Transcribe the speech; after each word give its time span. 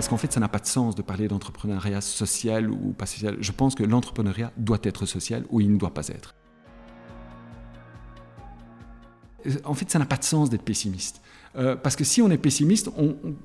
parce 0.00 0.08
qu'en 0.08 0.16
fait, 0.16 0.32
ça 0.32 0.40
n'a 0.40 0.48
pas 0.48 0.60
de 0.60 0.66
sens 0.66 0.94
de 0.94 1.02
parler 1.02 1.28
d'entrepreneuriat 1.28 2.00
social 2.00 2.70
ou 2.70 2.94
pas 2.94 3.04
social. 3.04 3.36
Je 3.38 3.52
pense 3.52 3.74
que 3.74 3.82
l'entrepreneuriat 3.82 4.50
doit 4.56 4.78
être 4.82 5.04
social 5.04 5.44
ou 5.50 5.60
il 5.60 5.70
ne 5.70 5.76
doit 5.76 5.92
pas 5.92 6.08
être. 6.08 6.34
En 9.66 9.74
fait, 9.74 9.90
ça 9.90 9.98
n'a 9.98 10.06
pas 10.06 10.16
de 10.16 10.24
sens 10.24 10.48
d'être 10.48 10.62
pessimiste. 10.62 11.20
Euh, 11.54 11.76
parce 11.76 11.96
que 11.96 12.04
si 12.04 12.22
on 12.22 12.30
est 12.30 12.38
pessimiste, 12.38 12.88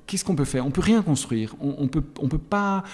qu'est-ce 0.06 0.24
qu'on 0.24 0.34
peut 0.34 0.46
faire? 0.46 0.64
On 0.64 0.70
peut 0.70 0.80
rien 0.80 1.02
construire. 1.02 1.54
On, 1.60 1.74
on 1.76 1.88
peut, 1.88 2.04
on 2.20 2.28
peut 2.28 2.38
pas. 2.38 2.84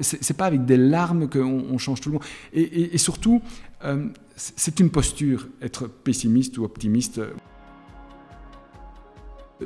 C'est 0.00 0.36
pas 0.36 0.46
avec 0.46 0.64
des 0.64 0.76
larmes 0.76 1.28
qu'on 1.28 1.78
change 1.78 2.00
tout 2.00 2.08
le 2.08 2.14
monde. 2.14 2.24
Et, 2.52 2.98
surtout, 2.98 3.40
euh, 3.84 4.08
c'est 4.34 4.80
une 4.80 4.90
posture, 4.90 5.46
être 5.60 5.86
pessimiste 5.86 6.58
ou 6.58 6.64
optimiste, 6.64 7.20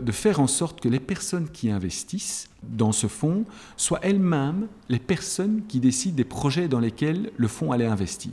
de 0.00 0.12
faire 0.12 0.40
en 0.40 0.46
sorte 0.46 0.80
que 0.80 0.88
les 0.88 1.00
personnes 1.00 1.48
qui 1.48 1.70
investissent 1.70 2.48
dans 2.62 2.92
ce 2.92 3.06
fonds 3.06 3.44
soient 3.76 4.00
elles-mêmes 4.02 4.68
les 4.88 4.98
personnes 4.98 5.62
qui 5.68 5.80
décident 5.80 6.16
des 6.16 6.24
projets 6.24 6.68
dans 6.68 6.80
lesquels 6.80 7.30
le 7.36 7.48
fonds 7.48 7.72
allait 7.72 7.86
investir. 7.86 8.32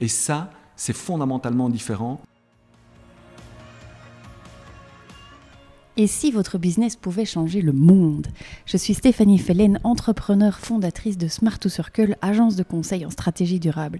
Et 0.00 0.08
ça, 0.08 0.50
c'est 0.76 0.96
fondamentalement 0.96 1.68
différent. 1.68 2.20
Et 6.00 6.06
si 6.06 6.30
votre 6.30 6.58
business 6.58 6.94
pouvait 6.94 7.24
changer 7.24 7.60
le 7.60 7.72
monde? 7.72 8.28
Je 8.66 8.76
suis 8.76 8.94
Stéphanie 8.94 9.36
Fellen, 9.36 9.80
entrepreneur 9.82 10.56
fondatrice 10.56 11.18
de 11.18 11.26
Smart 11.26 11.58
to 11.58 11.68
Circle, 11.68 12.16
agence 12.22 12.54
de 12.54 12.62
conseil 12.62 13.04
en 13.04 13.10
stratégie 13.10 13.58
durable. 13.58 13.98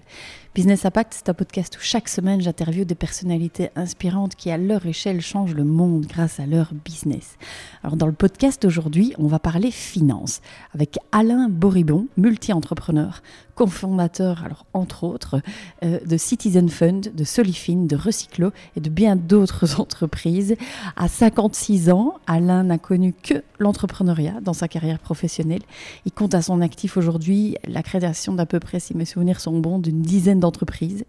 Business 0.55 0.85
Impact, 0.85 1.13
c'est 1.13 1.27
un 1.27 1.33
podcast 1.33 1.75
où 1.75 1.81
chaque 1.81 2.07
semaine 2.07 2.39
j'interviewe 2.39 2.85
des 2.85 2.95
personnalités 2.95 3.69
inspirantes 3.75 4.35
qui, 4.35 4.49
à 4.49 4.57
leur 4.57 4.85
échelle, 4.85 5.19
changent 5.19 5.55
le 5.55 5.65
monde 5.65 6.05
grâce 6.05 6.39
à 6.39 6.45
leur 6.45 6.73
business. 6.73 7.37
Alors, 7.83 7.97
dans 7.97 8.07
le 8.07 8.13
podcast 8.13 8.63
aujourd'hui, 8.63 9.13
on 9.17 9.27
va 9.27 9.39
parler 9.39 9.69
finance 9.69 10.39
avec 10.73 10.99
Alain 11.11 11.49
Boribon, 11.49 12.07
multi-entrepreneur, 12.15 13.21
cofondateur, 13.55 14.45
alors 14.45 14.65
entre 14.73 15.03
autres, 15.03 15.41
euh, 15.83 15.99
de 16.05 16.15
Citizen 16.15 16.69
Fund, 16.69 17.11
de 17.13 17.23
Solifine, 17.25 17.87
de 17.87 17.97
Recyclo 17.97 18.51
et 18.77 18.79
de 18.79 18.89
bien 18.89 19.17
d'autres 19.17 19.79
entreprises. 19.81 20.55
À 20.95 21.09
56 21.09 21.88
ans, 21.88 21.88
Alain 22.27 22.63
n'a 22.63 22.77
connu 22.77 23.13
que 23.13 23.43
l'entrepreneuriat 23.57 24.39
dans 24.41 24.53
sa 24.53 24.67
carrière 24.67 24.99
professionnelle. 24.99 25.61
Il 26.05 26.11
compte 26.11 26.33
à 26.33 26.41
son 26.41 26.61
actif 26.61 26.97
aujourd'hui 26.97 27.55
la 27.67 27.83
création 27.83 28.33
d'à 28.33 28.45
peu 28.45 28.59
près, 28.59 28.79
si 28.79 28.95
mes 28.95 29.05
souvenirs 29.05 29.39
sont 29.39 29.59
bons, 29.59 29.79
d'une 29.79 30.01
dizaine 30.01 30.39
d'entreprises. 30.39 31.05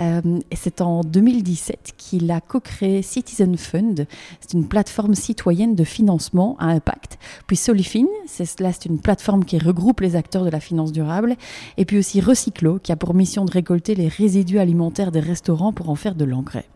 Euh, 0.00 0.40
c'est 0.52 0.80
en 0.80 1.02
2017 1.02 1.94
qu'il 1.96 2.30
a 2.30 2.40
co-créé 2.40 3.02
Citizen 3.02 3.56
Fund. 3.56 4.06
C'est 4.40 4.54
une 4.54 4.66
plateforme 4.66 5.14
citoyenne 5.14 5.74
de 5.74 5.84
financement 5.84 6.56
à 6.58 6.66
impact. 6.66 7.18
Puis 7.46 7.56
Solifine, 7.56 8.08
c'est 8.26 8.44
c'est 8.44 8.86
une 8.86 8.98
plateforme 8.98 9.44
qui 9.44 9.58
regroupe 9.58 10.00
les 10.00 10.16
acteurs 10.16 10.44
de 10.44 10.50
la 10.50 10.60
finance 10.60 10.92
durable. 10.92 11.36
Et 11.76 11.84
puis 11.84 11.98
aussi 11.98 12.20
Recyclo, 12.20 12.78
qui 12.78 12.92
a 12.92 12.96
pour 12.96 13.14
mission 13.14 13.44
de 13.44 13.50
récolter 13.50 13.94
les 13.94 14.08
résidus 14.08 14.58
alimentaires 14.58 15.12
des 15.12 15.20
restaurants 15.20 15.72
pour 15.72 15.90
en 15.90 15.94
faire 15.94 16.14
de 16.14 16.24
l'engrais. 16.24 16.66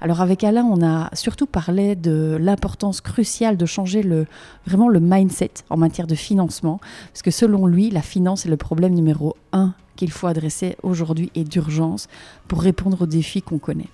Alors 0.00 0.20
avec 0.20 0.44
Alain, 0.44 0.64
on 0.64 0.82
a 0.84 1.10
surtout 1.14 1.46
parlé 1.46 1.96
de 1.96 2.38
l'importance 2.40 2.93
cruciale 3.00 3.56
de 3.56 3.66
changer 3.66 4.02
le, 4.02 4.26
vraiment 4.66 4.88
le 4.88 5.00
mindset 5.00 5.50
en 5.70 5.76
matière 5.76 6.06
de 6.06 6.14
financement, 6.14 6.80
parce 7.08 7.22
que 7.22 7.30
selon 7.30 7.66
lui, 7.66 7.90
la 7.90 8.02
finance 8.02 8.46
est 8.46 8.50
le 8.50 8.56
problème 8.56 8.94
numéro 8.94 9.36
un 9.52 9.74
qu'il 9.96 10.10
faut 10.10 10.26
adresser 10.26 10.76
aujourd'hui 10.82 11.30
et 11.34 11.44
d'urgence 11.44 12.08
pour 12.48 12.60
répondre 12.60 13.02
aux 13.02 13.06
défis 13.06 13.42
qu'on 13.42 13.58
connaît. 13.58 13.88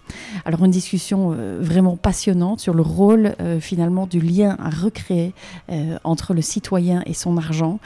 Alors 0.44 0.64
une 0.64 0.70
discussion 0.70 1.32
euh, 1.32 1.58
vraiment 1.60 1.96
passionnante 1.96 2.60
sur 2.60 2.74
le 2.74 2.82
rôle 2.82 3.34
euh, 3.40 3.60
finalement 3.60 4.06
du 4.06 4.20
lien 4.20 4.56
à 4.58 4.70
recréer 4.70 5.32
euh, 5.70 5.98
entre 6.04 6.34
le 6.34 6.42
citoyen 6.42 7.02
et 7.06 7.14
son 7.14 7.36
argent, 7.36 7.78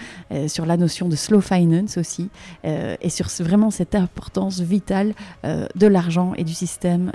sur 0.47 0.66
la 0.66 0.77
notion 0.77 1.09
de 1.09 1.16
slow 1.16 1.41
finance 1.41 1.97
aussi, 1.97 2.28
et 2.65 3.11
sur 3.11 3.28
vraiment 3.41 3.71
cette 3.71 3.94
importance 3.94 4.61
vitale 4.61 5.15
de 5.44 5.87
l'argent 5.87 6.33
et 6.37 6.44
du 6.44 6.55
système 6.55 7.12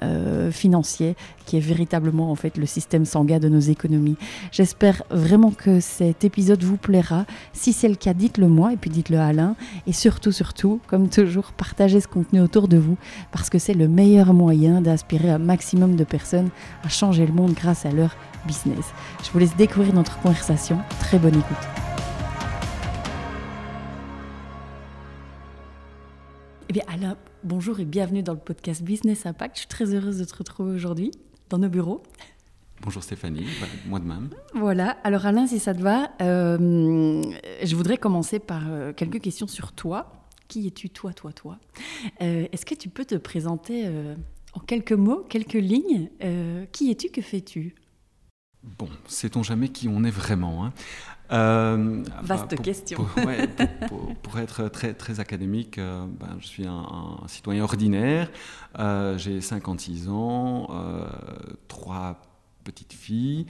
financier 0.51 1.15
qui 1.49 1.57
est 1.57 1.61
véritablement 1.61 2.31
en 2.31 2.35
fait 2.35 2.57
le 2.57 2.67
système 2.67 3.05
sanguin 3.05 3.39
de 3.39 3.49
nos 3.49 3.59
économies. 3.59 4.17
J'espère 4.51 5.01
vraiment 5.09 5.49
que 5.49 5.79
cet 5.79 6.23
épisode 6.23 6.63
vous 6.63 6.77
plaira. 6.77 7.25
Si 7.53 7.73
c'est 7.73 7.89
le 7.89 7.95
cas, 7.95 8.13
dites-le 8.13 8.47
moi 8.47 8.71
et 8.73 8.77
puis 8.77 8.91
dites-le 8.91 9.17
à 9.17 9.25
Alain. 9.25 9.55
Et 9.87 9.93
surtout, 9.93 10.31
surtout, 10.31 10.79
comme 10.85 11.09
toujours, 11.09 11.51
partagez 11.53 12.01
ce 12.01 12.07
contenu 12.07 12.39
autour 12.39 12.67
de 12.67 12.77
vous 12.77 12.97
que 13.47 13.59
c'est 13.59 13.73
le 13.73 13.87
meilleur 13.87 14.33
moyen 14.33 14.81
d'inspirer 14.81 15.29
un 15.29 15.37
maximum 15.37 15.95
de 15.95 16.03
personnes 16.03 16.49
à 16.83 16.89
changer 16.89 17.25
le 17.25 17.31
monde 17.31 17.53
grâce 17.53 17.85
à 17.85 17.91
leur 17.91 18.17
business. 18.45 18.93
Je 19.23 19.31
vous 19.31 19.39
laisse 19.39 19.55
découvrir 19.55 19.93
notre 19.93 20.19
conversation. 20.19 20.79
Très 20.99 21.17
bonne 21.17 21.35
écoute. 21.35 21.67
Eh 26.69 26.73
bien 26.73 26.83
Alain, 26.87 27.15
bonjour 27.43 27.79
et 27.79 27.85
bienvenue 27.85 28.21
dans 28.21 28.33
le 28.33 28.39
podcast 28.39 28.83
Business 28.83 29.25
Impact. 29.25 29.55
Je 29.55 29.59
suis 29.61 29.67
très 29.67 29.95
heureuse 29.95 30.19
de 30.19 30.25
te 30.25 30.35
retrouver 30.35 30.73
aujourd'hui 30.73 31.11
dans 31.49 31.57
nos 31.57 31.69
bureaux. 31.69 32.03
Bonjour 32.81 33.03
Stéphanie, 33.03 33.45
moi 33.87 33.99
de 33.99 34.05
même. 34.05 34.29
Voilà, 34.53 34.97
alors 35.03 35.25
Alain, 35.25 35.47
si 35.47 35.59
ça 35.59 35.73
te 35.73 35.81
va, 35.81 36.11
euh, 36.21 37.21
je 37.63 37.75
voudrais 37.75 37.97
commencer 37.97 38.39
par 38.39 38.61
euh, 38.69 38.93
quelques 38.93 39.19
questions 39.19 39.47
sur 39.47 39.73
toi. 39.73 40.18
Qui 40.49 40.67
es-tu, 40.67 40.89
toi, 40.89 41.13
toi, 41.13 41.31
toi 41.31 41.57
euh, 42.21 42.47
Est-ce 42.51 42.65
que 42.65 42.75
tu 42.75 42.89
peux 42.89 43.05
te 43.05 43.15
présenter 43.15 43.87
en 44.53 44.59
quelques 44.59 44.91
mots, 44.91 45.23
quelques 45.29 45.53
lignes 45.53 46.09
Qui 46.73 46.91
es-tu, 46.91 47.09
que 47.09 47.21
fais-tu 47.21 47.75
Bon, 48.77 48.89
sait-on 49.07 49.41
jamais 49.41 49.69
qui 49.69 49.87
on 49.87 50.03
est 50.03 50.11
vraiment 50.11 50.65
hein 50.65 50.73
Vaste 52.23 52.61
question. 52.61 53.05
Pour, 54.23 54.39
être 54.39 54.67
très, 54.67 54.93
très 54.93 55.21
académique, 55.21 55.77
ben, 55.77 56.37
je 56.39 56.47
suis 56.47 56.65
un, 56.67 57.21
citoyen 57.27 57.63
ordinaire, 57.63 58.29
j'ai 59.17 59.39
56 59.39 60.09
ans, 60.09 60.67
trois 61.67 62.21
petites 62.63 62.93
filles. 62.93 63.45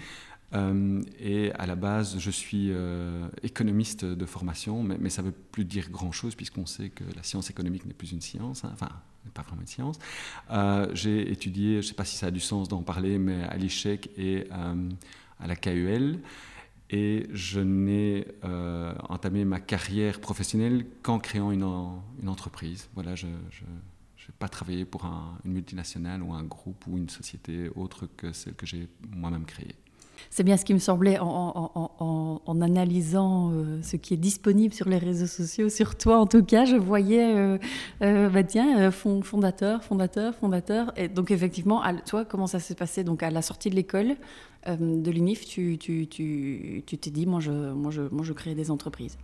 Euh, 0.53 1.01
et 1.19 1.51
à 1.53 1.65
la 1.65 1.75
base, 1.75 2.17
je 2.17 2.31
suis 2.31 2.69
euh, 2.71 3.27
économiste 3.43 4.05
de 4.05 4.25
formation, 4.25 4.83
mais, 4.83 5.09
ça 5.09 5.21
ne 5.21 5.27
veut 5.27 5.33
plus 5.33 5.65
dire 5.65 5.89
grand-chose 5.89 6.35
puisqu'on 6.35 6.65
sait 6.65 6.89
que 6.89 7.03
la 7.15 7.23
science 7.23 7.49
économique 7.49 7.85
n'est 7.85 7.93
plus 7.93 8.11
une 8.11 8.21
science, 8.21 8.65
hein, 8.65 8.71
enfin, 8.73 8.89
n'est 9.25 9.31
pas 9.31 9.43
vraiment 9.43 9.61
une 9.61 9.67
science. 9.67 9.99
Euh, 10.51 10.87
j'ai 10.93 11.31
étudié, 11.31 11.73
je 11.73 11.77
ne 11.77 11.81
sais 11.83 11.93
pas 11.93 12.05
si 12.05 12.15
ça 12.15 12.27
a 12.27 12.31
du 12.31 12.39
sens 12.39 12.67
d'en 12.67 12.81
parler, 12.81 13.17
mais 13.17 13.43
à 13.43 13.57
l'ICHEC 13.57 14.09
et 14.17 14.47
à 14.51 15.47
la 15.47 15.55
KUL. 15.55 16.19
Et 16.91 17.27
je 17.33 17.59
n'ai 17.59 18.25
entamé 19.07 19.45
ma 19.45 19.59
carrière 19.59 20.19
professionnelle 20.19 20.87
qu'en 21.03 21.19
créant 21.19 21.51
une, 21.51 21.63
entreprise. 22.27 22.89
Voilà, 22.95 23.13
je 23.13 23.27
n'ai 23.27 24.33
pas 24.39 24.49
travaillé 24.49 24.85
pour 24.85 25.05
une 25.45 25.51
multinationale 25.53 26.23
ou 26.23 26.33
un 26.33 26.43
groupe 26.43 26.87
ou 26.87 26.97
une 26.97 27.09
société 27.09 27.69
autre 27.75 28.07
que 28.17 28.33
celle 28.33 28.55
que 28.55 28.65
j'ai 28.65 28.87
moi-même 29.11 29.45
créée. 29.45 29.75
C'est 30.29 30.43
bien 30.43 30.57
ce 30.57 30.65
qui 30.65 30.73
me 30.73 30.79
semblait 30.79 31.17
en, 31.19 32.59
analysant 32.61 33.51
euh, 33.51 33.79
ce 33.81 33.95
qui 33.95 34.13
est 34.13 34.17
disponible 34.17 34.73
sur 34.73 34.89
les 34.89 34.97
réseaux 34.97 35.27
sociaux, 35.27 35.69
sur 35.69 35.95
toi 35.95 36.19
en 36.19 36.27
tout 36.27 36.43
cas, 36.43 36.65
je 36.65 36.75
voyais, 36.75 37.35
euh, 37.35 37.57
euh, 38.01 38.29
bah 38.29 38.43
tiens, 38.43 38.91
fondateur, 38.91 39.83
fondateur, 39.83 40.35
fondateur. 40.35 40.91
Et 40.97 41.07
donc 41.07 41.31
effectivement, 41.31 41.81
toi, 42.05 42.25
comment 42.25 42.47
ça 42.47 42.59
s'est 42.59 42.75
passé? 42.75 43.03
Donc 43.03 43.23
à 43.23 43.29
la 43.29 43.41
sortie 43.41 43.69
de 43.69 43.75
l'école 43.75 44.15
de 44.67 45.11
l'UNIF, 45.11 45.45
tu 45.45 45.77
t'es 45.77 47.11
dit, 47.11 47.25
moi 47.25 47.39
je 47.39 48.33
crée 48.33 48.55
des 48.55 48.71
entreprises. 48.71 49.17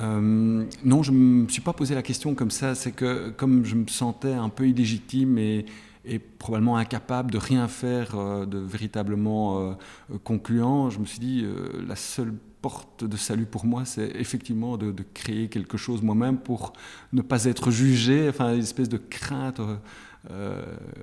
non, 0.00 1.02
je 1.02 1.10
ne 1.10 1.16
me 1.16 1.48
suis 1.48 1.62
pas 1.62 1.72
posé 1.72 1.94
la 1.94 2.02
question 2.02 2.34
comme 2.34 2.50
ça. 2.50 2.74
C'est 2.74 2.92
que 2.92 3.30
comme 3.30 3.64
je 3.64 3.76
me 3.76 3.86
sentais 3.86 4.32
un 4.32 4.48
peu 4.48 4.68
illégitime 4.68 5.38
et, 5.38 5.66
et 6.04 6.18
probablement 6.18 6.76
incapable 6.76 7.30
de 7.30 7.38
rien 7.38 7.68
faire 7.68 8.14
euh, 8.14 8.46
de 8.46 8.58
véritablement 8.58 9.70
euh, 9.70 9.74
concluant, 10.22 10.90
je 10.90 10.98
me 10.98 11.06
suis 11.06 11.18
dit, 11.18 11.42
euh, 11.44 11.82
la 11.86 11.96
seule 11.96 12.34
porte 12.60 13.04
de 13.04 13.16
salut 13.16 13.46
pour 13.46 13.64
moi, 13.64 13.84
c'est 13.84 14.10
effectivement 14.16 14.76
de, 14.76 14.94
créer 15.14 15.48
quelque 15.48 15.76
chose 15.76 16.02
moi-même 16.02 16.38
pour 16.38 16.72
ne 17.12 17.22
pas 17.22 17.44
être 17.44 17.70
jugé, 17.70 18.28
enfin 18.28 18.54
une 18.54 18.60
espèce 18.60 18.88
de 18.88 18.96
crainte 18.96 19.60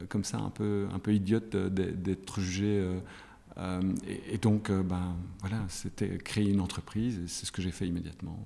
comme 0.10 0.24
ça 0.24 0.40
un 0.40 0.50
peu, 0.50 0.88
un 0.92 0.98
peu 0.98 1.14
idiote 1.14 1.56
d'être 1.56 2.40
jugé. 2.40 2.84
Et, 4.28 4.40
donc, 4.40 4.72
ben, 4.72 5.16
voilà, 5.42 5.58
c'était 5.68 6.18
créer 6.18 6.50
une 6.50 6.62
entreprise, 6.62 7.20
et 7.20 7.28
c'est 7.28 7.46
ce 7.46 7.52
que 7.52 7.62
j'ai 7.62 7.70
fait 7.70 7.88
immédiatement. 7.88 8.44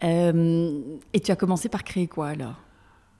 Voilà. 0.00 0.32
et 1.12 1.20
tu 1.20 1.32
as 1.32 1.36
commencé 1.36 1.68
par 1.68 1.82
créer 1.82 2.06
quoi 2.06 2.28
alors? 2.28 2.69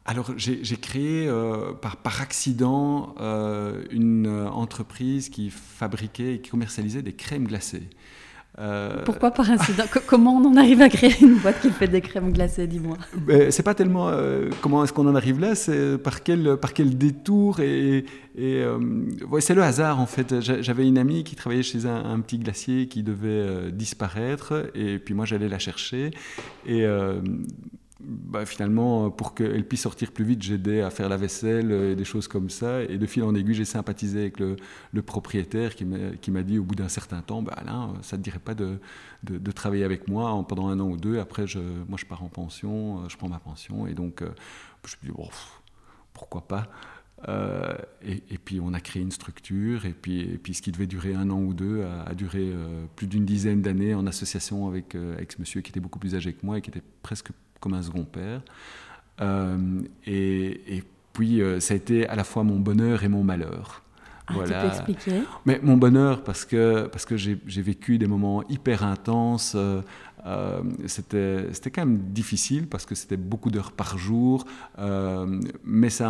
Alors 0.06 0.32
j'ai 0.36 0.76
créé 0.76 1.28
euh, 1.28 1.72
par, 1.72 1.96
par, 1.96 2.22
accident 2.22 3.14
euh, 3.20 3.84
une 3.90 4.28
entreprise 4.28 5.28
qui 5.28 5.50
fabriquait 5.50 6.36
et 6.36 6.40
qui 6.40 6.50
commercialisait 6.50 7.02
des 7.02 7.12
crèmes 7.12 7.46
glacées. 7.46 7.88
Pourquoi 9.06 9.30
par 9.30 9.50
incident? 9.50 9.84
Comment 10.06 10.36
on 10.36 10.44
en 10.44 10.56
arrive 10.56 10.82
à 10.82 10.90
créer 10.90 11.14
une 11.22 11.36
boîte 11.36 11.62
qui 11.62 11.70
fait 11.70 11.88
des 11.88 12.02
crèmes 12.02 12.30
glacées, 12.30 12.66
dis-moi? 12.66 12.98
Ben, 13.16 13.50
C'est 13.50 13.62
pas 13.62 13.72
tellement 13.72 14.10
comment 14.60 14.84
est-ce 14.84 14.92
qu'on 14.92 15.06
en 15.06 15.14
arrive 15.14 15.40
là, 15.40 15.54
c'est 15.54 15.96
par 15.96 16.22
quel, 16.22 16.58
par 16.58 16.74
quel 16.74 16.98
détour 16.98 17.60
et, 17.60 18.04
et 18.36 18.62
ouais, 19.30 19.40
c'est 19.40 19.54
le 19.54 19.62
hasard 19.62 19.98
en 19.98 20.04
fait. 20.04 20.40
J'avais 20.40 20.86
une 20.86 20.98
amie 20.98 21.24
qui 21.24 21.36
travaillait 21.36 21.62
chez 21.62 21.86
un, 21.86 22.04
un 22.04 22.20
petit 22.20 22.36
glacier 22.38 22.86
qui 22.86 23.02
devait 23.02 23.72
disparaître 23.72 24.70
et 24.74 24.98
puis 24.98 25.14
moi 25.14 25.24
j'allais 25.24 25.48
la 25.48 25.58
chercher 25.58 26.10
et 26.66 26.84
bah, 28.02 28.46
finalement, 28.46 29.10
pour 29.10 29.34
qu'elle 29.34 29.66
puisse 29.66 29.82
sortir 29.82 30.12
plus 30.12 30.24
vite, 30.24 30.42
j'aidais 30.42 30.80
à 30.80 30.90
faire 30.90 31.08
la 31.08 31.16
vaisselle 31.16 31.70
et 31.70 31.96
des 31.96 32.04
choses 32.04 32.28
comme 32.28 32.50
ça. 32.50 32.82
Et 32.82 32.98
de 32.98 33.06
fil 33.06 33.22
en 33.22 33.34
aiguille, 33.34 33.54
j'ai 33.54 33.64
sympathisé 33.64 34.20
avec 34.20 34.40
le, 34.40 34.56
propriétaire 35.02 35.74
qui 35.74 35.84
m'a 35.84 36.42
dit 36.42 36.58
au 36.58 36.64
bout 36.64 36.74
d'un 36.74 36.88
certain 36.88 37.22
temps, 37.22 37.42
bah, 37.42 37.54
Alain, 37.56 37.94
ça 38.02 38.16
ne 38.16 38.22
te 38.22 38.24
dirait 38.24 38.38
pas 38.38 38.54
de, 38.54 38.78
de, 39.24 39.52
travailler 39.52 39.84
avec 39.84 40.08
moi 40.08 40.44
pendant 40.48 40.68
un 40.68 40.80
an 40.80 40.88
ou 40.88 40.96
deux. 40.96 41.18
Après, 41.18 41.46
je, 41.46 41.58
moi, 41.58 41.98
je 41.98 42.06
pars 42.06 42.22
en 42.22 42.28
pension, 42.28 43.08
je 43.08 43.16
prends 43.16 43.28
ma 43.28 43.38
pension. 43.38 43.86
Et 43.86 43.94
donc, 43.94 44.22
euh, 44.22 44.30
je 44.86 44.96
me 45.02 45.08
dis, 45.08 45.16
bon, 45.16 45.28
pourquoi 46.12 46.46
pas 46.46 46.68
euh, 47.28 47.76
et, 48.00 48.38
puis 48.38 48.60
on 48.60 48.72
a 48.72 48.80
créé 48.80 49.02
une 49.02 49.10
structure, 49.10 49.84
et 49.84 49.92
puis, 49.92 50.38
puis 50.42 50.54
ce 50.54 50.62
qui 50.62 50.72
devait 50.72 50.86
durer 50.86 51.14
un 51.14 51.28
an 51.28 51.38
ou 51.38 51.52
deux 51.52 51.84
a, 51.84 52.14
duré 52.14 52.38
euh, 52.50 52.86
plus 52.96 53.06
d'une 53.06 53.26
dizaine 53.26 53.60
d'années 53.60 53.92
en 53.92 54.06
association 54.06 54.68
avec, 54.68 54.94
avec 54.94 55.32
ce 55.32 55.38
monsieur 55.38 55.60
qui 55.60 55.68
était 55.68 55.80
beaucoup 55.80 55.98
plus 55.98 56.14
âgé 56.14 56.32
que 56.32 56.46
moi 56.46 56.56
et 56.56 56.62
qui 56.62 56.70
était 56.70 56.82
presque 57.02 57.28
comme 57.60 57.74
un 57.74 57.82
second 57.82 58.04
père. 58.04 58.42
Euh, 59.20 59.82
et, 60.06 60.82
puis, 61.12 61.42
euh, 61.42 61.60
ça 61.60 61.74
a 61.74 61.76
été 61.76 62.08
à 62.08 62.14
la 62.14 62.24
fois 62.24 62.42
mon 62.42 62.58
bonheur 62.58 63.04
et 63.04 63.08
mon 63.08 63.22
malheur. 63.22 63.82
Ah, 64.26 64.32
voilà. 64.34 64.60
Tu 64.60 64.60
peux 64.60 64.72
expliquer? 64.74 65.22
Mais 65.44 65.60
mon 65.62 65.76
bonheur, 65.76 66.22
parce 66.22 66.44
que, 66.44 66.86
parce 66.86 67.04
que 67.04 67.16
j'ai 67.16 67.62
vécu 67.62 67.98
des 67.98 68.06
moments 68.06 68.42
hyper 68.48 68.84
intenses 68.84 69.54
euh, 69.56 69.82
euh, 70.26 70.62
c'était 70.86 71.70
quand 71.70 71.86
même 71.86 71.98
difficile 72.12 72.66
parce 72.66 72.86
que 72.86 72.94
c'était 72.94 73.16
beaucoup 73.16 73.50
d'heures 73.50 73.72
par 73.72 73.98
jour. 73.98 74.44
Euh, 74.78 75.40
mais 75.64 75.90
ça, 75.90 76.08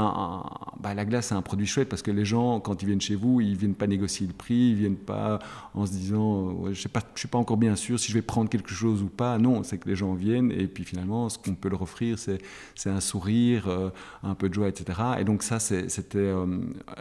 bah, 0.81 0.95
la 0.95 1.05
glace, 1.05 1.29
c'est 1.29 1.35
un 1.35 1.43
produit 1.43 1.67
chouette 1.67 1.89
parce 1.89 2.03
que 2.03 2.11
les 2.11 2.25
gens, 2.25 2.61
quand 2.61 2.83
ils 2.83 2.87
viennent 2.87 3.01
chez 3.01 3.15
vous, 3.15 3.41
ils 3.41 3.57
viennent 3.57 3.75
pas 3.75 3.87
négocier 3.87 4.27
le 4.27 4.33
prix, 4.33 4.71
ils 4.71 4.75
viennent 4.75 4.97
pas 4.97 5.39
en 5.75 5.87
se 5.87 5.93
disant, 5.93 6.65
je 6.73 6.81
sais 6.81 6.89
pas, 6.89 7.03
je 7.15 7.21
suis 7.21 7.29
pas 7.29 7.39
encore 7.39 7.57
bien 7.57 7.77
sûr 7.77 7.99
si 7.99 8.09
je 8.09 8.15
vais 8.15 8.23
prendre 8.23 8.51
quelque 8.51 8.71
chose 8.71 9.03
ou 9.03 9.09
pas. 9.09 9.39
Non, 9.39 9.63
c'est 9.63 9.79
que 9.79 9.89
les 9.89 9.97
gens 9.97 10.15
viennent 10.15 10.51
et 10.53 10.67
puis 10.67 10.85
finalement, 10.85 11.29
ce 11.29 11.39
qu'on 11.39 11.55
peut 11.55 11.69
leur 11.69 11.83
offrir, 11.83 12.19
c'est 12.19 12.91
un 12.91 13.01
sourire, 13.01 13.69
euh, 13.69 13.91
un 14.23 14.35
peu 14.35 14.49
de 14.49 14.55
joie, 14.55 14.69
etc. 14.69 15.01
Et 15.19 15.25
donc 15.25 15.43
ça, 15.43 15.59
c'était 15.61 16.33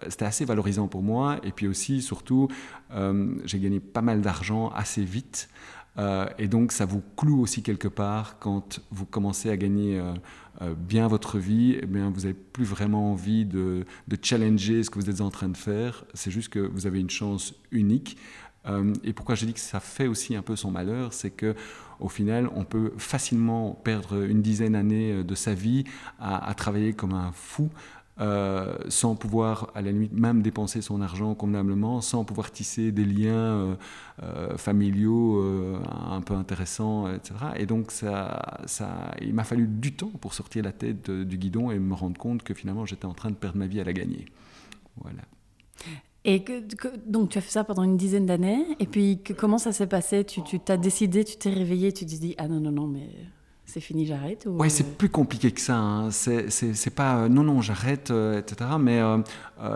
c'était 0.08 0.26
assez 0.26 0.46
valorisant 0.46 0.88
pour 0.88 1.02
moi. 1.02 1.38
Et 1.44 1.52
puis 1.52 1.68
aussi, 1.68 2.02
surtout, 2.02 2.48
j'ai 3.46 3.60
gagné 3.60 3.80
pas 3.80 4.02
mal 4.02 4.22
d'argent 4.22 4.70
assez 4.70 5.04
vite. 5.04 5.50
Euh, 6.00 6.28
et 6.38 6.48
donc 6.48 6.72
ça 6.72 6.86
vous 6.86 7.04
cloue 7.18 7.42
aussi 7.42 7.62
quelque 7.62 7.88
part 7.88 8.40
quand 8.40 8.80
vous 8.90 9.06
commencez 9.06 9.50
à 9.50 9.58
gagner 9.58 10.00
euh, 10.00 10.14
euh, 10.62 10.74
bien 10.74 11.08
votre 11.08 11.40
vie, 11.40 11.78
eh 11.82 11.86
bien, 11.86 12.10
vous 12.10 12.22
n'avez 12.22 12.34
plus 12.34 12.64
vraiment 12.64 13.12
envie 13.12 13.46
de, 13.46 13.86
challenger 14.22 14.84
ce 14.84 14.90
que 14.90 15.00
vous 15.00 15.10
êtes 15.10 15.22
en 15.22 15.30
train 15.30 15.50
de 15.50 15.58
faire. 15.58 16.06
C'est 16.14 16.32
juste 16.32 16.50
que 16.50 16.60
vous 16.60 16.88
avez 16.88 17.00
une 17.00 17.10
chance 17.10 17.54
unique. 17.72 18.18
et 19.04 19.14
pourquoi 19.14 19.36
je 19.36 19.46
dis 19.46 19.54
que 19.54 19.60
ça 19.60 19.80
fait 19.80 20.08
aussi 20.08 20.36
un 20.36 20.44
peu 20.44 20.56
son 20.56 20.70
malheur, 20.70 21.14
c'est 21.14 21.32
que 21.32 21.56
au 22.00 22.08
final, 22.08 22.50
on 22.56 22.66
peut 22.66 22.94
facilement 22.98 23.74
perdre 23.84 24.24
une 24.24 24.42
dizaine 24.42 24.74
d'années 24.74 25.24
de 25.24 25.36
sa 25.36 25.54
vie 25.54 25.86
à, 26.20 26.54
travailler 26.54 26.94
comme 26.94 27.14
un 27.14 27.32
fou 27.32 27.70
euh, 28.22 28.76
sans 28.90 29.16
pouvoir 29.16 29.72
à 29.76 29.82
la 29.82 29.92
limite 29.92 30.12
même 30.12 30.42
dépenser 30.42 30.82
son 30.82 31.02
argent 31.02 31.36
convenablement, 31.36 32.02
sans 32.02 32.26
pouvoir 32.26 32.52
tisser 32.52 32.92
des 32.92 33.06
liens 33.06 33.32
euh, 33.32 33.76
euh, 34.24 34.58
familiaux 34.58 35.42
un 35.82 36.22
peu 36.22 36.34
intéressants, 36.34 37.10
etc. 37.14 37.34
Et 37.56 37.66
donc 37.66 37.92
ça, 37.92 38.60
ça, 38.66 39.16
il 39.22 39.34
m'a 39.34 39.46
fallu 39.46 39.68
du 39.68 39.94
temps 39.94 40.12
pour 40.20 40.34
sortir 40.34 40.64
la 40.64 40.74
tête 40.74 41.10
du 41.10 41.38
guidon 41.38 41.72
et 41.72 41.80
me 41.80 41.94
rendre 41.94 42.20
compte 42.20 42.44
que 42.44 42.54
finalement 42.54 42.86
j'étais 42.86 43.06
en 43.06 43.14
train 43.14 43.30
de 43.30 43.36
perdre 43.36 43.58
ma 43.58 43.68
vie 43.68 43.80
à 43.80 43.86
la 43.86 43.94
gagner. 43.94 44.26
Voilà. 45.02 45.22
Et 46.26 46.44
donc 47.06 47.30
tu 47.30 47.38
as 47.38 47.42
fait 47.42 47.52
ça 47.52 47.64
pendant 47.64 47.84
une 47.84 47.96
dizaine 47.96 48.26
d'années, 48.26 48.66
et 48.80 48.86
puis 48.86 49.22
comment 49.38 49.58
ça 49.58 49.72
s'est 49.72 49.88
passé? 49.88 50.26
Tu 50.26 50.42
t'as 50.60 50.76
décidé, 50.76 51.24
tu 51.24 51.38
t'es 51.38 51.50
réveillé, 51.50 51.94
tu 51.94 52.06
t'es 52.06 52.18
dit 52.18 52.36
ah 52.38 52.50
non 52.50 52.60
non 52.60 52.72
non 52.72 52.88
mais 52.88 53.10
c'est 53.70 53.82
fini, 53.82 54.08
j'arrête 54.08 54.48
ou... 54.48 54.58
Oui, 54.60 54.70
c'est 54.72 54.84
euh? 54.84 54.96
plus 54.98 55.10
compliqué 55.10 55.52
que 55.52 55.62
ça. 55.62 55.78
Hein. 55.78 56.10
C'est 56.12 56.96
pas 56.96 57.18
euh, 57.18 57.30
non, 57.30 57.44
non, 57.44 57.62
j'arrête, 57.62 58.10
euh, 58.10 58.40
etc. 58.40 58.72
Mais 58.80 59.00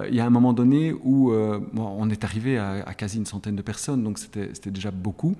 il 0.09 0.15
y 0.15 0.19
a 0.19 0.25
un 0.25 0.29
moment 0.29 0.53
donné 0.53 0.93
où 0.93 1.33
on 1.33 2.09
est 2.09 2.23
arrivé 2.23 2.57
à, 2.57 2.93
quasi 2.95 3.17
une 3.17 3.25
centaine 3.25 3.55
de 3.55 3.61
personnes, 3.61 4.03
donc 4.03 4.17
c'était 4.17 4.71
déjà 4.71 4.91
beaucoup. 4.91 5.35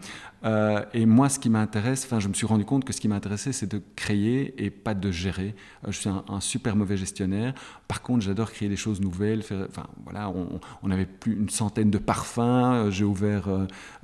et 0.93 1.05
moi, 1.05 1.29
ce 1.29 1.39
qui 1.39 1.49
m'intéresse, 1.49 2.05
enfin, 2.05 2.19
je 2.19 2.27
me 2.27 2.33
suis 2.33 2.45
rendu 2.45 2.65
compte 2.65 2.83
que 2.83 2.93
ce 2.93 2.99
qui 2.99 3.07
m'intéressait, 3.07 3.53
c'est 3.53 3.71
de 3.71 3.81
créer 3.95 4.53
et 4.63 4.69
pas 4.69 4.93
de 4.93 5.11
gérer. 5.11 5.55
je 5.87 5.97
suis 5.97 6.09
un, 6.09 6.41
super 6.41 6.75
mauvais 6.75 6.97
gestionnaire. 6.97 7.53
Par 7.87 8.01
contre, 8.01 8.21
j'adore 8.21 8.51
créer 8.51 8.67
des 8.69 8.75
choses 8.75 8.99
nouvelles. 8.99 9.43
Enfin, 9.69 9.87
voilà, 10.03 10.29
on, 10.29 10.59
on, 10.83 10.91
avait 10.91 11.05
plus 11.05 11.35
une 11.39 11.49
centaine 11.49 11.89
de 11.89 11.97
parfums. 11.97 12.89
J'ai 12.89 13.05
ouvert 13.05 13.47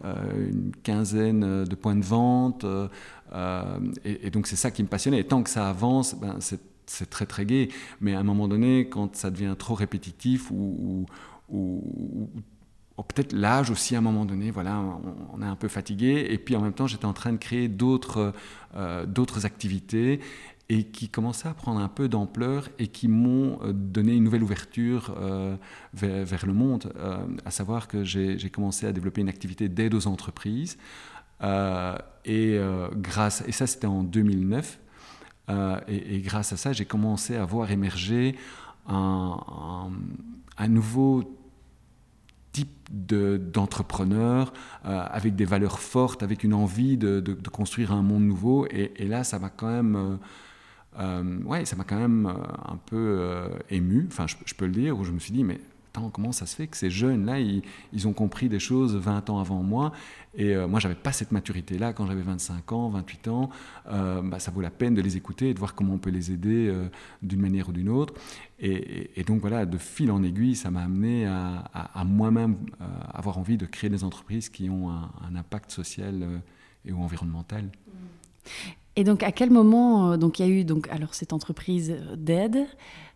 une 0.03 0.71
quinzaine 0.83 1.65
de 1.65 1.75
points 1.75 1.97
de 1.97 2.05
vente. 2.05 2.65
Euh, 3.33 3.79
et, 4.03 4.29
donc 4.29 4.47
c'est 4.47 4.55
ça 4.55 4.71
qui 4.71 4.83
me 4.83 4.87
passionnait. 4.87 5.19
Et 5.19 5.23
tant 5.23 5.43
que 5.43 5.49
ça 5.49 5.69
avance, 5.69 6.15
ben, 6.15 6.37
c'est 6.39 7.09
très 7.09 7.25
très 7.25 7.45
gai. 7.45 7.69
Mais 8.01 8.15
à 8.15 8.19
un 8.19 8.23
moment 8.23 8.47
donné, 8.47 8.89
quand 8.89 9.15
ça 9.15 9.29
devient 9.29 9.55
trop 9.57 9.75
répétitif 9.75 10.51
ou, 10.51 11.05
peut-être 13.07 13.31
l'âge 13.31 13.71
aussi 13.71 13.95
à 13.95 13.99
un 13.99 14.01
moment 14.01 14.25
donné, 14.25 14.51
voilà, 14.51 14.83
on, 15.33 15.41
est 15.41 15.45
un 15.45 15.55
peu 15.55 15.67
fatigué. 15.67 16.27
Et 16.29 16.37
puis 16.37 16.55
en 16.55 16.61
même 16.61 16.73
temps, 16.73 16.87
j'étais 16.87 17.05
en 17.05 17.13
train 17.13 17.31
de 17.31 17.37
créer 17.37 17.67
d'autres 17.67 18.33
euh, 18.75 19.05
activités 19.43 20.19
et 20.71 20.83
qui 20.83 21.09
commençaient 21.09 21.47
à 21.47 21.53
prendre 21.55 21.79
un 21.79 21.87
peu 21.87 22.07
d'ampleur 22.07 22.69
et 22.77 22.87
qui 22.87 23.07
m'ont 23.07 23.57
euh, 23.63 23.73
donné 23.73 24.13
une 24.13 24.23
nouvelle 24.23 24.43
ouverture 24.43 25.15
vers, 25.93 26.25
vers, 26.25 26.45
le 26.45 26.53
monde. 26.53 26.91
à 27.45 27.51
savoir 27.51 27.87
que 27.87 28.03
j'ai 28.03 28.49
commencé 28.49 28.85
à 28.85 28.91
développer 28.91 29.21
une 29.21 29.29
activité 29.29 29.69
d'aide 29.69 29.93
aux 29.93 30.07
entreprises. 30.07 30.77
Euh, 32.29 32.55
et, 32.55 32.57
euh, 32.57 32.87
grâce, 32.95 33.43
et 33.47 33.51
ça, 33.51 33.67
c'était 33.67 33.87
en 33.87 34.03
2009. 34.03 34.79
Euh, 35.49 35.79
et, 35.87 36.21
grâce 36.21 36.53
à 36.53 36.57
ça, 36.57 36.73
j'ai 36.73 36.85
commencé 36.85 37.35
à 37.35 37.45
voir 37.45 37.71
émerger 37.71 38.35
un, 38.87 39.89
un, 40.57 40.67
nouveau 40.67 41.37
type 42.51 42.69
d'entrepreneur 42.91 44.51
avec 44.83 45.35
des 45.35 45.45
valeurs 45.45 45.79
fortes, 45.79 46.23
avec 46.23 46.43
une 46.43 46.53
envie 46.53 46.97
de, 46.97 47.19
de, 47.19 47.49
construire 47.49 47.91
un 47.91 48.01
monde 48.01 48.23
nouveau. 48.23 48.67
Et, 48.71 49.07
là, 49.07 49.23
ça 49.23 49.39
m'a 49.39 49.49
quand 49.49 49.67
même, 49.67 50.19
ouais, 51.45 51.65
ça 51.65 51.75
m'a 51.75 51.83
quand 51.83 51.99
même 51.99 52.25
un 52.27 52.77
peu 52.85 53.49
ému. 53.69 54.07
Enfin, 54.11 54.27
je, 54.27 54.35
je, 54.45 54.53
peux 54.53 54.65
le 54.65 54.71
dire. 54.71 54.97
Où 54.97 55.03
je 55.03 55.11
me 55.11 55.19
suis 55.19 55.33
dit, 55.33 55.43
mais 55.43 55.59
comment 56.13 56.31
ça 56.31 56.45
se 56.45 56.55
fait 56.55 56.67
que 56.67 56.77
ces 56.77 56.89
jeunes-là, 56.89 57.39
ils, 57.39 58.07
ont 58.07 58.13
compris 58.13 58.47
des 58.49 58.59
choses 58.59 58.95
20 58.95 59.29
ans 59.29 59.39
avant 59.39 59.61
moi 59.61 59.91
Et 60.35 60.55
euh, 60.55 60.67
moi, 60.67 60.79
j'avais 60.79 60.95
pas 60.95 61.11
cette 61.11 61.31
maturité-là 61.31 61.93
quand 61.93 62.05
j'avais 62.07 62.21
25 62.21 62.71
ans, 62.71 62.89
28 62.89 63.27
ans. 63.27 63.49
Euh, 63.87 64.21
bah, 64.21 64.39
ça 64.39 64.51
vaut 64.51 64.61
la 64.61 64.69
peine 64.69 64.93
de 64.93 65.01
les 65.01 65.17
écouter 65.17 65.49
et 65.49 65.53
de 65.53 65.59
voir 65.59 65.75
comment 65.75 65.93
on 65.93 65.97
peut 65.97 66.09
les 66.09 66.31
aider 66.31 66.67
euh, 66.67 66.87
d'une 67.21 67.41
manière 67.41 67.69
ou 67.69 67.71
d'une 67.73 67.89
autre. 67.89 68.13
Et, 68.59 69.23
donc 69.25 69.41
voilà, 69.41 69.65
de 69.65 69.77
fil 69.77 70.11
en 70.11 70.23
aiguille, 70.23 70.55
ça 70.55 70.69
m'a 70.69 70.83
amené 70.83 71.25
à, 71.25 72.03
moi-même 72.05 72.57
avoir 73.13 73.37
envie 73.37 73.55
de 73.57 73.65
créer 73.65 73.89
des 73.89 74.03
entreprises 74.03 74.49
qui 74.49 74.69
ont 74.69 74.89
un, 74.89 75.35
impact 75.35 75.71
social 75.71 76.41
et 76.85 76.91
ou 76.91 77.01
environnemental. 77.01 77.69
Et 78.97 79.05
donc, 79.05 79.23
à 79.23 79.31
quel 79.31 79.49
moment, 79.49 80.17
donc 80.17 80.39
il 80.39 80.45
y 80.45 80.49
a 80.49 80.51
eu 80.51 80.65
donc 80.65 80.89
alors 80.89 81.13
cette 81.13 81.31
entreprise 81.31 81.95
d'aide, 82.17 82.65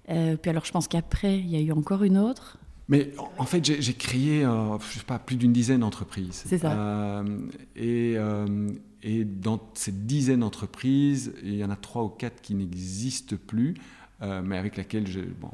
puis 0.07 0.49
alors 0.49 0.63
je 0.63 0.71
pense 0.71 0.87
qu'après 0.87 1.39
il 1.39 1.49
y 1.49 1.57
a 1.57 1.59
eu 1.59 1.73
encore 1.73 2.03
une 2.03 2.17
autre? 2.17 2.57
Mais 2.89 3.13
en 3.37 3.45
fait, 3.45 3.63
j'ai 3.63 3.93
créé, 3.93 4.43
euh, 4.43 4.77
je 4.79 4.99
sais 4.99 5.05
pas, 5.05 5.19
plus 5.19 5.37
d'une 5.37 5.53
dizaine 5.53 5.81
d'entreprises. 5.81 6.43
C'est 6.45 6.57
ça. 6.57 6.73
Euh, 6.73 7.39
et, 7.75 8.15
euh, 8.17 8.69
et, 9.01 9.23
dans 9.23 9.59
ces 9.73 9.91
dizaines 9.91 10.41
d'entreprises, 10.41 11.33
il 11.43 11.55
y 11.55 11.63
en 11.63 11.69
a 11.69 11.75
trois 11.75 12.03
ou 12.03 12.09
quatre 12.09 12.41
qui 12.41 12.55
n'existent 12.55 13.37
plus, 13.47 13.75
mais 14.21 14.57
avec 14.57 14.77
lesquelles 14.77 15.05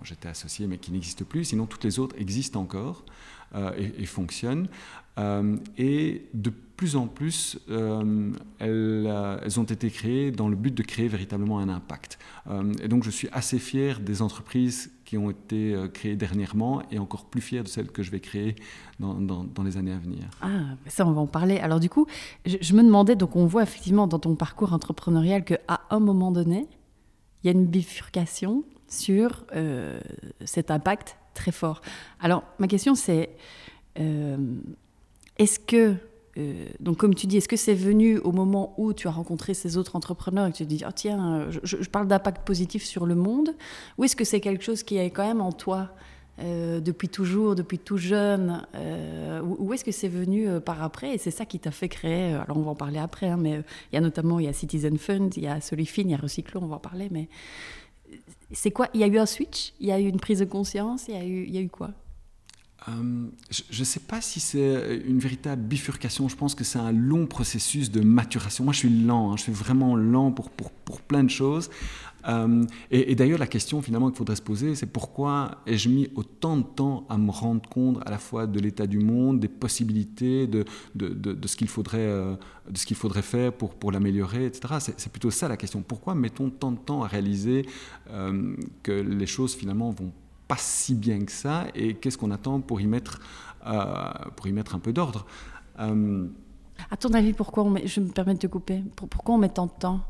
j'étais 0.04 0.28
associé, 0.28 0.68
mais 0.68 0.78
qui 0.78 0.92
n'existent 0.92 1.26
plus. 1.26 1.44
Sinon, 1.44 1.66
toutes 1.66 1.84
les 1.84 1.98
autres 1.98 2.16
existent 2.20 2.62
encore 2.62 3.04
et, 3.56 4.04
et, 4.04 4.06
fonctionnent. 4.06 4.68
et 5.78 6.22
de 6.36 6.52
plus 6.80 6.96
en 6.96 7.08
plus, 7.08 7.60
euh, 7.70 8.32
euh, 8.62 9.38
elles, 9.44 9.60
ont 9.60 9.66
été 9.66 9.90
créées 9.90 10.32
dans 10.32 10.48
le 10.48 10.56
but 10.56 10.74
de 10.74 10.82
créer 10.82 11.10
véritablement 11.10 11.60
un 11.60 11.68
impact. 11.68 12.18
Euh, 12.50 12.72
et 12.82 12.88
donc 12.88 13.04
je 13.04 13.10
suis 13.10 13.28
assez 13.34 13.60
fier 13.60 14.00
des 14.00 14.22
entreprises 14.22 14.90
qui 15.10 15.18
ont 15.18 15.32
été 15.32 15.76
créées 15.92 16.16
dernièrement 16.16 16.84
et 16.92 17.00
encore 17.00 17.26
plus 17.26 17.42
fier 17.42 17.64
de 17.64 17.68
celles 17.68 17.92
que 17.92 18.04
je 18.04 18.12
vais 18.12 18.20
créer 18.20 18.54
dans, 19.00 19.64
les 19.64 19.76
années 19.76 19.92
à 19.92 19.98
venir. 19.98 20.26
Ah, 20.40 20.76
ça 20.86 21.04
on 21.08 21.12
va 21.14 21.22
en 21.22 21.26
parler. 21.26 21.58
Alors 21.58 21.80
du 21.80 21.90
coup, 21.90 22.06
je, 22.46 22.74
me 22.76 22.84
demandais, 22.84 23.16
donc 23.16 23.36
on 23.36 23.48
voit 23.48 23.64
effectivement 23.64 24.06
dans 24.06 24.20
ton 24.20 24.36
parcours 24.36 24.72
entrepreneurial 24.72 25.44
qu'à 25.44 25.82
un 25.90 26.00
moment 26.00 26.32
donné, 26.32 26.68
il 27.42 27.48
y 27.48 27.50
a 27.50 27.54
une 27.54 27.66
bifurcation 27.66 28.64
sur 28.88 29.46
cet 30.46 30.70
impact 30.70 31.18
très 31.34 31.52
fort. 31.52 31.82
Alors 32.20 32.44
ma 32.60 32.68
question 32.68 32.94
c'est, 32.94 33.32
est-ce 33.96 35.60
que 35.60 35.96
donc, 36.80 36.98
comme 36.98 37.16
tu 37.16 37.28
dis, 37.28 37.38
est-ce 37.38 37.48
que 37.48 37.58
c'est 37.58 37.74
venu 37.74 38.18
au 38.20 38.32
moment 38.32 38.74
où 38.78 38.94
tu 38.94 39.08
as 39.08 39.12
rencontré 39.12 39.54
ces 39.54 39.78
autres 39.78 39.96
entrepreneurs 39.96 40.48
et 40.48 40.52
que 40.52 40.58
tu 40.58 40.64
te 40.64 40.70
dis, 40.70 40.84
oh, 40.88 40.92
tiens, 40.94 41.48
je, 41.64 41.78
parle 41.90 42.08
d'impact 42.08 42.46
positif 42.46 42.84
sur 42.84 43.06
le 43.06 43.16
monde, 43.16 43.56
ou 43.98 44.04
est-ce 44.04 44.16
que 44.16 44.24
c'est 44.24 44.40
quelque 44.40 44.64
chose 44.64 44.84
qui 44.84 44.98
est 44.98 45.10
quand 45.10 45.26
même 45.26 45.42
en 45.42 45.52
toi 45.52 45.90
depuis 46.42 47.10
toujours, 47.10 47.54
depuis 47.54 47.80
tout 47.80 47.98
jeune 47.98 48.66
Ou, 49.44 49.74
est-ce 49.74 49.84
que 49.84 49.92
c'est 49.92 50.08
venu 50.08 50.48
par 50.62 50.82
après 50.82 51.16
Et 51.16 51.18
c'est 51.18 51.32
ça 51.32 51.46
qui 51.46 51.60
t'a 51.60 51.72
fait 51.72 51.90
créer, 51.90 52.34
alors 52.34 52.58
on 52.58 52.62
va 52.62 52.72
en 52.72 52.76
parler 52.76 53.00
après, 53.00 53.28
hein, 53.28 53.38
mais 53.38 53.62
il 53.92 53.96
y 53.96 53.98
a 53.98 54.02
notamment 54.02 54.40
il 54.40 54.46
y 54.46 54.48
a 54.48 54.54
Citizen 54.54 54.98
Fund, 54.98 55.32
il 55.36 55.44
y 55.44 55.48
a 55.48 55.60
Solifine, 55.60 56.08
il 56.10 56.12
y 56.12 56.16
a 56.16 56.18
Recyclo, 56.18 56.62
on 56.62 56.68
va 56.68 56.78
en 56.78 56.80
parler, 56.80 57.10
mais 57.12 57.28
c'est 58.52 58.72
quoi? 58.72 58.88
Il 58.94 59.02
y 59.02 59.04
a 59.04 59.08
eu 59.08 59.18
un 59.18 59.26
switch? 59.26 59.74
Il 59.80 59.88
y 59.88 59.92
a 59.92 60.00
eu 60.00 60.08
une 60.08 60.20
prise 60.20 60.40
de 60.40 60.46
conscience? 60.46 61.08
Il 61.08 61.16
y 61.16 61.48
il 61.48 61.54
y 61.54 61.58
a 61.58 61.62
eu 61.62 61.70
quoi? 61.70 61.92
Euh, 62.88 63.28
je 63.50 63.80
ne 63.80 63.86
sais 63.86 64.00
pas 64.00 64.22
si 64.22 64.40
c'est 64.40 65.02
une 65.06 65.20
véritable 65.20 65.62
bifurcation. 65.62 66.30
Je 66.30 66.36
pense 66.36 66.56
que 66.56 66.64
c'est 66.64 66.80
un 66.80 66.92
long 66.92 67.28
processus 67.28 67.92
de 67.92 68.02
maturation. 68.02 68.64
Moi, 68.64 68.74
je 68.74 68.80
suis 68.80 68.90
lent. 69.04 69.32
Hein. 69.32 69.38
Je 69.38 69.44
suis 69.44 69.52
vraiment 69.52 69.96
lent 69.96 70.32
pour, 70.32 70.50
pour, 70.50 70.72
pour 70.72 71.02
plein 71.02 71.24
de 71.24 71.30
choses. 71.30 71.70
Euh, 72.28 72.66
et, 72.92 73.16
d'ailleurs, 73.16 73.40
la 73.40 73.48
question 73.48 73.82
finalement 73.82 74.10
qu'il 74.10 74.18
faudrait 74.18 74.36
se 74.36 74.42
poser, 74.42 74.76
c'est 74.76 74.86
pourquoi 74.86 75.62
ai-je 75.66 75.90
mis 75.90 76.10
autant 76.16 76.58
de 76.58 76.64
temps 76.64 77.06
à 77.10 77.18
me 77.18 77.32
rendre 77.32 77.68
compte 77.70 78.00
à 78.06 78.12
la 78.12 78.18
fois 78.18 78.46
de 78.46 78.60
l'état 78.60 78.88
du 78.88 79.00
monde, 79.00 79.40
des 79.40 79.48
possibilités, 79.48 80.46
de, 80.48 80.66
de, 80.96 81.10
de, 81.10 81.48
ce 81.48 81.56
qu'il 81.56 81.70
faudrait, 81.70 81.98
euh, 82.00 82.36
de 82.70 82.94
faudrait 82.94 83.22
faire 83.22 83.54
pour, 83.54 83.74
pour 83.74 83.92
l'améliorer, 83.92 84.46
etc. 84.46 84.94
C'est 84.98 85.12
plutôt 85.12 85.32
ça 85.32 85.48
la 85.48 85.58
question. 85.58 85.82
Pourquoi 85.82 86.14
mettons 86.14 86.50
tant 86.50 86.72
de 86.72 86.78
temps 86.78 87.04
à 87.04 87.08
réaliser 87.08 87.66
que 88.84 88.92
les 88.92 89.26
choses 89.28 89.56
finalement 89.56 89.92
vont 89.92 90.12
pas 90.50 90.58
si 90.58 90.96
bien 90.96 91.24
que 91.24 91.32
ça 91.32 91.68
et 91.74 91.94
qu'est-ce 91.96 92.18
qu'on 92.18 92.32
attend 92.32 92.60
pour 92.60 92.82
y 92.82 92.88
mettre, 92.88 93.22
pour 94.36 94.48
y 94.48 94.52
mettre 94.52 94.76
un 94.76 94.80
peu 94.80 94.92
d'ordre? 94.92 95.26
À 95.78 96.98
ton 96.98 97.14
avis, 97.14 97.34
pourquoi 97.34 97.64
on 97.64 97.70
met, 97.70 97.88
je 97.88 98.02
me 98.02 98.10
permets 98.10 98.34
de 98.34 98.40
te 98.40 98.48
couper, 98.48 98.84
pourquoi 98.96 99.36
on 99.36 99.38
met 99.38 99.50
tant 99.50 99.68
de 99.68 99.72
temps? 99.80 100.02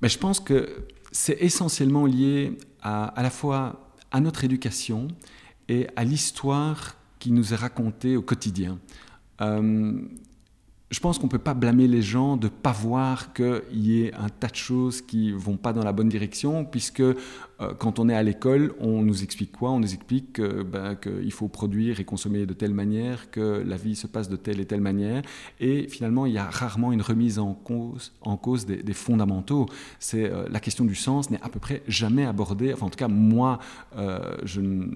Mais 0.00 0.08
je 0.08 0.18
pense 0.18 0.38
que 0.38 0.86
c'est 1.10 1.38
essentiellement 1.40 2.06
lié 2.06 2.58
à, 2.82 3.06
à 3.06 3.22
la 3.22 3.30
fois 3.30 3.88
à 4.10 4.20
notre 4.20 4.44
éducation 4.44 5.08
et 5.68 5.86
à 5.96 6.04
l'histoire 6.04 6.96
qui 7.18 7.32
nous 7.32 7.52
est 7.52 7.56
racontée 7.56 8.16
au 8.16 8.22
quotidien. 8.22 8.78
Euh, 9.40 10.00
je 10.90 11.00
pense 11.00 11.18
qu'on 11.18 11.26
ne 11.26 11.30
peut 11.30 11.38
pas 11.38 11.54
blâmer 11.54 11.88
les 11.88 12.02
gens 12.02 12.36
de 12.36 12.48
ne 12.48 12.52
pas 12.52 12.72
voir 12.72 13.32
qu'il 13.32 13.62
y 13.72 14.02
ait 14.02 14.12
un 14.14 14.28
tas 14.28 14.48
de 14.48 14.56
choses 14.56 15.00
qui 15.00 15.32
ne 15.32 15.38
vont 15.38 15.56
pas 15.56 15.72
dans 15.72 15.84
la 15.84 15.92
bonne 15.92 16.08
direction, 16.08 16.66
puisque 16.66 17.00
euh, 17.00 17.14
quand 17.78 17.98
on 17.98 18.08
est 18.08 18.14
à 18.14 18.22
l'école, 18.22 18.74
on 18.80 19.02
nous 19.02 19.22
explique 19.22 19.52
quoi? 19.52 19.70
On 19.70 19.80
nous 19.80 19.94
explique 19.94 20.40
ben, 20.40 20.94
qu'il 20.96 21.32
faut 21.32 21.48
produire 21.48 22.00
et 22.00 22.04
consommer 22.04 22.46
de 22.46 22.54
telle 22.54 22.74
manière, 22.74 23.30
que 23.30 23.62
la 23.64 23.76
vie 23.76 23.96
se 23.96 24.06
passe 24.06 24.28
de 24.28 24.36
telle 24.36 24.60
et 24.60 24.66
telle 24.66 24.80
manière, 24.80 25.22
et 25.60 25.88
finalement, 25.88 26.26
il 26.26 26.32
y 26.32 26.38
a 26.38 26.44
rarement 26.44 26.92
une 26.92 27.02
remise 27.02 27.38
en 27.38 27.54
cause, 27.54 28.66
des, 28.66 28.92
fondamentaux. 28.92 29.66
Euh, 30.14 30.46
La 30.50 30.60
question 30.60 30.84
du 30.84 30.94
sens 30.94 31.30
n'est 31.30 31.42
à 31.42 31.48
peu 31.48 31.60
près 31.60 31.82
jamais 31.88 32.24
abordée, 32.24 32.72
enfin 32.72 32.86
en 32.86 32.90
tout 32.90 32.98
cas, 32.98 33.08
moi, 33.08 33.58
euh, 33.96 34.36
je 34.44 34.60
ne 34.60 34.86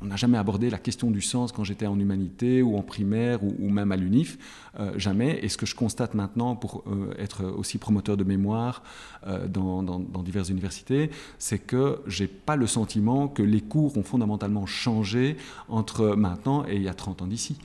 on 0.00 0.06
n'a 0.06 0.16
jamais 0.16 0.38
abordé 0.38 0.70
la 0.70 0.78
question 0.78 1.10
du 1.10 1.20
sens 1.20 1.52
quand 1.52 1.64
j'étais 1.64 1.86
en 1.86 1.98
humanité 1.98 2.62
ou 2.62 2.76
en 2.76 2.82
primaire 2.82 3.40
ou, 3.42 3.68
même 3.68 3.92
à 3.92 3.96
l'UNIF, 3.96 4.38
euh, 4.78 4.92
jamais. 4.96 5.38
Et 5.42 5.48
ce 5.48 5.56
que 5.56 5.66
je 5.66 5.74
constate 5.74 6.14
maintenant 6.14 6.56
pour 6.56 6.84
euh, 6.86 7.12
être 7.18 7.44
aussi 7.44 7.78
promoteur 7.78 8.16
de 8.16 8.24
mémoire 8.24 8.82
euh, 9.26 9.46
dans, 9.46 9.82
diverses 10.22 10.48
universités, 10.48 11.10
c'est 11.38 11.58
que 11.58 12.00
j'ai 12.06 12.26
pas 12.26 12.56
le 12.56 12.66
sentiment 12.66 13.28
que 13.28 13.42
les 13.42 13.60
cours 13.60 13.96
ont 13.96 14.02
fondamentalement 14.02 14.66
changé 14.66 15.36
entre 15.68 16.14
maintenant 16.16 16.64
et 16.66 16.76
il 16.76 16.82
y 16.82 16.88
a 16.88 16.94
30 16.94 17.22
ans 17.22 17.26
d'ici. 17.26 17.58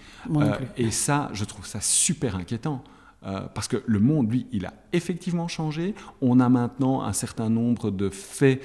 et 0.78 0.92
ça, 0.92 1.30
je 1.34 1.46
trouve 1.46 1.66
ça 1.66 1.80
super 1.82 2.36
inquiétant. 2.36 2.84
parce 3.54 3.68
que 3.68 3.84
le 3.86 4.00
monde, 4.00 4.32
lui, 4.32 4.48
il 4.52 4.66
a 4.66 4.74
effectivement 4.94 5.48
changé. 5.48 5.94
On 6.22 6.40
a 6.40 6.50
maintenant 6.50 7.04
un 7.04 7.14
certain 7.14 7.50
nombre 7.50 7.92
de 7.92 8.10
faits 8.10 8.62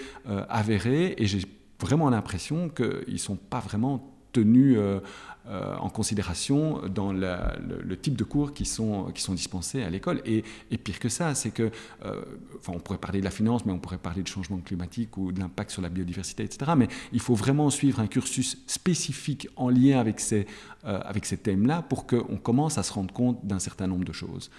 avérés 0.49 1.14
et 1.19 1.26
j'ai 1.26 1.42
vraiment 1.83 2.11
l'impression 2.11 2.69
qu'ils 2.69 3.12
ne 3.12 3.19
sont 3.19 3.37
pas 3.37 3.61
vraiment 3.61 4.12
tenus 4.33 4.77
euh, 4.79 5.01
euh, 5.49 5.75
en 5.77 5.89
considération 5.89 6.83
dans 6.89 7.12
le, 7.12 7.97
type 7.97 8.17
de 8.17 8.23
cours 8.23 8.55
qui 8.55 8.65
sont, 8.65 9.11
qui 9.12 9.23
sont 9.23 9.35
dispensés 9.35 9.83
à 9.83 9.91
l'école. 9.91 10.23
Et, 10.25 10.45
pire 10.79 11.01
que 11.01 11.09
ça, 11.09 11.35
c'est 11.35 11.51
que, 11.51 11.71
euh, 12.05 12.23
enfin, 12.59 12.73
on 12.77 12.79
pourrait 12.79 12.99
parler 12.99 13.19
de 13.19 13.25
la 13.25 13.31
finance, 13.31 13.67
mais 13.67 13.73
on 13.73 13.79
pourrait 13.79 13.99
parler 13.99 14.23
de 14.23 14.29
changement 14.29 14.59
climatique 14.59 15.17
ou 15.17 15.33
de 15.33 15.41
l'impact 15.41 15.73
sur 15.73 15.83
la 15.83 15.89
biodiversité, 15.89 16.45
etc. 16.45 16.73
Mais 16.77 16.89
il 17.12 17.21
faut 17.21 17.35
vraiment 17.35 17.71
suivre 17.71 17.99
un 17.99 18.07
cursus 18.07 18.59
spécifique 18.67 19.49
en 19.57 19.69
lien 19.69 19.99
avec 19.99 20.21
ces, 20.21 20.47
avec 20.85 21.27
ces 21.27 21.37
thèmes-là 21.37 21.83
pour 21.83 22.07
qu'on 22.07 22.37
commence 22.37 22.79
à 22.79 22.85
se 22.85 22.93
rendre 22.93 23.12
compte 23.12 23.45
d'un 23.45 23.59
certain 23.59 23.87
nombre 23.87 24.05
de 24.05 24.12
choses. 24.12 24.51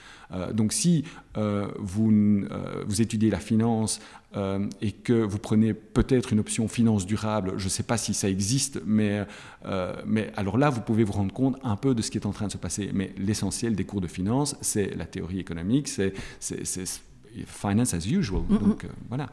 donc 0.54 0.72
si 0.74 1.04
vous, 1.36 2.46
vous 2.86 3.02
étudiez 3.02 3.30
la 3.30 3.40
finance 3.40 4.00
euh, 4.36 4.68
et 4.82 4.92
que 4.92 5.14
vous 5.14 5.38
prenez 5.38 5.74
peut-être 5.74 6.34
une 6.34 6.40
option 6.40 6.68
finance 6.68 7.06
durable, 7.06 7.54
je 7.58 7.66
ne 7.66 7.70
sais 7.70 7.84
pas 7.84 7.98
si 7.98 8.14
ça 8.14 8.30
existe, 8.30 8.82
mais, 8.86 9.26
euh, 9.66 9.96
mais 10.06 10.32
alors 10.36 10.58
là, 10.58 10.70
vous 10.70 10.82
pouvez 10.82 11.04
vous 11.04 11.14
rendre 11.14 11.34
compte 11.34 11.58
un 11.64 11.76
peu 11.76 11.94
de 11.94 12.02
ce 12.02 12.10
qui 12.10 12.18
est 12.18 12.26
en 12.26 12.32
train 12.32 12.48
de 12.48 12.52
se 12.52 12.58
passer. 12.58 12.90
Mais 12.94 13.14
l'essentiel 13.18 13.76
des 13.76 13.86
cours 13.86 14.02
de 14.02 14.08
finance, 14.08 14.56
c'est 14.62 14.96
la 14.96 15.06
théorie 15.06 15.40
économique, 15.40 15.88
c'est 15.88 16.14
finance 17.46 17.94
as 17.94 18.06
usual. 18.06 18.42
Donc 18.48 18.86
euh, 18.86 18.88
voilà. 19.10 19.30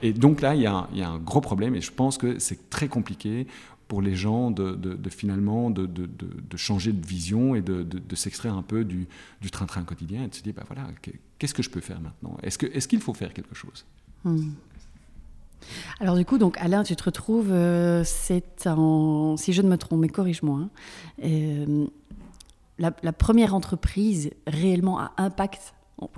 et 0.00 0.12
donc 0.12 0.40
là, 0.40 0.54
il 0.54 0.62
y, 0.62 0.66
a, 0.66 0.88
il 0.92 0.98
y, 0.98 1.02
a 1.02 1.08
un 1.08 1.18
gros 1.18 1.40
problème 1.40 1.74
et 1.74 1.80
je 1.80 1.92
pense 1.92 2.16
que 2.16 2.38
c'est 2.38 2.70
très 2.70 2.88
compliqué 2.88 3.46
pour 3.92 4.00
les 4.00 4.14
gens 4.14 4.50
de, 4.50 4.74
de, 4.74 5.10
finalement 5.10 5.68
de, 5.68 5.84
de, 5.84 6.56
changer 6.56 6.94
de 6.94 7.06
vision 7.06 7.54
et 7.54 7.60
de, 7.60 8.16
s'extraire 8.16 8.54
un 8.54 8.62
peu 8.62 8.84
du, 8.84 9.06
train-train 9.50 9.82
quotidien 9.84 10.24
et 10.24 10.28
de 10.28 10.34
se 10.34 10.42
dire, 10.42 10.54
bah 10.56 10.64
voilà, 10.66 10.88
qu'est-ce 11.42 11.54
que 11.54 11.62
je 11.64 11.70
peux 11.70 11.80
faire 11.80 12.00
maintenant? 12.00 12.36
Est-ce 12.44 12.56
qu'il 12.56 12.68
est 12.68 12.86
qu'il 12.86 13.00
faut 13.00 13.14
faire 13.14 13.34
quelque 13.34 13.56
chose? 13.56 13.84
Hmm. 14.22 14.52
Alors 15.98 16.16
du 16.16 16.24
coup, 16.24 16.38
donc 16.38 16.56
Alain, 16.58 16.84
tu 16.84 16.94
te 16.94 17.02
retrouves, 17.02 17.50
euh, 17.50 18.04
c'est 18.04 18.68
en, 18.68 19.36
si 19.36 19.52
je 19.52 19.60
ne 19.60 19.68
me 19.68 19.76
trompe, 19.76 19.98
mais 19.98 20.08
corrige-moi, 20.08 20.60
hein, 20.60 20.70
euh, 21.24 21.86
la, 22.78 23.12
première 23.12 23.56
entreprise 23.56 24.30
réellement 24.46 25.00
à 25.00 25.10
impact, 25.16 25.74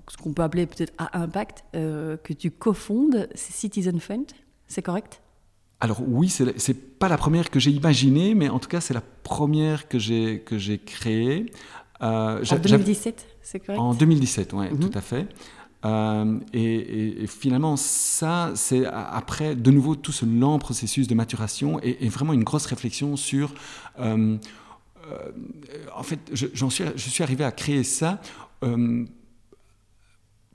ce 0.09 0.19
qu'on 0.19 0.35
peut 0.35 0.43
appeler 0.43 0.67
peut-être 0.67 0.93
à 0.99 1.19
impact, 1.19 1.65
euh, 1.75 2.19
que 2.19 2.35
tu 2.35 2.51
cofondes, 2.51 3.27
c'est 3.35 3.55
Citizen 3.55 4.01
Fund, 4.01 4.27
c'est 4.67 4.83
correct? 4.83 5.23
Alors 5.81 6.03
oui, 6.07 6.29
c'est 6.29 6.99
pas 6.99 7.09
la 7.09 7.17
première 7.17 7.49
que 7.51 7.59
j'ai 7.59 7.71
imaginée, 7.71 8.35
mais 8.35 8.51
en 8.51 8.59
tout 8.59 8.69
cas 8.69 8.83
c'est 8.83 8.95
la 8.95 9.03
première 9.23 9.89
que 9.89 9.99
j'ai 9.99 10.41
que 10.41 10.59
j'ai 10.59 10.79
créée. 10.79 11.51
Euh, 12.05 12.45
en 12.51 12.57
2017, 12.57 13.27
c'est 13.43 13.61
correct? 13.61 13.81
En 13.81 13.95
2017, 13.95 14.53
oui, 14.53 14.67
mhm. 14.71 14.79
tout 14.79 14.99
à 14.99 15.01
fait. 15.01 15.27
Euh, 15.85 16.39
et, 16.53 17.27
finalement, 17.27 17.77
ça, 17.77 18.53
c'est 18.55 18.87
après, 18.87 19.55
de 19.55 19.71
nouveau, 19.71 19.97
tout 19.97 20.13
ce 20.13 20.25
lent 20.25 20.59
processus 20.59 21.07
de 21.09 21.15
maturation 21.15 21.81
et, 21.83 22.09
vraiment 22.09 22.33
une 22.33 22.45
grosse 22.45 22.67
réflexion 22.67 23.17
sur... 23.17 23.55
Euh, 23.99 24.37
en 25.95 26.03
fait, 26.03 26.19
je, 26.33 26.47
suis, 26.71 26.85
je 26.97 27.11
suis 27.11 27.23
arrivé 27.23 27.45
à 27.45 27.53
créer 27.53 27.85
ça 27.85 28.21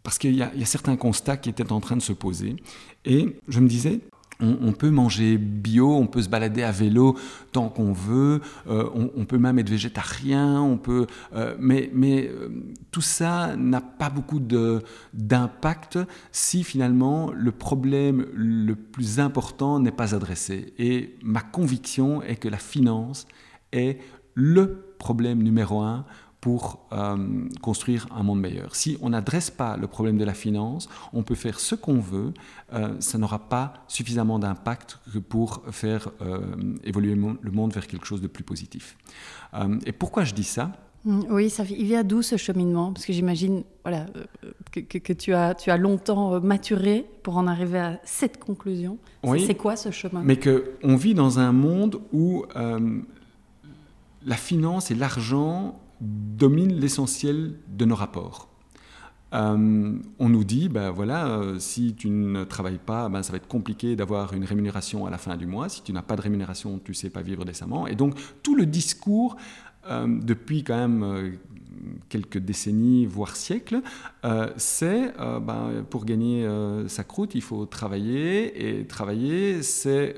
parce 0.01 0.17
qu'il 0.17 0.33
y, 0.33 0.37
y, 0.37 0.41
a 0.41 0.65
certains 0.65 0.95
constats 0.95 1.37
qui 1.37 1.49
étaient 1.49 1.71
en 1.71 1.79
train 1.79 1.95
de 1.95 2.01
se 2.01 2.13
poser. 2.13 2.55
Et 3.05 3.37
je 3.47 3.59
me 3.59 3.67
disais, 3.67 3.99
on, 4.41 4.71
peut 4.71 4.89
manger 4.89 5.37
bio, 5.37 5.95
on 5.95 6.07
peut 6.07 6.21
se 6.21 6.29
balader 6.29 6.63
à 6.63 6.71
vélo 6.71 7.17
tant 7.51 7.67
qu'on 7.67 7.91
veut, 7.91 8.41
euh, 8.69 8.89
on, 8.93 9.25
peut 9.25 9.37
même 9.37 9.59
être 9.59 9.69
végétarien, 9.69 10.61
on 10.61 10.77
peut, 10.77 11.07
euh, 11.35 11.55
mais, 11.59 11.89
mais 11.93 12.29
euh, 12.29 12.49
tout 12.91 13.01
ça 13.01 13.55
n'a 13.57 13.81
pas 13.81 14.09
beaucoup 14.09 14.39
d'impact 15.13 15.99
si 16.31 16.63
finalement 16.63 17.31
le 17.33 17.51
problème 17.51 18.27
le 18.33 18.75
plus 18.75 19.19
important 19.19 19.79
n'est 19.79 19.91
pas 19.91 20.15
adressé. 20.15 20.73
Et 20.79 21.17
ma 21.21 21.41
conviction 21.41 22.23
est 22.23 22.37
que 22.37 22.47
la 22.47 22.57
finance 22.57 23.27
est 23.73 23.99
le 24.35 24.93
problème 24.99 25.43
numéro 25.43 25.81
un 25.81 26.05
pour 26.41 26.85
euh, 26.93 27.17
construire 27.61 28.07
un 28.15 28.23
monde 28.23 28.39
meilleur. 28.39 28.75
Si 28.75 28.97
on 29.01 29.09
n'adresse 29.09 29.49
pas 29.49 29.75
le 29.75 29.87
problème 29.87 30.17
de 30.17 30.23
la 30.23 30.33
finance, 30.33 30.87
on 31.11 31.23
peut 31.23 31.35
faire 31.35 31.59
ce 31.59 31.75
qu'on 31.75 31.99
veut, 31.99 32.33
euh, 32.73 32.95
ça 32.99 33.17
n'aura 33.17 33.39
pas 33.49 33.73
suffisamment 33.87 34.39
d'impact 34.39 34.99
pour 35.27 35.63
faire 35.71 36.09
euh, 36.21 36.39
évoluer 36.83 37.15
le 37.15 37.51
monde 37.51 37.73
vers 37.73 37.87
quelque 37.87 38.05
chose 38.05 38.21
de 38.21 38.27
plus 38.27 38.43
positif. 38.43 38.97
et 39.85 39.91
pourquoi 39.91 40.23
je 40.23 40.33
dis 40.33 40.43
ça? 40.43 40.71
Mmh, 41.05 41.21
oui, 41.29 41.49
ça, 41.49 41.63
il 41.63 41.85
vient 41.85 42.03
d'où 42.03 42.21
ce 42.21 42.35
cheminement? 42.37 42.91
Parce 42.93 43.05
que 43.05 43.13
j'imagine 43.13 43.63
voilà, 43.83 44.05
que, 44.71 44.79
que, 44.79 45.13
tu, 45.13 45.33
as, 45.33 45.55
tu 45.55 45.71
as 45.71 45.77
longtemps 45.77 46.39
maturé 46.41 47.05
pour 47.23 47.37
en 47.37 47.47
arriver 47.47 47.79
à 47.79 47.99
cette 48.03 48.37
conclusion. 48.37 48.97
Oui, 49.23 49.45
c'est 49.45 49.55
quoi 49.55 49.75
ce 49.75 49.91
chemin? 49.91 50.21
Mais 50.23 50.37
qu'on 50.37 50.95
vit 50.95 51.13
dans 51.13 51.39
un 51.39 51.51
monde 51.51 52.01
où 52.11 52.45
la 54.25 54.35
finance 54.35 54.91
et 54.91 54.95
l'argent 54.95 55.79
domine 56.01 56.73
l'essentiel 56.73 57.55
de 57.67 57.85
nos 57.85 57.95
rapports. 57.95 58.49
Euh, 59.33 59.99
on 60.17 60.29
nous 60.29 60.43
dit, 60.43 60.69
ben 60.69 60.89
voilà, 60.89 61.27
euh, 61.27 61.59
si 61.59 61.93
tu 61.93 62.09
ne 62.09 62.43
travailles 62.43 62.79
pas, 62.83 63.09
ben 63.09 63.21
ça 63.21 63.31
va 63.31 63.37
être 63.37 63.47
compliqué 63.47 63.95
d'avoir 63.95 64.33
une 64.33 64.43
rémunération 64.43 65.05
à 65.05 65.11
la 65.11 65.19
fin 65.19 65.37
du 65.37 65.45
mois. 65.45 65.69
Si 65.69 65.83
tu 65.83 65.93
n'as 65.93 66.01
pas 66.01 66.15
de 66.15 66.21
rémunération, 66.21 66.79
tu 66.83 66.91
ne 66.91 66.95
sais 66.95 67.11
pas 67.11 67.21
vivre 67.21 67.45
décemment. 67.45 67.85
Et 67.85 67.95
donc 67.95 68.15
tout 68.41 68.55
le 68.55 68.65
discours 68.65 69.35
depuis 69.87 70.63
quand 70.63 70.77
même 70.77 71.37
quelques 72.09 72.37
décennies, 72.37 73.05
voire 73.05 73.35
siècles, 73.35 73.81
euh, 74.25 74.49
c'est 74.57 75.13
euh, 75.19 75.39
ben, 75.39 75.85
pour 75.89 76.05
gagner 76.05 76.45
euh, 76.45 76.87
sa 76.87 77.03
croûte, 77.03 77.35
il 77.35 77.41
faut 77.41 77.65
travailler. 77.65 78.79
Et 78.79 78.85
travailler, 78.85 79.63
c'est 79.63 80.15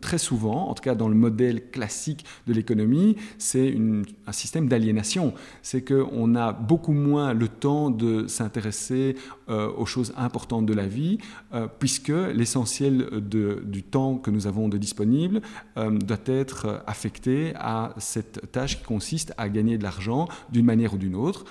très 0.00 0.18
souvent, 0.18 0.68
en 0.68 0.74
tout 0.74 0.82
cas 0.82 0.94
dans 0.94 1.08
le 1.08 1.14
modèle 1.14 1.70
classique 1.70 2.24
de 2.46 2.52
l'économie, 2.52 3.16
c'est 3.38 3.76
un 4.26 4.32
système 4.32 4.68
d'aliénation. 4.68 5.34
C'est 5.62 5.84
qu'on 5.84 6.34
a 6.34 6.52
beaucoup 6.52 6.92
moins 6.92 7.32
le 7.32 7.48
temps 7.48 7.90
de 7.90 8.26
s'intéresser 8.26 9.16
aux 9.48 9.86
choses 9.86 10.12
importantes 10.16 10.66
de 10.66 10.72
la 10.72 10.86
vie, 10.86 11.18
puisque 11.78 12.08
l'essentiel 12.08 13.08
du 13.20 13.82
temps 13.82 14.16
que 14.16 14.30
nous 14.30 14.46
avons 14.46 14.68
de 14.68 14.78
disponible 14.78 15.42
doit 15.76 16.16
être 16.26 16.82
affecté 16.86 17.52
à 17.56 17.94
cette 17.98 18.50
tâche 18.52 18.78
qui 18.78 18.84
consiste 18.84 19.34
à 19.36 19.48
gagner 19.48 19.78
de 19.78 19.82
l'argent 19.82 20.28
d'une 20.50 20.64
manière 20.64 20.94
ou 20.94 20.98
d'une 20.98 21.13
autre. 21.14 21.44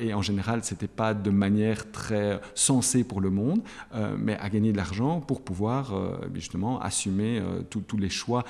et 0.00 0.14
en 0.14 0.22
général, 0.22 0.64
ce 0.64 0.74
n'était 0.74 0.88
pas 0.88 1.14
de 1.14 1.30
manière 1.30 1.90
très 1.92 2.40
sensée 2.54 3.04
pour 3.04 3.20
le 3.20 3.30
monde, 3.30 3.60
euh, 3.94 4.16
mais 4.18 4.36
à 4.38 4.48
gagner 4.48 4.72
de 4.72 4.76
l'argent 4.76 5.20
pour 5.20 5.42
pouvoir 5.42 5.94
euh, 5.94 6.16
justement 6.34 6.80
assumer 6.80 7.38
euh, 7.38 7.62
tous 7.62 7.96
les 7.96 8.10
choix 8.10 8.44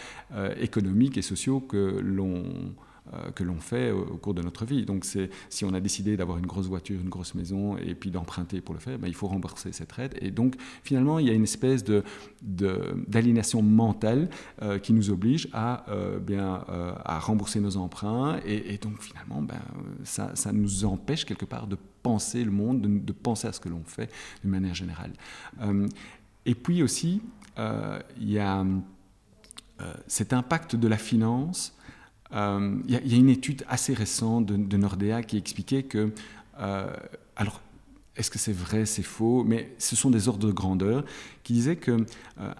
économiques 0.61 1.19
et 1.19 1.23
sociaux 1.23 1.61
que 1.61 2.01
l'on 2.03 2.45
que 3.35 3.45
l'on 3.45 3.61
fait 3.61 3.91
au, 3.91 4.17
cours 4.17 4.35
de 4.35 4.43
notre 4.43 4.65
vie. 4.65 4.85
Donc 4.85 5.05
si 5.05 5.65
on 5.65 5.75
a 5.75 5.81
décidé 5.81 6.17
d'avoir 6.17 6.39
une 6.39 6.47
grosse 6.47 6.67
voiture, 6.67 7.01
une 7.01 7.09
grosse 7.09 7.35
maison, 7.35 7.77
et 7.77 7.95
puis 7.95 8.11
d'emprunter 8.11 8.61
pour 8.61 8.75
le 8.75 8.81
faire, 8.81 8.99
ben, 8.99 9.09
il 9.09 9.15
faut 9.15 9.27
rembourser 9.27 9.73
cette 9.73 9.99
aide. 9.99 10.15
Et 10.21 10.31
donc 10.31 10.55
finalement, 10.83 11.19
il 11.19 11.27
y 11.27 11.31
a 11.31 11.35
une 11.35 11.43
espèce 11.43 11.85
d'aliénation 12.43 13.63
de, 13.63 13.69
mentale 13.69 14.31
qui 14.83 14.93
nous 14.93 15.11
oblige 15.11 15.49
à, 15.53 15.85
bien, 16.21 16.65
à 17.05 17.19
rembourser 17.19 17.61
nos 17.61 17.77
emprunts. 17.77 18.41
Et, 18.47 18.79
donc 18.79 19.01
finalement, 19.01 19.43
ben, 19.43 19.61
ça, 20.05 20.53
nous 20.53 20.85
empêche 20.85 21.25
quelque 21.25 21.45
part 21.45 21.67
de 21.67 21.77
penser 22.05 22.45
le 22.45 22.51
monde, 22.51 22.83
de, 23.05 23.13
penser 23.13 23.49
à 23.49 23.53
ce 23.53 23.59
que 23.59 23.69
l'on 23.69 23.83
fait 23.85 24.11
d'une 24.43 24.51
manière 24.51 24.75
générale. 24.75 25.13
Euh, 25.63 25.89
et 26.47 26.55
puis 26.55 26.83
aussi, 26.83 27.23
euh, 27.59 27.99
il 28.21 28.31
y 28.31 28.39
a 28.39 28.61
euh, 28.61 29.95
cet 30.07 30.33
impact 30.33 30.77
de 30.77 30.87
la 30.87 30.99
finance. 30.99 31.74
Il 32.35 32.91
y, 32.91 33.15
a 33.15 33.17
une 33.17 33.29
étude 33.29 33.65
assez 33.69 33.95
récente 33.95 34.47
de, 34.47 34.77
Nordea 34.77 35.23
qui 35.23 35.37
expliquait 35.37 35.85
que, 35.85 36.13
alors, 37.37 37.61
est-ce 38.17 38.31
que 38.31 38.39
c'est 38.39 38.53
vrai, 38.53 38.87
c'est 38.87 39.03
faux, 39.05 39.45
mais 39.45 39.73
ce 39.79 39.95
sont 39.95 40.11
des 40.11 40.29
ordres 40.29 40.47
de 40.47 40.53
grandeur 40.53 41.05
qui 41.45 41.53
disaient 41.53 41.77
que 41.77 42.05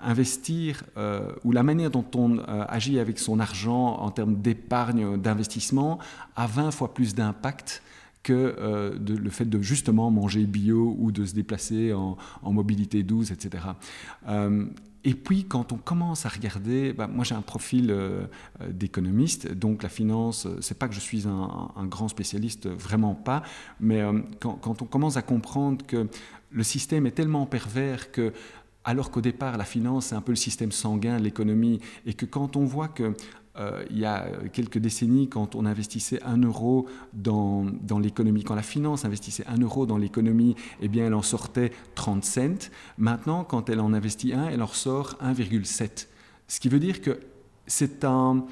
investir 0.03 0.85
ou 1.43 1.51
la 1.51 1.65
manière 1.65 1.91
dont 1.91 2.07
on 2.15 2.39
agit 2.39 3.01
avec 3.01 3.19
son 3.19 3.41
argent 3.41 3.97
en 3.97 4.11
termes 4.11 4.37
d'épargne, 4.37 5.21
d'investissement, 5.21 5.99
a 6.37 6.47
20 6.47 6.71
fois 6.71 6.95
plus 6.95 7.17
d'impact 7.17 7.83
que 8.25 8.57
euh, 8.59 8.99
le 8.99 9.31
fait 9.31 9.45
de 9.45 9.63
justement 9.63 10.11
manger 10.11 10.45
bio 10.47 10.97
ou 10.99 11.13
de 11.13 11.25
se 11.25 11.35
déplacer 11.35 11.93
en, 11.93 12.17
mobilité 12.43 13.05
douce, 13.05 13.31
etc. 13.31 13.65
Euh, 14.29 14.67
et 15.05 15.15
puis, 15.15 15.45
quand 15.45 15.71
on 15.73 15.77
commence 15.77 16.25
à 16.25 16.31
regarder, 16.31 16.95
bah, 16.95 17.07
moi 17.07 17.25
j'ai 17.25 17.35
un 17.35 17.43
profil 17.43 17.91
euh, 17.91 18.25
d'économiste, 18.71 19.53
donc 19.53 19.83
la 19.83 19.91
finance, 19.91 20.49
c'est 20.61 20.79
pas 20.79 20.89
que 20.89 20.95
je 20.95 21.01
suis 21.01 21.29
un, 21.29 21.87
grand 21.87 22.09
spécialiste, 22.09 22.67
vraiment 22.69 23.15
pas, 23.15 23.43
mais 23.79 24.03
quand, 24.41 24.55
quand, 24.55 24.81
on 24.81 24.87
commence 24.87 25.19
à 25.19 25.23
comprendre 25.23 25.85
que 25.85 26.09
le 26.51 26.63
système 26.63 27.07
est 27.07 27.11
tellement 27.13 27.45
pervers 27.45 28.11
que 28.11 28.33
alors 28.85 29.11
qu'au 29.11 29.21
départ, 29.21 29.57
la 29.57 29.65
finance, 29.65 30.07
c'est 30.07 30.15
un 30.15 30.21
peu 30.21 30.33
le 30.33 30.37
système 30.37 30.71
sanguin 30.71 31.19
l'économie, 31.19 31.81
et 32.07 32.15
que 32.15 32.27
quand 32.27 32.57
on 32.57 32.65
voit 32.65 32.89
que 32.89 33.15
euh, 33.57 33.85
il 33.91 33.99
y 33.99 34.05
a 34.05 34.27
quelques 34.53 34.79
décennies, 34.79 35.29
quand 35.29 35.55
on 35.55 35.65
investissait 35.65 36.21
un 36.25 36.39
euro 36.39 36.87
dans, 37.13 37.65
dans 37.83 37.99
l'économie, 37.99 38.43
quand 38.43 38.57
la 38.57 38.63
finance 38.63 39.05
investissait 39.05 39.47
un 39.47 39.59
euro 39.59 39.87
dans 39.87 39.97
l'économie, 39.97 40.57
eh 40.81 40.89
bien, 40.89 41.07
elle 41.07 41.15
en 41.15 41.23
sortait 41.23 41.71
30 41.95 42.25
cents. 42.25 42.71
Maintenant, 42.99 43.45
quand 43.45 43.71
elle 43.71 43.81
en 43.81 43.93
investit 43.93 44.33
un, 44.33 44.49
elle 44.49 44.63
en 44.63 44.67
ressort 44.67 45.17
1,7. 45.23 46.09
Ce 46.49 46.61
qui 46.61 46.69
veut 46.69 46.81
dire 46.81 47.01
que 47.01 47.21
c'est 47.67 48.05
un, 48.05 48.45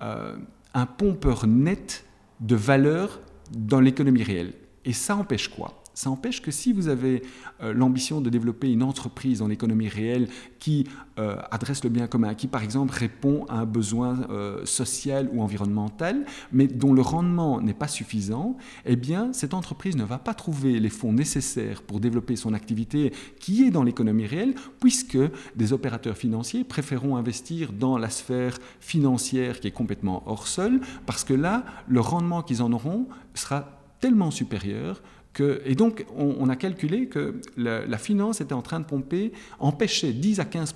euh, 0.00 0.36
un 0.74 0.86
pompeur 0.86 1.46
net 1.46 2.04
de 2.40 2.56
valeur 2.56 3.20
dans 3.50 3.80
l'économie 3.80 4.22
réelle. 4.22 4.54
Et 4.84 4.92
ça 4.92 5.16
empêche 5.16 5.48
quoi? 5.48 5.82
Ça 5.96 6.10
empêche 6.10 6.42
que 6.42 6.50
si 6.50 6.74
vous 6.74 6.88
avez 6.88 7.22
euh, 7.62 7.72
l'ambition 7.72 8.20
de 8.20 8.28
développer 8.28 8.70
une 8.70 8.82
entreprise 8.82 9.40
en 9.40 9.48
économie 9.48 9.88
réelle 9.88 10.28
qui 10.58 10.86
euh, 11.18 11.38
adresse 11.50 11.82
le 11.84 11.90
bien 11.90 12.06
commun, 12.06 12.34
qui 12.34 12.48
par 12.48 12.62
exemple 12.62 12.92
répond 12.92 13.46
à 13.48 13.60
un 13.60 13.64
besoin 13.64 14.28
euh, 14.28 14.64
social 14.66 15.30
ou 15.32 15.40
environnemental, 15.40 16.26
mais 16.52 16.66
dont 16.66 16.92
le 16.92 17.00
rendement 17.00 17.62
n'est 17.62 17.72
pas 17.72 17.88
suffisant, 17.88 18.58
eh 18.84 18.94
bien 18.94 19.32
cette 19.32 19.54
entreprise 19.54 19.96
ne 19.96 20.04
va 20.04 20.18
pas 20.18 20.34
trouver 20.34 20.80
les 20.80 20.90
fonds 20.90 21.14
nécessaires 21.14 21.80
pour 21.80 21.98
développer 21.98 22.36
son 22.36 22.52
activité 22.52 23.14
qui 23.40 23.64
est 23.64 23.70
dans 23.70 23.82
l'économie 23.82 24.26
réelle, 24.26 24.54
puisque 24.80 25.18
des 25.56 25.72
opérateurs 25.72 26.18
financiers 26.18 26.62
préféreront 26.62 27.16
investir 27.16 27.72
dans 27.72 27.96
la 27.96 28.10
sphère 28.10 28.58
financière 28.80 29.60
qui 29.60 29.68
est 29.68 29.72
complètement 29.72 30.24
hors 30.26 30.46
sol, 30.46 30.80
parce 31.06 31.24
que 31.24 31.32
là, 31.32 31.64
le 31.88 32.00
rendement 32.00 32.42
qu'ils 32.42 32.60
en 32.60 32.70
auront 32.74 33.08
sera 33.32 33.76
tellement 34.00 34.30
supérieur 34.30 35.02
et 35.40 35.74
donc, 35.74 36.04
on, 36.16 36.48
a 36.48 36.56
calculé 36.56 37.08
que 37.08 37.40
la, 37.56 37.98
finance 37.98 38.40
était 38.40 38.52
en 38.52 38.62
train 38.62 38.80
de 38.80 38.84
pomper, 38.84 39.32
empêchait 39.58 40.12
10 40.12 40.40
à 40.40 40.44
15 40.44 40.74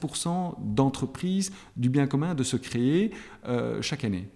d'entreprises 0.59 1.53
du 1.77 1.89
bien 1.89 2.07
commun 2.07 2.35
de 2.35 2.43
se 2.43 2.57
créer 2.57 3.13
euh, 3.47 3.81
chaque 3.83 4.05
année. 4.05 4.29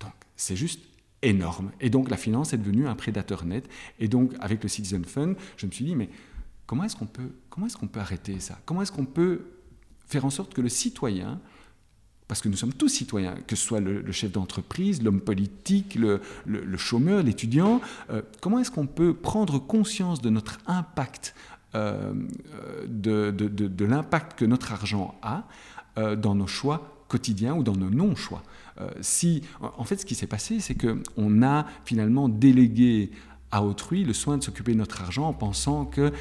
Donc, 0.00 0.12
c'est 0.36 0.56
juste 0.56 0.80
énorme. 1.22 1.70
Et 1.80 1.90
donc, 1.90 2.10
la 2.10 2.16
finance 2.16 2.52
est 2.52 2.58
devenue 2.58 2.86
un 2.86 2.94
prédateur 2.94 3.44
net. 3.44 3.68
Et 3.98 4.08
donc, 4.08 4.32
avec 4.40 4.62
le 4.62 4.68
Citizen 4.68 5.04
Fund, 5.04 5.36
je 5.56 5.66
me 5.66 5.72
suis 5.72 5.84
dit, 5.84 5.96
mais 5.96 6.08
comment 6.66 6.84
est-ce 6.84 6.96
qu'on 6.96 7.06
peut, 7.06 7.32
comment 7.50 7.66
est-ce 7.66 7.76
qu'on 7.76 7.88
peut 7.88 8.00
arrêter 8.00 8.40
ça? 8.40 8.58
Comment 8.64 8.82
est-ce 8.82 8.92
qu'on 8.92 9.06
peut 9.06 9.42
faire 10.06 10.24
en 10.24 10.30
sorte 10.30 10.54
que 10.54 10.60
le 10.60 10.68
citoyen 10.68 11.40
parce 12.28 12.42
que 12.42 12.48
nous 12.50 12.56
sommes 12.56 12.74
tous 12.74 12.88
citoyens, 12.88 13.34
que 13.46 13.56
ce 13.56 13.66
soit 13.66 13.80
le, 13.80 14.12
chef 14.12 14.30
d'entreprise, 14.30 15.02
l'homme 15.02 15.22
politique, 15.22 15.94
le, 15.96 16.20
chômeur, 16.76 17.22
l'étudiant. 17.22 17.80
Euh, 18.10 18.20
comment 18.42 18.58
est-ce 18.58 18.70
qu'on 18.70 18.86
peut 18.86 19.14
prendre 19.14 19.58
conscience 19.58 20.20
de 20.20 20.28
notre 20.28 20.58
impact, 20.66 21.34
euh, 21.74 22.12
de, 22.86 23.84
l'impact 23.84 24.38
que 24.38 24.44
notre 24.44 24.72
argent 24.72 25.18
a 25.22 25.44
euh, 25.96 26.16
dans 26.16 26.34
nos 26.34 26.46
choix 26.46 27.04
quotidiens 27.08 27.54
ou 27.54 27.62
dans 27.62 27.76
nos 27.76 27.90
non-choix? 27.90 28.42
Si, 29.00 29.42
En 29.60 29.82
fait, 29.82 29.96
ce 29.96 30.06
qui 30.06 30.14
s'est 30.14 30.28
passé, 30.28 30.60
c'est 30.60 30.76
qu'on 30.76 31.42
a 31.42 31.66
finalement 31.84 32.28
délégué 32.28 33.10
à 33.50 33.64
autrui 33.64 34.04
le 34.04 34.12
soin 34.12 34.38
de 34.38 34.44
s'occuper 34.44 34.72
de 34.72 34.78
notre 34.78 35.02
argent 35.02 35.26
en 35.26 35.32
pensant 35.32 35.84
que 35.84 36.12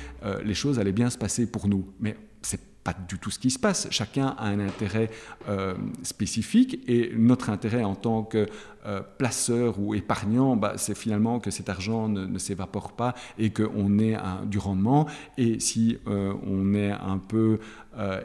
les 0.43 0.55
choses 0.55 0.79
allaient 0.79 0.91
bien 0.91 1.11
se 1.11 1.19
passer 1.19 1.45
pour 1.45 1.67
nous. 1.67 1.85
Mais 1.99 2.17
c'est 2.41 2.59
pas 2.87 2.95
du 3.09 3.19
tout 3.19 3.31
ce 3.31 3.37
qui 3.37 3.51
se 3.51 3.59
passe. 3.59 3.89
Chacun 3.91 4.27
a 4.37 4.45
un 4.45 4.61
intérêt 4.61 5.09
euh, 5.49 5.75
spécifique 6.03 6.79
et 6.87 7.11
notre 7.17 7.49
intérêt 7.49 7.83
en 7.83 7.95
tant 7.95 8.23
que 8.23 8.47
euh, 8.85 9.01
placeur 9.17 9.77
ou 9.77 9.93
épargnant, 9.93 10.55
bah, 10.55 10.75
c'est 10.77 10.95
finalement 10.95 11.41
que 11.41 11.51
cet 11.51 11.67
argent 11.67 12.07
ne, 12.07 12.39
s'évapore 12.39 12.93
pas 12.93 13.13
et 13.37 13.49
qu'on 13.49 13.99
ait 13.99 14.15
du 14.45 14.57
rendement. 14.57 15.05
Et 15.37 15.59
si 15.59 15.97
euh, 16.07 16.33
on 16.47 16.73
est 16.75 16.91
un 16.91 17.17
peu 17.17 17.59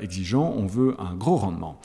exigeant, 0.01 0.55
on 0.57 0.67
veut 0.67 0.95
un 1.01 1.15
gros 1.15 1.37
rendement. 1.37 1.81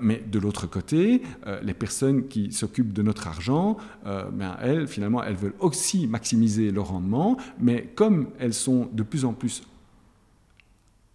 mais 0.00 0.22
de 0.34 0.38
l'autre 0.38 0.66
côté, 0.66 1.22
les 1.62 1.72
personnes 1.74 2.28
qui 2.28 2.52
s'occupent 2.52 2.92
de 2.92 3.02
notre 3.02 3.26
argent, 3.26 3.78
ben, 4.04 4.58
elles, 4.60 4.86
finalement, 4.86 5.24
elles 5.24 5.34
veulent 5.34 5.60
aussi 5.60 6.06
maximiser 6.06 6.70
le 6.70 6.82
rendement, 6.82 7.38
mais 7.58 7.88
comme 7.94 8.28
elles 8.38 8.52
sont 8.52 8.90
de 8.92 9.02
plus 9.02 9.24
en 9.24 9.32
plus 9.32 9.62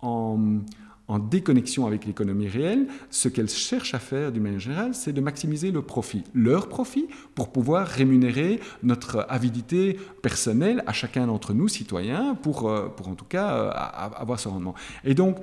en, 0.02 0.40
déconnexion 1.20 1.86
avec 1.86 2.06
l'économie 2.06 2.48
réelle, 2.48 2.88
ce 3.10 3.28
qu'elles 3.28 3.50
cherchent 3.50 3.94
à 3.94 4.00
faire 4.00 4.32
d'une 4.32 4.44
manière 4.44 4.60
générale, 4.60 4.94
c'est 4.94 5.14
de 5.14 5.22
maximiser 5.22 5.72
le 5.72 5.82
profit, 5.82 6.24
leur 6.34 6.68
profit, 6.70 7.08
pour 7.36 7.52
pouvoir 7.52 7.88
rémunérer 7.88 8.60
notre 8.84 9.26
avidité 9.30 10.00
personnelle 10.22 10.84
à 10.88 10.94
chacun 10.94 11.28
d'entre 11.28 11.54
nous, 11.54 11.68
citoyens, 11.68 12.36
pour, 12.36 12.70
euh, 12.70 12.88
pour 12.88 13.08
en 13.08 13.16
tout 13.16 13.26
cas 13.26 13.54
euh, 13.54 13.72
avoir 14.16 14.40
ce 14.40 14.48
rendement. 14.48 14.76
Et 15.04 15.14
donc, 15.14 15.38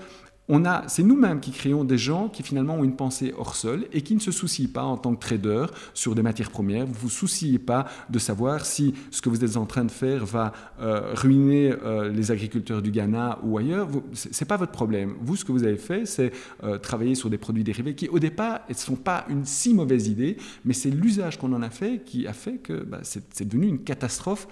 c'est 0.86 1.02
nous-mêmes 1.02 1.40
qui 1.40 1.50
créons 1.50 1.84
des 1.84 1.98
gens 1.98 2.28
qui 2.28 2.42
finalement 2.42 2.76
ont 2.76 2.84
une 2.84 2.96
pensée 2.96 3.34
hors 3.36 3.54
sol 3.54 3.84
et 3.92 4.00
qui 4.00 4.14
ne 4.14 4.20
se 4.20 4.32
soucient 4.32 4.70
pas 4.72 4.82
en 4.82 4.96
tant 4.96 5.14
que 5.14 5.20
trader 5.20 5.66
sur 5.92 6.14
des 6.14 6.22
matières 6.22 6.50
premières. 6.50 6.86
Vous 6.86 6.94
vous 6.94 7.10
souciez 7.10 7.58
pas 7.58 7.86
de 8.08 8.18
savoir 8.18 8.64
si 8.64 8.94
ce 9.10 9.20
que 9.20 9.28
vous 9.28 9.44
êtes 9.44 9.58
en 9.58 9.66
train 9.66 9.84
de 9.84 9.90
faire 9.90 10.24
va 10.24 10.52
euh, 10.80 11.12
ruiner 11.14 11.74
euh, 11.84 12.10
les 12.10 12.30
agriculteurs 12.30 12.80
du 12.80 12.90
Ghana 12.90 13.40
ou 13.42 13.58
ailleurs. 13.58 13.88
Ce 14.14 14.28
n'est 14.28 14.48
pas 14.48 14.56
votre 14.56 14.72
problème. 14.72 15.16
Vous, 15.20 15.36
ce 15.36 15.44
que 15.44 15.52
vous 15.52 15.64
avez 15.64 15.76
fait, 15.76 16.06
c'est 16.06 16.32
euh, 16.64 16.78
travailler 16.78 17.14
sur 17.14 17.28
des 17.28 17.38
produits 17.38 17.64
dérivés 17.64 17.94
qui, 17.94 18.08
au 18.08 18.18
départ, 18.18 18.60
ne 18.70 18.74
sont 18.74 18.96
pas 18.96 19.26
une 19.28 19.44
si 19.44 19.74
mauvaise 19.74 20.08
idée, 20.08 20.38
mais 20.64 20.72
c'est 20.72 20.90
l'usage 20.90 21.38
qu'on 21.38 21.52
en 21.52 21.60
a 21.60 21.70
fait 21.70 22.02
qui 22.04 22.26
a 22.26 22.32
fait 22.32 22.56
que 22.56 22.84
bah, 22.84 23.00
c'est 23.02 23.46
devenu 23.46 23.66
une 23.66 23.80
catastrophe 23.80 24.48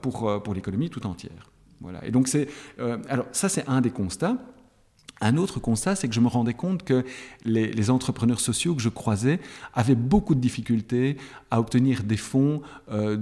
pour, 0.00 0.42
pour 0.42 0.54
l'économie 0.54 0.88
tout 0.88 1.06
entière. 1.06 1.50
Voilà. 1.80 2.04
Et 2.06 2.10
donc, 2.10 2.28
c'est, 2.28 2.48
alors, 3.08 3.26
ça, 3.32 3.48
c'est 3.48 3.68
un 3.68 3.80
des 3.80 3.90
constats. 3.90 4.38
Un 5.20 5.36
autre 5.36 5.58
constat, 5.60 5.96
c'est 5.96 6.08
que 6.08 6.14
je 6.14 6.20
me 6.20 6.28
rendais 6.28 6.54
compte 6.54 6.84
que 6.84 7.04
les, 7.44 7.90
entrepreneurs 7.90 8.40
sociaux 8.40 8.74
que 8.74 8.82
je 8.82 8.88
croisais 8.88 9.40
avaient 9.72 9.94
beaucoup 9.94 10.34
de 10.34 10.40
difficultés 10.40 11.16
à 11.50 11.58
obtenir 11.58 12.02
des 12.02 12.16
fonds 12.16 12.60
euh, 12.90 13.16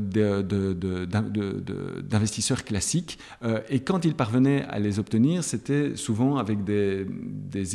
d'investisseurs 2.02 2.64
classiques. 2.64 3.18
Euh, 3.42 3.60
et 3.68 3.80
quand 3.80 4.04
ils 4.04 4.14
parvenaient 4.14 4.64
à 4.64 4.78
les 4.78 4.98
obtenir, 4.98 5.44
c'était 5.44 5.94
souvent 5.94 6.36
avec 6.36 6.64
des, 6.64 7.06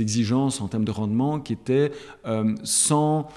exigences 0.02 0.62
en 0.62 0.68
termes 0.68 0.86
de 0.86 0.92
rendement 0.92 1.40
qui 1.40 1.54
étaient 1.54 1.92
euh, 2.26 2.56
sans 2.64 3.28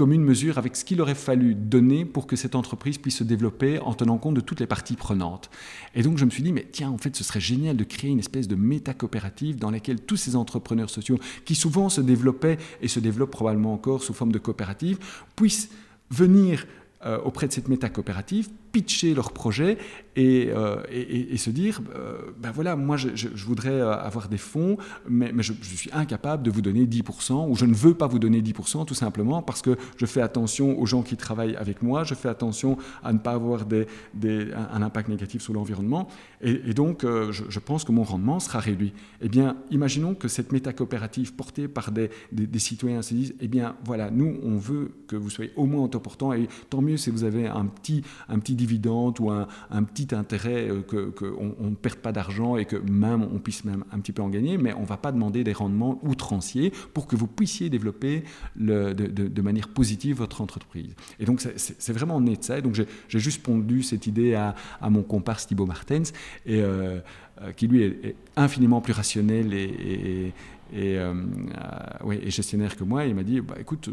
comme 0.00 0.14
une 0.14 0.24
mesure 0.24 0.56
avec 0.56 0.76
ce 0.76 0.84
qu'il 0.86 1.02
aurait 1.02 1.14
fallu 1.14 1.54
donner 1.54 2.06
pour 2.06 2.26
que 2.26 2.34
cette 2.34 2.54
entreprise 2.54 2.96
puisse 2.96 3.18
se 3.18 3.22
développer 3.22 3.78
en 3.80 3.92
tenant 3.92 4.16
compte 4.16 4.34
de 4.34 4.40
toutes 4.40 4.60
les 4.60 4.66
parties 4.66 4.96
prenantes. 4.96 5.50
Et 5.94 6.02
donc 6.02 6.16
je 6.16 6.24
me 6.24 6.30
suis 6.30 6.42
dit, 6.42 6.54
mais 6.54 6.66
tiens, 6.72 6.88
en 6.88 6.96
fait, 6.96 7.14
ce 7.14 7.22
serait 7.22 7.38
génial 7.38 7.76
de 7.76 7.84
créer 7.84 8.10
une 8.10 8.18
espèce 8.18 8.48
de 8.48 8.54
méta-coopérative 8.54 9.56
dans 9.56 9.70
laquelle 9.70 10.00
tous 10.00 10.16
ces 10.16 10.36
entrepreneurs 10.36 10.88
sociaux, 10.88 11.18
qui 11.44 11.54
souvent 11.54 11.90
se 11.90 12.00
développaient 12.00 12.56
et 12.80 12.88
se 12.88 12.98
développent 12.98 13.30
probablement 13.30 13.74
encore 13.74 14.02
sous 14.02 14.14
forme 14.14 14.32
de 14.32 14.38
coopérative, 14.38 14.98
puissent 15.36 15.68
venir 16.10 16.66
euh, 17.04 17.20
auprès 17.20 17.46
de 17.46 17.52
cette 17.52 17.68
méta-coopérative, 17.68 18.48
pitcher 18.72 19.14
leur 19.14 19.32
projet 19.32 19.78
et, 20.16 20.50
euh, 20.54 20.82
et, 20.90 21.36
se 21.36 21.50
dire, 21.50 21.80
euh, 21.94 22.18
ben 22.38 22.50
voilà, 22.50 22.74
moi 22.76 22.96
je, 22.96 23.28
voudrais 23.46 23.70
euh, 23.70 23.92
avoir 23.92 24.28
des 24.28 24.38
fonds, 24.38 24.76
mais, 25.08 25.32
je, 25.38 25.52
suis 25.62 25.90
incapable 25.92 26.42
de 26.42 26.50
vous 26.50 26.62
donner 26.62 26.84
10%, 26.84 27.48
ou 27.48 27.54
je 27.54 27.64
ne 27.64 27.74
veux 27.74 27.94
pas 27.94 28.06
vous 28.06 28.18
donner 28.18 28.42
10%, 28.42 28.84
tout 28.84 28.94
simplement 28.94 29.40
parce 29.40 29.62
que 29.62 29.76
je 29.96 30.06
fais 30.06 30.20
attention 30.20 30.78
aux 30.78 30.86
gens 30.86 31.02
qui 31.02 31.16
travaillent 31.16 31.56
avec 31.56 31.82
moi, 31.82 32.04
je 32.04 32.14
fais 32.14 32.28
attention 32.28 32.76
à 33.04 33.12
ne 33.12 33.18
pas 33.18 33.32
avoir 33.32 33.64
des, 33.64 33.86
des, 34.14 34.48
un, 34.52 34.82
impact 34.82 35.08
négatif 35.08 35.42
sur 35.42 35.54
l'environnement, 35.54 36.08
et, 36.42 36.74
donc 36.74 37.04
je, 37.04 37.58
pense 37.58 37.84
que 37.84 37.92
mon 37.92 38.02
rendement 38.02 38.40
sera 38.40 38.58
réduit. 38.58 38.92
Eh 39.20 39.28
bien, 39.28 39.56
imaginons 39.70 40.14
que 40.14 40.28
cette 40.28 40.52
méta-coopérative 40.52 41.34
portée 41.34 41.68
par 41.68 41.92
des, 41.92 42.10
des, 42.32 42.58
citoyens 42.58 43.02
se 43.02 43.14
dise, 43.14 43.34
eh 43.40 43.48
bien 43.48 43.76
voilà, 43.84 44.10
nous 44.10 44.38
on 44.42 44.56
veut 44.56 44.92
que 45.06 45.16
vous 45.16 45.30
soyez 45.30 45.52
au 45.56 45.66
moins 45.66 45.84
autoportant, 45.84 46.32
et 46.32 46.48
tant 46.68 46.82
mieux 46.82 46.96
si 46.96 47.10
vous 47.10 47.24
avez 47.24 47.46
un 47.46 47.66
petit, 47.66 48.02
un 48.28 48.38
petit 48.38 48.54
dividende 48.60 49.20
ou 49.20 49.30
un, 49.30 49.46
petit 49.84 50.14
intérêt, 50.14 50.68
euh, 50.68 50.82
qu'on 50.82 51.54
on 51.58 51.70
ne 51.70 51.74
perde 51.74 51.98
pas 51.98 52.12
d'argent 52.12 52.56
et 52.56 52.64
que 52.64 52.76
même 52.76 53.22
on 53.22 53.38
puisse 53.38 53.64
même 53.64 53.84
un 53.92 53.98
petit 54.00 54.12
peu 54.12 54.22
en 54.22 54.28
gagner, 54.28 54.58
mais 54.58 54.72
on 54.74 54.82
ne 54.82 54.86
va 54.86 54.96
pas 54.96 55.12
demander 55.12 55.44
des 55.44 55.52
rendements 55.52 55.98
outranciers 56.02 56.72
pour 56.94 57.06
que 57.06 57.16
vous 57.16 57.26
puissiez 57.26 57.70
développer 57.70 58.24
de, 58.56 59.42
manière 59.42 59.68
positive 59.68 60.16
votre 60.16 60.40
entreprise. 60.40 60.94
Et 61.18 61.24
donc 61.24 61.40
c'est 61.56 61.92
vraiment 61.92 62.20
de 62.20 62.36
ça. 62.40 62.58
Et 62.58 62.62
donc 62.62 62.74
j'ai 62.74 63.18
juste 63.18 63.42
pondu 63.42 63.82
cette 63.82 64.06
idée 64.06 64.34
à, 64.34 64.54
mon 64.90 65.02
comparse 65.02 65.46
Thibaut 65.46 65.66
Martens, 65.66 66.12
euh, 66.48 67.00
euh, 67.42 67.52
qui 67.52 67.66
lui 67.68 67.82
est, 67.82 68.16
infiniment 68.36 68.80
plus 68.80 68.92
rationnel 68.92 69.50
euh, 69.52 70.30
et, 70.72 72.30
gestionnaire 72.30 72.76
que 72.76 72.84
moi. 72.84 73.04
il 73.06 73.14
m'a 73.14 73.22
dit, 73.22 73.40
bah, 73.40 73.56
écoute, 73.58 73.90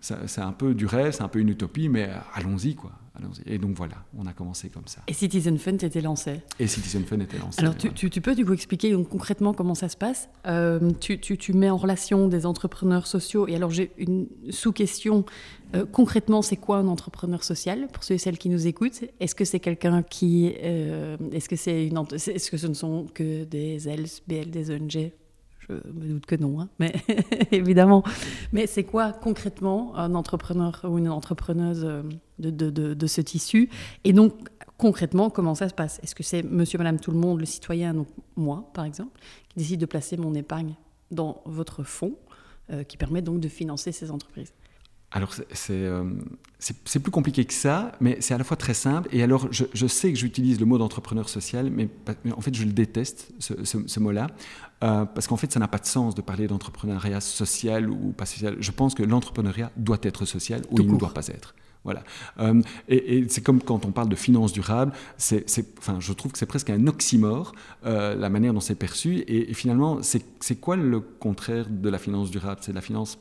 c'est 0.00 0.40
un 0.40 0.52
peu 0.52 0.74
du 0.74 0.86
rêve, 0.86 1.12
c'est 1.12 1.22
un 1.22 1.28
peu 1.28 1.38
une 1.38 1.50
utopie, 1.50 1.88
mais 1.88 2.10
allons-y, 2.34 2.74
quoi. 2.74 2.92
Et 3.46 3.58
donc 3.58 3.76
voilà, 3.76 3.96
on 4.16 4.26
a 4.26 4.32
commencé 4.32 4.68
comme 4.68 4.86
ça. 4.86 5.02
Et 5.06 5.12
Citizen 5.12 5.58
Fund 5.58 5.82
était 5.82 6.00
lancé 6.00 6.40
Et 6.58 6.66
Citizen 6.66 7.04
Fund 7.04 7.20
était 7.22 7.38
lancé. 7.38 7.60
Alors 7.60 7.76
tu, 7.76 7.92
tu, 7.92 8.20
peux 8.20 8.34
du 8.34 8.44
coup 8.44 8.52
expliquer 8.52 8.92
concrètement 9.04 9.52
comment 9.52 9.74
ça 9.74 9.88
se 9.88 9.96
passe? 9.96 10.28
Euh, 10.46 10.90
tu, 11.00 11.18
tu, 11.18 11.52
mets 11.52 11.70
en 11.70 11.76
relation 11.76 12.28
des 12.28 12.46
entrepreneurs 12.46 13.06
sociaux. 13.06 13.48
Et 13.48 13.56
alors 13.56 13.70
j'ai 13.70 13.92
une 13.98 14.28
sous-question. 14.50 15.24
Euh, 15.74 15.84
concrètement, 15.90 16.42
c'est 16.42 16.56
quoi 16.56 16.78
un 16.78 16.88
entrepreneur 16.88 17.44
social? 17.44 17.88
Pour 17.92 18.04
ceux 18.04 18.14
et 18.14 18.18
celles 18.18 18.38
qui 18.38 18.48
nous 18.48 18.66
écoutent 18.66 19.04
Est-ce 19.20 19.34
que 19.34 19.44
c'est 19.44 19.60
quelqu'un 19.60 20.02
qui... 20.02 20.54
Euh, 20.62 21.16
est-ce 21.32 21.48
que, 21.48 21.56
c'est 21.56 21.86
une, 21.86 21.98
est-ce 22.12 22.50
que 22.50 22.56
ce 22.56 22.66
ne 22.66 22.74
sont 22.74 23.06
que 23.12 23.44
des 23.44 23.88
ELS, 23.88 24.22
BL, 24.26 24.50
des 24.50 24.70
ONG 24.70 25.12
je 25.68 25.74
me 25.74 26.14
doute 26.14 26.26
que 26.26 26.36
non, 26.36 26.60
hein, 26.60 26.68
mais 26.78 26.94
évidemment. 27.52 28.02
Mais 28.52 28.66
c'est 28.66 28.84
quoi 28.84 29.12
concrètement 29.12 29.96
un 29.96 30.14
entrepreneur 30.14 30.80
ou 30.84 30.98
une 30.98 31.08
entrepreneuse 31.08 31.84
euh, 31.84 32.02
de, 32.38 32.50
de, 32.50 32.94
de, 32.94 33.06
ce 33.06 33.20
tissu? 33.20 33.68
Et 34.04 34.12
donc, 34.12 34.32
concrètement, 34.76 35.30
comment 35.30 35.54
ça 35.54 35.68
se 35.68 35.74
passe? 35.74 36.00
Est-ce 36.02 36.14
que 36.14 36.22
c'est 36.22 36.42
monsieur, 36.42 36.78
madame, 36.78 36.98
tout 36.98 37.10
le 37.10 37.18
monde, 37.18 37.40
le 37.40 37.46
citoyen, 37.46 37.94
donc 37.94 38.08
moi, 38.36 38.70
par 38.74 38.84
exemple, 38.84 39.18
qui 39.48 39.58
décide 39.58 39.80
de 39.80 39.86
placer 39.86 40.16
mon 40.16 40.34
épargne 40.34 40.74
dans 41.10 41.42
votre 41.44 41.82
fonds, 41.82 42.14
euh, 42.70 42.84
qui 42.84 42.96
permet 42.96 43.22
donc 43.22 43.40
de 43.40 43.48
financer 43.48 43.92
ces 43.92 44.10
entreprises? 44.10 44.52
Alors, 45.10 45.34
euh, 45.70 46.04
c'est 46.58 46.98
plus 47.00 47.10
compliqué 47.10 47.46
que 47.46 47.54
ça, 47.54 47.92
mais 48.00 48.18
c'est 48.20 48.34
à 48.34 48.38
la 48.38 48.44
fois 48.44 48.58
très 48.58 48.74
simple. 48.74 49.08
Et 49.10 49.22
alors, 49.22 49.48
je, 49.50 49.86
sais 49.86 50.12
que 50.12 50.18
j'utilise 50.18 50.60
le 50.60 50.66
mot 50.66 50.76
d'entrepreneur 50.76 51.30
social, 51.30 51.70
mais, 51.70 51.88
en 52.36 52.40
fait, 52.42 52.54
je 52.54 52.64
le 52.64 52.72
déteste, 52.72 53.32
ce, 53.38 54.00
mot-là, 54.00 54.26
euh, 54.84 55.06
parce 55.06 55.26
qu'en 55.26 55.38
fait, 55.38 55.50
ça 55.50 55.60
n'a 55.60 55.68
pas 55.68 55.78
de 55.78 55.86
sens 55.86 56.14
de 56.14 56.20
parler 56.20 56.46
d'entrepreneuriat 56.46 57.22
social 57.22 57.88
ou 57.88 58.12
pas 58.12 58.26
social. 58.26 58.56
Je 58.60 58.70
pense 58.70 58.94
que 58.94 59.02
l'entrepreneuriat 59.02 59.72
doit 59.76 59.98
être 60.02 60.26
social 60.26 60.62
ou 60.70 60.78
il 60.78 60.92
ne 60.92 60.98
doit 60.98 61.14
pas 61.14 61.26
être. 61.28 61.54
Voilà. 61.84 62.02
Euh, 62.40 62.60
et, 62.88 63.24
c'est 63.30 63.40
comme 63.40 63.62
quand 63.62 63.86
on 63.86 63.92
parle 63.92 64.10
de 64.10 64.16
finance 64.16 64.52
durable, 64.52 64.92
c'est, 65.16 65.46
enfin, 65.78 66.00
je 66.00 66.12
trouve 66.12 66.32
que 66.32 66.38
c'est 66.38 66.44
presque 66.44 66.68
un 66.68 66.86
oxymore, 66.86 67.52
la 67.82 68.28
manière 68.28 68.52
dont 68.52 68.60
c'est 68.60 68.74
perçu. 68.74 69.20
Et, 69.20 69.50
et 69.50 69.54
finalement, 69.54 70.00
c'est 70.02 70.60
quoi 70.60 70.76
le 70.76 71.00
contraire 71.00 71.64
de 71.70 71.88
la 71.88 71.98
finance 71.98 72.30
durable? 72.30 72.60
C'est 72.62 72.72
de 72.72 72.76
la 72.76 72.82
finance 72.82 73.18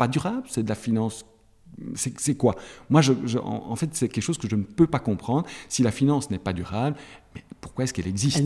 pas 0.00 0.08
durable, 0.08 0.44
c'est 0.48 0.62
de 0.62 0.68
la 0.70 0.74
finance 0.74 1.26
c'est 1.94 2.34
quoi? 2.34 2.56
Moi, 2.90 3.00
je, 3.00 3.38
en, 3.38 3.76
fait, 3.76 3.88
c'est 3.92 4.08
quelque 4.08 4.22
chose 4.22 4.38
que 4.38 4.48
je 4.48 4.56
ne 4.56 4.64
peux 4.64 4.86
pas 4.86 4.98
comprendre. 4.98 5.46
Si 5.68 5.82
la 5.82 5.90
finance 5.90 6.30
n'est 6.30 6.38
pas 6.38 6.52
durable, 6.52 6.96
mais 7.34 7.42
pourquoi 7.60 7.84
est-ce 7.84 7.94
qu'elle 7.94 8.08
existe? 8.08 8.42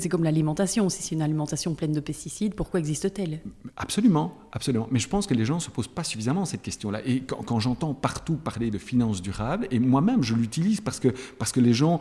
C'est 0.00 0.08
comme 0.08 0.24
l'alimentation. 0.24 0.88
Si 0.88 1.02
c'est 1.02 1.14
une 1.14 1.22
alimentation 1.22 1.74
pleine 1.74 1.92
de 1.92 2.00
pesticides, 2.00 2.54
pourquoi 2.54 2.80
existe-t-elle? 2.80 3.40
Absolument, 3.76 4.34
absolument. 4.50 4.88
Mais 4.90 4.98
je 4.98 5.08
pense 5.08 5.26
que 5.26 5.34
les 5.34 5.44
gens 5.44 5.56
ne 5.56 5.60
se 5.60 5.70
posent 5.70 5.88
pas 5.88 6.04
suffisamment 6.04 6.44
cette 6.46 6.62
question-là. 6.62 7.00
Et 7.04 7.20
quand, 7.20 7.42
quand 7.44 7.60
j'entends 7.60 7.94
partout 7.94 8.36
parler 8.36 8.70
de 8.70 8.78
finance 8.78 9.22
durable, 9.22 9.68
et 9.70 9.78
moi-même, 9.78 10.22
je 10.22 10.34
l'utilise 10.34 10.80
parce 10.80 10.98
que, 10.98 11.08
parce 11.38 11.52
que 11.52 11.60
les 11.60 11.74
gens 11.74 12.00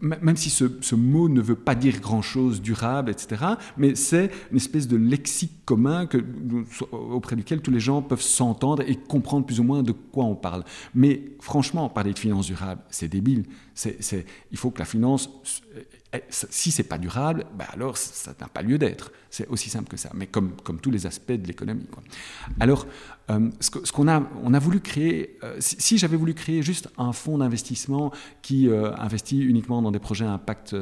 même 0.00 0.36
si 0.36 0.50
ce, 0.50 0.94
mot 0.94 1.28
ne 1.28 1.40
veut 1.40 1.56
pas 1.56 1.74
dire 1.74 2.00
grand-chose 2.00 2.60
durable, 2.60 3.10
etc., 3.10 3.44
mais 3.78 3.94
c'est 3.94 4.30
une 4.50 4.58
espèce 4.58 4.86
de 4.86 4.96
lexique 4.96 5.64
commun 5.64 6.06
auprès 6.92 7.34
duquel 7.34 7.62
tous 7.62 7.70
les 7.70 7.80
gens 7.80 8.02
peuvent 8.02 8.20
s'entendre 8.20 8.82
et 8.86 8.96
comprendre 8.96 9.46
plus 9.46 9.58
ou 9.58 9.62
moins 9.62 9.82
de 9.82 9.92
quoi 9.92 10.24
on 10.24 10.34
parle. 10.34 10.64
Mais 10.94 11.22
franchement, 11.40 11.88
parler 11.88 12.12
de 12.12 12.18
finance 12.18 12.46
durable, 12.46 12.82
c'est 12.90 13.08
débile. 13.08 13.44
Il 14.50 14.58
faut 14.58 14.70
que 14.70 14.78
la 14.78 14.84
finance, 14.84 15.30
eh, 15.74 15.86
si 16.30 16.70
c'est 16.70 16.84
pas 16.84 16.98
durable, 16.98 17.46
bah 17.56 17.66
alors 17.72 17.96
ça 17.96 18.34
n'a 18.40 18.48
pas 18.48 18.62
lieu 18.62 18.78
d'être. 18.78 19.12
C'est 19.30 19.48
aussi 19.48 19.68
simple 19.68 19.88
que 19.88 19.96
ça, 19.96 20.10
mais 20.14 20.26
comme, 20.26 20.54
tous 20.80 20.90
les 20.90 21.06
aspects 21.06 21.32
de 21.32 21.46
l'économie. 21.46 21.86
Alors, 22.60 22.86
euh, 23.30 23.50
ce 23.60 23.92
qu'on 23.92 24.08
a, 24.08 24.22
on 24.42 24.54
a 24.54 24.58
voulu 24.58 24.80
créer, 24.80 25.36
euh, 25.42 25.56
si, 25.58 25.98
j'avais 25.98 26.16
voulu 26.16 26.32
créer 26.32 26.62
juste 26.62 26.88
un 26.96 27.12
fonds 27.12 27.38
d'investissement 27.38 28.12
qui 28.40 28.68
euh, 28.68 28.94
investit 28.96 29.40
uniquement 29.40 29.82
dans 29.82 29.90
des 29.90 29.98
projets 29.98 30.24
à 30.24 30.30
impact 30.30 30.74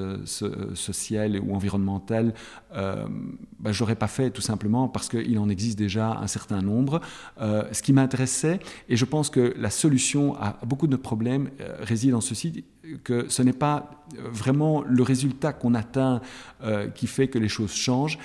social 0.75 1.40
ou 1.40 1.55
environnemental, 1.55 2.35
bah, 2.73 3.73
je 3.73 3.83
n'aurais 3.83 3.97
pas 3.97 4.09
fait 4.09 4.31
tout 4.31 4.42
simplement 4.42 4.88
parce 4.88 5.09
qu'il 5.09 5.38
en 5.38 5.49
existe 5.49 5.79
déjà 5.79 6.18
un 6.18 6.27
certain 6.27 6.61
nombre. 6.61 7.01
ce 7.40 7.83
qui 7.83 7.92
m'intéressait, 7.92 8.61
et 8.88 8.97
je 8.97 9.05
pense 9.05 9.31
que 9.31 9.55
la 9.57 9.70
solution 9.70 10.37
à 10.37 10.59
beaucoup 10.64 10.87
de 10.87 10.97
problèmes 10.97 11.51
réside 11.81 12.12
dans 12.12 12.20
ceci, 12.20 12.64
que 13.03 13.29
ce 13.29 13.42
n'est 13.42 13.53
pas 13.53 13.90
vraiment 14.18 14.83
le 14.83 15.03
résultat 15.03 15.53
qu'on 15.53 15.75
atteint 15.75 16.20
qui 16.94 17.07
fait 17.07 17.29
que 17.29 17.38
les 17.38 17.49
choses 17.49 17.73
changent, 17.73 18.18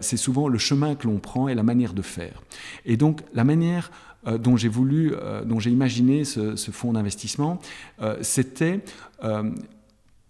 c'est 0.00 0.16
souvent 0.16 0.48
le 0.48 0.58
chemin 0.58 0.94
que 0.94 1.06
l'on 1.06 1.18
prend 1.18 1.48
et 1.48 1.54
la 1.54 1.62
manière 1.62 1.94
de 1.94 2.02
faire. 2.02 2.42
Et 2.84 2.96
donc 2.96 3.22
la 3.34 3.44
manière 3.44 3.90
euh, 4.26 4.36
dont 4.36 4.56
j'ai 4.58 4.68
voulu, 4.68 5.14
euh, 5.14 5.44
dont 5.44 5.60
j'ai 5.60 5.70
imaginé 5.70 6.24
ce, 6.24 6.54
fonds 6.70 6.92
d'investissement, 6.92 7.58
euh, 8.02 8.18
c'était 8.20 8.84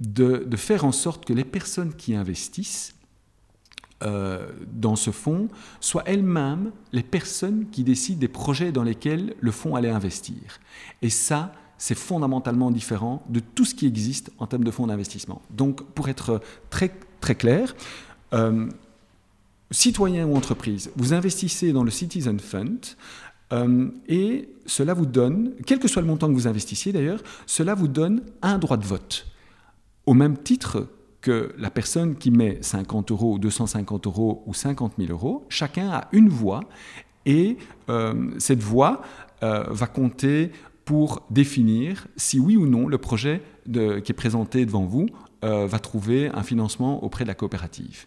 de, 0.00 0.56
faire 0.56 0.84
en 0.84 0.92
sorte 0.92 1.24
que 1.24 1.32
les 1.32 1.44
personnes 1.44 1.94
qui 1.94 2.14
investissent 2.14 2.94
dans 4.02 4.96
ce 4.96 5.10
fonds 5.10 5.48
soient 5.78 6.04
elles-mêmes 6.06 6.72
les 6.92 7.02
personnes 7.02 7.66
qui 7.70 7.84
décident 7.84 8.18
des 8.18 8.28
projets 8.28 8.72
dans 8.72 8.82
lesquels 8.82 9.34
le 9.38 9.50
fonds 9.50 9.76
allait 9.76 9.90
investir. 9.90 10.58
Et 11.02 11.10
ça, 11.10 11.52
c'est 11.80 11.96
fondamentalement 11.96 12.70
différent 12.70 13.24
de 13.28 13.40
tout 13.40 13.64
ce 13.64 13.74
qui 13.74 13.86
existe 13.86 14.30
en 14.38 14.46
termes 14.46 14.62
de 14.62 14.70
fonds 14.70 14.86
d'investissement. 14.86 15.42
Donc, 15.50 15.82
pour 15.82 16.08
être 16.08 16.40
très, 16.70 16.92
très 17.20 17.34
clair, 17.34 17.74
citoyen 19.70 20.26
ou 20.26 20.36
entreprise, 20.36 20.90
vous 20.96 21.14
investissez 21.14 21.72
dans 21.72 21.82
le 21.82 21.90
Citizen 21.90 22.38
Fund 22.38 22.78
euh, 23.52 23.88
et 24.08 24.48
cela 24.66 24.94
vous 24.94 25.06
donne, 25.06 25.52
quel 25.66 25.78
que 25.78 25.88
soit 25.88 26.02
le 26.02 26.08
montant 26.08 26.28
que 26.28 26.34
vous 26.34 26.46
investissiez 26.46 26.92
d'ailleurs, 26.92 27.22
cela 27.46 27.74
vous 27.74 27.88
donne 27.88 28.22
un 28.42 28.58
droit 28.58 28.76
de 28.76 28.84
vote. 28.84 29.26
Au 30.06 30.14
même 30.14 30.36
titre 30.36 30.88
que 31.20 31.52
la 31.58 31.70
personne 31.70 32.16
qui 32.16 32.30
met 32.30 32.58
50 32.62 33.10
euros, 33.10 33.38
250 33.38 34.06
euros 34.06 34.42
ou 34.46 34.54
50 34.54 34.94
000 34.98 35.10
euros, 35.10 35.46
chacun 35.48 35.90
a 35.90 36.08
une 36.12 36.28
voix 36.28 36.60
et 37.26 37.58
euh, 37.88 38.30
cette 38.38 38.62
voix 38.62 39.02
euh, 39.42 39.64
va 39.68 39.86
compter 39.86 40.52
pour 40.90 41.22
définir 41.30 42.08
si 42.16 42.40
oui 42.40 42.56
ou 42.56 42.66
non 42.66 42.88
le 42.88 42.98
projet 42.98 43.42
qui 43.64 43.78
est 43.78 44.16
présenté 44.16 44.66
devant 44.66 44.84
vous 44.84 45.06
va 45.42 45.78
trouver 45.78 46.28
un 46.34 46.42
financement 46.42 47.04
auprès 47.04 47.22
de 47.22 47.28
la 47.28 47.36
coopérative. 47.36 48.06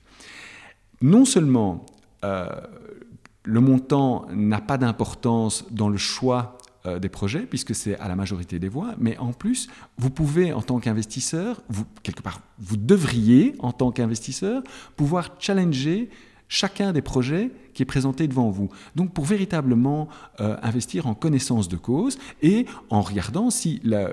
non 1.02 1.24
seulement 1.24 1.86
le 3.44 3.60
montant 3.60 4.26
n'a 4.34 4.60
pas 4.60 4.78
d'importance 4.78 5.66
dans 5.72 5.88
le 5.88 5.98
choix 5.98 6.58
euh, 6.86 7.00
des 7.00 7.08
projets, 7.10 7.46
puisque 7.46 7.74
c'est 7.74 7.98
à 8.00 8.10
la 8.10 8.16
majorité 8.18 8.60
des 8.60 8.68
voix, 8.68 8.96
mais 8.98 9.18
en 9.18 9.32
plus, 9.32 9.70
vous 9.98 10.10
pouvez, 10.10 10.52
en 10.52 10.62
tant 10.62 10.80
qu'investisseur, 10.80 11.62
quelque 12.04 12.22
part, 12.22 12.42
vous 12.60 12.76
devriez, 12.76 13.56
en 13.60 13.72
tant 13.72 13.92
qu'investisseur, 13.92 14.64
pouvoir 14.98 15.30
challenger 15.40 16.10
chacun 16.50 16.92
des 16.92 17.02
projets 17.02 17.52
qui 17.74 17.84
est 17.84 17.86
présenté 17.86 18.28
devant 18.28 18.50
vous. 18.50 18.70
Donc 18.96 19.14
pour 19.14 19.26
véritablement 19.26 20.08
euh, 20.40 20.56
investir 20.62 21.08
en 21.08 21.14
connaissance 21.14 21.68
de 21.68 21.78
cause 21.78 22.18
et 22.42 22.66
en 22.90 23.02
regardant 23.02 23.50
si 23.50 23.82
la, 23.84 24.08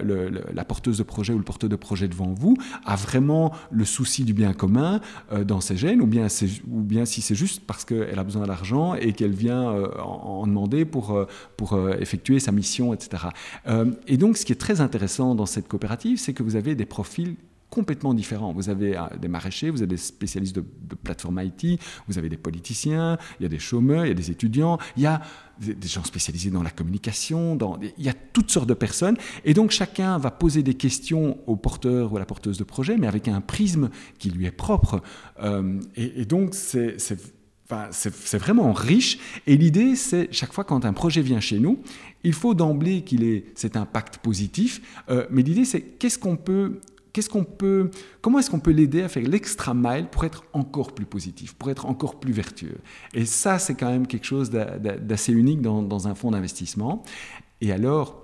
porteuse 0.65 0.99
de 0.99 1.03
projet 1.03 1.33
ou 1.33 1.39
le 1.39 1.45
porteur 1.45 1.71
de 1.71 1.77
projet 1.77 2.09
devant 2.09 2.33
vous 2.33 2.57
a 2.85 2.97
vraiment 2.97 3.53
le 3.71 3.85
souci 3.85 4.25
du 4.25 4.33
bien 4.33 4.53
commun 4.53 5.01
euh, 5.33 5.45
dans 5.45 5.61
ses 5.61 5.77
gènes 5.77 6.01
ou 6.01 6.07
bien, 6.07 6.29
ou 6.71 6.81
bien 6.81 7.05
si 7.05 7.23
c'est 7.23 7.35
juste 7.35 7.63
parce 7.67 7.85
qu'elle 7.85 8.19
a 8.19 8.25
besoin 8.25 8.47
d'argent 8.47 8.95
et 8.95 9.13
qu'elle 9.13 9.35
vient 9.35 9.71
euh, 9.71 9.89
en, 10.01 10.47
demander 10.47 10.85
pour, 10.85 11.27
pour 11.57 11.79
effectuer 11.99 12.41
sa 12.41 12.53
mission, 12.53 12.95
etc. 12.95 13.25
et 14.07 14.17
donc 14.17 14.37
ce 14.37 14.45
qui 14.45 14.53
est 14.53 14.57
très 14.57 14.81
intéressant 14.81 15.35
dans 15.35 15.47
cette 15.47 15.69
coopérative, 15.69 16.19
c'est 16.19 16.33
que 16.33 16.43
vous 16.43 16.57
avez 16.57 16.75
des 16.75 16.87
profils 16.87 17.37
complètement 17.71 18.13
différents. 18.15 18.53
Vous 18.53 18.69
avez 18.69 18.97
euh, 18.97 19.03
des 19.21 19.29
maraîchers, 19.29 19.71
vous 19.71 19.79
avez 19.79 19.87
des 19.87 19.97
spécialistes 19.97 20.57
de, 20.57 20.65
plateforme 21.03 21.41
IT, 21.41 21.81
vous 22.09 22.19
avez 22.19 22.29
des 22.29 22.37
politiciens, 22.37 23.17
il 23.39 23.45
y 23.45 23.47
a 23.47 23.49
des 23.49 23.59
chômeurs, 23.59 24.05
il 24.05 24.09
y 24.09 24.13
a 24.13 24.15
des 24.15 24.31
étudiants, 24.31 24.79
il 24.97 25.05
y 25.05 25.07
a 25.07 25.23
des 25.59 25.89
gens 25.89 26.05
spécialisés 26.05 26.51
dans 26.51 26.63
la 26.63 26.71
communication, 26.71 27.59
il 27.99 28.05
y 28.05 28.09
a 28.09 28.15
toutes 28.33 28.51
sortes 28.51 28.69
de 28.69 28.75
personnes. 28.75 29.17
Et 29.45 29.55
donc 29.55 29.71
chacun 29.71 30.19
va 30.19 30.31
poser 30.31 30.63
des 30.63 30.75
questions 30.75 31.39
au 31.47 31.57
porteur 31.57 32.13
ou 32.13 32.17
à 32.17 32.19
la 32.19 32.27
porteuse 32.27 32.59
de 32.59 32.65
projet, 32.65 32.97
mais 32.97 33.07
avec 33.07 33.29
un 33.29 33.41
prisme 33.41 33.91
qui 34.19 34.31
lui 34.31 34.47
est 34.47 34.51
propre. 34.51 35.03
Euh, 35.43 35.81
et, 35.97 36.25
donc 36.25 36.55
c'est 36.55 38.39
vraiment 38.39 38.73
riche. 38.73 39.19
Et 39.47 39.57
l'idée, 39.57 39.97
c'est 39.97 40.29
chaque 40.33 40.53
fois 40.53 40.65
quand 40.65 40.85
un 40.85 40.93
projet 40.93 41.23
vient 41.23 41.41
chez 41.41 41.59
nous, 41.59 41.81
il 42.25 42.33
faut 42.33 42.55
d'emblée 42.55 43.03
qu'il 43.03 43.25
ait 43.25 43.45
cet 43.55 43.77
impact 43.77 44.19
positif. 44.19 44.81
Euh, 45.09 45.27
mais 45.31 45.43
l'idée, 45.43 45.65
c'est 45.65 45.81
qu'est-ce 45.81 46.19
qu'on 46.19 46.37
peut 46.37 46.81
comment 48.21 48.39
est-ce 48.39 48.51
qu'on 48.51 48.61
peut 48.61 48.71
l'aider 48.71 49.03
à 49.03 49.09
faire 49.09 49.27
l'extra 49.27 49.75
mile 49.75 50.07
pour 50.11 50.25
être 50.25 50.45
encore 50.53 50.93
plus 50.93 51.07
positif, 51.07 51.55
pour 51.55 51.71
être 51.71 51.87
encore 51.87 52.21
plus 52.21 52.33
vertueux? 52.33 52.79
Et 53.15 53.25
ça, 53.25 53.59
c'est 53.59 53.75
quand 53.75 53.91
même 53.91 54.07
quelque 54.07 54.27
chose 54.27 54.51
d'assez 54.51 55.33
unique 55.33 55.61
dans, 55.61 56.09
un 56.09 56.15
fonds 56.15 56.31
d'investissement. 56.31 57.03
Et 57.61 57.73
alors, 57.73 58.21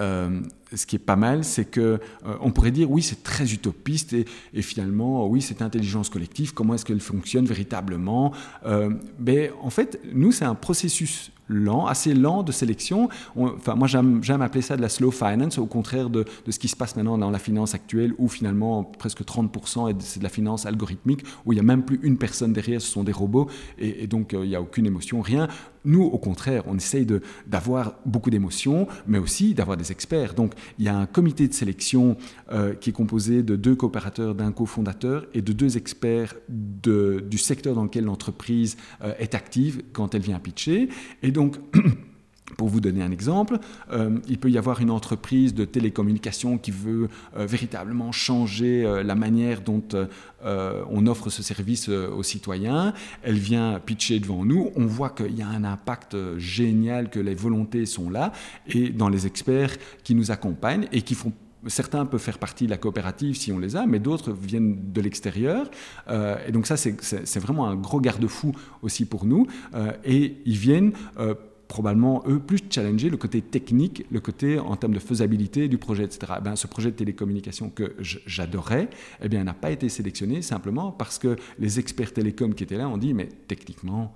euh, 0.00 0.40
ce 0.74 0.86
qui 0.86 0.96
est 0.96 1.00
pas 1.00 1.16
mal, 1.16 1.44
c'est 1.44 1.66
que 1.66 1.80
euh, 1.80 1.98
on 2.40 2.52
pourrait 2.52 2.70
dire 2.70 2.90
oui, 2.90 3.02
c'est 3.02 3.22
très 3.22 3.52
utopiste 3.52 4.14
et, 4.14 4.62
finalement 4.62 5.26
oui, 5.26 5.42
cette 5.42 5.60
intelligence 5.60 6.08
collective, 6.08 6.54
comment 6.54 6.74
est-ce 6.74 6.84
qu'elle 6.84 7.00
fonctionne 7.00 7.44
véritablement? 7.44 8.32
Euh, 8.64 8.90
Mais 9.18 9.52
en 9.60 9.70
fait, 9.70 10.00
nous, 10.12 10.32
c'est 10.32 10.46
un 10.46 10.54
processus 10.54 11.32
lent, 11.50 11.86
assez 11.86 12.14
lent 12.14 12.42
de 12.42 12.52
sélection. 12.52 13.08
enfin, 13.36 13.74
moi, 13.74 13.88
j'aime 13.88 14.42
appeler 14.42 14.62
ça 14.62 14.76
de 14.76 14.82
la 14.82 14.88
slow 14.88 15.10
finance, 15.10 15.58
au 15.58 15.66
contraire 15.66 16.10
de, 16.10 16.24
ce 16.48 16.58
qui 16.58 16.68
se 16.68 16.76
passe 16.76 16.96
maintenant 16.96 17.18
dans 17.18 17.30
la 17.30 17.38
finance 17.38 17.74
actuelle, 17.74 18.14
où 18.18 18.28
finalement 18.28 18.84
presque 18.84 19.22
30% 19.22 19.94
c'est 20.00 20.18
de 20.18 20.24
la 20.24 20.30
finance 20.30 20.66
algorithmique, 20.66 21.24
où 21.44 21.52
il 21.52 21.56
n'y 21.56 21.60
a 21.60 21.64
même 21.64 21.84
plus 21.84 22.00
une 22.02 22.18
personne 22.18 22.52
derrière, 22.52 22.80
ce 22.80 22.88
sont 22.88 23.04
des 23.04 23.12
robots, 23.12 23.48
et, 23.78 24.06
donc 24.06 24.34
euh, 24.34 24.44
il 24.44 24.48
n'y 24.48 24.56
a 24.56 24.62
aucune 24.62 24.86
émotion, 24.86 25.20
rien. 25.20 25.48
Nous, 25.84 26.02
au 26.02 26.18
contraire, 26.18 26.64
on 26.66 26.76
essaye 26.76 27.06
d'avoir 27.46 27.94
beaucoup 28.04 28.30
d'émotions, 28.30 28.86
mais 29.06 29.18
aussi 29.18 29.54
d'avoir 29.54 29.76
des 29.76 29.92
experts. 29.92 30.34
Donc, 30.34 30.52
il 30.78 30.84
y 30.84 30.88
a 30.88 30.96
un 30.96 31.06
comité 31.06 31.48
de 31.48 31.54
sélection 31.54 32.16
euh, 32.52 32.74
qui 32.74 32.90
est 32.90 32.92
composé 32.92 33.42
de 33.42 33.56
deux 33.56 33.74
coopérateurs, 33.74 34.34
d'un 34.34 34.52
cofondateur 34.52 35.26
et 35.34 35.42
de 35.42 35.52
deux 35.52 35.76
experts 35.76 36.34
du 36.48 37.38
secteur 37.38 37.74
dans 37.74 37.84
lequel 37.84 38.04
l'entreprise 38.04 38.76
euh, 39.02 39.14
est 39.18 39.34
active 39.34 39.82
quand 39.92 40.14
elle 40.14 40.22
vient 40.22 40.38
pitcher. 40.38 40.88
Et 41.22 41.30
donc, 41.30 41.56
Pour 42.56 42.68
vous 42.68 42.80
donner 42.80 43.02
un 43.02 43.10
exemple, 43.10 43.58
euh, 43.92 44.18
il 44.28 44.38
peut 44.38 44.50
y 44.50 44.58
avoir 44.58 44.80
une 44.80 44.90
entreprise 44.90 45.54
de 45.54 45.64
télécommunication 45.64 46.58
qui 46.58 46.70
veut 46.70 47.08
véritablement 47.36 48.12
changer 48.12 49.02
la 49.04 49.14
manière 49.14 49.60
dont 49.60 49.82
on 50.44 51.06
offre 51.06 51.30
ce 51.30 51.42
service 51.42 51.88
aux 51.88 52.22
citoyens. 52.22 52.92
Elle 53.22 53.38
vient 53.38 53.80
pitcher 53.84 54.20
devant 54.20 54.44
nous. 54.44 54.70
On 54.76 54.86
voit 54.86 55.10
qu'il 55.10 55.34
y 55.36 55.42
a 55.42 55.48
un 55.48 55.64
impact 55.64 56.16
génial, 56.38 57.10
que 57.10 57.20
les 57.20 57.34
volontés 57.34 57.86
sont 57.86 58.10
là. 58.10 58.32
Et 58.66 58.90
dans 58.90 59.08
les 59.08 59.26
experts 59.26 59.76
qui 60.02 60.14
nous 60.14 60.30
accompagnent 60.30 60.86
et 60.92 61.02
qui 61.02 61.14
font 61.14 61.32
Certains 61.66 62.06
peuvent 62.06 62.20
faire 62.20 62.38
partie 62.38 62.64
de 62.64 62.70
la 62.70 62.78
coopérative 62.78 63.36
si 63.36 63.52
on 63.52 63.58
les 63.58 63.76
a, 63.76 63.86
mais 63.86 63.98
d'autres 63.98 64.32
viennent 64.32 64.92
de 64.92 65.00
l'extérieur. 65.02 65.70
Euh, 66.08 66.36
et 66.46 66.52
donc 66.52 66.66
ça, 66.66 66.76
c'est 66.78 67.38
vraiment 67.38 67.68
un 67.68 67.76
gros 67.76 68.00
garde-fou 68.00 68.52
aussi 68.80 69.04
pour 69.04 69.26
nous. 69.26 69.46
Euh, 69.74 69.92
et 70.04 70.38
ils 70.46 70.56
viennent 70.56 70.92
euh, 71.18 71.34
probablement, 71.70 72.24
eux, 72.26 72.40
plus 72.40 72.58
challenger 72.68 73.10
le 73.10 73.16
côté 73.16 73.40
technique, 73.40 74.04
le 74.10 74.18
côté 74.18 74.58
en 74.58 74.74
termes 74.74 74.92
de 74.92 74.98
faisabilité 74.98 75.68
du 75.68 75.78
projet, 75.78 76.02
etc. 76.02 76.32
Eh 76.38 76.42
ben, 76.42 76.56
ce 76.56 76.66
projet 76.66 76.90
de 76.90 76.96
télécommunication 76.96 77.70
que 77.70 77.94
j'adorais, 78.00 78.90
eh 79.22 79.28
n'a 79.28 79.54
pas 79.54 79.70
été 79.70 79.88
sélectionné 79.88 80.42
simplement 80.42 80.90
parce 80.90 81.20
que 81.20 81.36
les 81.60 81.78
experts 81.78 82.12
télécoms 82.12 82.54
qui 82.54 82.64
étaient 82.64 82.76
là 82.76 82.88
ont 82.88 82.98
dit, 82.98 83.14
mais 83.14 83.28
techniquement, 83.46 84.12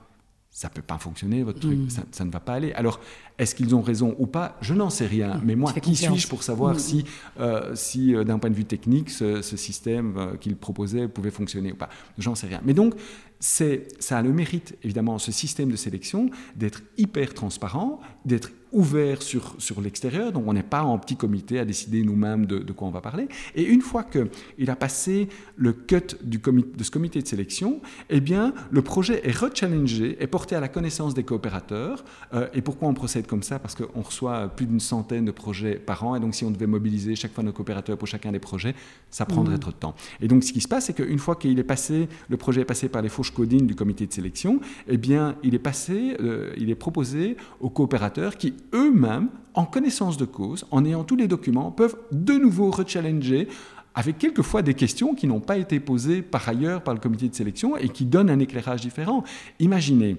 ça 0.55 0.69
peut 0.69 0.83
pas 0.83 0.99
fonctionner, 0.99 1.43
votre 1.43 1.59
truc, 1.59 1.77
mm. 1.77 1.89
ça, 2.13 2.25
ne 2.25 2.31
va 2.31 2.39
pas 2.39 2.55
aller. 2.55 2.73
Alors, 2.75 3.01
est-ce 3.39 3.57
qu'ils 3.57 3.75
ont 3.75 3.83
raison 3.83 4.15
ou 4.21 4.29
pas? 4.29 4.57
Je 4.61 4.73
n'en 4.73 4.89
sais 4.89 5.05
rien. 5.05 5.35
Mm. 5.35 5.41
Mais 5.45 5.57
moi, 5.57 5.73
qui 5.73 5.97
suis-je 5.97 6.29
pour 6.29 6.45
savoir 6.45 6.77
mm. 6.77 6.79
si, 6.79 7.05
euh, 7.41 7.75
si 7.75 8.15
euh, 8.15 8.23
d'un 8.23 8.39
point 8.39 8.51
de 8.51 8.55
vue 8.55 8.65
technique, 8.65 9.11
ce, 9.11 9.43
système 9.43 10.17
euh, 10.17 10.37
qu'ils 10.37 10.55
proposaient 10.55 11.09
pouvait 11.09 11.33
fonctionner 11.33 11.73
ou 11.73 11.75
pas? 11.75 11.89
J'en 12.19 12.37
sais 12.37 12.47
rien. 12.47 12.61
Mais 12.65 12.73
donc, 12.73 12.95
ça 13.41 13.67
a 14.11 14.23
le 14.23 14.33
mérite, 14.33 14.79
évidemment, 14.85 15.19
ce 15.19 15.33
système 15.33 15.73
de 15.73 15.77
sélection, 15.77 16.31
d'être 16.55 16.83
hyper 16.99 17.35
transparent, 17.35 18.01
d'être 18.25 18.53
ouvert 18.75 19.23
sur, 19.23 19.55
sur 19.59 19.81
l'extérieur, 19.81 20.33
donc 20.33 20.45
on 20.47 20.53
n'est 20.53 20.63
pas 20.63 20.83
en 20.83 20.99
petit 20.99 21.17
comité 21.17 21.59
à 21.59 21.65
décider 21.65 22.03
nous-mêmes 22.03 22.45
de, 22.47 22.73
quoi 22.73 22.89
on 22.89 22.91
va 22.91 23.01
parler. 23.01 23.29
Et 23.55 23.63
une 23.63 23.81
fois 23.81 24.05
qu'il 24.05 24.71
a 24.71 24.77
passé 24.77 25.29
le 25.57 25.73
cut 25.73 26.17
du 26.23 26.41
comité, 26.41 26.77
de 26.77 26.85
ce 26.85 26.91
comité 26.91 27.23
de 27.23 27.27
sélection, 27.27 27.81
eh 28.11 28.21
bien, 28.21 28.53
le 28.71 28.83
projet 28.83 29.27
est 29.27 29.37
rechallengé, 29.37 30.17
est 30.21 30.27
porté 30.27 30.57
à 30.57 30.61
la 30.61 30.69
connaissance 30.69 31.15
des 31.15 31.23
coopérateurs. 31.23 32.05
Euh, 32.35 32.49
et 32.53 32.63
pourquoi 32.63 32.89
on 32.89 32.95
procède 32.95 33.27
comme 33.27 33.43
ça? 33.43 33.59
Parce 33.59 33.75
qu'on 33.75 34.03
reçoit 34.03 34.49
plus 34.49 34.67
d'une 34.67 34.81
centaine 34.81 35.25
de 35.25 35.31
projets 35.31 35.77
par 35.77 36.05
an, 36.05 36.17
et 36.17 36.21
donc 36.21 36.35
si 36.35 36.45
on 36.45 36.51
devait 36.51 36.67
mobiliser 36.67 37.15
chaque 37.15 37.33
fois 37.33 37.45
nos 37.45 37.53
coopérateurs 37.53 37.97
pour 37.97 38.09
chacun 38.09 38.33
des 38.33 38.41
projets, 38.41 38.75
ça 39.11 39.25
prendrait 39.25 39.57
mmh. 39.57 39.61
trop 39.61 39.71
de 39.71 39.77
temps. 39.77 39.95
Et 40.21 40.27
donc 40.27 40.43
ce 40.43 40.53
qui 40.53 40.61
se 40.61 40.69
passe, 40.69 40.87
c'est 40.87 40.95
qu'une 40.95 41.19
fois 41.19 41.37
qu'il 41.37 41.59
est 41.59 41.65
passé, 41.65 42.09
le 42.29 42.37
projet 42.37 42.63
est 42.63 42.67
passé 42.67 42.89
par 42.89 43.03
les 43.03 43.09
fourches 43.09 43.33
codines 43.33 43.67
du 43.67 43.75
comité 43.75 44.07
de 44.07 44.13
sélection, 44.13 44.61
eh 44.89 44.97
bien, 44.97 45.37
il 45.43 45.55
est 45.55 45.61
passé, 45.61 46.17
euh, 46.21 46.53
il 46.57 46.71
est 46.71 46.75
proposé 46.75 47.37
aux 47.61 47.71
coopérateurs 47.71 48.37
qui 48.37 48.55
eux-mêmes, 48.73 49.29
en 49.55 49.65
connaissance 49.65 50.17
de 50.17 50.25
cause, 50.25 50.67
en 50.71 50.85
ayant 50.85 51.05
tous 51.05 51.17
les 51.17 51.29
documents, 51.29 51.71
peuvent 51.71 51.97
de 52.11 52.35
nouveau 52.35 52.71
rechallenger 52.71 53.49
avec 53.95 54.19
quelquefois 54.19 54.63
des 54.63 54.75
questions 54.75 55.15
qui 55.15 55.27
n'ont 55.27 55.41
pas 55.41 55.57
été 55.57 55.79
posées 55.79 56.23
par 56.23 56.49
ailleurs 56.49 56.83
par 56.83 56.95
le 56.95 57.01
comité 57.01 57.29
de 57.29 57.35
sélection 57.35 57.77
et 57.77 57.89
qui 57.89 58.05
donnent 58.05 58.31
un 58.31 58.41
éclairage 58.41 58.81
différent. 58.81 59.23
Imaginez, 59.61 60.17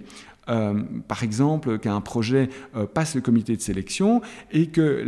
euh, 0.50 0.82
par 1.08 1.24
exemple, 1.24 1.80
qu'un 1.80 2.02
projet 2.02 2.50
euh, 2.76 2.86
passe 2.86 3.16
le 3.16 3.22
comité 3.22 3.56
de 3.56 3.62
sélection 3.62 4.22
et 4.52 4.68
que 4.68 5.04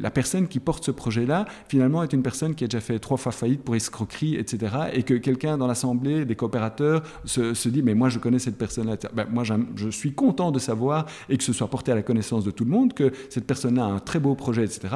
la 0.00 0.10
personne 0.10 0.48
qui 0.48 0.60
porte 0.60 0.84
ce 0.84 0.90
projet-là, 0.90 1.46
finalement, 1.68 2.02
est 2.02 2.12
une 2.12 2.22
personne 2.22 2.54
qui 2.54 2.64
a 2.64 2.66
déjà 2.66 2.80
fait 2.80 2.98
trois 2.98 3.16
fois 3.16 3.32
faillite 3.32 3.62
pour 3.62 3.76
escroquerie, 3.76 4.36
etc. 4.36 4.76
Et 4.92 5.02
que 5.02 5.14
quelqu'un 5.14 5.58
dans 5.58 5.66
l'assemblée 5.66 6.24
des 6.24 6.34
coopérateurs 6.34 7.02
se, 7.24 7.68
dit, 7.68 7.82
mais 7.82 7.94
moi, 7.94 8.08
je 8.08 8.18
connais 8.18 8.38
cette 8.38 8.58
personne-là. 8.58 8.96
Ben, 9.12 9.26
moi, 9.30 9.44
je 9.44 9.90
suis 9.90 10.12
content 10.12 10.50
de 10.50 10.58
savoir 10.58 11.06
et 11.28 11.36
que 11.36 11.44
ce 11.44 11.52
soit 11.52 11.68
porté 11.68 11.92
à 11.92 11.94
la 11.94 12.02
connaissance 12.02 12.44
de 12.44 12.50
tout 12.50 12.64
le 12.64 12.70
monde 12.70 12.94
que 12.94 13.12
cette 13.30 13.46
personne-là 13.46 13.84
a 13.84 13.88
un 13.88 13.98
très 13.98 14.18
beau 14.18 14.34
projet, 14.34 14.64
etc. 14.64 14.88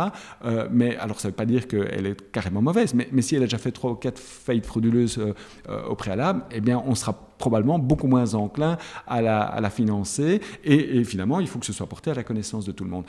Euh, 0.45 0.69
mais 0.71 0.97
alors, 0.97 1.21
ça 1.21 1.29
ne 1.29 1.33
veut 1.33 1.37
pas 1.37 1.47
dire 1.47 1.69
qu'elle 1.69 2.07
est 2.07 2.33
carrément 2.33 2.63
mauvaise, 2.63 2.95
mais, 2.95 3.09
mais, 3.13 3.23
si 3.23 3.37
elle 3.37 3.43
a 3.43 3.47
déjà 3.47 3.59
fait 3.59 3.73
trois 3.73 3.93
ou 3.93 3.95
quatre 3.95 4.19
faillites 4.19 4.67
frauduleuses 4.67 5.21
au 5.89 5.95
préalable, 5.95 6.43
eh 6.51 6.61
bien, 6.61 6.83
on 6.85 6.95
sera 6.95 7.32
probablement 7.43 7.81
beaucoup 7.81 8.07
moins 8.07 8.35
enclin 8.35 8.79
à 9.09 9.21
la, 9.21 9.71
financer. 9.71 10.41
Et, 10.63 11.03
finalement, 11.03 11.41
il 11.41 11.49
faut 11.49 11.59
que 11.59 11.67
ce 11.67 11.73
soit 11.73 11.89
porté 11.89 12.13
à 12.13 12.15
la 12.15 12.23
connaissance 12.23 12.65
de 12.65 12.71
tout 12.71 12.85
le 12.85 12.91
monde. 12.91 13.05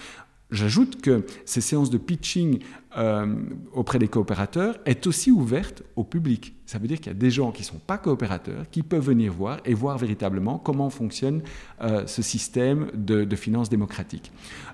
J'ajoute 0.50 1.02
que 1.02 1.24
ces 1.46 1.62
séances 1.62 1.91
de 1.91 2.00
pitching 2.00 2.60
euh, 2.98 3.36
auprès 3.74 4.00
des 4.00 4.08
coopérateurs 4.08 4.78
est 4.86 5.06
aussi 5.06 5.30
ouverte 5.30 5.84
au 5.96 6.04
public. 6.04 6.56
Ça 6.65 6.80
veut 6.80 6.88
dire 6.88 6.98
qu'il 6.98 7.08
y 7.08 7.15
a 7.15 7.19
des 7.19 7.30
gens 7.30 7.52
qui 7.52 7.62
ne 7.62 7.67
sont 7.67 7.80
pas 7.86 8.00
coopérateurs, 8.00 8.65
qui 8.72 8.82
peuvent 8.82 9.06
venir 9.06 9.34
voir 9.34 9.60
et 9.65 9.76
voir 9.76 10.00
véritablement 10.00 10.58
comment 10.58 10.89
fonctionne 10.89 11.41
euh, 11.82 12.08
ce 12.08 12.24
système 12.24 12.88
de, 12.96 13.24
de 13.24 13.36
finances 13.36 13.69
démocratiques. 13.69 14.32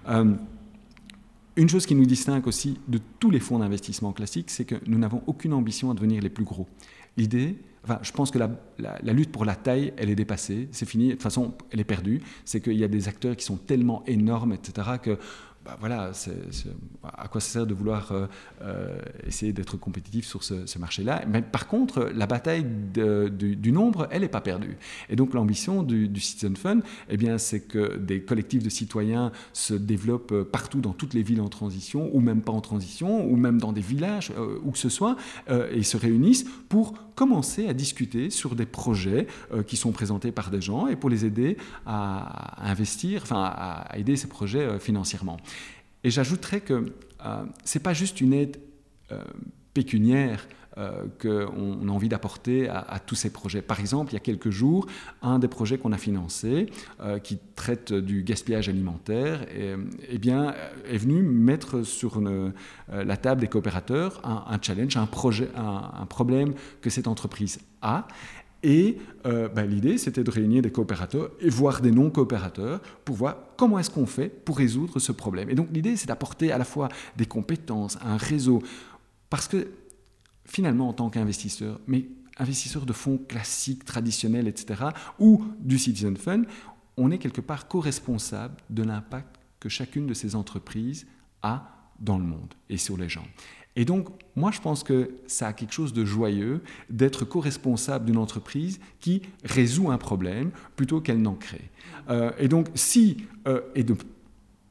Euh, 0.08 0.36
une 1.58 1.68
chose 1.68 1.86
qui 1.86 1.96
nous 1.96 2.06
distingue 2.06 2.48
aussi 2.48 2.80
de 2.88 3.00
tous 3.20 3.30
les 3.30 3.42
fonds 3.42 3.60
d'investissement 3.60 4.14
classiques, 4.14 4.52
c'est 4.52 4.66
que 4.66 4.76
nous 4.86 4.98
n'avons 4.98 5.22
aucune 5.28 5.54
ambition 5.54 5.92
à 5.92 5.94
devenir 5.94 6.22
les 6.22 6.30
plus 6.30 6.46
gros. 6.46 6.68
L'idée, 7.18 7.58
enfin, 7.84 8.00
je 8.02 8.12
pense 8.12 8.32
que 8.32 8.40
la, 8.40 9.14
lutte 9.14 9.32
pour 9.32 9.46
la 9.46 9.56
taille, 9.56 9.94
elle 9.98 10.10
est 10.10 10.16
dépassée, 10.16 10.68
c'est 10.72 10.86
fini, 10.88 11.08
de 11.08 11.12
toute 11.14 11.24
façon, 11.24 11.54
elle 11.72 11.80
est 11.80 11.86
perdue. 11.86 12.22
C'est 12.46 12.62
qu'il 12.62 12.78
y 12.78 12.84
a 12.84 12.88
des 12.88 13.08
acteurs 13.08 13.36
qui 13.36 13.46
sont 13.46 13.58
tellement 13.58 14.04
énormes, 14.06 14.54
etc., 14.54 14.88
que 15.02 15.18
bah, 15.66 15.76
voilà, 15.82 16.12
à 17.04 17.28
quoi 17.28 17.42
ça 17.42 17.52
sert 17.52 17.68
de 17.68 17.74
vouloir 17.74 18.14
essayer 19.28 19.52
d'être 19.52 19.78
compétitif 19.78 20.26
sur 20.26 20.42
ce, 20.44 20.80
marché-là? 20.80 21.24
Mais 21.28 21.42
par 21.42 21.68
contre, 21.68 22.10
la 22.16 22.28
bataille 22.28 22.66
du, 22.66 23.72
nombre, 23.72 24.08
elle 24.10 24.22
n'est 24.22 24.30
pas 24.30 24.42
perdue. 24.42 24.78
Et 25.10 25.16
donc 25.16 25.34
l'ambition 25.34 25.84
du, 25.84 26.20
Citizen 26.20 26.56
Fund, 26.56 26.82
eh 27.10 27.18
bien, 27.18 27.38
c'est 27.38 27.62
que 27.62 27.98
des 27.98 28.22
collectifs 28.22 28.64
de 28.64 28.70
citoyens 28.70 29.32
se 29.52 29.74
développent 29.74 30.44
partout 30.44 30.80
dans 30.80 30.94
toutes 30.94 31.14
les 31.14 31.24
villes 31.24 31.42
en 31.42 31.50
transition, 31.50 32.10
ou 32.16 32.22
même 32.22 32.42
pas 32.42 32.54
en 32.54 32.62
transition, 32.62 33.30
ou 33.30 33.36
même 33.36 33.60
dans 33.60 33.74
des 33.74 33.82
villages, 33.82 34.32
où 34.64 34.72
que 34.72 34.78
ce 34.78 34.90
soit, 34.90 35.18
et 35.72 35.84
se 35.84 35.98
réunissent 35.98 36.46
pour 36.70 36.94
commencer 37.20 37.68
à 37.68 37.74
discuter 37.74 38.30
sur 38.30 38.56
des 38.56 38.66
projets 38.66 39.28
qui 39.68 39.76
sont 39.76 39.92
présentés 39.92 40.32
par 40.32 40.52
des 40.52 40.62
gens 40.62 40.88
et 40.88 40.96
pour 40.96 41.10
les 41.10 41.26
aider 41.26 41.58
à, 41.86 42.70
investir, 42.72 43.24
enfin 43.24 43.44
à, 43.44 43.98
aider 43.98 44.16
ces 44.16 44.28
projets 44.28 44.80
financièrement. 44.80 45.38
Et 46.04 46.10
j'ajouterais 46.10 46.62
que 46.62 46.94
euh, 47.26 47.44
ce 47.66 47.78
n'est 47.78 47.84
pas 47.84 47.94
juste 47.94 48.22
une 48.22 48.34
aide 48.34 48.58
euh, 49.12 49.24
pécuniaire 49.74 50.48
euh, 50.80 51.06
qu'on 51.22 51.88
a 51.88 51.92
envie 51.92 52.10
d'apporter 52.10 52.70
à, 52.70 53.00
tous 53.06 53.16
ces 53.16 53.30
projets. 53.30 53.62
Par 53.62 53.80
exemple, 53.80 54.12
il 54.12 54.16
y 54.16 54.18
a 54.18 54.22
quelques 54.22 54.50
jours, 54.50 54.88
un 55.22 55.38
des 55.38 55.48
projets 55.48 55.78
qu'on 55.78 55.92
a 55.92 55.98
financé, 55.98 56.68
qui 57.24 57.38
traite 57.56 57.94
du 57.94 58.24
gaspillage 58.24 58.70
alimentaire, 58.70 59.44
et, 59.54 59.76
eh 60.10 60.18
bien, 60.18 60.54
est 60.88 60.98
venu 60.98 61.22
mettre 61.22 61.84
sur 61.84 62.22
la 62.92 63.18
table 63.18 63.42
des 63.42 63.48
coopérateurs 63.48 64.22
un, 64.24 64.58
challenge, 64.62 64.98
un, 64.98 65.06
projet, 65.06 65.50
un, 65.56 66.06
problème 66.06 66.54
que 66.82 66.90
cette 66.90 67.08
entreprise 67.08 67.60
a. 67.82 68.08
Et 68.62 68.98
euh, 69.26 69.48
ben, 69.48 69.66
l'idée, 69.66 69.98
c'était 69.98 70.24
de 70.24 70.32
réunir 70.32 70.62
des 70.62 70.72
coopérateurs 70.72 71.32
et 71.40 71.50
voir 71.50 71.82
des 71.82 71.92
non-coopérateurs 71.92 72.82
pour 73.06 73.16
voir 73.16 73.38
comment 73.56 73.80
est-ce 73.80 73.90
qu'on 73.90 74.06
fait 74.06 74.28
pour 74.28 74.58
résoudre 74.58 75.00
ce 75.00 75.12
problème. 75.12 75.50
Et 75.50 75.56
donc 75.56 75.70
l'idée, 75.72 75.96
c'est 75.96 76.08
d'apporter 76.08 76.52
à 76.52 76.58
la 76.58 76.66
fois 76.66 76.90
des 77.16 77.26
compétences, 77.26 77.98
un 78.04 78.18
réseau, 78.18 78.62
parce 79.30 79.48
que 79.48 79.68
finalement, 80.50 80.90
en 80.90 80.94
tant 80.94 81.10
qu'investisseur, 81.10 81.80
mais 81.88 82.08
investisseur 82.38 82.86
de 82.86 82.94
fonds 82.94 83.18
classiques, 83.18 83.86
traditionnels, 83.86 84.48
etc., 84.48 84.86
ou 85.20 85.46
du 85.60 85.78
Citizen 85.78 86.18
Fund, 86.18 86.46
on 86.98 87.12
est 87.12 87.18
quelque 87.18 87.42
part 87.42 87.68
co-responsable 87.68 88.56
de 88.70 88.84
l'impact 88.84 89.40
que 89.60 89.70
chacune 89.70 90.08
de 90.08 90.14
ces 90.14 90.36
entreprises 90.36 91.06
a 91.42 91.92
dans 92.00 92.18
le 92.18 92.24
monde 92.24 92.54
et 92.70 92.78
sur 92.78 92.98
les 92.98 93.10
gens. 93.10 93.26
Et 93.76 93.86
donc, 93.86 94.10
moi, 94.36 94.52
je 94.52 94.60
pense 94.60 94.84
que 94.84 95.12
ça 95.28 95.48
a 95.48 95.54
quelque 95.54 95.74
chose 95.74 95.94
de 95.94 96.04
joyeux 96.04 96.62
d'être 96.90 97.24
co-responsable 97.24 98.06
d'une 98.06 98.18
entreprise 98.18 98.80
qui 99.00 99.22
résout 99.44 99.92
un 99.92 99.98
problème 99.98 100.52
plutôt 100.76 101.02
qu'elle 101.02 101.22
n'en 101.22 101.36
crée. 101.36 101.70
Euh, 102.10 102.32
et 102.40 102.48
donc, 102.48 102.68
si, 102.74 103.26
euh, 103.48 103.62
et 103.76 103.84
de, 103.84 103.96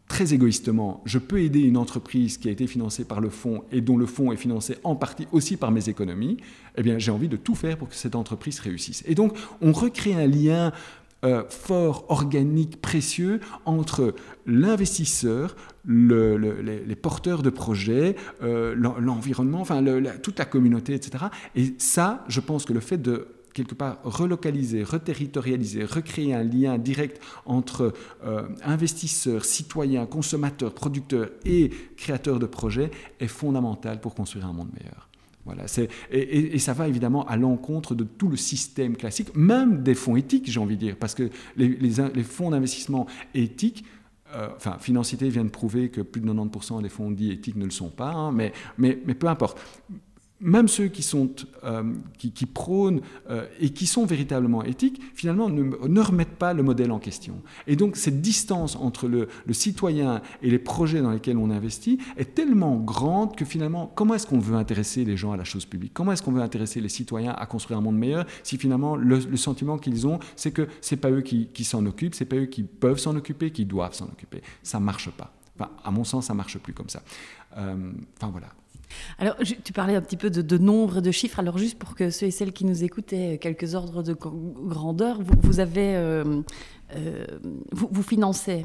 très 0.08 0.34
égoïstement, 0.34 1.02
je 1.04 1.18
peux 1.18 1.40
aider 1.40 1.60
une 1.60 1.76
entreprise 1.76 2.38
qui 2.38 2.48
a 2.48 2.50
été 2.50 2.66
financée 2.66 3.04
par 3.04 3.20
le 3.20 3.28
fonds 3.28 3.62
et 3.70 3.80
dont 3.80 3.96
le 3.96 4.06
fonds 4.06 4.32
est 4.32 4.36
financé 4.36 4.76
en 4.82 4.96
partie 4.96 5.28
aussi 5.32 5.56
par 5.56 5.70
mes 5.70 5.88
économies, 5.88 6.38
eh 6.76 6.82
bien, 6.82 6.98
j'ai 6.98 7.10
envie 7.10 7.28
de 7.28 7.36
tout 7.36 7.54
faire 7.54 7.76
pour 7.76 7.88
que 7.88 7.94
cette 7.94 8.14
entreprise 8.14 8.58
réussisse. 8.60 9.04
Et 9.06 9.14
donc, 9.14 9.36
on 9.60 9.72
recrée 9.72 10.14
un 10.14 10.26
lien 10.26 10.72
euh, 11.24 11.42
fort, 11.48 12.06
organique, 12.10 12.80
précieux 12.80 13.40
entre 13.64 14.14
l'investisseur, 14.46 15.56
les, 15.84 16.94
porteurs 16.94 17.42
de 17.42 17.50
projets, 17.50 18.14
euh, 18.42 18.74
l'environnement, 18.76 19.60
enfin 19.60 19.84
toute 20.22 20.38
la 20.38 20.44
communauté, 20.44 20.94
etc. 20.94 21.24
Et 21.56 21.74
ça, 21.78 22.24
je 22.28 22.40
pense 22.40 22.64
que 22.64 22.72
le 22.72 22.80
fait 22.80 22.98
de 22.98 23.26
quelque 23.52 23.74
part 23.74 23.98
relocaliser, 24.04 24.82
reterritorialiser, 24.82 25.84
recréer 25.84 26.34
un 26.34 26.42
lien 26.42 26.78
direct 26.78 27.20
entre 27.46 27.92
euh, 28.24 28.48
investisseurs, 28.64 29.44
citoyens, 29.44 30.06
consommateurs, 30.06 30.74
producteurs 30.74 31.30
et 31.44 31.70
créateurs 31.96 32.38
de 32.38 32.46
projets 32.46 32.90
est 33.20 33.26
fondamental 33.28 34.00
pour 34.00 34.14
construire 34.14 34.46
un 34.46 34.52
monde 34.52 34.70
meilleur. 34.78 35.08
Voilà, 35.44 35.64
et, 36.10 36.54
et, 36.54 36.58
ça 36.58 36.74
va 36.74 36.88
évidemment 36.88 37.26
à 37.26 37.38
l'encontre 37.38 37.94
de 37.94 38.04
tout 38.04 38.28
le 38.28 38.36
système 38.36 38.98
classique, 38.98 39.34
même 39.34 39.82
des 39.82 39.94
fonds 39.94 40.14
éthiques, 40.14 40.50
j'ai 40.50 40.60
envie 40.60 40.74
de 40.74 40.80
dire, 40.80 40.96
parce 40.96 41.14
que 41.14 41.30
les, 41.56 42.22
fonds 42.22 42.50
d'investissement 42.50 43.06
éthiques, 43.32 43.82
euh, 44.34 44.48
enfin, 44.56 44.76
Financité 44.78 45.30
vient 45.30 45.46
de 45.46 45.50
prouver 45.50 45.88
que 45.88 46.02
plus 46.02 46.20
de 46.20 46.30
90% 46.30 46.82
des 46.82 46.90
fonds 46.90 47.10
dits 47.10 47.32
éthiques 47.32 47.56
ne 47.56 47.64
le 47.64 47.70
sont 47.70 47.88
pas, 47.88 48.10
hein, 48.10 48.30
mais, 48.30 48.52
mais, 48.76 48.98
mais, 49.06 49.14
peu 49.14 49.26
importe 49.26 49.58
même 50.40 50.68
ceux 50.68 50.86
qui, 50.86 51.02
sont, 51.02 51.30
euh, 51.64 51.82
qui, 52.16 52.46
prônent 52.46 53.00
euh, 53.28 53.46
et 53.60 53.70
qui 53.70 53.86
sont 53.86 54.06
véritablement 54.06 54.62
éthiques, 54.62 55.00
finalement, 55.14 55.48
ne, 55.48 56.00
remettent 56.00 56.36
pas 56.36 56.54
le 56.54 56.62
modèle 56.62 56.92
en 56.92 56.98
question. 56.98 57.40
Et 57.66 57.74
donc, 57.76 57.96
cette 57.96 58.20
distance 58.20 58.76
entre 58.76 59.08
le, 59.08 59.28
citoyen 59.50 60.22
et 60.42 60.50
les 60.50 60.58
projets 60.58 61.02
dans 61.02 61.10
lesquels 61.10 61.36
on 61.36 61.50
investit 61.50 61.98
est 62.16 62.34
tellement 62.34 62.76
grande 62.76 63.34
que 63.34 63.44
finalement, 63.44 63.90
comment 63.94 64.14
est-ce 64.14 64.26
qu'on 64.26 64.38
veut 64.38 64.56
intéresser 64.56 65.04
les 65.04 65.16
gens 65.16 65.32
à 65.32 65.36
la 65.36 65.44
chose 65.44 65.64
publique? 65.64 65.92
Comment 65.92 66.12
est-ce 66.12 66.22
qu'on 66.22 66.32
veut 66.32 66.42
intéresser 66.42 66.80
les 66.80 66.88
citoyens 66.88 67.32
à 67.32 67.46
construire 67.46 67.78
un 67.78 67.82
monde 67.82 67.98
meilleur 67.98 68.24
si 68.42 68.58
finalement 68.58 68.94
le, 68.94 69.36
sentiment 69.36 69.78
qu'ils 69.78 70.06
ont, 70.06 70.18
c'est 70.36 70.52
que 70.52 70.68
c'est 70.80 70.96
pas 70.96 71.10
eux 71.10 71.22
qui, 71.22 71.64
s'en 71.64 71.84
occupent, 71.86 72.14
c'est 72.14 72.24
pas 72.24 72.36
eux 72.36 72.46
qui 72.46 72.62
peuvent 72.62 72.98
s'en 72.98 73.16
occuper, 73.16 73.50
qui 73.50 73.64
doivent 73.64 73.94
s'en 73.94 74.06
occuper? 74.06 74.42
Ça 74.62 74.78
marche 74.78 75.10
pas. 75.10 75.32
Enfin, 75.58 75.70
à 75.84 75.90
mon 75.90 76.04
sens, 76.04 76.26
ça 76.26 76.34
marche 76.34 76.58
plus 76.58 76.72
comme 76.72 76.88
ça. 76.88 77.02
Euh, 77.56 77.90
enfin 78.16 78.30
voilà. 78.30 78.48
Alors, 79.18 79.36
tu 79.64 79.72
parlais 79.72 79.94
un 79.94 80.00
petit 80.00 80.16
peu 80.16 80.30
de, 80.30 80.58
nombre 80.58 81.00
de 81.00 81.10
chiffres. 81.10 81.38
Alors, 81.38 81.58
juste 81.58 81.78
pour 81.78 81.94
que 81.94 82.10
ceux 82.10 82.26
et 82.26 82.30
celles 82.30 82.52
qui 82.52 82.64
nous 82.64 82.84
écoutent 82.84 83.12
aient 83.12 83.38
quelques 83.38 83.74
ordres 83.74 84.02
de 84.02 84.14
grandeur, 84.14 85.20
vous, 85.22 85.60
avez, 85.60 85.96
euh, 85.96 86.42
euh, 86.96 87.24
vous, 87.72 88.02
financez 88.02 88.64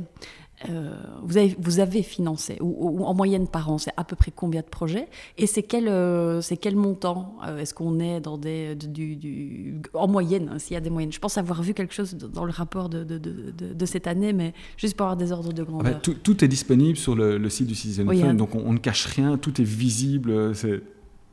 euh, 0.69 0.93
vous, 1.23 1.37
avez, 1.37 1.55
vous 1.59 1.79
avez 1.79 2.03
financé, 2.03 2.57
ou, 2.61 3.03
en 3.03 3.13
moyenne 3.13 3.47
par 3.47 3.69
an, 3.69 3.77
c'est 3.77 3.91
à 3.97 4.03
peu 4.03 4.15
près 4.15 4.31
combien 4.33 4.61
de 4.61 4.67
projets 4.67 5.07
Et 5.37 5.47
c'est 5.47 5.63
quel, 5.63 5.87
euh, 5.87 6.41
c'est 6.41 6.57
quel 6.57 6.75
montant 6.75 7.35
euh, 7.45 7.59
Est-ce 7.59 7.73
qu'on 7.73 7.99
est 7.99 8.21
dans 8.21 8.37
des. 8.37 8.75
Du, 8.75 9.81
en 9.93 10.07
moyenne, 10.07 10.49
hein, 10.53 10.59
s'il 10.59 10.75
y 10.75 10.77
a 10.77 10.81
des 10.81 10.89
moyennes 10.89 11.11
Je 11.11 11.19
pense 11.19 11.37
avoir 11.37 11.61
vu 11.61 11.73
quelque 11.73 11.93
chose 11.93 12.13
dans 12.15 12.45
le 12.45 12.51
rapport 12.51 12.87
de, 12.89 13.03
de, 13.03 13.17
de, 13.17 13.85
cette 13.85 14.07
année, 14.07 14.31
mais 14.31 14.53
juste 14.77 14.95
pour 14.95 15.05
avoir 15.05 15.17
des 15.17 15.31
ordres 15.31 15.53
de 15.53 15.63
grandeur. 15.63 16.01
tout, 16.01 16.13
tout, 16.13 16.43
est 16.45 16.47
disponible 16.47 16.97
sur 16.97 17.15
le, 17.15 17.49
site 17.49 17.67
du 17.67 17.75
Citizen 17.75 18.07
Fund, 18.07 18.23
hein. 18.23 18.33
donc 18.33 18.55
on, 18.55 18.63
on, 18.65 18.73
ne 18.73 18.79
cache 18.79 19.05
rien, 19.07 19.37
tout 19.37 19.59
est 19.59 19.65
visible. 19.65 20.55
C'est 20.55 20.81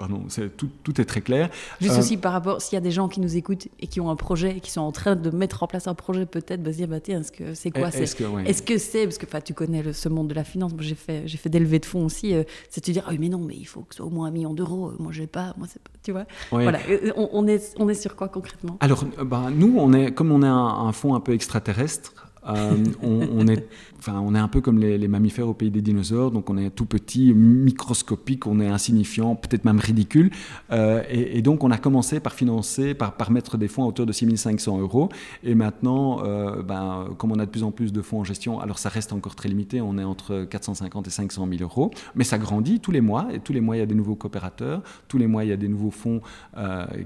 pardon, 0.01 0.23
tout, 0.57 0.71
tout, 0.83 0.99
est 1.01 1.05
très 1.05 1.21
clair. 1.21 1.51
Juste 1.79 1.95
euh, 1.95 1.99
aussi 1.99 2.17
par 2.17 2.33
rapport, 2.33 2.63
s'il 2.63 2.75
y 2.75 2.79
a 2.79 2.81
des 2.81 2.91
gens 2.91 3.09
qui 3.09 3.21
nous 3.21 3.37
écoutent 3.37 3.69
et 3.79 3.87
qui 3.87 4.01
ont 4.01 4.09
un 4.09 4.17
projet 4.17 4.57
et 4.57 4.61
qui 4.61 4.71
sont 4.71 4.81
en 4.81 4.93
train 4.93 5.15
de 5.15 5.29
mettre 5.31 5.63
en 5.63 5.67
place 5.67 5.87
un 5.89 5.95
projet, 5.95 6.25
peut-être, 6.25 6.63
bah, 6.63 6.73
se 6.73 6.79
dire, 6.79 6.89
bah, 6.89 7.01
tiens, 7.01 7.21
est-ce 7.21 7.33
que 7.33 7.53
c'est 7.53 7.71
quoi 7.71 7.89
Est-ce 7.89 8.63
que 8.63 8.79
c'est, 8.79 9.05
parce 9.05 9.19
que 9.19 9.27
tu 9.41 9.53
connais 9.53 9.93
ce 9.93 10.09
monde 10.09 10.29
de 10.29 10.35
la 10.35 10.45
finance, 10.45 10.73
moi 10.73 10.83
j'ai 10.83 10.95
fait, 10.95 11.23
j'ai 11.27 11.37
fait 11.37 11.51
des 11.51 11.59
levées 11.59 11.81
de 11.81 11.85
fonds 11.85 12.07
aussi, 12.07 12.35
euh, 12.35 12.45
c'est 12.71 12.87
de 12.87 12.93
dire, 12.93 13.05
ah, 13.07 13.13
mais 13.19 13.29
non, 13.29 13.41
mais 13.41 13.57
il 13.57 13.67
faut 13.67 13.83
que 13.83 13.95
ce 13.95 13.99
soit 13.99 14.07
au 14.07 14.11
moins 14.11 14.29
un 14.29 14.31
million 14.31 14.55
d'euros, 14.55 14.93
moi 14.99 15.13
j'ai 15.13 15.27
pas, 15.27 15.53
moi 15.59 15.67
c'est 15.71 15.81
tu 16.03 16.13
vois. 16.13 16.25
Voilà, 16.51 16.79
euh, 16.89 17.13
on, 17.15 17.47
est, 17.47 17.75
on 17.79 17.89
est 17.91 17.95
sur 17.95 18.17
quoi 18.17 18.29
concrètement? 18.29 18.79
Alors, 18.81 19.05
bah, 19.27 19.49
nous, 19.55 19.75
on 19.77 19.93
est, 19.93 20.13
comme 20.13 20.33
on 20.33 20.43
est 20.43 20.47
un, 20.47 20.57
un 20.57 20.93
fonds 20.93 21.15
un 21.15 21.21
peu 21.21 21.35
extraterrestre, 21.35 22.30
euh, 22.49 22.85
on, 23.03 23.47
est, 23.49 23.69
on 24.09 24.35
est 24.35 24.39
un 24.39 24.49
peu 24.49 24.61
comme 24.61 24.79
les, 24.79 25.09
mammifères 25.09 25.49
au 25.49 25.55
pays 25.55 25.71
des 25.71 25.83
dinosaures, 25.83 26.31
donc 26.31 26.49
on 26.51 26.57
est 26.57 26.71
tout 26.71 26.87
petit, 26.87 27.35
microscopique, 27.35 28.47
on 28.47 28.61
est 28.61 28.69
insignifiant, 28.69 29.35
peut-être 29.37 29.65
même 29.65 29.79
ridicule. 29.79 30.31
Euh, 30.73 31.03
et, 31.09 31.43
donc 31.43 31.65
on 31.65 31.71
a 31.71 31.79
commencé 31.79 32.21
par 32.21 32.33
financer, 32.33 32.95
par, 32.95 33.31
mettre 33.31 33.59
des 33.59 33.69
fonds 33.69 33.85
à 33.85 33.87
hauteur 33.87 34.07
de 34.07 34.13
6500 34.13 34.81
euros. 34.81 35.09
Et 35.45 35.55
maintenant, 35.55 36.25
euh, 36.25 36.63
ben, 36.63 37.09
comme 37.19 37.33
on 37.33 37.39
a 37.39 37.47
de 37.47 37.51
plus 37.51 37.63
en 37.63 37.71
plus 37.71 37.93
de 37.93 38.03
fonds 38.03 38.21
en 38.21 38.25
gestion, 38.25 38.61
alors 38.61 38.79
ça 38.79 38.89
reste 38.89 39.13
encore 39.13 39.35
très 39.35 39.49
limité, 39.49 39.81
on 39.81 39.99
est 39.99 40.05
entre 40.05 40.45
450 40.45 41.07
et 41.07 41.11
500 41.11 41.49
000 41.51 41.63
euros, 41.63 41.91
mais 42.15 42.25
ça 42.25 42.39
grandit 42.39 42.81
tous 42.81 42.93
les 42.93 43.01
mois. 43.01 43.29
Et 43.33 43.41
tous 43.41 43.53
les 43.53 43.61
mois, 43.61 43.77
il 43.77 43.81
y 43.81 43.83
a 43.83 43.87
des 43.87 43.95
nouveaux 43.95 44.17
coopérateurs, 44.17 44.83
tous 45.09 45.19
les 45.19 45.27
mois, 45.27 45.45
il 45.45 45.51
y 45.51 45.53
a 45.53 45.57
des 45.57 45.69
nouveaux 45.69 45.91
fonds 45.91 46.21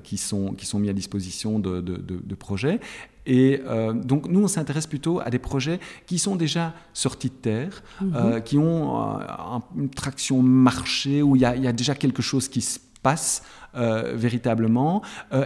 qui, 0.03 0.17
sont, 0.17 0.55
mis 0.79 0.89
à 0.89 0.93
disposition 0.93 1.59
de 1.59 2.35
projets. 2.35 2.81
Et 3.27 3.61
euh, 3.67 3.93
donc 3.93 4.29
nous, 4.29 4.43
on 4.43 4.49
s'intéresse 4.49 4.87
plutôt 4.87 5.21
à 5.21 5.31
des 5.31 5.39
projets 5.39 5.81
qui 6.07 6.19
sont 6.19 6.37
déjà 6.37 6.75
sortis 6.93 7.29
de 7.29 7.35
terre, 7.35 7.83
mhm. 8.01 8.13
euh, 8.15 8.41
qui 8.41 8.59
ont 8.59 9.01
euh, 9.01 9.59
une 9.77 9.89
traction 9.89 10.43
marché, 10.43 11.23
où 11.23 11.37
il 11.37 11.43
y, 11.43 11.47
a, 11.47 11.73
déjà 11.73 11.95
quelque 11.95 12.23
chose 12.23 12.49
qui 12.49 12.61
se 12.61 12.79
passe 13.03 13.43
véritablement. 13.75 15.03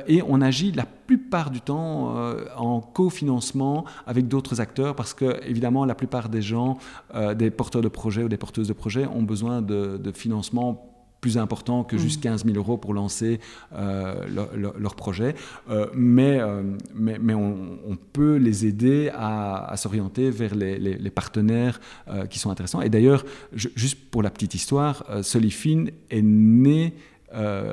et 0.06 0.22
on 0.22 0.42
agit 0.42 0.70
la 0.72 0.84
plupart 0.84 1.50
du 1.50 1.62
temps 1.62 2.14
en 2.58 2.82
cofinancement 2.82 3.86
avec 4.06 4.28
d'autres 4.28 4.60
acteurs, 4.60 4.94
parce 4.94 5.14
que 5.14 5.42
évidemment, 5.46 5.86
la 5.86 5.94
plupart 5.94 6.28
des 6.28 6.42
gens, 6.42 6.76
des 7.36 7.50
porteurs 7.50 7.80
de 7.80 7.88
projets 7.88 8.22
ou 8.22 8.28
des 8.28 8.36
porteuses 8.36 8.68
de 8.68 8.74
projets, 8.74 9.06
ont 9.06 9.22
besoin 9.22 9.62
de, 9.62 9.96
de 9.96 10.12
financement 10.12 10.88
plus 11.20 11.38
important 11.38 11.85
que 11.85 11.98
juste 11.98 12.22
15 12.22 12.44
mm. 12.44 12.48
000 12.52 12.59
euros 12.59 12.76
pour 12.76 12.94
lancer 12.94 13.40
euh, 13.74 14.24
leur, 14.55 14.95
projet. 14.95 15.34
Euh, 15.70 15.86
mais, 15.95 16.38
euh, 16.40 16.62
mais, 16.95 17.18
mais 17.20 17.34
on, 17.34 17.97
peut 18.12 18.36
les 18.36 18.66
aider 18.66 19.11
à, 19.14 19.74
s'orienter 19.76 20.30
vers 20.30 20.55
les, 20.55 21.11
partenaires 21.11 21.80
qui 22.30 22.38
sont 22.38 22.51
intéressants. 22.51 22.80
Et 22.80 22.88
d'ailleurs, 22.88 23.24
juste 23.53 23.99
pour 24.11 24.22
la 24.22 24.30
petite 24.30 24.55
histoire, 24.55 25.05
Solifin 25.22 25.86
est 26.11 26.22
né 26.22 26.95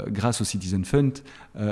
grâce 0.08 0.42
au 0.42 0.44
Citizen 0.44 0.84
Fund 0.84 1.12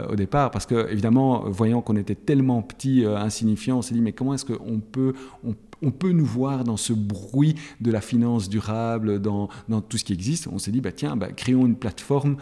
au 0.10 0.16
départ, 0.16 0.52
parce 0.52 0.66
que 0.66 0.90
évidemment, 0.90 1.44
voyant 1.50 1.82
qu'on 1.82 1.98
était 1.98 2.16
tellement 2.16 2.62
petit, 2.62 3.06
insignifiant, 3.06 3.80
on 3.80 3.82
s'est 3.82 3.94
dit 3.94 4.02
mais 4.02 4.14
comment 4.14 4.34
est-ce 4.34 4.46
qu'on 4.46 4.80
peut, 4.80 5.14
on 5.46 5.56
on 5.84 5.92
peut 5.92 6.12
nous 6.12 6.26
voir 6.26 6.64
dans 6.64 6.78
ce 6.78 6.94
bruit 6.94 7.56
de 7.82 7.92
la 7.92 8.02
finance 8.02 8.50
durable, 8.50 9.22
dans, 9.22 9.50
tout 9.90 9.98
ce 9.98 10.04
qui 10.04 10.14
existe. 10.14 10.48
On 10.48 10.58
s'est 10.58 10.72
dit, 10.72 10.82
bah, 10.82 10.92
tiens, 10.92 11.16
bah, 11.16 11.32
créons 11.32 11.66
une 11.66 11.76
plateforme 11.76 12.38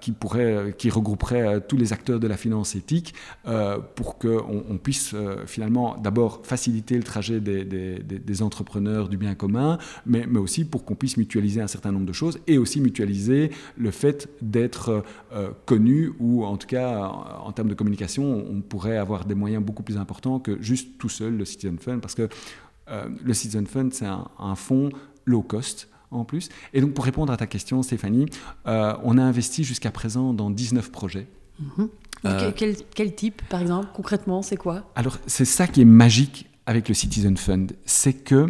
qui, 0.00 0.12
pourrait, 0.12 0.74
qui 0.76 0.90
regrouperait 0.90 1.46
euh, 1.46 1.60
tous 1.60 1.76
les 1.76 1.92
acteurs 1.92 2.20
de 2.20 2.26
la 2.26 2.36
finance 2.36 2.76
éthique 2.76 3.14
pour 3.94 4.18
qu'on 4.18 4.64
on 4.68 4.78
puisse 4.78 5.14
finalement 5.46 5.96
d'abord 5.96 6.40
faciliter 6.44 6.96
le 6.96 7.02
trajet 7.02 7.40
des, 7.40 8.42
entrepreneurs 8.42 9.08
du 9.08 9.16
bien 9.16 9.34
commun, 9.34 9.78
mais, 10.06 10.26
mais 10.28 10.38
aussi 10.38 10.64
pour 10.64 10.84
qu'on 10.84 10.94
puisse 10.94 11.16
mutualiser 11.16 11.60
un 11.60 11.66
certain 11.66 11.92
nombre 11.92 12.06
de 12.06 12.12
choses 12.12 12.38
et 12.46 12.58
aussi 12.58 12.80
mutualiser 12.80 13.50
le 13.76 13.90
fait 13.90 14.28
d'être 14.42 15.02
connu 15.64 16.12
ou 16.20 16.44
en 16.44 16.56
tout 16.56 16.66
cas 16.66 17.00
en, 17.00 17.50
termes 17.52 17.68
de 17.68 17.74
communication, 17.74 18.44
on 18.48 18.60
pourrait 18.60 18.96
avoir 18.96 19.24
des 19.24 19.34
moyens 19.34 19.64
beaucoup 19.64 19.82
plus 19.82 19.96
importants 19.96 20.38
que 20.38 20.60
juste 20.62 20.98
tout 20.98 21.08
seul 21.08 21.36
le 21.36 21.44
Citizen 21.44 21.78
Fund 21.78 22.00
parce 22.00 22.14
que 22.14 22.28
le 22.88 23.34
Citizen 23.34 23.66
Fund, 23.66 23.92
c'est 23.92 24.06
un, 24.06 24.28
un 24.38 24.54
fonds 24.54 24.90
low 25.24 25.42
cost 25.42 25.88
en 26.10 26.24
plus. 26.24 26.48
Et 26.72 26.80
donc, 26.80 26.94
pour 26.94 27.04
répondre 27.04 27.32
à 27.32 27.36
ta 27.36 27.46
question, 27.46 27.82
Stéphanie, 27.82 28.26
euh, 28.66 28.94
on 29.02 29.18
a 29.18 29.22
investi 29.22 29.64
jusqu'à 29.64 29.90
présent 29.90 30.32
dans 30.32 30.50
19 30.50 30.90
projets. 30.90 31.26
Mhm. 31.58 31.88
Euh, 32.24 32.52
quel, 32.54 33.14
type, 33.14 33.42
par 33.48 33.60
exemple, 33.60 33.88
concrètement, 33.94 34.42
c'est 34.42 34.56
quoi? 34.56 34.90
Alors, 34.94 35.18
c'est 35.26 35.44
ça 35.44 35.66
qui 35.66 35.82
est 35.82 35.86
magique 35.86 36.46
avec 36.66 36.88
le 36.88 36.94
Citizen 36.94 37.36
Fund, 37.36 37.72
c'est 37.84 38.12
que, 38.12 38.46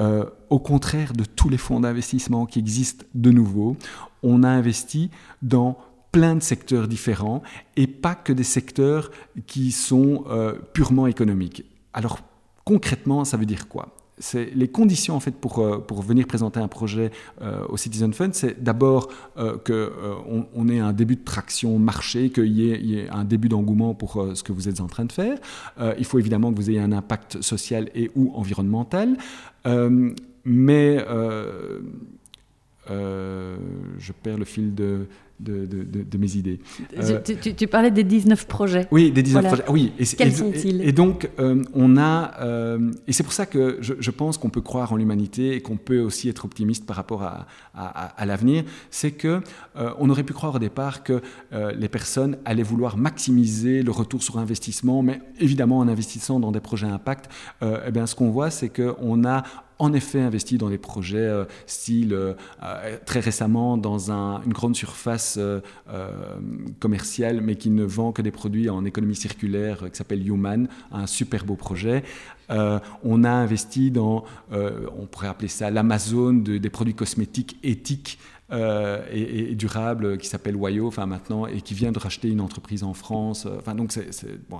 euh, 0.00 0.24
au 0.50 0.60
contraire 0.60 1.12
de 1.12 1.24
tous 1.24 1.48
les 1.48 1.58
fonds 1.58 1.80
d'investissement 1.80 2.46
qui 2.46 2.60
existent 2.60 3.04
de 3.14 3.30
nouveau, 3.30 3.76
on 4.22 4.42
a 4.44 4.48
investi 4.48 5.10
dans 5.42 5.78
plein 6.12 6.36
de 6.36 6.42
secteurs 6.42 6.88
différents 6.88 7.42
et 7.76 7.86
pas 7.86 8.14
que 8.14 8.32
des 8.32 8.44
secteurs 8.44 9.10
qui 9.46 9.72
sont 9.72 10.24
purement 10.72 11.06
économiques. 11.06 11.64
Alors, 11.92 12.20
concrètement, 12.64 13.24
ça 13.24 13.36
veut 13.36 13.46
dire 13.46 13.68
quoi? 13.68 13.97
C'est 14.20 14.50
les 14.54 14.68
conditions 14.68 15.14
en 15.14 15.20
fait 15.20 15.34
pour, 15.34 15.58
euh, 15.58 15.78
pour 15.78 16.02
venir 16.02 16.26
présenter 16.26 16.60
un 16.60 16.68
projet 16.68 17.10
euh, 17.40 17.64
au 17.68 17.76
Citizen 17.76 18.12
Fund, 18.12 18.30
c'est 18.34 18.62
d'abord 18.62 19.08
euh, 19.36 19.56
qu'on 19.58 20.46
on 20.54 20.68
ait 20.68 20.80
un 20.80 20.92
début 20.92 21.16
de 21.16 21.24
traction 21.24 21.78
marché, 21.78 22.30
qu'il 22.30 22.46
y, 22.46 22.68
y, 22.68 22.98
ait 22.98 23.08
un 23.10 23.24
début 23.24 23.48
d'engouement 23.48 23.94
pour 23.94 24.26
ce 24.34 24.42
que 24.42 24.52
vous 24.52 24.68
êtes 24.68 24.80
en 24.80 24.86
train 24.86 25.04
de 25.04 25.12
faire. 25.12 25.38
il 25.98 26.04
faut 26.04 26.18
évidemment 26.18 26.52
que 26.52 26.56
vous 26.56 26.70
ayez 26.70 26.80
un 26.80 26.92
impact 26.92 27.40
social 27.42 27.90
et 27.94 28.10
ou 28.14 28.32
environnemental. 28.34 29.16
mais 30.44 31.04
je 32.88 34.12
perds 34.22 34.38
le 34.38 34.44
fil 34.44 34.74
de, 34.74 35.06
de, 35.40 36.18
mes 36.18 36.36
idées. 36.36 36.60
Euh, 36.96 37.20
tu, 37.22 37.66
parlais 37.68 37.90
des 37.90 38.04
19 38.04 38.46
projets. 38.46 38.88
Oui, 38.90 39.10
des 39.10 39.22
19 39.22 39.46
projets. 39.46 39.64
Oui. 39.68 39.92
Et, 39.98 40.04
Quels 40.04 40.34
sont-ils 40.34 40.82
et, 40.82 40.92
donc, 40.92 41.30
euh, 41.38 41.62
on 41.74 41.96
a. 41.96 42.34
Euh, 42.40 42.90
et 43.06 43.12
c'est 43.12 43.22
pour 43.22 43.32
ça 43.32 43.46
que 43.46 43.78
je, 43.80 44.10
pense 44.10 44.38
qu'on 44.38 44.50
peut 44.50 44.60
croire 44.60 44.92
en 44.92 44.96
l'humanité 44.96 45.54
et 45.54 45.60
qu'on 45.60 45.76
peut 45.76 46.00
aussi 46.00 46.28
être 46.28 46.44
optimiste 46.44 46.86
par 46.86 46.96
rapport 46.96 47.22
à, 47.22 47.46
à, 47.74 48.26
l'avenir. 48.26 48.64
C'est 48.90 49.12
que 49.12 49.40
on 49.74 50.10
aurait 50.10 50.24
pu 50.24 50.32
croire 50.32 50.56
au 50.56 50.58
départ 50.58 51.04
que 51.04 51.20
les 51.52 51.88
personnes 51.88 52.38
allaient 52.44 52.62
vouloir 52.62 52.96
maximiser 52.96 53.82
le 53.82 53.90
retour 53.90 54.22
sur 54.22 54.38
investissement, 54.38 55.02
mais 55.02 55.20
évidemment, 55.38 55.78
en 55.78 55.88
investissant 55.88 56.40
dans 56.40 56.50
des 56.50 56.60
projets 56.60 56.88
impact, 56.88 57.30
eh 57.62 57.90
bien, 57.92 58.06
ce 58.06 58.14
qu'on 58.14 58.30
voit, 58.30 58.50
c'est 58.50 58.70
qu'on 58.70 59.24
a 59.24 59.44
en 59.78 59.92
effet 59.92 60.20
investi 60.20 60.58
dans 60.58 60.70
des 60.70 60.78
projets 60.78 61.18
euh, 61.18 61.44
style 61.66 62.12
euh, 62.12 62.34
euh, 62.62 62.96
très 63.04 63.20
récemment 63.20 63.76
dans 63.76 64.10
une 64.10 64.52
grande 64.52 64.76
surface 64.76 65.38
commerciale 66.80 67.40
mais 67.40 67.56
qui 67.56 67.70
ne 67.70 67.84
vend 67.84 68.12
que 68.12 68.22
des 68.22 68.30
produits 68.30 68.68
en 68.70 68.84
économie 68.84 69.16
circulaire 69.16 69.90
qui 69.90 69.96
s'appelle 69.96 70.26
Human, 70.26 70.68
un 70.92 71.06
super 71.06 71.44
beau 71.44 71.56
projet. 71.56 72.02
on 72.48 73.24
a 73.24 73.30
investi 73.30 73.90
dans, 73.90 74.24
on 74.50 75.06
pourrait 75.10 75.28
appeler 75.28 75.48
ça 75.48 75.70
l'Amazon 75.70 76.32
des 76.32 76.70
produits 76.70 76.94
cosmétiques 76.94 77.58
éthiques 77.62 78.18
euh, 78.50 79.04
et, 79.12 79.54
durable 79.54 80.16
qui 80.16 80.26
s'appelle 80.26 80.56
Wayo, 80.56 80.86
enfin 80.86 81.04
maintenant, 81.04 81.46
et 81.46 81.60
qui 81.60 81.74
vient 81.74 81.92
de 81.92 81.98
racheter 81.98 82.28
une 82.28 82.40
entreprise 82.40 82.82
en 82.82 82.94
France. 82.94 83.44
Euh, 83.46 83.58
enfin, 83.58 83.74
donc, 83.74 83.92
c'est 83.92 84.08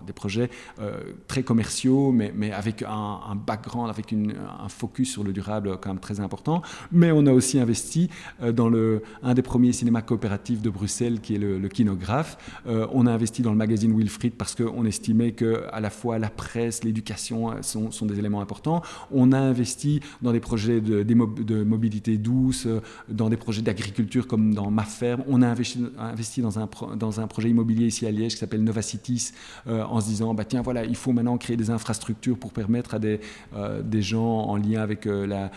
des 0.06 0.12
projets 0.12 0.50
euh, 0.78 1.00
très 1.26 1.42
commerciaux, 1.42 2.12
mais, 2.12 2.32
mais 2.34 2.52
avec 2.52 2.82
un, 2.82 3.34
background, 3.34 3.88
avec 3.88 4.12
une, 4.12 4.34
un 4.62 4.68
focus 4.68 5.12
sur 5.12 5.24
le 5.24 5.32
durable 5.32 5.78
quand 5.80 5.88
même 5.90 6.00
très 6.00 6.20
important. 6.20 6.62
Mais 6.92 7.12
on 7.12 7.26
a 7.26 7.32
aussi 7.32 7.58
investi 7.58 8.10
dans 8.52 8.68
le, 8.68 9.02
un 9.22 9.34
des 9.34 9.42
premiers 9.42 9.72
cinémas 9.72 10.02
coopératifs 10.02 10.60
de 10.60 10.70
Bruxelles, 10.70 11.20
qui 11.20 11.34
est 11.34 11.38
le, 11.38 11.68
Kinographe. 11.68 12.38
on 12.66 13.06
a 13.06 13.12
investi 13.12 13.42
dans 13.42 13.50
le 13.50 13.56
magazine 13.56 13.96
Wilfried 13.96 14.32
parce 14.32 14.54
qu'on 14.54 14.86
estimait 14.86 15.32
que 15.32 15.64
à 15.70 15.80
la 15.80 15.90
fois 15.90 16.18
la 16.18 16.30
presse, 16.30 16.82
l'éducation 16.82 17.62
sont, 17.62 17.90
sont, 17.90 18.06
des 18.06 18.18
éléments 18.18 18.40
importants. 18.40 18.82
On 19.10 19.32
a 19.32 19.38
investi 19.38 20.00
dans 20.22 20.32
des 20.32 20.40
projets 20.40 20.80
de, 20.80 21.02
de 21.02 21.62
mobilité 21.62 22.16
douce, 22.16 22.66
dans 23.08 23.28
des 23.28 23.36
projets 23.36 23.60
d'agriculture 23.62 23.77
agriculture 23.78 24.26
comme 24.26 24.54
dans 24.54 24.70
ma 24.70 24.84
ferme. 24.84 25.22
On 25.26 25.42
a 25.42 25.48
investi, 25.48 26.42
dans, 26.42 26.58
un, 26.58 27.26
projet 27.26 27.50
immobilier 27.50 27.86
ici 27.86 28.06
à 28.06 28.10
Liège 28.10 28.32
qui 28.32 28.38
s'appelle 28.38 28.64
Nova 28.64 28.82
Cities 28.82 29.32
euh, 29.66 29.82
en 29.84 30.00
se 30.00 30.06
disant, 30.06 30.34
bah, 30.34 30.44
tiens, 30.44 30.62
voilà, 30.62 30.84
il 30.84 30.96
faut 30.96 31.12
maintenant 31.12 31.38
créer 31.38 31.56
des 31.56 31.70
infrastructures 31.70 32.38
pour 32.38 32.52
permettre 32.52 32.94
à 32.94 32.98
des, 32.98 33.20
euh, 33.54 33.82
gens 34.00 34.42
en 34.44 34.56
lien 34.56 34.80
avec 34.80 35.06
euh, 35.06 35.48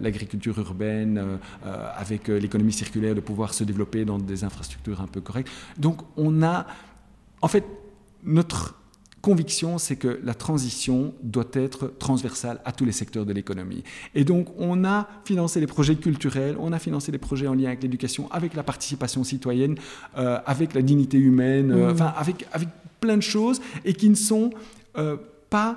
l'agriculture 0.00 0.58
urbaine, 0.58 1.38
avec 1.96 2.28
l'économie 2.28 2.72
circulaire, 2.72 3.14
de 3.14 3.20
pouvoir 3.20 3.54
se 3.54 3.64
développer 3.64 4.04
dans 4.04 4.18
des 4.18 4.44
infrastructures 4.44 5.00
un 5.00 5.06
peu 5.06 5.20
correctes. 5.20 5.50
Donc 5.78 6.02
on 6.16 6.42
a, 6.42 6.66
en 7.40 7.48
fait, 7.48 7.64
notre 8.24 8.74
conviction, 9.26 9.78
c'est 9.78 9.96
que 9.96 10.20
la 10.22 10.34
transition 10.34 11.12
doit 11.20 11.50
être 11.54 11.92
transversale 11.98 12.60
à 12.64 12.70
tous 12.70 12.84
les 12.84 12.92
secteurs 12.92 13.26
de 13.26 13.32
l'économie. 13.32 13.82
Et 14.14 14.22
donc, 14.22 14.46
on 14.56 14.84
a 14.84 15.08
financé 15.24 15.58
les 15.58 15.66
projets 15.66 15.96
culturels, 15.96 16.54
on 16.60 16.72
a 16.72 16.78
financé 16.78 17.10
les 17.10 17.18
projets 17.18 17.48
en 17.48 17.54
lien 17.54 17.66
avec 17.66 17.82
l'éducation, 17.82 18.30
avec 18.30 18.54
la 18.54 18.62
participation 18.62 19.24
citoyenne, 19.24 19.74
euh, 20.16 20.38
avec 20.46 20.74
la 20.74 20.82
dignité 20.82 21.18
humaine, 21.18 21.72
euh, 21.72 21.88
mmh. 21.88 21.94
enfin, 21.94 22.14
avec, 22.16 22.46
avec 22.52 22.68
plein 23.00 23.16
de 23.16 23.22
choses, 23.22 23.60
et 23.84 23.94
qui 23.94 24.08
ne 24.08 24.14
sont 24.14 24.50
euh, 24.96 25.16
pas 25.50 25.76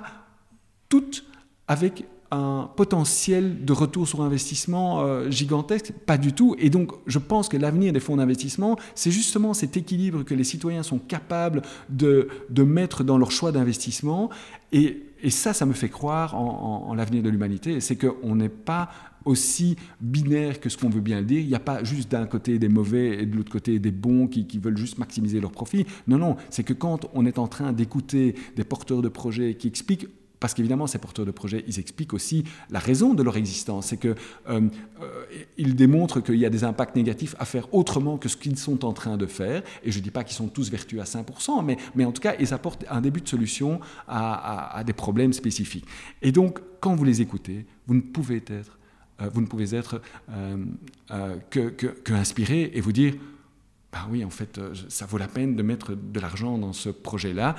toutes 0.88 1.24
avec 1.66 2.04
un 2.30 2.70
potentiel 2.76 3.64
de 3.64 3.72
retour 3.72 4.06
sur 4.06 4.22
investissement 4.22 5.02
euh, 5.02 5.30
gigantesque, 5.30 5.92
pas 6.06 6.16
du 6.16 6.32
tout. 6.32 6.54
Et 6.58 6.70
donc, 6.70 6.92
je 7.06 7.18
pense 7.18 7.48
que 7.48 7.56
l'avenir 7.56 7.92
des 7.92 8.00
fonds 8.00 8.16
d'investissement, 8.16 8.76
c'est 8.94 9.10
justement 9.10 9.52
cet 9.52 9.76
équilibre 9.76 10.22
que 10.22 10.34
les 10.34 10.44
citoyens 10.44 10.82
sont 10.82 10.98
capables 10.98 11.62
de, 11.88 12.28
de 12.48 12.62
mettre 12.62 13.02
dans 13.02 13.18
leur 13.18 13.32
choix 13.32 13.50
d'investissement. 13.50 14.30
Et, 14.72 15.06
ça, 15.28 15.52
ça 15.52 15.66
me 15.66 15.74
fait 15.74 15.90
croire 15.90 16.34
en, 16.34 16.86
en, 16.88 16.94
l'avenir 16.94 17.22
de 17.22 17.28
l'humanité. 17.28 17.80
C'est 17.82 17.96
qu'on 17.96 18.36
n'est 18.36 18.48
pas 18.48 18.88
aussi 19.26 19.76
binaire 20.00 20.60
que 20.60 20.70
ce 20.70 20.78
qu'on 20.78 20.88
veut 20.88 21.02
bien 21.02 21.20
le 21.20 21.26
dire. 21.26 21.40
Il 21.40 21.48
n'y 21.48 21.54
a 21.54 21.60
pas 21.60 21.84
juste 21.84 22.10
d'un 22.10 22.24
côté 22.26 22.58
des 22.58 22.70
mauvais 22.70 23.22
et 23.22 23.26
de 23.26 23.36
l'autre 23.36 23.52
côté 23.52 23.78
des 23.78 23.90
bons 23.90 24.28
qui, 24.28 24.46
qui, 24.46 24.58
veulent 24.58 24.78
juste 24.78 24.96
maximiser 24.96 25.40
leur 25.40 25.50
profit. 25.50 25.84
Non, 26.06 26.16
non, 26.16 26.36
c'est 26.48 26.62
que 26.62 26.72
quand 26.72 27.06
on 27.12 27.26
est 27.26 27.38
en 27.38 27.48
train 27.48 27.72
d'écouter 27.72 28.34
des 28.56 28.64
porteurs 28.64 29.02
de 29.02 29.08
projets 29.08 29.54
qui 29.54 29.68
expliquent 29.68 30.06
parce 30.40 30.54
qu'évidemment, 30.54 30.86
ces 30.86 30.98
porteurs 30.98 31.26
de 31.26 31.30
projets, 31.30 31.64
ils 31.68 31.78
expliquent 31.78 32.14
aussi 32.14 32.44
la 32.70 32.78
raison 32.78 33.12
de 33.12 33.22
leur 33.22 33.36
existence. 33.36 33.88
C'est 33.88 33.98
qu'ils 33.98 34.14
euh, 34.48 34.68
euh, 35.02 35.72
démontrent 35.74 36.20
qu'il 36.20 36.36
y 36.36 36.46
a 36.46 36.50
des 36.50 36.64
impacts 36.64 36.96
négatifs 36.96 37.36
à 37.38 37.44
faire 37.44 37.72
autrement 37.74 38.16
que 38.16 38.28
ce 38.28 38.38
qu'ils 38.38 38.58
sont 38.58 38.86
en 38.86 38.94
train 38.94 39.18
de 39.18 39.26
faire. 39.26 39.62
Et 39.84 39.92
je 39.92 39.98
ne 39.98 40.02
dis 40.02 40.10
pas 40.10 40.24
qu'ils 40.24 40.36
sont 40.36 40.48
tous 40.48 40.70
vertus 40.70 40.98
à 40.98 41.04
5%, 41.04 41.62
mais, 41.62 41.76
mais 41.94 42.06
en 42.06 42.12
tout 42.12 42.22
cas, 42.22 42.34
ils 42.40 42.54
apportent 42.54 42.86
un 42.88 43.02
début 43.02 43.20
de 43.20 43.28
solution 43.28 43.80
à, 44.08 44.82
des 44.86 44.94
problèmes 44.94 45.34
spécifiques. 45.34 45.84
Et 46.22 46.32
donc, 46.32 46.58
quand 46.80 46.96
vous 46.96 47.04
les 47.04 47.20
écoutez, 47.20 47.66
vous 47.86 47.94
ne 47.94 48.00
pouvez 48.00 48.42
être, 48.46 48.78
euh, 49.20 49.28
vous 49.32 49.42
ne 49.42 49.46
pouvez 49.46 49.74
être 49.74 50.00
que, 51.50 51.68
que, 51.68 52.12
inspiré 52.14 52.70
et 52.72 52.80
vous 52.80 52.92
dire, 52.92 53.14
bah 53.92 54.06
oui, 54.10 54.24
en 54.24 54.30
fait, 54.30 54.58
ça 54.88 55.04
vaut 55.04 55.18
la 55.18 55.28
peine 55.28 55.54
de 55.54 55.62
mettre 55.62 55.94
de 55.94 56.20
l'argent 56.20 56.56
dans 56.56 56.72
ce 56.72 56.88
projet-là. 56.88 57.56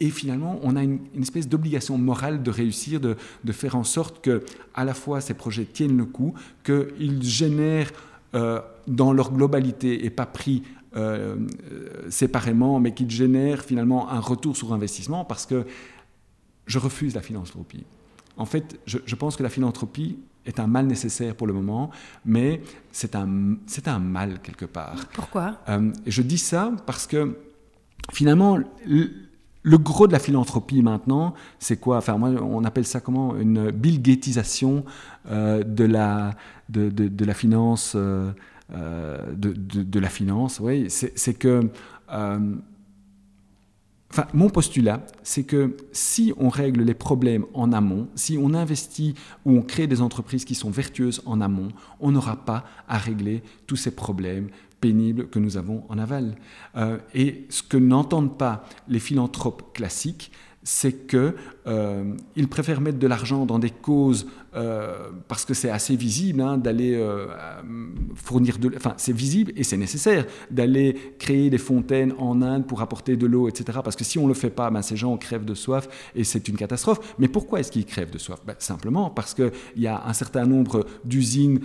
Et 0.00 0.10
finalement, 0.10 0.60
on 0.62 0.76
a 0.76 0.82
une, 0.84 1.00
espèce 1.20 1.48
d'obligation 1.48 1.98
morale 1.98 2.42
de 2.42 2.50
réussir, 2.50 3.00
de, 3.00 3.16
faire 3.52 3.74
en 3.74 3.84
sorte 3.84 4.22
que, 4.22 4.44
à 4.74 4.84
la 4.84 4.94
fois, 4.94 5.20
ces 5.20 5.34
projets 5.34 5.64
tiennent 5.64 5.96
le 5.96 6.04
coup, 6.04 6.34
qu'ils 6.64 7.22
génèrent 7.22 7.90
euh, 8.34 8.60
dans 8.86 9.12
leur 9.12 9.32
globalité 9.32 10.04
et 10.04 10.10
pas 10.10 10.26
pris 10.26 10.62
euh, 10.96 11.36
séparément, 12.10 12.78
mais 12.78 12.92
qu'ils 12.92 13.10
génèrent 13.10 13.64
finalement 13.64 14.08
un 14.10 14.20
retour 14.20 14.56
sur 14.56 14.72
investissement, 14.72 15.24
parce 15.24 15.46
que 15.46 15.66
je 16.66 16.78
refuse 16.78 17.14
la 17.14 17.22
philanthropie. 17.22 17.84
En 18.36 18.46
fait, 18.46 18.78
je, 18.86 19.14
pense 19.16 19.36
que 19.36 19.42
la 19.42 19.48
philanthropie 19.48 20.16
est 20.46 20.60
un 20.60 20.68
mal 20.68 20.86
nécessaire 20.86 21.34
pour 21.34 21.48
le 21.48 21.52
moment, 21.52 21.90
mais 22.24 22.62
c'est 22.92 23.16
un, 23.16 23.56
c'est 23.66 23.88
un 23.88 23.98
mal 23.98 24.40
quelque 24.42 24.64
part. 24.64 25.08
Pourquoi? 25.12 25.58
Euh, 25.68 25.90
Je 26.06 26.22
dis 26.22 26.38
ça 26.38 26.72
parce 26.86 27.08
que 27.08 27.36
finalement, 28.12 28.58
le 28.86 29.27
gros 29.64 30.06
de 30.06 30.12
la 30.12 30.18
philanthropie 30.18 30.82
maintenant, 30.82 31.34
c'est 31.58 31.78
quoi? 31.78 31.98
Enfin, 31.98 32.16
moi, 32.16 32.30
on 32.30 32.64
appelle 32.64 32.86
ça 32.86 33.00
comment? 33.00 33.36
Une 33.36 33.70
Bill 33.70 34.00
euh, 35.30 35.62
de, 35.64 35.84
la, 35.84 36.34
de, 36.68 36.88
de, 36.90 37.24
la 37.24 37.34
finance. 37.34 37.92
Euh, 37.96 38.32
euh, 38.74 39.32
de, 39.34 39.52
de, 39.52 39.98
la 39.98 40.08
finance, 40.08 40.60
oui. 40.60 40.86
C'est 40.88 41.34
que 41.34 41.70
mon 44.32 44.48
postulat, 44.48 45.04
c'est 45.22 45.44
que 45.44 45.76
si 45.92 46.32
on 46.38 46.48
règle 46.48 46.82
les 46.82 46.94
problèmes 46.94 47.44
en 47.52 47.72
amont, 47.72 48.08
si 48.14 48.38
on 48.40 48.54
investit 48.54 49.14
ou 49.44 49.56
on 49.56 49.62
crée 49.62 49.86
des 49.86 50.00
entreprises 50.00 50.44
qui 50.44 50.54
sont 50.54 50.70
vertueuses 50.70 51.22
en 51.26 51.40
amont, 51.40 51.68
on 52.00 52.12
n'aura 52.12 52.36
pas 52.36 52.64
à 52.88 52.96
régler 52.96 53.42
tous 53.66 53.76
ces 53.76 53.90
problèmes 53.90 54.48
pénibles 54.80 55.28
que 55.28 55.38
nous 55.38 55.56
avons 55.56 55.84
en 55.88 55.98
aval. 55.98 56.36
Euh, 56.76 56.98
et 57.14 57.46
ce 57.48 57.62
que 57.62 57.76
n'entendent 57.76 58.38
pas 58.38 58.64
les 58.88 59.00
philanthropes 59.00 59.72
classiques, 59.74 60.32
c'est 60.62 61.06
qu'ils 61.06 61.34
euh, 61.68 62.14
préfèrent 62.50 62.80
mettre 62.80 62.98
de 62.98 63.06
l'argent 63.06 63.44
dans 63.44 63.58
des 63.58 63.70
causes 63.70 64.26
euh, 64.54 65.10
parce 65.28 65.44
que 65.44 65.52
c'est 65.52 65.68
assez 65.68 65.94
visible 65.94 66.40
hein, 66.40 66.56
d'aller 66.56 66.94
euh, 66.94 67.26
fournir 68.14 68.58
de... 68.58 68.72
Enfin, 68.74 68.94
c'est 68.96 69.12
visible 69.12 69.52
et 69.54 69.64
c'est 69.64 69.76
nécessaire 69.76 70.24
d'aller 70.50 70.96
créer 71.18 71.50
des 71.50 71.58
fontaines 71.58 72.14
en 72.18 72.40
Inde 72.40 72.66
pour 72.66 72.80
apporter 72.80 73.16
de 73.16 73.26
l'eau, 73.26 73.48
etc. 73.48 73.80
Parce 73.84 73.96
que 73.96 74.04
si 74.04 74.18
on 74.18 74.22
ne 74.22 74.28
le 74.28 74.34
fait 74.34 74.50
pas, 74.50 74.70
ben, 74.70 74.80
ces 74.80 74.96
gens 74.96 75.16
crèvent 75.18 75.44
de 75.44 75.54
soif 75.54 75.88
et 76.14 76.24
c'est 76.24 76.48
une 76.48 76.56
catastrophe. 76.56 77.14
Mais 77.18 77.28
pourquoi 77.28 77.60
est-ce 77.60 77.70
qu'ils 77.70 77.84
crèvent 77.84 78.10
de 78.10 78.18
soif? 78.18 78.40
Ben, 78.46 78.54
Simplement 78.58 79.10
parce 79.10 79.34
qu'il 79.34 79.52
y 79.76 79.86
a 79.86 80.04
un 80.06 80.12
certain 80.12 80.46
nombre 80.46 80.86
d'usines, 81.04 81.60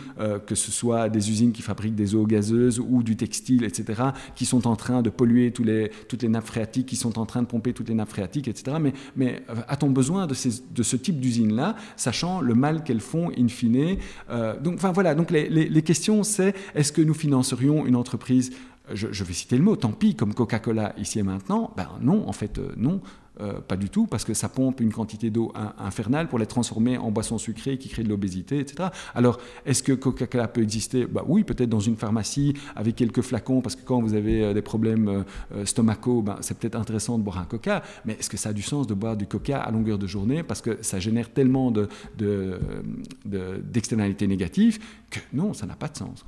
que 0.45 0.55
ce 0.55 0.71
soit 0.71 1.09
des 1.09 1.29
usines 1.29 1.51
qui 1.51 1.61
fabriquent 1.61 1.95
des 1.95 2.15
eaux 2.15 2.25
gazeuses 2.25 2.79
ou 2.79 3.03
du 3.03 3.15
textile, 3.15 3.63
etc., 3.63 4.03
qui 4.35 4.45
sont 4.45 4.67
en 4.67 4.75
train 4.75 5.01
de 5.01 5.09
polluer 5.09 5.51
tous 5.51 5.63
les, 5.63 5.91
toutes 6.07 6.21
les 6.21 6.29
nappes 6.29 6.45
phréatiques, 6.45 6.87
qui 6.87 6.95
sont 6.95 7.19
en 7.19 7.25
train 7.25 7.41
de 7.41 7.47
pomper 7.47 7.73
toutes 7.73 7.89
les 7.89 7.95
nappes 7.95 8.09
phréatiques, 8.09 8.47
etc. 8.47 8.77
Mais, 8.79 8.93
mais 9.15 9.43
a-t-on 9.67 9.92
besoin 9.93 10.27
de, 10.27 10.33
ces, 10.33 10.63
de 10.71 10.83
ce 10.83 10.95
type 10.95 11.19
d'usine-là, 11.19 11.75
sachant 11.95 12.41
le 12.41 12.53
mal 12.53 12.83
qu'elles 12.83 12.99
font 12.99 13.31
in 13.37 13.47
fine. 13.47 13.97
Euh, 14.29 14.59
donc, 14.59 14.75
enfin 14.75 14.91
voilà, 14.91 15.15
donc 15.15 15.31
les, 15.31 15.81
questions, 15.83 16.23
c'est 16.23 16.53
est-ce 16.75 16.91
que 16.91 17.01
nous 17.01 17.13
financerions 17.13 17.85
une 17.85 17.95
entreprise? 17.95 18.51
Je, 18.93 19.23
vais 19.23 19.33
citer 19.33 19.55
le 19.55 19.63
mot, 19.63 19.77
tant 19.77 19.93
pis, 19.93 20.13
comme 20.13 20.33
Coca-Cola 20.33 20.93
ici 20.97 21.17
et 21.19 21.23
maintenant, 21.23 21.71
ben 21.77 21.87
non, 22.01 22.27
en 22.27 22.33
fait, 22.33 22.57
euh, 22.57 22.73
non. 22.75 22.99
Euh, 23.41 23.61
pas 23.61 23.77
du 23.77 23.89
tout, 23.89 24.05
parce 24.05 24.25
que 24.25 24.35
ça 24.35 24.47
pompe 24.47 24.79
une 24.79 24.93
quantité 24.93 25.31
d'eau 25.31 25.51
infernale 25.79 26.27
pour 26.27 26.37
les 26.37 26.45
transformer 26.45 26.99
en 26.99 27.09
boissons 27.09 27.39
sucrées 27.39 27.79
qui 27.79 27.89
créent 27.89 28.03
de 28.03 28.09
l'obésité, 28.09 28.59
etc. 28.59 28.89
Alors, 29.15 29.39
est-ce 29.65 29.81
que 29.81 29.93
Coca-Cola 29.93 30.47
peut 30.47 30.61
exister? 30.61 31.07
Bah, 31.07 31.23
Oui, 31.27 31.43
peut-être 31.43 31.69
dans 31.69 31.79
une 31.79 31.95
pharmacie 31.95 32.53
avec 32.75 32.95
quelques 32.95 33.21
flacons, 33.21 33.61
parce 33.61 33.75
que 33.75 33.81
quand 33.83 34.01
vous 34.01 34.13
avez 34.13 34.43
euh, 34.43 34.53
des 34.53 34.61
problèmes 34.61 35.25
euh, 35.55 35.65
stomacaux, 35.65 36.21
bah, 36.21 36.37
c'est 36.41 36.59
peut-être 36.59 36.75
intéressant 36.75 37.17
de 37.17 37.23
boire 37.23 37.39
un 37.39 37.45
Coca, 37.45 37.81
mais 38.05 38.13
est-ce 38.13 38.29
que 38.29 38.37
ça 38.37 38.49
a 38.49 38.53
du 38.53 38.61
sens 38.61 38.85
de 38.85 38.93
boire 38.93 39.17
du 39.17 39.25
Coca 39.25 39.59
à 39.59 39.71
longueur 39.71 39.97
de 39.97 40.05
journée? 40.05 40.43
Parce 40.43 40.61
que 40.61 40.77
ça 40.81 40.99
génère 40.99 41.31
tellement 41.31 41.71
d'externalités 41.71 44.25
de, 44.25 44.29
de, 44.29 44.33
négatives 44.33 44.77
que 45.09 45.19
non, 45.33 45.53
ça 45.53 45.65
n'a 45.65 45.75
pas 45.75 45.87
de 45.87 45.97
sens. 45.97 46.23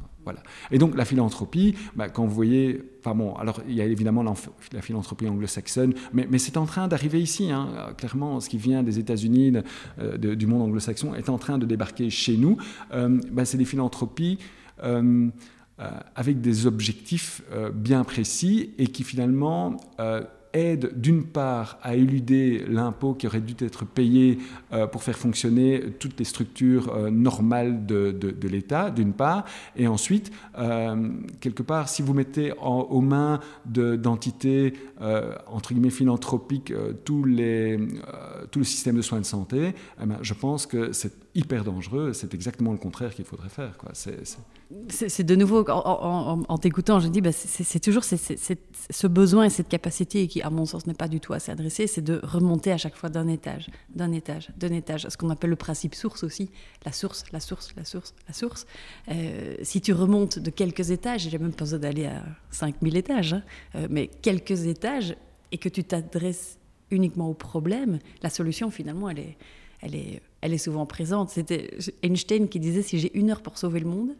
Et 0.72 0.78
donc 0.78 0.96
la 0.96 1.06
philanthropie, 1.06 1.76
bah, 1.96 2.10
quand 2.10 2.26
vous 2.26 2.34
voyez, 2.34 2.82
alors 3.38 3.62
il 3.68 3.76
y 3.76 3.82
a 3.82 3.86
évidemment 3.86 4.24
la 4.24 4.82
philanthropie 4.82 5.28
anglo-saxonne, 5.28 5.94
mais, 6.14 6.28
mais 6.30 6.40
c'est 6.40 6.58
en 6.58 6.66
train 6.66 6.88
d'arriver 6.88 7.22
ici. 7.22 7.52
Hein. 7.52 7.94
Clairement, 7.98 8.40
ce 8.40 8.50
qui 8.50 8.58
vient 8.58 8.84
des 8.84 9.00
États-Unis, 9.00 9.54
euh, 10.00 10.18
du 10.18 10.48
monde 10.48 10.64
anglo-saxon, 10.64 11.14
est 11.16 11.30
en 11.30 11.38
train 11.38 11.58
de 11.58 11.66
débarquer 11.66 12.10
chez 12.10 12.38
nous. 12.38 12.58
Euh, 12.94 13.20
bah, 13.32 13.46
c'est 13.46 13.58
des 13.58 13.66
philanthropies. 13.66 14.40
Euh, 14.84 15.30
avec 16.16 16.40
des 16.40 16.68
objectifs 16.68 17.42
bien 17.74 18.06
précis 18.06 18.74
et 18.78 18.88
qui 18.88 19.04
finalement 19.04 19.76
aide 20.56 21.00
d'une 21.00 21.26
part 21.26 21.78
à 21.84 21.96
éluder 21.96 22.66
l'impôt 22.68 23.14
qui 23.14 23.28
aurait 23.28 23.42
dû 23.42 23.54
être 23.64 23.86
payé 23.86 24.40
euh, 24.72 24.88
pour 24.88 25.04
faire 25.04 25.18
fonctionner 25.18 25.84
toutes 26.00 26.18
les 26.18 26.26
structures 26.26 26.94
euh, 26.94 27.10
normales 27.10 27.86
de, 27.86 28.12
de, 28.12 28.48
l'État, 28.48 28.90
d'une 28.90 29.14
part, 29.14 29.46
et 29.76 29.88
ensuite, 29.88 30.32
euh, 30.58 31.10
quelque 31.42 31.64
part, 31.64 31.90
si 31.90 32.02
vous 32.02 32.14
mettez 32.14 32.54
aux 32.62 33.02
mains 33.02 33.40
d'entités, 33.66 34.74
entre 35.48 35.74
guillemets, 35.74 35.90
philanthropiques, 35.90 36.72
tout 37.04 37.24
le 37.24 38.64
système 38.64 38.96
de 38.96 39.02
soins 39.02 39.20
de 39.20 39.26
santé, 39.26 39.74
eh 40.02 40.06
ben, 40.06 40.20
je 40.22 40.34
pense 40.34 40.68
que 40.68 40.92
c'est 40.92 41.25
hyper 41.36 41.66
dangereux, 41.66 42.14
c'est 42.14 42.34
exactement 42.34 42.72
le 42.72 42.78
contraire 42.78 43.14
qu'il 43.14 43.26
faudrait 43.26 43.50
faire. 43.50 43.78
Quoi. 43.78 43.92
C'est, 43.94 45.24
de 45.24 45.36
nouveau, 45.36 45.70
en, 45.70 46.58
t'écoutant, 46.58 47.02
je 47.02 47.10
dis, 47.10 47.20
bah, 47.20 47.34
c'est, 47.34 47.80
toujours 47.80 48.04
ce 48.06 49.08
besoin 49.08 49.44
et 49.44 49.50
cette 49.50 49.68
capacité 49.68 50.28
qui, 50.28 50.42
à 50.42 50.50
mon 50.50 50.66
sens, 50.66 50.88
n'est 50.88 50.94
pas 50.94 51.10
du 51.10 51.20
tout 51.20 51.34
assez 51.34 51.52
adressée, 51.52 51.88
c'est 51.88 52.02
de 52.02 52.22
remonter 52.24 52.72
à 52.72 52.78
chaque 52.78 52.96
fois 52.96 53.10
d'un 53.10 53.28
étage, 53.28 53.70
d'un 53.94 54.14
étage, 54.14 54.50
d'un 54.58 54.72
étage, 54.72 55.08
ce 55.10 55.18
qu'on 55.18 55.30
appelle 55.30 55.50
le 55.50 55.58
principe 55.58 55.94
source 55.94 56.24
aussi, 56.24 56.50
la 56.86 56.94
source, 56.94 57.26
la 57.34 57.42
source, 57.42 57.74
la 57.76 57.84
source, 57.84 58.16
la 58.28 58.34
source. 58.34 58.66
Euh, 59.10 59.56
si 59.62 59.82
tu 59.82 59.92
remontes 59.92 60.40
de 60.40 60.50
quelques 60.50 60.92
étages, 60.92 61.28
j'ai 61.30 61.38
même 61.38 61.54
pas 61.54 61.66
besoin 61.66 61.80
d'aller 61.80 62.06
à 62.06 62.24
5000 62.52 62.96
étages, 62.96 63.34
hein, 63.34 63.44
euh, 63.76 63.88
mais 63.90 64.08
quelques 64.08 64.66
étages, 64.68 65.18
et 65.52 65.58
que 65.58 65.70
tu 65.70 65.84
t'adresses 65.84 66.58
uniquement 66.92 67.30
au 67.30 67.34
problème, 67.34 68.00
la 68.24 68.30
solution 68.30 68.72
finalement, 68.72 69.10
elle 69.10 69.20
est, 69.20 69.38
elle 69.82 69.96
est 69.96 70.22
elle 70.46 70.54
est 70.54 70.60
souvent 70.60 70.86
présente. 70.86 71.32
C'était 71.32 71.76
Einstein 72.04 72.48
qui 72.48 72.60
disait 72.60 72.84
si 72.84 73.00
j'ai 73.00 73.18
une 73.18 73.32
heure 73.32 73.42
pour 73.42 73.58
sauver 73.58 73.80
le 73.80 73.88
monde, 73.88 74.16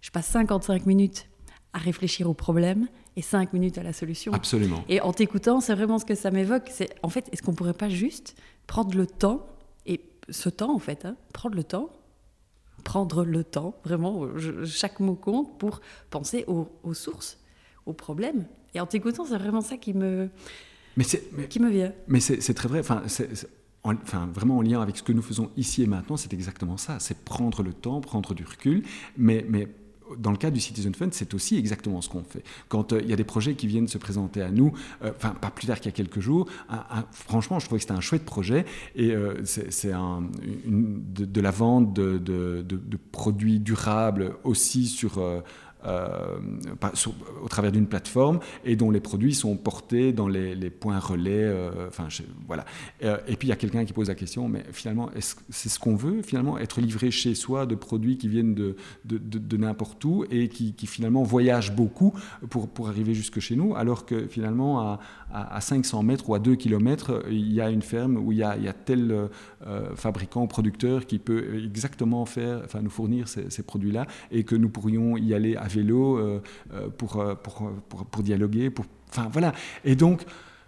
je 0.00 0.10
passe 0.10 0.26
55 0.28 0.86
minutes 0.86 1.28
à 1.74 1.78
réfléchir 1.78 2.28
au 2.28 2.32
problème 2.32 2.88
et 3.16 3.22
5 3.22 3.52
minutes 3.52 3.76
à 3.76 3.82
la 3.82 3.92
solution. 3.92 4.32
Absolument. 4.32 4.82
Et 4.88 5.02
en 5.02 5.12
t'écoutant, 5.12 5.60
c'est 5.60 5.74
vraiment 5.74 5.98
ce 5.98 6.06
que 6.06 6.14
ça 6.14 6.30
m'évoque. 6.30 6.70
C'est 6.72 6.94
en 7.02 7.10
fait, 7.10 7.28
est-ce 7.32 7.42
qu'on 7.42 7.52
pourrait 7.52 7.74
pas 7.74 7.90
juste 7.90 8.34
prendre 8.66 8.96
le 8.96 9.06
temps 9.06 9.46
et 9.84 10.00
ce 10.30 10.48
temps 10.48 10.74
en 10.74 10.78
fait, 10.78 11.04
hein, 11.04 11.16
prendre 11.34 11.54
le 11.54 11.64
temps, 11.64 11.90
prendre 12.82 13.22
le 13.22 13.44
temps, 13.44 13.74
vraiment, 13.84 14.26
chaque 14.64 15.00
mot 15.00 15.14
compte 15.14 15.58
pour 15.58 15.82
penser 16.08 16.46
aux, 16.46 16.94
sources, 16.94 17.38
aux 17.84 17.92
problèmes. 17.92 18.46
Et 18.72 18.80
en 18.80 18.86
t'écoutant, 18.86 19.26
c'est 19.26 19.36
vraiment 19.36 19.60
ça 19.60 19.76
qui 19.76 19.92
me, 19.92 20.30
mais 20.96 21.04
qui 21.48 21.60
me 21.60 21.68
vient. 21.68 21.92
Mais 22.08 22.20
c'est 22.20 22.54
très 22.54 22.68
vrai. 22.68 22.78
Enfin, 22.80 23.02
enfin, 23.84 24.28
vraiment 24.32 24.58
en 24.58 24.62
lien 24.62 24.80
avec 24.80 24.96
ce 24.96 25.02
que 25.02 25.12
nous 25.12 25.22
faisons 25.22 25.50
ici 25.56 25.82
et 25.82 25.86
maintenant, 25.86 26.16
c'est 26.16 26.32
exactement 26.32 26.76
ça. 26.76 26.98
C'est 27.00 27.18
prendre 27.24 27.62
le 27.62 27.72
temps, 27.72 28.00
prendre 28.00 28.34
du 28.34 28.44
recul, 28.44 28.84
mais, 29.16 29.44
dans 30.18 30.30
le 30.30 30.36
cas 30.36 30.50
du 30.50 30.60
Citizen 30.60 30.94
Fund, 30.94 31.10
c'est 31.12 31.32
aussi 31.32 31.56
exactement 31.56 32.02
ce 32.02 32.10
qu'on 32.10 32.22
fait. 32.22 32.42
Quand 32.68 32.92
euh, 32.92 33.00
il 33.02 33.08
y 33.08 33.14
a 33.14 33.16
des 33.16 33.24
projets 33.24 33.54
qui 33.54 33.66
viennent 33.66 33.88
se 33.88 33.96
présenter 33.96 34.42
à 34.42 34.50
nous, 34.50 34.72
euh, 35.02 35.10
enfin 35.16 35.30
pas 35.30 35.50
plus 35.50 35.66
tard 35.66 35.78
qu'il 35.80 35.86
y 35.86 35.94
a 35.94 35.96
quelques 35.96 36.20
jours, 36.20 36.46
franchement, 37.12 37.58
je 37.58 37.64
trouvais 37.64 37.78
que 37.78 37.82
c'était 37.82 37.94
un 37.94 38.02
chouette 38.02 38.24
projet 38.24 38.66
et 38.94 39.12
euh, 39.12 39.40
c'est 39.44 39.92
de, 39.92 41.40
la 41.40 41.50
vente 41.50 41.94
de, 41.94 42.64
produits 43.10 43.58
durables 43.58 44.34
aussi 44.44 44.86
sur 44.86 45.18
euh, 45.84 46.36
au 47.42 47.48
travers 47.48 47.72
d'une 47.72 47.88
plateforme 47.88 48.38
et 48.64 48.76
dont 48.76 48.90
les 48.90 49.00
produits 49.00 49.34
sont 49.34 49.56
portés 49.56 50.12
dans 50.12 50.28
les, 50.28 50.70
points 50.70 50.98
relais. 50.98 51.32
Euh, 51.32 51.88
enfin, 51.88 52.06
voilà. 52.46 52.64
Euh, 53.02 53.18
et 53.26 53.36
puis 53.36 53.48
il 53.48 53.50
y 53.50 53.52
a 53.52 53.56
quelqu'un 53.56 53.84
qui 53.84 53.92
pose 53.92 54.08
la 54.08 54.14
question, 54.14 54.48
mais 54.48 54.64
finalement, 54.72 55.10
est-ce 55.12 55.34
c'est 55.48 55.68
ce 55.68 55.80
qu'on 55.80 55.96
veut 55.96 56.22
finalement 56.22 56.58
être 56.58 56.80
livré 56.80 57.10
chez 57.10 57.34
soi 57.34 57.66
de 57.66 57.74
produits 57.74 58.16
qui 58.16 58.28
viennent 58.28 58.54
de, 58.54 58.76
de, 59.04 59.56
n'importe 59.56 60.04
où 60.04 60.24
et 60.30 60.48
qui, 60.48 60.74
finalement 60.86 61.22
voyagent 61.22 61.74
beaucoup 61.74 62.12
pour, 62.50 62.68
pour 62.68 62.88
arriver 62.88 63.14
jusque 63.14 63.40
chez 63.40 63.56
nous, 63.56 63.74
alors 63.74 64.06
que 64.06 64.26
finalement 64.26 64.80
à, 64.80 65.00
à, 65.32 65.60
500 65.60 66.02
mètres 66.02 66.28
ou 66.28 66.34
à 66.34 66.38
2 66.38 66.56
km, 66.56 67.24
il 67.30 67.52
y 67.52 67.60
a 67.60 67.70
une 67.70 67.82
ferme 67.82 68.16
où 68.16 68.32
il 68.32 68.38
y 68.38 68.42
a, 68.42 68.56
il 68.56 68.64
y 68.64 68.68
a 68.68 68.72
tel 68.72 69.28
fabricant, 69.94 70.46
producteur 70.46 71.06
qui 71.06 71.18
peut 71.18 71.64
exactement 71.64 72.24
faire, 72.26 72.62
enfin 72.64 72.82
nous 72.82 72.90
fournir 72.90 73.28
ces, 73.28 73.50
ces 73.50 73.62
produits-là 73.62 74.06
et 74.30 74.44
que 74.44 74.54
nous 74.54 74.68
pourrions 74.68 75.16
y 75.16 75.34
aller 75.34 75.56
à 75.56 75.68
vélo 75.72 76.16
euh, 76.16 76.42
euh, 76.72 76.88
pour, 76.88 77.24
pour, 77.42 77.70
pour, 77.88 78.04
pour, 78.06 78.22
dialoguer. 78.22 78.70
Pour, 78.70 78.84
enfin, 79.10 79.28
voilà. 79.32 79.52
Et 79.84 79.96
donc, 79.96 80.22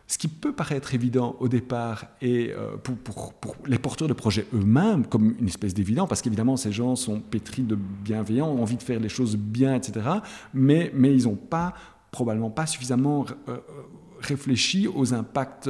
ce 0.06 0.18
qui 0.18 0.28
peut 0.28 0.52
paraître 0.52 0.94
évident 0.94 1.36
au 1.40 1.48
départ 1.48 2.06
et 2.20 2.52
euh, 2.52 2.76
pour, 2.76 2.96
pour, 2.96 3.32
pour, 3.34 3.56
les 3.66 3.78
porteurs 3.78 4.08
de 4.08 4.12
projets 4.12 4.46
eux-mêmes 4.52 5.06
comme 5.06 5.34
une 5.38 5.48
espèce 5.48 5.74
d'évident, 5.74 6.06
parce 6.06 6.20
qu'évidemment 6.20 6.56
ces 6.56 6.72
gens 6.72 6.94
sont 6.94 7.20
pétris 7.20 7.62
de 7.62 7.74
bienveillants, 7.74 8.48
ont 8.48 8.62
envie 8.62 8.76
de 8.76 8.82
faire 8.82 9.00
les 9.00 9.08
choses 9.08 9.36
bien, 9.36 9.74
etc. 9.74 10.06
Mais, 10.52 10.90
mais 10.94 11.14
ils 11.14 11.24
n'ont 11.24 11.36
pas 11.36 11.72
probablement 12.10 12.50
pas 12.50 12.66
suffisamment 12.66 13.24
réfléchi 14.24 14.88
aux 14.88 15.14
impacts 15.14 15.68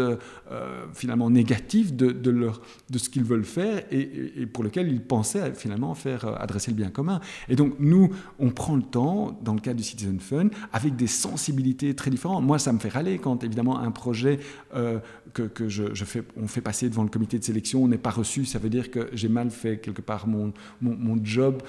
euh, 0.54 0.84
finalement 0.92 1.30
négatifs 1.30 1.94
de, 1.94 2.10
de, 2.10 2.30
leur, 2.30 2.60
de 2.90 2.98
ce 2.98 3.08
qu'ils 3.08 3.24
veulent 3.24 3.44
faire 3.44 3.82
et, 3.90 4.46
pour 4.46 4.62
lequel 4.62 4.88
ils 4.88 5.00
pensaient 5.00 5.54
finalement 5.54 5.94
faire 5.94 6.26
euh, 6.26 6.34
adresser 6.38 6.70
le 6.70 6.76
bien 6.76 6.90
commun. 6.90 7.20
Et 7.48 7.56
donc 7.56 7.74
nous, 7.78 8.10
on 8.38 8.50
prend 8.50 8.76
le 8.76 8.82
temps, 8.82 9.38
dans 9.42 9.54
le 9.54 9.60
cadre 9.60 9.78
du 9.78 9.82
Citizen 9.82 10.20
Fund, 10.20 10.50
avec 10.72 10.96
des 10.96 11.06
sensibilités 11.06 11.94
très 11.94 12.10
différentes. 12.10 12.44
Moi, 12.44 12.58
ça 12.58 12.72
me 12.72 12.78
fait 12.78 12.90
râler 12.90 13.18
quand 13.18 13.42
évidemment 13.42 13.80
un 13.80 13.90
projet 13.90 14.38
euh, 14.74 14.98
que, 15.32 15.42
que 15.42 15.68
je, 15.68 16.04
fais, 16.04 16.22
on 16.36 16.46
fait 16.46 16.60
passer 16.60 16.88
devant 16.88 17.02
le 17.02 17.08
comité 17.08 17.38
de 17.38 17.44
sélection 17.44 17.88
n'est 17.88 17.98
pas 17.98 18.10
reçu, 18.10 18.44
ça 18.44 18.58
veut 18.58 18.68
dire 18.68 18.90
que 18.90 19.08
j'ai 19.12 19.28
mal 19.28 19.50
fait 19.50 19.78
quelque 19.78 20.02
part 20.02 20.28
mon, 20.28 20.52
mon, 20.80 21.18
job 21.24 21.62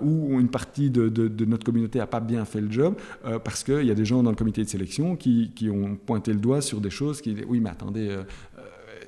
ou 0.00 0.40
une 0.40 0.48
partie 0.48 0.90
de, 0.90 1.08
de, 1.08 1.44
notre 1.44 1.64
communauté 1.64 1.98
n'a 1.98 2.06
pas 2.06 2.20
bien 2.20 2.44
fait 2.44 2.60
le 2.60 2.70
job 2.70 2.96
parce 3.44 3.62
qu'il 3.62 3.84
y 3.84 3.90
a 3.90 3.94
des 3.94 4.04
gens 4.04 4.22
dans 4.22 4.30
le 4.30 4.36
comité 4.36 4.64
de 4.64 4.68
sélection 4.68 5.16
qui, 5.16 5.52
qui 5.54 5.70
ont 5.70 5.96
pointé 5.96 6.31
le 6.32 6.40
doigt 6.40 6.60
sur 6.60 6.80
des 6.80 6.90
choses 6.90 7.20
qui 7.20 7.36
oui 7.46 7.60
mais 7.60 7.70
attendez 7.70 8.08
euh, 8.08 8.22
euh, 8.58 8.62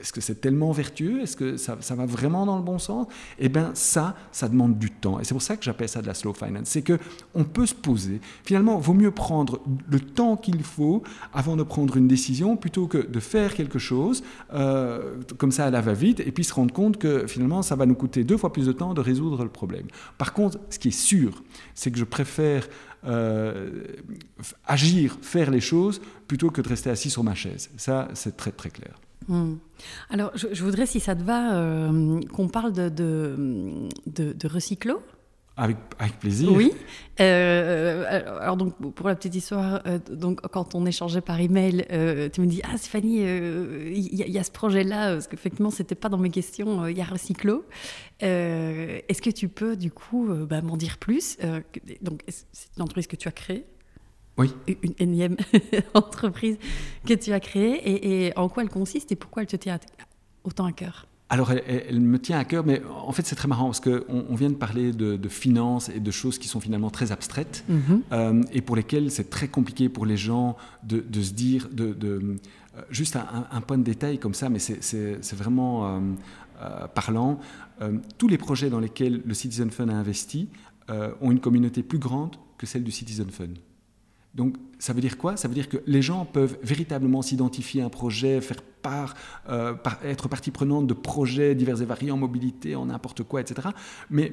est-ce 0.04 0.12
que 0.12 0.20
c'est 0.20 0.38
tellement 0.38 0.70
vertueux? 0.70 1.22
Est-ce 1.22 1.34
que 1.34 1.56
ça, 1.56 1.78
ça, 1.80 1.94
va 1.94 2.04
vraiment 2.04 2.44
dans 2.44 2.58
le 2.58 2.62
bon 2.62 2.78
sens? 2.78 3.06
Eh 3.38 3.48
bien, 3.48 3.70
ça, 3.72 4.14
ça 4.32 4.50
demande 4.50 4.78
du 4.78 4.90
temps. 4.90 5.18
Et 5.18 5.24
c'est 5.24 5.32
pour 5.32 5.40
ça 5.40 5.56
que 5.56 5.64
j'appelle 5.64 5.88
ça 5.88 6.02
de 6.02 6.06
la 6.06 6.12
slow 6.12 6.34
finance. 6.34 6.68
C'est 6.68 6.82
que 6.82 6.98
on 7.34 7.44
peut 7.44 7.64
se 7.64 7.74
poser. 7.74 8.20
Finalement, 8.44 8.76
vaut 8.76 8.92
mieux 8.92 9.12
prendre 9.12 9.60
le 9.90 10.00
temps 10.00 10.36
qu'il 10.36 10.62
faut 10.62 11.02
avant 11.32 11.56
de 11.56 11.62
prendre 11.62 11.96
une 11.96 12.06
décision 12.06 12.58
plutôt 12.58 12.86
que 12.86 12.98
de 12.98 13.18
faire 13.18 13.54
quelque 13.54 13.78
chose 13.78 14.22
euh, 14.52 15.22
comme 15.38 15.52
ça 15.52 15.64
à 15.64 15.70
la 15.70 15.80
va-vite 15.80 16.20
et 16.20 16.32
puis 16.32 16.44
se 16.44 16.52
rendre 16.52 16.74
compte 16.74 16.98
que 16.98 17.26
finalement, 17.26 17.62
ça 17.62 17.74
va 17.74 17.86
nous 17.86 17.94
coûter 17.94 18.24
deux 18.24 18.36
fois 18.36 18.52
plus 18.52 18.66
de 18.66 18.72
temps 18.72 18.92
de 18.92 19.00
résoudre 19.00 19.42
le 19.42 19.48
problème. 19.48 19.86
Par 20.18 20.34
contre, 20.34 20.58
ce 20.68 20.78
qui 20.78 20.88
est 20.88 20.90
sûr, 20.90 21.42
c'est 21.74 21.90
que 21.90 21.98
je 21.98 22.04
préfère 22.04 22.68
agir, 24.66 25.18
faire 25.22 25.50
les 25.50 25.60
choses, 25.60 26.00
plutôt 26.26 26.50
que 26.50 26.60
de 26.60 26.68
rester 26.68 26.90
assis 26.90 27.10
sur 27.10 27.24
ma 27.24 27.34
chaise. 27.34 27.70
Ça, 27.76 28.08
c'est 28.14 28.36
très 28.36 28.52
très 28.52 28.70
clair. 28.70 28.94
Hmm. 29.28 29.56
Alors, 30.10 30.32
je, 30.34 30.62
voudrais, 30.62 30.86
si 30.86 31.00
ça 31.00 31.14
te 31.14 31.22
va, 31.22 31.56
euh, 31.56 32.20
qu'on 32.32 32.48
parle 32.48 32.72
de, 32.72 32.88
de, 32.88 34.32
de 34.32 34.48
recyclo. 34.48 35.02
Avec, 35.56 35.76
avec, 36.00 36.18
plaisir. 36.18 36.50
Oui. 36.52 36.72
Euh, 37.20 38.40
alors 38.40 38.56
donc 38.56 38.74
pour 38.92 39.06
la 39.06 39.14
petite 39.14 39.36
histoire, 39.36 39.82
euh, 39.86 40.00
donc 40.10 40.40
quand 40.48 40.74
on 40.74 40.84
échangeait 40.84 41.20
par 41.20 41.40
email, 41.40 41.86
euh, 41.92 42.28
tu 42.28 42.40
me 42.40 42.46
dis 42.46 42.60
ah 42.64 42.76
Stéphanie, 42.76 43.18
il 43.20 44.14
y, 44.14 44.38
a 44.38 44.42
ce 44.42 44.50
projet-là 44.50 45.12
parce 45.12 45.28
qu'effectivement 45.28 45.70
c'était 45.70 45.94
pas 45.94 46.08
dans 46.08 46.18
mes 46.18 46.30
questions. 46.30 46.88
Il 46.88 46.98
y 46.98 47.00
a 47.00 47.04
Recyclo. 47.04 47.64
Est-ce 48.20 49.22
que 49.22 49.30
tu 49.30 49.48
peux 49.48 49.76
du 49.76 49.92
coup 49.92 50.28
bah, 50.48 50.60
m'en 50.60 50.76
dire 50.76 50.98
plus 50.98 51.38
Donc 52.02 52.22
c'est 52.26 52.68
une 52.76 52.82
entreprise 52.82 53.06
que 53.06 53.16
tu 53.16 53.28
as 53.28 53.32
créée? 53.32 53.64
Oui. 54.36 54.52
Une 54.66 54.94
énième 54.98 55.36
entreprise 55.94 56.58
que 57.06 57.14
tu 57.14 57.32
as 57.32 57.38
créée 57.38 57.76
et, 57.76 58.26
et, 58.26 58.36
en 58.36 58.48
quoi 58.48 58.64
elle 58.64 58.70
consiste 58.70 59.12
et 59.12 59.16
pourquoi 59.16 59.42
elle 59.42 59.48
te 59.48 59.54
tient 59.54 59.78
autant 60.42 60.64
à 60.64 60.72
cœur? 60.72 61.06
Alors, 61.30 61.52
elle, 61.52 62.00
me 62.00 62.18
tient 62.18 62.38
à 62.38 62.44
cœur, 62.44 62.66
mais 62.66 62.82
en 62.84 63.10
fait, 63.12 63.26
c'est 63.26 63.34
très 63.34 63.48
marrant 63.48 63.64
parce 63.64 63.80
qu'on 63.80 64.04
on 64.28 64.34
vient 64.34 64.50
de 64.50 64.56
parler 64.56 64.92
de, 64.92 65.28
finances 65.28 65.88
et 65.88 65.98
de 65.98 66.10
choses 66.10 66.38
qui 66.38 66.48
sont 66.48 66.60
finalement 66.60 66.90
très 66.90 67.12
abstraites 67.12 67.64
mhm. 67.68 68.02
euh, 68.12 68.42
et 68.52 68.60
pour 68.60 68.76
lesquelles 68.76 69.10
c'est 69.10 69.30
très 69.30 69.48
compliqué 69.48 69.88
pour 69.88 70.04
les 70.04 70.18
gens 70.18 70.56
de, 70.82 71.02
se 71.22 71.32
dire, 71.32 71.68
de, 71.72 71.96
euh, 72.04 72.36
juste 72.90 73.16
un, 73.16 73.60
point 73.62 73.78
de 73.78 73.82
détail 73.82 74.18
comme 74.18 74.34
ça, 74.34 74.50
mais 74.50 74.58
c'est 74.58 75.34
vraiment 75.34 75.98
euh, 76.62 76.86
parlant. 76.94 77.40
tous 78.18 78.28
les 78.28 78.38
projets 78.38 78.68
dans 78.68 78.80
lesquels 78.80 79.22
le 79.24 79.34
Citizen 79.34 79.70
Fund 79.70 79.88
a 79.90 79.94
investi 79.94 80.48
ont 80.88 81.32
une 81.32 81.40
communauté 81.40 81.82
plus 81.82 81.98
grande 81.98 82.36
que 82.58 82.66
celle 82.66 82.84
du 82.84 82.90
Citizen 82.90 83.30
Fund. 83.30 83.58
Donc, 84.34 84.56
ça 84.78 84.92
veut 84.92 85.00
dire 85.00 85.16
quoi? 85.16 85.36
Ça 85.36 85.48
veut 85.48 85.54
dire 85.54 85.68
que 85.68 85.78
les 85.86 86.02
gens 86.02 86.24
peuvent 86.24 86.58
véritablement 86.62 87.22
s'identifier 87.22 87.82
à 87.82 87.86
un 87.86 87.88
projet, 87.88 88.40
faire 88.40 88.62
part, 88.82 89.14
euh, 89.48 89.74
être 90.04 90.28
partie 90.28 90.50
prenante 90.50 90.86
de 90.86 90.94
projets 90.94 91.54
divers 91.54 91.80
et 91.80 91.84
variés 91.84 92.10
en 92.10 92.16
mobilité, 92.16 92.76
en 92.76 92.86
n'importe 92.86 93.22
quoi, 93.22 93.40
etc. 93.40 93.68
Mais, 94.10 94.32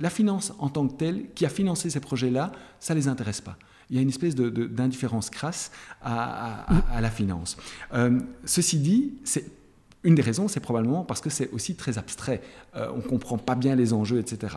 la 0.00 0.10
finance 0.10 0.54
en 0.58 0.68
tant 0.68 0.86
que 0.88 0.94
telle, 0.94 1.30
qui 1.34 1.44
a 1.44 1.48
financé 1.48 1.90
ces 1.90 2.00
projets-là, 2.00 2.52
ça 2.80 2.94
ne 2.94 3.00
les 3.00 3.08
intéresse 3.08 3.40
pas. 3.40 3.58
Il 3.90 3.96
y 3.96 3.98
a 3.98 4.02
une 4.02 4.08
espèce 4.08 4.34
d'indifférence 4.34 5.28
crasse 5.28 5.70
à, 6.00 6.64
à, 6.94 7.00
la 7.00 7.10
finance. 7.10 7.58
Euh, 7.92 8.20
ceci 8.44 8.78
dit, 8.78 9.14
c'est 9.24 9.61
une 10.04 10.14
des 10.14 10.22
raisons, 10.22 10.48
c'est 10.48 10.60
probablement 10.60 11.04
parce 11.04 11.20
que 11.20 11.30
c'est 11.30 11.50
aussi 11.52 11.76
très 11.76 11.98
abstrait. 11.98 12.40
Euh, 12.76 12.88
on 12.92 12.98
ne 12.98 13.02
comprend 13.02 13.38
pas 13.38 13.54
bien 13.54 13.76
les 13.76 13.92
enjeux, 13.92 14.18
etc. 14.18 14.56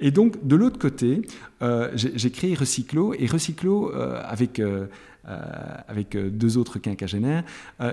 Et 0.00 0.10
donc, 0.10 0.46
de 0.46 0.56
l'autre 0.56 0.78
côté, 0.78 1.22
euh, 1.62 1.90
j'ai 1.94 2.30
créé 2.30 2.54
Recyclo. 2.54 3.14
Et 3.14 3.26
Recyclo, 3.26 3.92
euh, 3.94 4.20
avec, 4.24 4.60
avec 5.88 6.16
deux 6.16 6.56
autres 6.56 6.78
quinquagénaires, 6.78 7.44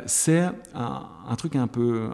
c'est 0.06 0.48
un, 0.76 1.36
truc 1.36 1.56
un 1.56 1.68
peu, 1.68 2.10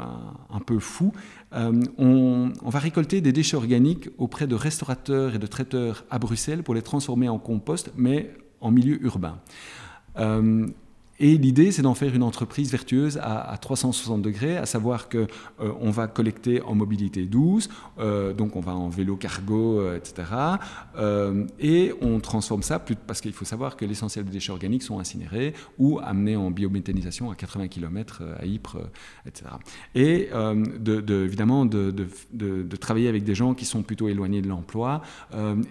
un, 0.50 0.60
peu 0.60 0.80
fou. 0.80 1.12
On, 1.52 2.52
on, 2.62 2.70
va 2.70 2.80
récolter 2.80 3.22
des 3.22 3.34
déchets 3.34 3.58
organiques 3.58 4.10
auprès 4.18 4.48
de 4.48 4.56
restaurateurs 4.56 5.36
et 5.36 5.40
de 5.40 5.48
traiteurs 5.48 6.06
à 6.10 6.20
Bruxelles 6.20 6.64
pour 6.64 6.74
les 6.74 6.82
transformer 6.82 7.28
en 7.28 7.38
compost, 7.38 7.92
mais 7.98 8.32
en 8.62 8.72
milieu 8.72 9.04
urbain. 9.04 9.40
Et 11.20 11.38
l'idée, 11.38 11.72
c'est 11.72 11.82
d'en 11.82 11.96
faire 11.96 12.16
une 12.16 12.24
entreprise 12.24 12.72
vertueuse 12.72 13.20
à, 13.22 13.58
360 13.60 14.22
degrés, 14.22 14.56
à 14.58 14.66
savoir 14.66 15.10
que 15.10 15.28
euh, 15.60 15.74
on 15.82 15.92
va 15.92 16.08
collecter 16.08 16.62
en 16.62 16.76
mobilité 16.76 17.26
douce, 17.26 17.70
euh, 18.00 18.34
donc 18.34 18.56
on 18.56 18.62
va 18.62 18.74
en 18.74 18.88
vélo 18.88 19.18
cargo, 19.18 19.80
euh, 19.80 19.98
etc. 19.98 20.30
et 21.60 21.94
on 22.02 22.20
transforme 22.20 22.64
ça, 22.64 22.80
parce 22.80 23.20
qu'il 23.20 23.34
faut 23.34 23.46
savoir 23.46 23.76
que 23.76 23.84
l'essentiel 23.84 24.26
des 24.26 24.32
déchets 24.32 24.52
organiques 24.52 24.84
sont 24.84 25.00
incinérés 25.00 25.54
ou 25.78 26.00
amenés 26.00 26.38
en 26.38 26.52
biométhanisation 26.52 27.32
à 27.32 27.36
80 27.36 27.68
km 27.68 28.24
à 28.40 28.46
Ypres, 28.46 28.78
etc. 29.26 29.46
Et 29.96 30.30
de, 30.32 31.26
évidemment 31.26 31.66
de, 31.66 31.92
de, 32.32 32.76
travailler 32.78 33.10
avec 33.10 33.24
des 33.24 33.36
gens 33.36 33.54
qui 33.54 33.66
sont 33.66 33.84
plutôt 33.84 34.08
éloignés 34.08 34.42
de 34.42 34.48
l'emploi 34.48 35.02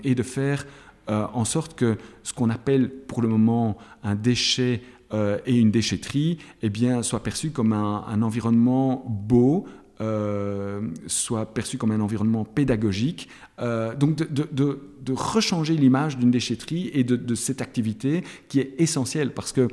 et 0.05 0.14
de 0.14 0.22
faire 0.22 0.66
en 1.09 1.44
sorte 1.44 1.74
que 1.74 1.96
ce 2.22 2.32
qu'on 2.32 2.51
appelle 2.51 2.90
pour 2.90 3.22
le 3.22 3.28
moment 3.28 3.78
un 4.03 4.14
déchet 4.14 4.82
euh, 5.14 5.38
et 5.46 5.56
une 5.56 5.70
déchetterie 5.70 6.38
eh 6.62 6.68
bien, 6.68 7.02
soit 7.02 7.22
perçue 7.22 7.50
comme 7.50 7.72
un, 7.72 8.22
environnement 8.22 9.04
beau, 9.09 9.66
euh, 10.00 10.82
soit 11.06 11.46
perçu 11.54 11.78
comme 11.78 11.92
un 11.92 12.00
environnement 12.00 12.44
pédagogique. 12.44 13.28
Euh, 13.59 13.94
donc 13.94 14.16
de, 14.16 14.78
rechanger 15.11 15.74
l'image 15.74 16.18
d'une 16.18 16.30
déchetterie 16.30 16.90
et 16.92 17.02
de, 17.02 17.34
cette 17.34 17.62
activité 17.62 18.22
qui 18.48 18.61
est 18.61 18.74
essentielle 18.76 19.32
parce 19.32 19.52
que 19.52 19.68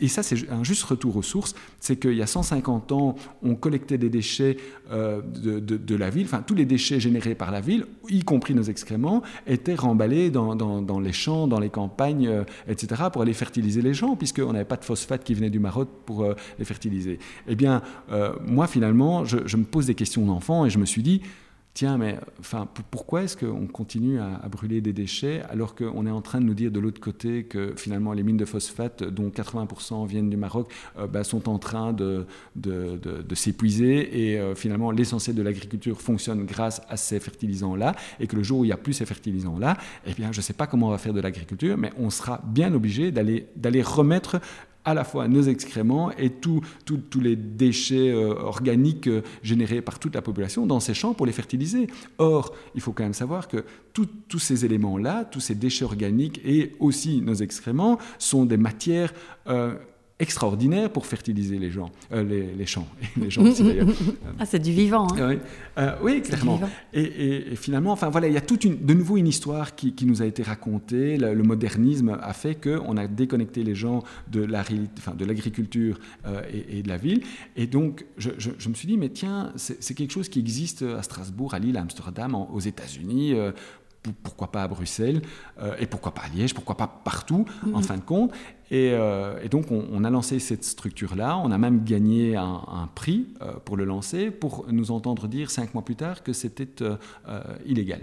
et 0.00 0.08
ça 0.08 0.22
c'est 0.22 0.50
un 0.50 0.64
juste 0.64 0.82
retour 0.84 1.16
aux 1.16 1.22
sources, 1.22 1.54
c'est 1.80 1.96
qu'il 1.96 2.14
y 2.14 2.22
a 2.22 2.26
150 2.26 2.92
ans, 2.92 3.14
on 3.42 3.54
collectait 3.54 3.98
des 3.98 4.10
déchets 4.10 4.56
euh, 4.92 5.20
de, 5.22 5.96
la 5.96 6.10
ville, 6.10 6.26
enfin 6.26 6.42
tous 6.46 6.54
les 6.54 6.64
déchets 6.64 7.00
générés 7.00 7.34
par 7.34 7.50
la 7.50 7.60
ville, 7.60 7.86
y 8.08 8.22
compris 8.22 8.54
nos 8.54 8.62
excréments, 8.62 9.22
étaient 9.46 9.74
remballés 9.74 10.30
dans, 10.30 11.00
les 11.00 11.12
champs, 11.12 11.46
dans 11.46 11.60
les 11.60 11.70
campagnes, 11.70 12.28
euh, 12.28 12.44
etc., 12.68 13.04
pour 13.12 13.22
aller 13.22 13.32
fertiliser 13.32 13.82
les 13.82 13.94
champs, 13.94 14.16
puisqu'on 14.16 14.52
n'avait 14.52 14.64
pas 14.64 14.76
de 14.76 14.84
phosphate 14.84 15.24
qui 15.24 15.34
venait 15.34 15.50
du 15.50 15.58
Maroc 15.58 15.88
pour 16.04 16.22
euh, 16.22 16.34
les 16.58 16.64
fertiliser. 16.64 17.18
Eh 17.48 17.54
bien, 17.54 17.82
moi 18.46 18.66
finalement, 18.66 19.24
je, 19.24 19.38
je 19.46 19.56
me 19.56 19.64
pose 19.64 19.86
des 19.86 19.94
questions 19.94 20.24
d'enfant 20.26 20.66
et 20.66 20.70
je 20.70 20.78
me 20.78 20.86
suis 20.86 21.02
dit, 21.02 21.22
tiens, 21.76 21.98
mais 21.98 22.18
enfin, 22.40 22.66
pourquoi 22.90 23.24
est-ce 23.24 23.36
qu'on 23.36 23.66
continue 23.66 24.18
à, 24.18 24.48
brûler 24.48 24.80
des 24.80 24.94
déchets 24.94 25.42
alors 25.50 25.74
qu'on 25.74 26.06
est 26.06 26.10
en 26.10 26.22
train 26.22 26.40
de 26.40 26.46
nous 26.46 26.54
dire 26.54 26.70
de 26.70 26.80
l'autre 26.80 27.02
côté 27.02 27.44
que 27.44 27.74
finalement 27.76 28.14
les 28.14 28.22
mines 28.22 28.38
de 28.38 28.46
phosphate, 28.46 29.04
dont 29.04 29.28
80% 29.28 30.06
viennent 30.06 30.30
du 30.30 30.38
Maroc, 30.38 30.72
euh, 30.98 31.06
bah, 31.06 31.22
sont 31.22 31.50
en 31.50 31.58
train 31.58 31.92
de, 31.92 32.26
s'épuiser 33.34 34.30
et 34.30 34.40
euh, 34.40 34.54
finalement 34.54 34.90
l'essentiel 34.90 35.36
de 35.36 35.42
l'agriculture 35.42 36.00
fonctionne 36.00 36.46
grâce 36.46 36.80
à 36.88 36.96
ces 36.96 37.20
fertilisants-là 37.20 37.94
et 38.20 38.26
que 38.26 38.36
le 38.36 38.42
jour 38.42 38.60
où 38.60 38.64
il 38.64 38.68
n'y 38.68 38.72
a 38.72 38.78
plus 38.78 38.94
ces 38.94 39.04
fertilisants-là, 39.04 39.76
eh 40.06 40.14
bien, 40.14 40.32
je 40.32 40.38
ne 40.38 40.42
sais 40.42 40.54
pas 40.54 40.66
comment 40.66 40.88
on 40.88 40.92
va 40.92 40.98
faire 40.98 41.12
de 41.12 41.20
l'agriculture, 41.20 41.76
mais 41.76 41.92
on 41.98 42.08
sera 42.08 42.40
bien 42.46 42.72
obligé 42.72 43.12
d'aller 43.12 43.82
remettre 43.82 44.40
à 44.86 44.94
la 44.94 45.04
fois 45.04 45.28
nos 45.28 45.42
excréments 45.42 46.10
et 46.12 46.30
tous 46.30 46.62
les 47.20 47.36
déchets 47.36 48.10
euh, 48.10 48.34
organiques 48.34 49.08
euh, 49.08 49.22
générés 49.42 49.82
par 49.82 49.98
toute 49.98 50.14
la 50.14 50.22
population 50.22 50.64
dans 50.64 50.80
ces 50.80 50.94
champs 50.94 51.12
pour 51.12 51.26
les 51.26 51.32
fertiliser. 51.32 51.88
Or, 52.18 52.54
il 52.74 52.80
faut 52.80 52.92
quand 52.92 53.02
même 53.02 53.12
savoir 53.12 53.48
que 53.48 53.64
tous 53.92 54.38
ces 54.38 54.64
éléments-là, 54.64 55.24
tous 55.24 55.40
ces 55.40 55.54
déchets 55.54 55.84
organiques 55.84 56.40
et 56.44 56.76
aussi 56.78 57.20
nos 57.20 57.34
excréments 57.34 57.98
sont 58.18 58.44
des 58.44 58.56
matières 58.56 59.12
euh, 59.48 59.74
extraordinaire 60.18 60.90
pour 60.90 61.04
fertiliser 61.04 61.58
les, 61.58 61.70
gens, 61.70 61.90
euh, 62.12 62.22
les, 62.56 62.66
champs. 62.66 62.86
les 63.20 63.30
gens 63.30 63.44
ah, 64.38 64.46
c'est 64.46 64.58
du 64.58 64.72
vivant. 64.72 65.08
Hein. 65.18 65.36
oui, 66.02 66.12
euh, 66.16 66.20
clairement. 66.20 66.60
Et, 66.94 67.54
finalement, 67.54 67.92
enfin 67.92 68.08
voilà, 68.08 68.28
il 68.28 68.32
y 68.32 68.38
a 68.38 68.40
toute 68.40 68.64
une, 68.64 68.78
de 68.78 68.94
nouveau 68.94 69.18
une 69.18 69.26
histoire 69.26 69.74
qui, 69.74 69.94
nous 70.06 70.22
a 70.22 70.26
été 70.26 70.42
racontée. 70.42 71.18
Le, 71.18 71.42
modernisme 71.42 72.18
a 72.20 72.32
fait 72.32 72.54
qu'on 72.54 72.96
a 72.96 73.06
déconnecté 73.06 73.62
les 73.62 73.74
gens 73.74 74.02
de 74.30 74.42
la 74.42 74.64
enfin, 74.98 75.14
de 75.14 75.24
l'agriculture 75.24 75.98
euh, 76.26 76.42
et, 76.50 76.82
de 76.82 76.88
la 76.88 76.96
ville. 76.96 77.22
Et 77.54 77.66
donc, 77.66 78.06
je, 78.16 78.30
me 78.68 78.74
suis 78.74 78.88
dit, 78.88 78.96
mais 78.96 79.10
tiens, 79.10 79.52
c'est 79.56 79.94
quelque 79.94 80.12
chose 80.12 80.28
qui 80.28 80.38
existe 80.38 80.82
à 80.82 81.02
Strasbourg, 81.02 81.52
à 81.54 81.58
Lille, 81.58 81.76
à 81.76 81.82
Amsterdam, 81.82 82.34
aux 82.34 82.60
États-Unis 82.60 83.34
pourquoi 84.22 84.50
pas 84.50 84.62
à 84.62 84.68
Bruxelles, 84.68 85.22
euh, 85.60 85.74
et 85.78 85.86
pourquoi 85.86 86.14
pas 86.14 86.22
à 86.22 86.28
Liège, 86.28 86.54
pourquoi 86.54 86.76
pas 86.76 86.86
partout, 86.86 87.44
en 87.64 87.78
mhm. 87.78 87.82
fin 87.82 87.96
de 87.96 88.02
compte. 88.02 88.32
Euh, 88.72 89.40
et, 89.42 89.48
donc, 89.48 89.70
on, 89.70 90.04
a 90.04 90.10
lancé 90.10 90.38
cette 90.38 90.64
structure-là. 90.64 91.38
On 91.38 91.50
a 91.50 91.58
même 91.58 91.84
gagné 91.84 92.36
un, 92.36 92.88
prix 92.94 93.28
euh, 93.40 93.54
pour 93.64 93.76
le 93.76 93.84
lancer, 93.84 94.30
pour 94.30 94.66
nous 94.70 94.90
entendre 94.90 95.28
dire 95.28 95.50
cinq 95.50 95.74
mois 95.74 95.84
plus 95.84 95.96
tard 95.96 96.22
que 96.22 96.32
c'était 96.32 96.68
illégal. 97.64 98.00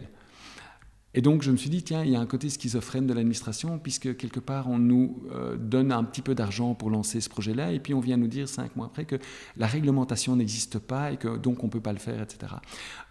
Et 1.15 1.21
donc 1.21 1.43
je 1.43 1.51
me 1.51 1.57
suis 1.57 1.69
dit, 1.69 1.83
tiens, 1.83 2.03
il 2.03 2.11
y 2.11 2.15
a 2.15 2.19
un 2.19 2.25
côté 2.25 2.49
schizophrène 2.49 3.05
de 3.05 3.13
l'administration, 3.13 3.77
puisque 3.77 4.17
quelque 4.17 4.39
part 4.39 4.67
on 4.67 4.79
nous 4.79 5.21
euh, 5.31 5.55
donne 5.57 5.91
un 5.91 6.03
petit 6.03 6.23
peu 6.23 6.33
d'argent 6.33 6.73
pour 6.73 6.89
lancer 6.89 7.21
ce 7.21 7.29
projet-là, 7.29 7.71
et 7.71 7.79
puis 7.79 7.93
on 7.93 7.99
vient 7.99 8.17
nous 8.17 8.27
dire 8.27 8.49
cinq 8.49 8.75
mois 8.75 8.87
après 8.87 9.05
que 9.05 9.17
la 9.55 9.67
réglementation 9.67 10.35
n'existe 10.35 10.79
pas 10.79 11.11
et 11.11 11.17
que 11.17 11.37
donc 11.37 11.63
on 11.63 11.67
ne 11.67 11.71
peut 11.71 11.81
pas 11.81 11.93
le 11.93 11.99
faire, 11.99 12.21
etc. 12.21 12.53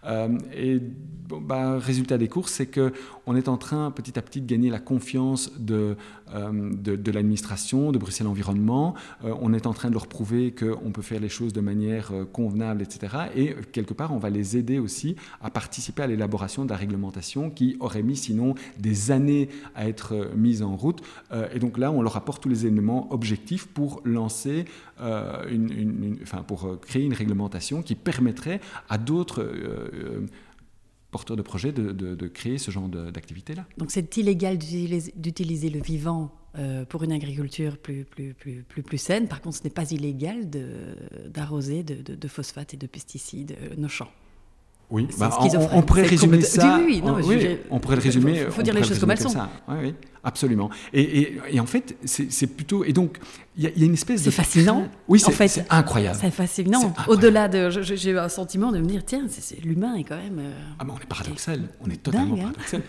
Euh, 0.05 0.37
et 0.55 0.79
bah, 1.41 1.77
résultat 1.79 2.17
des 2.17 2.27
courses, 2.27 2.51
c'est 2.51 2.67
qu'on 2.67 3.35
est 3.35 3.47
en 3.47 3.57
train 3.57 3.89
petit 3.91 4.19
à 4.19 4.21
petit 4.21 4.41
de 4.41 4.45
gagner 4.45 4.69
la 4.69 4.79
confiance 4.79 5.51
de, 5.57 5.95
euh, 6.35 6.71
de, 6.73 7.11
l'administration, 7.11 7.91
de 7.91 7.97
Bruxelles 7.97 8.27
Environnement. 8.27 8.93
on 9.23 9.53
est 9.53 9.65
en 9.65 9.73
train 9.73 9.89
de 9.89 9.93
leur 9.93 10.07
prouver 10.07 10.53
qu'on 10.53 10.91
peut 10.91 11.01
faire 11.01 11.19
les 11.19 11.29
choses 11.29 11.53
de 11.53 11.61
manière 11.61 12.11
convenable, 12.33 12.81
etc. 12.81 13.15
Et 13.35 13.55
quelque 13.71 13.93
part, 13.93 14.13
on 14.13 14.17
va 14.17 14.29
les 14.29 14.57
aider 14.57 14.79
aussi 14.79 15.15
à 15.41 15.49
participer 15.49 16.03
à 16.03 16.07
l'élaboration 16.07 16.65
de 16.65 16.69
la 16.69 16.75
réglementation 16.75 17.49
qui 17.49 17.77
aurait 17.79 18.03
mis 18.03 18.15
sinon 18.15 18.55
des 18.79 19.11
années 19.11 19.49
à 19.75 19.87
être 19.87 20.13
euh, 20.13 20.35
mise 20.35 20.61
en 20.61 20.75
route. 20.75 21.01
Euh, 21.31 21.47
et 21.53 21.59
donc 21.59 21.77
là, 21.77 21.91
on 21.91 22.01
leur 22.01 22.17
apporte 22.17 22.43
tous 22.43 22.49
les 22.49 22.65
éléments 22.65 23.11
objectifs 23.11 23.67
pour 23.67 24.01
lancer, 24.03 24.65
euh, 25.03 25.47
une, 25.49 26.17
enfin, 26.21 26.43
pour 26.43 26.79
créer 26.81 27.03
une 27.03 27.13
réglementation 27.13 27.81
qui 27.81 27.95
permettrait 27.95 28.59
à 28.89 28.97
d'autres 28.97 29.51
porteurs 31.11 31.37
de 31.37 31.41
projets 31.41 31.71
de, 31.71 32.27
créer 32.27 32.57
ce 32.57 32.71
genre 32.71 32.87
d'activité-là. 32.87 33.65
Donc 33.77 33.91
c'est 33.91 34.17
illégal 34.17 34.57
d'utiliser 34.57 35.69
le 35.69 35.81
vivant 35.81 36.31
pour 36.89 37.03
une 37.03 37.11
agriculture 37.11 37.77
plus, 37.77 38.05
plus, 38.05 38.33
plus, 38.33 38.63
plus, 38.63 38.83
plus 38.83 38.97
saine. 38.97 39.27
Par 39.27 39.41
contre, 39.41 39.57
ce 39.57 39.63
n'est 39.63 39.69
pas 39.69 39.91
illégal 39.91 40.49
d'arroser 41.29 41.83
de, 41.83 42.15
de, 42.15 42.27
phosphate 42.27 42.73
et 42.73 42.77
de 42.77 42.87
pesticides 42.87 43.55
nos 43.77 43.89
champs. 43.89 44.11
Oui, 44.89 45.07
bah, 45.17 45.35
on, 45.71 45.81
pourrait 45.81 46.03
résumer 46.03 46.41
ça. 46.41 46.79
Oui, 46.85 47.01
on 47.71 47.79
pourrait 47.79 47.95
le 47.95 48.01
résumer. 48.01 48.43
Il 48.45 48.51
faut, 48.51 48.61
dire 48.61 48.73
les 48.73 48.83
choses 48.83 48.99
comme 48.99 49.11
elles 49.11 49.19
sont. 49.19 49.35
Oui, 49.67 49.75
oui, 49.81 49.95
absolument. 50.23 50.69
Et, 50.93 51.37
et, 51.49 51.59
en 51.59 51.65
fait, 51.65 51.95
c'est 52.05 52.47
plutôt. 52.47 52.83
Et 52.83 52.93
donc, 52.93 53.19
il 53.57 53.63
y, 53.63 53.83
a 53.83 53.85
une 53.85 53.93
espèce 53.93 54.23
de. 54.23 54.31
C'est 54.31 54.35
fascinant. 54.35 54.89
Oui, 55.07 55.19
c'est 55.19 55.65
incroyable. 55.69 56.17
C'est 56.19 56.31
fascinant. 56.31 56.93
Au-delà 57.07 57.47
de. 57.47 57.69
J'ai 57.69 58.11
eu 58.11 58.17
un 58.17 58.29
sentiment 58.29 58.71
de 58.71 58.79
me 58.79 58.85
dire 58.85 59.03
tiens, 59.05 59.25
l'humain 59.63 59.95
est 59.95 60.03
quand 60.03 60.17
même. 60.17 60.39
Euh, 60.39 60.53
ah, 60.79 60.83
mais 60.85 60.91
on 60.91 60.97
est 60.97 61.05
paradoxal. 61.05 61.69
On 61.81 61.89
est 61.89 62.01
totalement 62.01 62.35
hein. 62.35 62.51
paradoxal. 62.53 62.81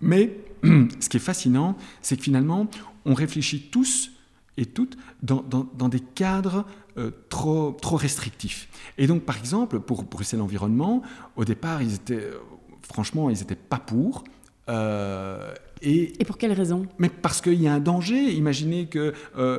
mais 0.00 0.36
ce 0.62 1.08
qui 1.08 1.16
est 1.16 1.20
fascinant, 1.20 1.76
c'est 2.02 2.16
que 2.16 2.22
finalement, 2.22 2.68
on 3.04 3.14
réfléchit 3.14 3.68
tous 3.70 4.10
et 4.56 4.66
toutes 4.66 4.96
dans, 5.22 5.42
dans, 5.42 5.66
dans 5.76 5.88
des 5.88 6.00
cadres 6.00 6.64
euh, 6.96 7.10
trop, 7.28 7.76
trop 7.80 7.96
restrictifs. 7.96 8.68
Et 8.98 9.08
donc, 9.08 9.24
par 9.24 9.36
exemple, 9.36 9.80
pour 9.80 10.04
Bruxelles 10.04 10.40
Environnement, 10.40 11.02
au 11.34 11.44
départ, 11.44 11.82
ils 11.82 11.94
étaient, 11.94 12.14
euh, 12.14 12.38
franchement, 12.82 13.30
ils 13.30 13.38
n'étaient 13.38 13.56
pas 13.56 13.78
pour. 13.78 14.22
Euh, 14.68 15.52
et, 15.82 16.12
et, 16.20 16.24
pour 16.24 16.38
quelle 16.38 16.52
raison? 16.52 16.86
Mais 16.98 17.08
parce 17.08 17.40
qu'il 17.40 17.60
y 17.60 17.68
a 17.68 17.74
un 17.74 17.80
danger. 17.80 18.32
Imaginez 18.32 18.86
que 18.86 19.12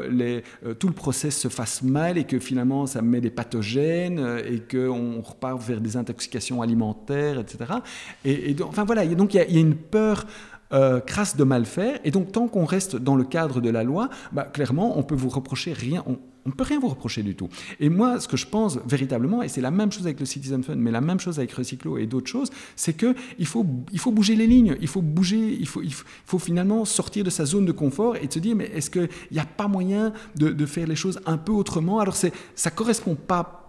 les, 0.09 0.43
tout 0.79 0.87
le 0.87 0.93
process 0.93 1.37
se 1.37 1.47
fasse 1.47 1.83
mal 1.83 2.17
et 2.17 2.23
que 2.23 2.39
finalement 2.39 2.87
ça 2.87 3.01
met 3.01 3.21
des 3.21 3.29
pathogènes 3.29 4.19
et 4.45 4.59
qu'on 4.59 5.21
repart 5.21 5.61
vers 5.61 5.81
des 5.81 5.97
intoxications 5.97 6.61
alimentaires, 6.61 7.39
etc. 7.39 7.73
Et, 8.23 8.55
enfin 8.63 8.85
voilà, 8.85 9.05
donc 9.05 9.33
il 9.33 9.37
y, 9.37 9.39
a, 9.39 9.47
il 9.47 9.55
y 9.55 9.57
a 9.57 9.61
une 9.61 9.75
peur 9.75 10.25
euh, 10.73 10.99
crasse 10.99 11.37
de 11.37 11.43
mal 11.43 11.65
faire. 11.65 11.99
Et 12.03 12.11
donc, 12.11 12.31
tant 12.31 12.47
qu'on 12.47 12.65
reste 12.65 12.95
dans 12.95 13.15
le 13.15 13.23
cadre 13.23 13.61
de 13.61 13.69
la 13.69 13.83
loi, 13.83 14.09
bah, 14.31 14.43
clairement, 14.43 14.97
on 14.97 15.03
peut 15.03 15.15
vous 15.15 15.29
reprocher 15.29 15.73
rien. 15.73 16.03
On, 16.07 16.17
ne 16.49 16.53
peut 16.53 16.63
rien 16.63 16.79
vous 16.79 16.87
reprocher 16.87 17.23
du 17.23 17.35
tout. 17.35 17.49
Et 17.79 17.89
moi, 17.89 18.19
ce 18.19 18.27
que 18.27 18.37
je 18.37 18.45
pense 18.45 18.79
véritablement, 18.87 19.41
et 19.41 19.49
c'est 19.49 19.61
la 19.61 19.71
même 19.71 19.91
chose 19.91 20.05
avec 20.05 20.19
le 20.19 20.25
Citizen 20.25 20.63
Fund, 20.63 20.77
mais 20.77 20.91
la 20.91 21.01
même 21.01 21.19
chose 21.19 21.39
avec 21.39 21.51
Recyclo 21.51 21.97
et 21.97 22.05
d'autres 22.05 22.27
choses, 22.27 22.49
c'est 22.75 22.95
qu'il 22.95 23.45
faut, 23.45 23.65
il 23.91 23.99
faut 23.99 24.11
bouger 24.11 24.35
les 24.35 24.47
lignes, 24.47 24.77
il 24.79 24.87
faut 24.87 25.01
bouger, 25.01 25.57
il 25.59 25.67
faut, 25.67 25.81
il 25.81 25.93
faut, 25.93 26.39
finalement 26.39 26.85
sortir 26.85 27.23
de 27.23 27.29
sa 27.29 27.45
zone 27.45 27.65
de 27.65 27.71
confort 27.71 28.15
et 28.17 28.27
de 28.27 28.33
se 28.33 28.39
dire, 28.39 28.55
mais 28.55 28.65
est-ce 28.65 28.89
qu'il 28.89 29.09
n'y 29.31 29.39
a 29.39 29.45
pas 29.45 29.67
moyen 29.67 30.13
de, 30.35 30.49
de, 30.49 30.65
faire 30.65 30.87
les 30.87 30.95
choses 30.95 31.19
un 31.25 31.37
peu 31.37 31.51
autrement? 31.51 31.99
Alors, 31.99 32.15
ça 32.15 32.29
ne 32.29 32.69
correspond 32.75 33.15
pas 33.15 33.65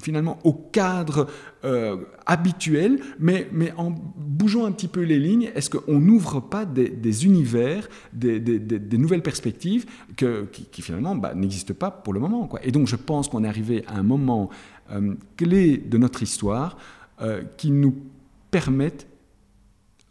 finalement 0.00 0.38
au 0.44 0.52
cadre 0.52 1.28
euh, 1.64 1.96
habituel, 2.26 3.00
mais, 3.18 3.48
mais 3.52 3.72
en 3.76 3.90
bougeant 3.90 4.64
un 4.64 4.72
petit 4.72 4.88
peu 4.88 5.02
les 5.02 5.18
lignes, 5.18 5.50
est-ce 5.54 5.70
qu'on 5.70 6.00
n'ouvre 6.00 6.40
pas 6.40 6.64
des, 6.64 7.26
univers, 7.26 7.88
des, 8.12 8.40
des, 8.40 8.98
nouvelles 8.98 9.22
perspectives 9.22 9.86
que, 10.16 10.46
qui, 10.52 10.82
finalement 10.82 11.14
bah, 11.14 11.34
n'existent 11.34 11.74
pas 11.74 11.90
pour 11.90 12.12
le 12.12 12.20
moment 12.20 12.46
quoi. 12.46 12.60
Et 12.64 12.70
donc 12.70 12.86
je 12.86 12.96
pense 12.96 13.28
qu'on 13.28 13.44
est 13.44 13.48
arrivé 13.48 13.84
à 13.86 13.98
un 13.98 14.02
moment 14.02 14.50
euh, 14.92 15.14
clé 15.36 15.76
de 15.78 15.98
notre 15.98 16.22
histoire 16.22 16.76
euh, 17.20 17.42
qui 17.56 17.70
nous 17.70 17.94
permettent 18.50 19.06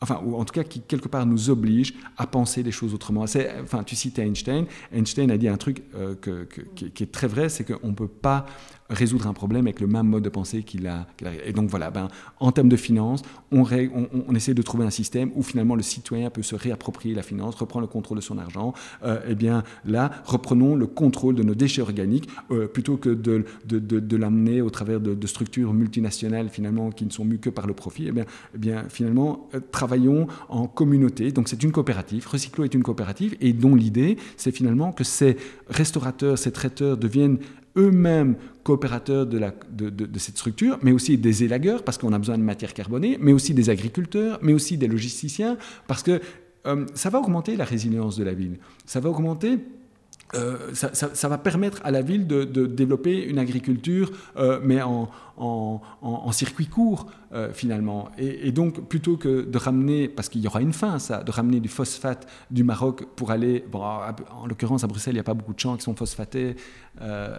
enfin, 0.01 0.21
ou 0.25 0.35
en 0.35 0.43
tout 0.43 0.53
cas 0.53 0.63
qui 0.63 0.81
quelque 0.81 1.07
part 1.07 1.25
nous 1.25 1.49
oblige 1.49 1.93
à 2.17 2.27
penser 2.27 2.63
les 2.63 2.71
choses 2.71 2.93
autrement. 2.93 3.25
Enfin, 3.61 3.83
tu 3.83 3.95
cites 3.95 4.19
Einstein. 4.19 4.65
Einstein 4.91 5.31
a 5.31 5.37
dit 5.37 5.47
un 5.47 5.55
truc 5.55 5.83
qui, 6.75 7.03
est 7.03 7.11
très 7.11 7.27
vrai, 7.27 7.47
c'est 7.47 7.63
qu'on 7.63 7.87
ne 7.87 7.93
peut 7.93 8.09
pas 8.09 8.45
résoudre 8.93 9.27
un 9.27 9.33
problème 9.33 9.65
avec 9.65 9.79
le 9.79 9.87
même 9.87 10.07
mode 10.07 10.23
de 10.23 10.29
pensée 10.29 10.63
qu'il 10.63 10.87
a, 10.87 11.07
Et 11.45 11.53
donc 11.53 11.69
voilà, 11.69 11.91
ben, 11.91 12.07
en 12.39 12.51
termes 12.51 12.69
de 12.69 12.75
finances, 12.75 13.23
on, 13.51 13.65
essaie 14.35 14.53
de 14.53 14.61
trouver 14.61 14.85
un 14.85 14.89
système 14.89 15.31
où 15.35 15.43
finalement 15.43 15.75
le 15.75 15.81
citoyen 15.81 16.29
peut 16.29 16.41
se 16.41 16.55
réapproprier 16.55 17.15
la 17.15 17.23
finance, 17.23 17.55
reprendre 17.55 17.81
le 17.81 17.91
contrôle 17.91 18.17
de 18.17 18.23
son 18.23 18.37
argent. 18.37 18.73
Euh, 19.03 19.19
eh 19.27 19.35
bien 19.35 19.63
là, 19.85 20.11
reprenons 20.25 20.75
le 20.75 20.87
contrôle 20.87 21.35
de 21.35 21.43
nos 21.43 21.55
déchets 21.55 21.81
organiques 21.81 22.29
euh, 22.51 22.67
plutôt 22.67 22.97
que 22.97 23.09
de, 23.09 23.45
de, 23.65 24.17
l'amener 24.17 24.61
au 24.61 24.69
travers 24.69 24.99
de, 24.99 25.27
structures 25.27 25.73
multinationales 25.73 26.49
finalement 26.49 26.91
qui 26.91 27.05
ne 27.05 27.09
sont 27.09 27.25
mues 27.25 27.39
que 27.39 27.49
par 27.49 27.65
le 27.65 27.73
profit. 27.73 28.07
Eh 28.07 28.11
bien, 28.11 28.25
eh 28.53 28.57
bien 28.57 28.85
finalement, 28.89 29.49
euh, 29.55 29.59
travaillons 29.71 30.27
en 30.49 30.67
communauté. 30.67 31.31
Donc 31.31 31.49
c'est 31.49 31.63
une 31.63 31.71
coopérative. 31.71 32.27
Recyclo 32.27 32.63
est 32.63 32.73
une 32.73 32.83
coopérative 32.83 33.35
et 33.41 33.53
dont 33.53 33.75
l'idée, 33.75 34.17
c'est 34.37 34.51
finalement 34.51 34.91
que 34.91 35.03
ces 35.03 35.37
restaurateurs, 35.69 36.37
ces 36.37 36.51
traiteurs 36.51 36.97
deviennent 36.97 37.39
eux-mêmes 37.77 38.35
coopérateurs 38.63 39.25
de, 39.25 39.39
cette 40.17 40.37
structure, 40.37 40.77
mais 40.81 40.91
aussi 40.91 41.17
des 41.17 41.43
élagueurs, 41.43 41.83
parce 41.83 41.97
qu'on 41.97 42.13
a 42.13 42.19
besoin 42.19 42.37
de 42.37 42.43
matières 42.43 42.73
carbonées, 42.73 43.17
mais 43.19 43.33
aussi 43.33 43.53
des 43.53 43.69
agriculteurs, 43.69 44.39
mais 44.41 44.53
aussi 44.53 44.77
des 44.77 44.87
logisticiens, 44.87 45.57
parce 45.87 46.03
que 46.03 46.21
euh, 46.65 46.85
ça 46.93 47.09
va 47.09 47.19
augmenter 47.19 47.55
la 47.55 47.65
résilience 47.65 48.15
de 48.15 48.23
la 48.23 48.33
ville. 48.33 48.57
Ça 48.85 48.99
va 48.99 49.09
augmenter 49.09 49.59
euh, 50.35 50.73
ça, 50.73 51.27
va 51.27 51.37
permettre 51.37 51.81
à 51.83 51.91
la 51.91 52.01
ville 52.01 52.27
de, 52.27 52.43
développer 52.65 53.23
une 53.23 53.39
agriculture, 53.39 54.11
euh, 54.37 54.59
mais 54.63 54.81
en, 54.81 55.09
circuit 56.31 56.67
court, 56.67 57.07
euh, 57.33 57.51
finalement. 57.53 58.09
Et, 58.17 58.51
donc, 58.51 58.87
plutôt 58.87 59.17
que 59.17 59.41
de 59.43 59.57
ramener, 59.57 60.07
parce 60.07 60.29
qu'il 60.29 60.41
y 60.41 60.47
aura 60.47 60.61
une 60.61 60.73
fin, 60.73 60.99
ça, 60.99 61.23
de 61.23 61.31
ramener 61.31 61.59
du 61.59 61.69
phosphate 61.69 62.27
du 62.49 62.63
Maroc 62.63 63.05
pour 63.15 63.31
aller, 63.31 63.63
en 63.73 64.47
l'occurrence 64.47 64.83
à 64.83 64.87
Bruxelles, 64.87 65.13
il 65.13 65.17
n'y 65.17 65.21
a 65.21 65.23
pas 65.23 65.33
beaucoup 65.33 65.53
de 65.53 65.59
champs 65.59 65.77
qui 65.77 65.83
sont 65.83 65.95
phosphatés, 65.95 66.55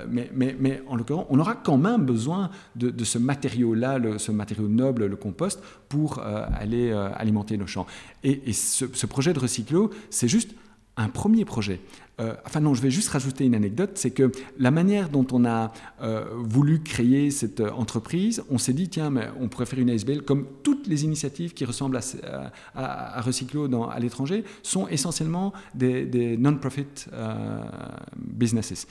mais, 0.09 0.83
en 0.87 0.97
l'occurrence, 0.97 1.27
on 1.31 1.39
aura 1.39 1.55
quand 1.55 1.79
même 1.79 2.05
besoin 2.05 2.51
de, 2.77 3.05
ce 3.05 3.19
matériau-là, 3.19 3.99
ce 4.19 4.31
matériau 4.31 4.69
noble, 4.69 5.07
le 5.07 5.17
compost, 5.17 5.61
pour 5.89 6.21
aller 6.21 6.93
alimenter 6.93 7.57
nos 7.57 7.67
champs. 7.67 7.87
Et, 8.23 8.53
ce, 8.53 8.87
ce 8.93 9.07
projet 9.07 9.33
de 9.33 9.41
recyclo, 9.41 9.91
c'est 10.11 10.29
juste 10.29 10.55
un 10.97 11.09
premier 11.09 11.45
projet. 11.45 11.81
Euh, 12.21 12.35
enfin 12.47 12.61
non, 12.61 12.75
je 12.75 12.83
vais 12.83 12.91
juste 12.91 13.09
rajouter 13.09 13.45
une 13.45 13.57
anecdote, 13.57 13.93
c'est 13.95 14.13
que 14.13 14.31
la 14.59 14.71
manière 14.71 15.09
dont 15.09 15.27
on 15.33 15.45
a 15.45 15.73
euh, 16.01 16.25
voulu 16.37 16.81
créer 16.81 17.33
cette 17.33 17.59
euh, 17.59 17.73
entreprise, 17.73 18.45
on 18.51 18.59
s'est 18.59 18.73
dit, 18.73 18.89
tiens, 18.89 19.11
mais 19.11 19.29
on 19.41 19.49
pourrait 19.49 19.67
faire 19.67 19.81
une 19.81 19.91
ASBL 19.91 20.23
comme 20.23 20.47
toutes 20.63 20.87
les 20.87 21.03
initiatives 21.03 21.55
qui 21.55 21.65
ressemblent 21.65 21.99
à, 21.99 22.53
à, 22.77 23.21
Recyclo 23.21 23.67
dans, 23.67 23.89
à 23.89 23.99
l'étranger, 23.99 24.45
sont 24.63 24.87
essentiellement 24.87 25.53
des, 25.75 26.37
non-profit 26.37 27.07
businesses. 28.17 28.87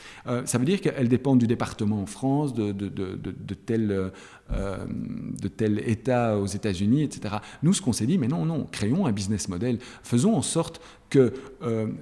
ça 0.45 0.57
veut 0.57 0.65
dire 0.65 0.81
qu'elles 0.81 1.07
dépendent 1.07 1.39
du 1.39 1.47
département 1.47 2.01
en 2.01 2.05
France, 2.05 2.53
de, 2.53 2.71
de, 2.71 2.89
de, 2.89 3.15
de 3.15 3.53
tel, 3.53 4.11
de 4.49 5.47
tel 5.47 5.81
État 5.87 6.37
aux 6.37 6.45
États-Unis, 6.45 7.03
etc. 7.03 7.35
Nous, 7.61 7.73
ce 7.73 7.81
qu'on 7.81 7.93
s'est 7.93 8.05
dit, 8.05 8.17
mais 8.17 8.27
non, 8.27 8.45
non, 8.45 8.67
créons 8.71 9.05
un 9.05 9.11
business 9.11 9.47
model, 9.49 9.79
faisons 10.03 10.35
en 10.35 10.41
sorte 10.41 10.81
que 11.13 11.33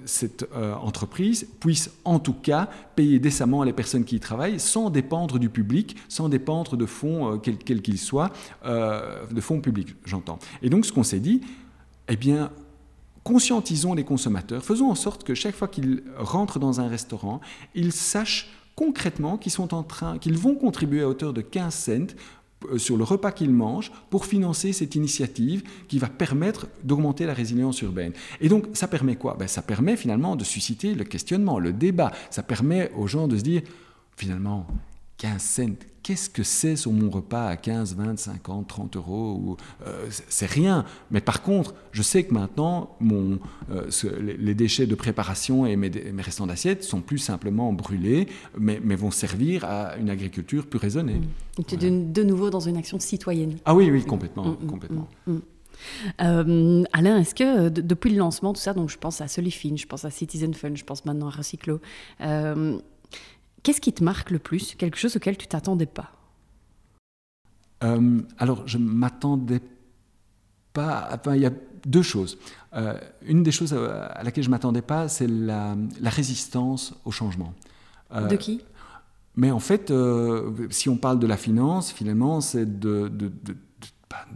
cette 0.06 0.48
entreprise 0.82 1.46
puisse 1.60 1.92
en 2.06 2.20
tout 2.20 2.34
cas 2.34 2.70
payer 2.96 3.20
décemment 3.20 3.64
les 3.64 3.74
personnes 3.74 4.06
qui 4.06 4.16
y 4.16 4.20
travaillent 4.20 4.60
sans 4.60 4.90
dépendre 4.90 5.40
du 5.40 5.50
public, 5.50 5.98
sans 6.08 6.30
dépendre 6.30 6.78
de 6.78 6.86
fonds, 6.86 7.34
euh, 7.34 7.38
quels 7.38 7.82
qu'ils 7.82 7.98
soient, 7.98 8.32
euh, 8.66 9.26
de 9.30 9.42
fonds 9.42 9.62
publics, 9.62 9.96
j'entends. 10.06 10.40
Et 10.62 10.70
donc 10.70 10.86
ce 10.86 10.94
qu'on 10.94 11.04
s'est 11.04 11.20
dit, 11.20 11.42
eh 12.08 12.16
bien, 12.16 12.52
conscientisons 13.24 13.94
les 13.94 14.04
consommateurs, 14.04 14.64
faisons 14.64 14.90
en 14.90 14.96
sorte 14.96 15.24
que 15.24 15.36
chaque 15.36 15.56
fois 15.56 15.68
qu'ils 15.68 16.04
rentrent 16.18 16.60
dans 16.60 16.82
un 16.82 16.88
restaurant, 16.88 17.42
ils 17.76 17.92
sachent 17.92 18.50
concrètement 18.76 19.38
qu'ils 19.38 19.52
sont 19.52 19.68
qu'ils 20.20 20.38
vont 20.38 20.56
contribuer 20.56 21.02
à 21.02 21.08
hauteur 21.08 21.34
de 21.34 21.42
15 21.42 21.74
cents 21.74 21.92
euh, 21.92 22.08
sur 22.78 22.98
le 22.98 23.04
repas 23.04 23.32
qu'ils 23.32 23.52
mangent 23.52 23.92
pour 24.10 24.26
financer 24.26 24.74
cette 24.74 24.96
initiative 24.96 25.64
qui 25.88 26.00
va 26.00 26.08
permettre 26.08 26.68
d'augmenter 26.84 27.26
la 27.26 27.34
résilience 27.34 27.82
urbaine. 27.82 28.14
Et 28.40 28.50
donc, 28.50 28.66
ça 28.74 28.88
permet 28.88 29.16
quoi? 29.16 29.36
Ben, 29.38 29.48
Ça 29.48 29.62
permet 29.62 29.98
finalement 29.98 30.36
de 30.36 30.44
susciter 30.44 30.94
le 30.94 31.04
questionnement, 31.04 31.60
le 31.60 31.74
débat. 31.74 32.12
Ça 32.30 32.44
permet 32.44 32.92
aux 32.96 33.08
gens 33.08 33.28
de 33.28 33.38
se 33.38 33.44
dire, 33.44 33.62
finalement, 34.16 34.68
15 35.22 35.42
cents 35.42 35.92
qu'est-ce 36.04 36.30
que 36.30 36.44
c'est 36.44 36.76
sur 36.76 36.92
mon 36.92 37.10
repas 37.10 37.48
à 37.48 37.56
15, 37.58 37.96
20, 37.96 38.18
50, 38.18 38.68
30 38.68 38.96
euros 38.96 39.40
ou, 39.40 39.58
euh, 39.86 40.08
C'est 40.30 40.50
rien. 40.50 40.86
Mais 41.12 41.22
par 41.22 41.42
contre, 41.42 41.76
je 41.92 42.02
sais 42.02 42.24
que 42.24 42.34
maintenant, 42.34 42.96
mon, 43.00 43.40
euh, 43.72 43.88
les 44.20 44.56
déchets 44.56 44.88
de 44.88 44.96
préparation 44.96 45.66
et 45.66 45.76
mes, 45.76 45.90
mes 45.90 46.22
restants 46.22 46.48
d'assiette 46.48 46.84
sont 46.84 47.02
plus 47.02 47.20
simplement 47.20 47.72
brûlés, 47.72 48.28
mais, 48.58 48.82
mais, 48.84 48.96
vont 48.96 49.12
servir 49.12 49.64
à 49.66 49.96
une 49.98 50.10
agriculture 50.10 50.66
plus 50.66 50.80
raisonnée. 50.80 51.22
Mmh. 51.58 51.64
tu 51.68 51.76
es 51.76 51.78
de, 51.78 52.24
nouveau 52.24 52.50
dans 52.50 52.60
une 52.60 52.78
action 52.78 53.00
citoyenne. 53.00 53.58
Ah 53.66 53.76
oui, 53.76 53.90
oui, 53.92 54.04
complètement. 54.04 54.46
Mmh, 54.46 54.58
mmh, 54.64 54.68
complètement. 54.68 55.08
Euh, 56.22 56.84
Alain, 56.94 57.20
est-ce 57.20 57.34
que 57.34 57.70
depuis 57.70 58.12
le 58.12 58.18
lancement, 58.18 58.54
tout 58.54 58.62
ça, 58.62 58.74
donc 58.74 58.90
je 58.90 58.98
pense 58.98 59.22
à 59.22 59.28
Solifine, 59.28 59.78
je 59.78 59.88
pense 59.88 60.06
à 60.06 60.10
Citizen 60.10 60.54
Fund, 60.54 60.78
je 60.78 60.84
pense 60.84 61.06
maintenant 61.06 61.28
à 61.28 61.32
Recyclo, 61.32 61.80
Qu'est-ce 63.64 63.82
qui 63.82 63.94
te 63.94 64.04
marque 64.04 64.32
le 64.32 64.40
plus? 64.40 64.76
Quelque 64.76 64.98
chose 64.98 65.16
auquel 65.16 65.38
tu 65.38 65.48
t'attendais 65.48 65.86
pas? 65.86 66.12
Euh, 67.84 68.22
Alors, 68.38 68.68
je 68.68 68.78
m'attendais 68.78 69.62
pas. 70.74 71.10
Enfin, 71.12 71.36
il 71.36 71.42
y 71.42 71.46
a 71.46 71.52
deux 71.86 72.02
choses. 72.02 72.38
Euh, 72.74 72.98
une 73.26 73.44
des 73.44 73.52
choses 73.52 73.74
à 73.74 74.22
laquelle 74.24 74.44
je 74.44 74.50
m'attendais 74.50 74.82
pas, 74.82 75.08
c'est 75.08 75.28
la, 75.28 75.76
résistance 76.04 76.94
au 77.06 77.12
changement. 77.12 77.54
Euh, 78.14 78.28
de 78.28 78.36
qui? 78.36 78.62
Mais 79.36 79.52
en 79.52 79.60
fait, 79.60 79.94
si 80.72 80.90
on 80.90 80.98
parle 80.98 81.20
de 81.20 81.28
la 81.28 81.38
finance, 81.38 81.92
finalement, 81.92 82.42
c'est 82.42 82.80
de, 82.80 83.08
de, 83.08 83.32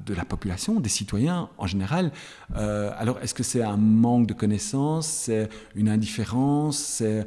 de 0.06 0.14
la 0.14 0.24
population, 0.24 0.80
des 0.80 0.90
citoyens 0.90 1.50
en 1.58 1.68
général. 1.68 2.12
alors, 2.54 3.20
est-ce 3.22 3.34
que 3.34 3.44
c'est 3.44 3.62
un 3.62 3.78
manque 3.78 4.28
de 4.28 4.34
connaissances, 4.34 5.08
c'est 5.08 5.50
une 5.76 5.90
indifférence, 5.90 6.78
c'est 6.78 7.26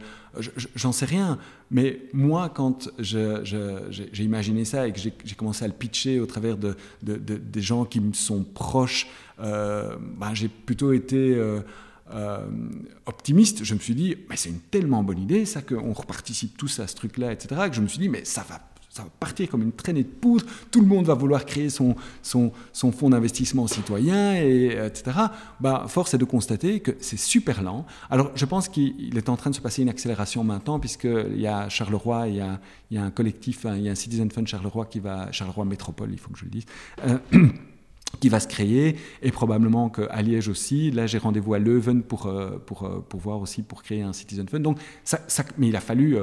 j'en 0.75 0.93
sais 0.93 1.05
rien. 1.05 1.39
Mais 1.71 2.03
moi, 2.13 2.49
quand 2.49 2.89
j'ai 2.99 4.25
imaginé 4.25 4.65
ça 4.65 4.87
et 4.89 4.93
que 4.93 4.99
j'ai 4.99 5.35
commencé 5.37 5.65
à 5.65 5.69
le 5.69 5.75
pitcher 5.75 6.19
au 6.21 6.27
travers 6.27 6.57
de, 6.57 6.77
des 7.03 7.61
gens 7.61 7.85
qui 7.85 8.01
me 8.01 8.13
sont 8.13 8.43
proches, 8.43 9.07
euh, 9.41 9.97
ben, 10.17 10.35
j'ai 10.35 10.49
plutôt 10.49 10.93
été 10.93 11.35
euh, 11.35 11.61
euh, 12.13 12.47
optimiste. 13.07 13.65
Je 13.65 13.75
me 13.75 13.79
suis 13.79 13.95
dit, 13.95 14.17
mais 14.31 14.37
c'est 14.37 14.49
une 14.49 14.61
tellement 14.61 15.03
bonne 15.03 15.21
idée, 15.21 15.45
ça, 15.45 15.61
qu'on 15.63 15.93
reparticipe 15.93 16.57
tous 16.57 16.81
à 16.81 16.87
ce 16.87 16.97
truc-là, 16.97 17.33
etc., 17.33 17.61
que 17.69 17.77
je 17.77 17.83
me 17.83 17.87
suis 17.87 17.99
dit, 17.99 18.09
mais 18.09 18.25
ça 18.25 18.45
va 18.49 18.59
ça 18.99 19.05
va 19.05 19.11
partir 19.21 19.49
comme 19.49 19.63
une 19.63 19.73
traînée 19.73 20.03
de 20.03 20.09
poudre, 20.09 20.45
tout 20.73 20.81
le 20.81 20.87
monde 20.87 21.07
va 21.07 21.15
vouloir 21.15 21.47
créer 21.47 21.71
son, 21.71 21.95
son, 22.23 22.53
fonds 22.73 23.11
d'investissement 23.11 23.69
citoyen, 23.69 24.35
et, 24.35 24.77
etc. 24.87 25.17
Bah, 25.61 25.85
force 25.89 26.15
est 26.15 26.19
de 26.19 26.25
constater 26.25 26.81
que 26.81 26.97
c'est 27.01 27.19
super 27.19 27.63
lent. 27.63 27.87
Alors 28.11 28.33
je 28.35 28.45
pense 28.45 28.69
qu'il 28.69 29.17
est 29.17 29.29
en 29.29 29.37
train 29.37 29.51
de 29.51 29.55
se 29.55 29.61
passer 29.61 29.83
une 29.83 29.89
accélération 29.89 30.43
maintenant, 30.43 30.81
puisqu'il 30.81 31.41
y 31.41 31.47
a 31.47 31.69
Charleroi, 31.69 32.29
il 32.29 32.37
y 32.91 32.99
a, 32.99 33.03
un 33.03 33.11
collectif, 33.11 33.67
il 33.77 33.83
y 33.83 33.89
a 33.89 33.93
un 33.93 33.95
Citizen 33.95 34.31
Fund 34.33 34.47
Charleroi 34.49 34.87
qui 34.87 34.99
va, 34.99 35.31
Charleroi 35.31 35.65
Métropole, 35.65 36.11
il 36.11 36.19
faut 36.19 36.31
que 36.31 36.39
je 36.39 36.45
le 36.45 36.51
dise. 36.51 36.65
Euh, 37.07 37.19
qui 38.21 38.31
va 38.31 38.41
se 38.41 38.49
créer, 38.49 38.97
et 39.23 39.31
probablement 39.31 39.91
qu'à 39.91 40.23
Liège 40.23 40.49
aussi. 40.49 40.91
Là, 40.91 41.07
j'ai 41.07 41.19
rendez-vous 41.19 41.53
à 41.53 41.59
Leuven 41.59 42.03
pour, 42.03 42.25
euh, 42.27 42.53
euh, 42.83 43.01
pour, 43.07 43.21
voir 43.21 43.39
aussi, 43.41 43.63
pour 43.63 43.83
créer 43.83 44.01
un 44.01 44.15
Citizen 44.15 44.49
Fund. 44.49 44.63
Donc, 44.63 44.79
mais 45.59 45.69
il 45.69 45.77
a 45.77 45.81
fallu 45.81 46.17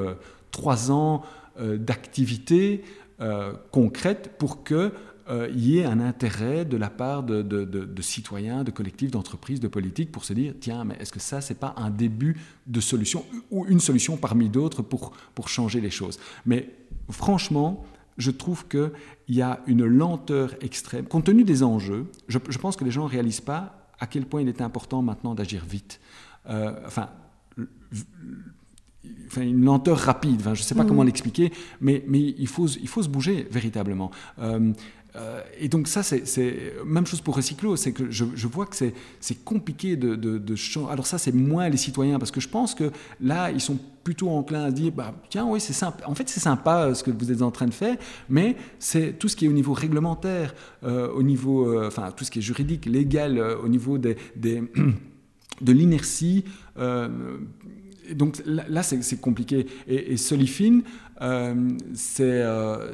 trois 0.49 0.91
ans 0.91 1.21
d'activités 1.59 2.83
euh, 3.21 3.53
concrètes 3.71 4.35
pour 4.37 4.65
qu'il 4.65 4.91
euh, 5.29 5.49
y 5.55 5.79
ait 5.79 5.85
un 5.85 6.01
intérêt 6.01 6.65
de 6.65 6.75
la 6.75 6.89
part 6.89 7.23
de, 7.23 8.01
citoyens, 8.01 8.65
de 8.65 8.71
collectifs, 8.71 9.09
d'entreprises, 9.09 9.61
de 9.61 9.69
politiques 9.69 10.11
pour 10.11 10.25
se 10.25 10.33
dire 10.33 10.53
tiens, 10.59 10.83
mais 10.83 10.97
est-ce 10.99 11.13
que 11.13 11.21
ça, 11.21 11.39
c'est 11.39 11.57
pas 11.57 11.73
un 11.77 11.89
début 11.89 12.35
de 12.67 12.81
solution 12.81 13.25
ou 13.51 13.65
une 13.67 13.79
solution 13.79 14.17
parmi 14.17 14.49
d'autres 14.49 14.81
pour, 14.81 15.13
pour 15.33 15.47
changer 15.47 15.79
les 15.79 15.91
choses? 15.91 16.19
Mais 16.45 16.69
franchement, 17.09 17.85
je 18.17 18.31
trouve 18.31 18.67
qu'il 18.67 18.91
y 19.29 19.41
a 19.41 19.61
une 19.65 19.85
lenteur 19.85 20.53
extrême. 20.59 21.05
Compte 21.05 21.25
tenu 21.25 21.45
des 21.45 21.63
enjeux, 21.63 22.07
je, 22.27 22.37
pense 22.37 22.75
que 22.75 22.83
les 22.83 22.91
gens 22.91 23.05
ne 23.05 23.11
réalisent 23.11 23.39
pas 23.39 23.93
à 23.97 24.07
quel 24.07 24.25
point 24.25 24.41
il 24.41 24.49
est 24.49 24.59
important 24.59 25.01
maintenant 25.01 25.35
d'agir 25.35 25.63
vite. 25.63 26.01
enfin, 26.45 27.09
enfin, 29.27 29.41
une 29.41 29.63
lenteur 29.63 29.97
rapide. 29.97 30.37
Enfin, 30.39 30.53
je 30.53 30.61
ne 30.61 30.65
sais 30.65 30.75
pas 30.75 30.83
mm. 30.83 30.87
comment 30.87 31.03
l'expliquer, 31.03 31.51
mais, 31.81 32.03
mais 32.07 32.19
il, 32.19 32.47
faut, 32.47 32.67
il 32.67 32.87
faut 32.87 33.03
se 33.03 33.09
bouger 33.09 33.47
véritablement. 33.51 34.11
Euh, 34.39 34.71
euh, 35.15 35.41
et 35.59 35.69
donc 35.69 35.87
ça, 35.87 36.03
c'est 36.03 36.73
même 36.85 37.05
chose 37.05 37.21
pour 37.21 37.37
Recyclo, 37.37 37.77
c'est 37.77 37.93
que 37.93 38.11
je, 38.11 38.25
je, 38.35 38.47
vois 38.47 38.65
que 38.65 38.75
c'est 38.75 39.45
compliqué 39.45 39.95
de, 39.95 40.15
de, 40.15 40.55
changer. 40.55 40.91
Alors 40.91 41.07
ça, 41.07 41.17
c'est 41.17 41.31
moins 41.31 41.69
les 41.69 41.77
citoyens, 41.77 42.19
parce 42.19 42.31
que 42.31 42.41
je 42.41 42.49
pense 42.49 42.75
que 42.75 42.91
là, 43.21 43.49
ils 43.51 43.61
sont 43.61 43.77
plutôt 44.03 44.29
enclins 44.29 44.65
à 44.65 44.71
dire, 44.71 44.91
bah, 44.91 45.15
tiens, 45.29 45.45
oui, 45.47 45.61
c'est 45.61 45.73
sympa. 45.73 46.05
En 46.05 46.15
fait, 46.15 46.27
c'est 46.27 46.41
sympa 46.41 46.87
euh, 46.87 46.93
ce 46.93 47.03
que 47.03 47.11
vous 47.11 47.31
êtes 47.31 47.41
en 47.41 47.51
train 47.51 47.67
de 47.67 47.73
faire, 47.73 47.95
mais 48.29 48.57
c'est 48.77 49.17
tout 49.17 49.29
ce 49.29 49.37
qui 49.37 49.45
est 49.45 49.47
au 49.47 49.53
niveau 49.53 49.73
réglementaire, 49.73 50.53
au 50.83 51.23
niveau, 51.23 51.85
enfin, 51.85 52.11
tout 52.11 52.25
ce 52.25 52.31
qui 52.31 52.39
est 52.39 52.43
juridique, 52.43 52.85
légal, 52.85 53.39
au 53.39 53.69
niveau 53.69 53.97
des, 53.97 54.17
des 54.35 54.61
de 55.61 55.71
l'inertie 55.71 56.43
donc 58.13 58.41
là, 58.45 58.83
c'est 58.83 59.19
compliqué. 59.19 59.67
Et, 59.87 60.17
Solifine, 60.17 60.83
euh, 61.21 61.71
euh, 62.19 62.91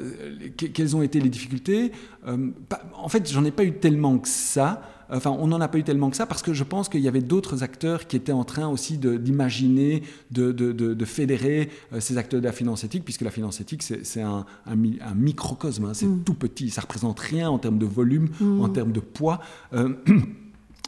quelles 0.56 0.96
ont 0.96 1.02
été 1.02 1.20
les 1.20 1.28
difficultés? 1.28 1.92
Euh, 2.26 2.50
En 2.94 3.08
fait, 3.08 3.30
j'en 3.30 3.44
ai 3.44 3.50
pas 3.50 3.64
eu 3.64 3.72
tellement 3.72 4.18
que 4.18 4.28
ça. 4.28 4.82
Enfin, 5.10 5.30
on 5.30 5.46
n'en 5.48 5.60
a 5.60 5.68
pas 5.68 5.76
eu 5.76 5.82
tellement 5.82 6.08
que 6.08 6.16
ça 6.16 6.24
parce 6.24 6.40
que 6.40 6.54
je 6.54 6.64
pense 6.64 6.88
qu'il 6.88 7.02
y 7.02 7.08
avait 7.08 7.20
d'autres 7.20 7.62
acteurs 7.62 8.06
qui 8.06 8.16
étaient 8.16 8.32
en 8.32 8.44
train 8.44 8.68
aussi 8.68 8.96
d'imaginer, 8.96 10.02
de, 10.30 11.04
fédérer 11.04 11.68
ces 11.98 12.16
acteurs 12.16 12.40
de 12.40 12.46
la 12.46 12.52
finance 12.52 12.84
éthique, 12.84 13.04
puisque 13.04 13.20
la 13.20 13.30
finance 13.30 13.60
éthique, 13.60 13.82
c'est 13.82 14.22
un, 14.22 14.46
microcosme, 15.14 15.84
hein. 15.84 15.94
c'est 15.94 16.06
mm. 16.06 16.22
tout 16.24 16.32
petit, 16.32 16.70
ça 16.70 16.80
représente 16.80 17.20
rien 17.20 17.50
en 17.50 17.58
termes 17.58 17.78
de 17.78 17.84
volume, 17.84 18.28
en 18.40 18.68
mm. 18.68 18.72
termes 18.72 18.92
de 18.92 19.00
poids. 19.00 19.40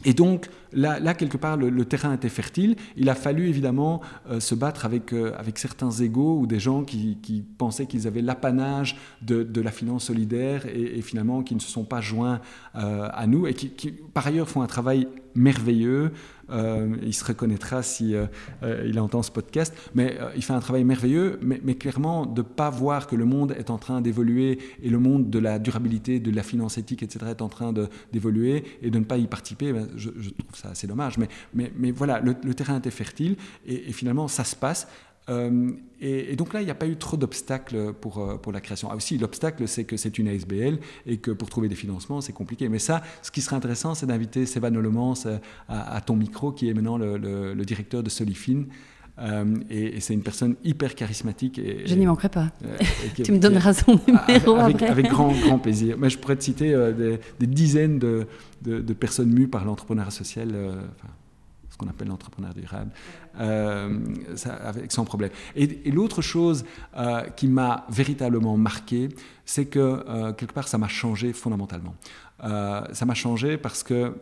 Et 0.05 0.13
donc, 0.13 0.49
là, 0.75 0.99
là 0.99 1.13
quelque 1.13 1.37
part, 1.37 1.57
le, 1.57 1.85
terrain 1.85 2.13
était 2.13 2.29
fertile. 2.29 2.75
Il 2.97 3.09
a 3.09 3.15
fallu 3.15 3.47
évidemment 3.47 4.01
euh, 4.29 4.39
se 4.39 4.53
battre 4.53 4.85
avec, 4.85 5.13
euh, 5.13 5.33
avec 5.37 5.57
certains 5.57 5.91
égaux 5.91 6.37
ou 6.39 6.47
des 6.47 6.59
gens 6.59 6.83
qui, 6.83 7.17
qui 7.21 7.43
pensaient 7.57 7.87
qu'ils 7.87 8.07
avaient 8.07 8.21
l'apanage 8.21 8.97
de, 9.21 9.43
de, 9.43 9.61
la 9.61 9.71
finance 9.71 10.05
solidaire 10.05 10.65
et, 10.67 11.01
finalement 11.01 11.43
qui 11.43 11.55
ne 11.55 11.59
se 11.59 11.69
sont 11.69 11.85
pas 11.85 12.01
joints 12.01 12.41
euh, 12.75 13.07
à 13.11 13.25
nous 13.27 13.47
et 13.47 13.53
qui, 13.53 13.91
par 13.91 14.27
ailleurs, 14.27 14.49
font 14.49 14.61
un 14.61 14.67
travail 14.67 15.07
merveilleux 15.33 16.11
il 17.01 17.13
se 17.13 17.25
reconnaîtra 17.25 17.81
si 17.81 18.15
entend 18.97 19.23
ce 19.23 19.31
podcast. 19.31 19.73
Mais 19.95 20.17
il 20.35 20.43
fait 20.43 20.53
un 20.53 20.59
travail 20.59 20.83
merveilleux, 20.83 21.39
mais, 21.41 21.75
clairement, 21.75 22.25
de 22.25 22.41
ne 22.41 22.45
pas 22.45 22.69
voir 22.69 23.07
que 23.07 23.15
le 23.15 23.25
monde 23.25 23.55
est 23.57 23.69
en 23.69 23.77
train 23.77 24.01
d'évoluer 24.01 24.59
et 24.81 24.89
le 24.89 24.99
monde 24.99 25.29
de 25.29 25.39
la 25.39 25.59
durabilité, 25.59 26.19
de 26.19 26.31
la 26.31 26.43
finance 26.43 26.77
éthique, 26.77 27.03
etc., 27.03 27.25
est 27.31 27.41
en 27.41 27.49
train 27.49 27.73
d'évoluer 28.13 28.63
et 28.81 28.89
de 28.89 28.99
ne 28.99 29.05
pas 29.05 29.17
y 29.17 29.27
participer, 29.27 29.73
ben, 29.73 29.87
je, 29.95 30.09
trouve 30.09 30.55
ça 30.55 30.64
assez 30.71 30.87
dommage. 30.87 31.17
Mais, 31.17 31.27
mais, 31.53 31.71
mais 31.75 31.91
voilà, 31.91 32.19
le, 32.19 32.53
terrain 32.53 32.77
était 32.77 32.91
fertile 32.91 33.35
et, 33.65 33.91
finalement, 33.91 34.27
ça 34.27 34.43
se 34.43 34.55
passe. 34.55 34.87
Euh, 35.29 35.71
et, 35.99 36.35
donc 36.35 36.53
là, 36.53 36.61
il 36.61 36.65
n'y 36.65 36.71
a 36.71 36.75
pas 36.75 36.87
eu 36.87 36.97
trop 36.97 37.17
d'obstacles 37.17 37.93
pour, 37.93 38.19
euh, 38.19 38.37
pour 38.37 38.51
la 38.51 38.61
création. 38.61 38.89
Ah 38.91 38.95
aussi, 38.95 39.17
l'obstacle, 39.17 39.67
c'est 39.67 39.83
que 39.83 39.97
c'est 39.97 40.17
une 40.17 40.27
ASBL 40.27 40.79
et 41.05 41.17
que 41.17 41.31
pour 41.31 41.49
trouver 41.49 41.67
des 41.67 41.75
financements, 41.75 42.21
c'est 42.21 42.33
compliqué. 42.33 42.69
Mais 42.69 42.79
ça, 42.79 43.01
ce 43.21 43.31
qui 43.31 43.41
serait 43.41 43.55
intéressant, 43.55 43.95
c'est 43.95 44.05
d'inviter 44.05 44.45
Sévan 44.45 44.69
Lemans 44.69 45.15
euh, 45.25 45.37
à, 45.67 45.99
ton 46.01 46.15
micro, 46.15 46.51
qui 46.51 46.69
est 46.69 46.73
maintenant 46.73 46.97
le, 46.97 47.17
le, 47.17 47.65
directeur 47.65 48.03
de 48.03 48.09
Solifine. 48.09 48.67
Et, 49.69 49.99
c'est 49.99 50.13
une 50.13 50.23
personne 50.23 50.55
hyper 50.63 50.95
charismatique. 50.95 51.59
Et, 51.59 51.83
je 51.85 51.95
n'y 51.95 52.05
manquerai 52.05 52.29
pas. 52.29 52.51
tu 53.23 53.31
me 53.31 53.39
donneras 53.39 53.73
son 53.73 53.99
numéro 54.07 54.55
avec, 54.55 54.81
avec, 54.81 55.07
grand, 55.07 55.31
grand 55.31 55.59
plaisir. 55.65 55.95
Mais 55.97 56.09
je 56.09 56.17
pourrais 56.17 56.35
te 56.35 56.43
citer 56.43 56.75
des, 57.39 57.47
dizaines 57.47 57.99
de, 57.99 58.27
de, 58.61 58.93
personnes 58.93 59.31
mues 59.31 59.47
par 59.47 59.65
l'entrepreneuriat 59.65 60.11
social. 60.11 60.49
Enfin, 60.49 61.09
ce 61.75 61.77
qu'on 61.77 61.89
appelle 61.89 62.07
l'entrepreneur 62.07 62.53
durable, 62.53 62.89
euh, 63.37 63.99
avec 64.63 64.93
sans 64.93 65.03
problème. 65.03 65.31
Et, 65.57 65.91
l'autre 65.91 66.21
chose 66.21 66.63
euh, 66.95 67.23
qui 67.35 67.47
m'a 67.47 67.85
véritablement 67.89 68.55
marqué, 68.55 69.09
c'est 69.43 69.65
que 69.65 69.79
euh, 69.79 70.31
quelque 70.31 70.53
part, 70.53 70.69
ça 70.69 70.77
m'a 70.77 70.87
changé 70.87 71.33
fondamentalement. 71.33 71.95
ça 72.41 73.05
m'a 73.05 73.13
changé 73.13 73.57
parce 73.57 73.83
que 73.83 74.13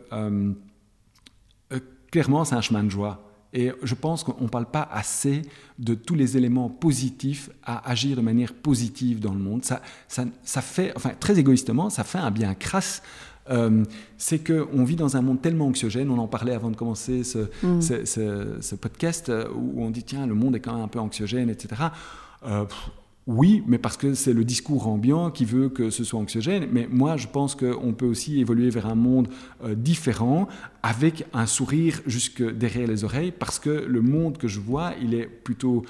clairement, 2.10 2.44
c'est 2.44 2.56
un 2.56 2.60
chemin 2.60 2.82
de 2.82 2.90
joie. 2.90 3.22
Et 3.54 3.70
je 3.82 3.94
pense 3.94 4.24
qu'on 4.24 4.42
ne 4.42 4.48
parle 4.48 4.66
pas 4.66 4.88
assez 4.92 5.42
de 5.78 5.94
tous 5.94 6.16
les 6.16 6.36
éléments 6.36 6.68
positifs 6.68 7.50
à 7.62 7.88
agir 7.88 8.16
de 8.16 8.20
manière 8.20 8.52
positive 8.52 9.20
dans 9.20 9.32
le 9.32 9.38
monde. 9.38 9.64
Ça, 9.64 9.80
ça, 10.08 10.24
ça 10.42 10.60
fait, 10.60 10.92
enfin 10.96 11.12
très 11.18 11.38
égoïstement, 11.38 11.88
ça 11.88 12.04
fait 12.04 12.18
un 12.18 12.30
bien 12.30 12.54
crasse 12.54 13.00
euh, 13.50 13.84
c'est 14.16 14.38
qu'on 14.38 14.84
vit 14.84 14.96
dans 14.96 15.16
un 15.16 15.22
monde 15.22 15.40
tellement 15.42 15.66
anxiogène, 15.66 16.10
on 16.10 16.18
en 16.18 16.28
parlait 16.28 16.54
avant 16.54 16.70
de 16.70 16.76
commencer 16.76 17.22
mm. 17.62 17.80
ce, 17.80 18.74
podcast, 18.74 19.28
euh, 19.28 19.46
où 19.54 19.82
on 19.82 19.90
dit 19.90 20.02
tiens, 20.02 20.26
le 20.26 20.34
monde 20.34 20.56
est 20.56 20.60
quand 20.60 20.74
même 20.74 20.84
un 20.84 20.88
peu 20.88 20.98
anxiogène, 20.98 21.50
etc. 21.50 21.82
Euh, 22.46 22.64
oui, 23.26 23.62
mais 23.66 23.78
parce 23.78 23.96
que 23.96 24.12
c'est 24.12 24.34
le 24.34 24.44
discours 24.44 24.86
ambiant 24.86 25.30
qui 25.30 25.46
veut 25.46 25.70
que 25.70 25.88
ce 25.88 26.04
soit 26.04 26.20
anxiogène. 26.20 26.68
Mais 26.70 26.86
moi, 26.90 27.16
je 27.16 27.26
pense 27.26 27.54
qu'on 27.54 27.94
peut 27.94 28.06
aussi 28.06 28.38
évoluer 28.38 28.68
vers 28.68 28.86
un 28.86 28.94
monde 28.94 29.28
différent, 29.76 30.46
avec 30.82 31.24
un 31.32 31.46
sourire 31.46 32.02
jusque 32.06 32.42
derrière 32.42 32.86
les 32.86 33.02
oreilles, 33.02 33.32
parce 33.32 33.58
que 33.58 33.70
le 33.70 34.02
monde 34.02 34.36
que 34.36 34.46
je 34.46 34.60
vois, 34.60 34.92
il 35.00 35.14
est 35.14 35.26
plutôt 35.26 35.84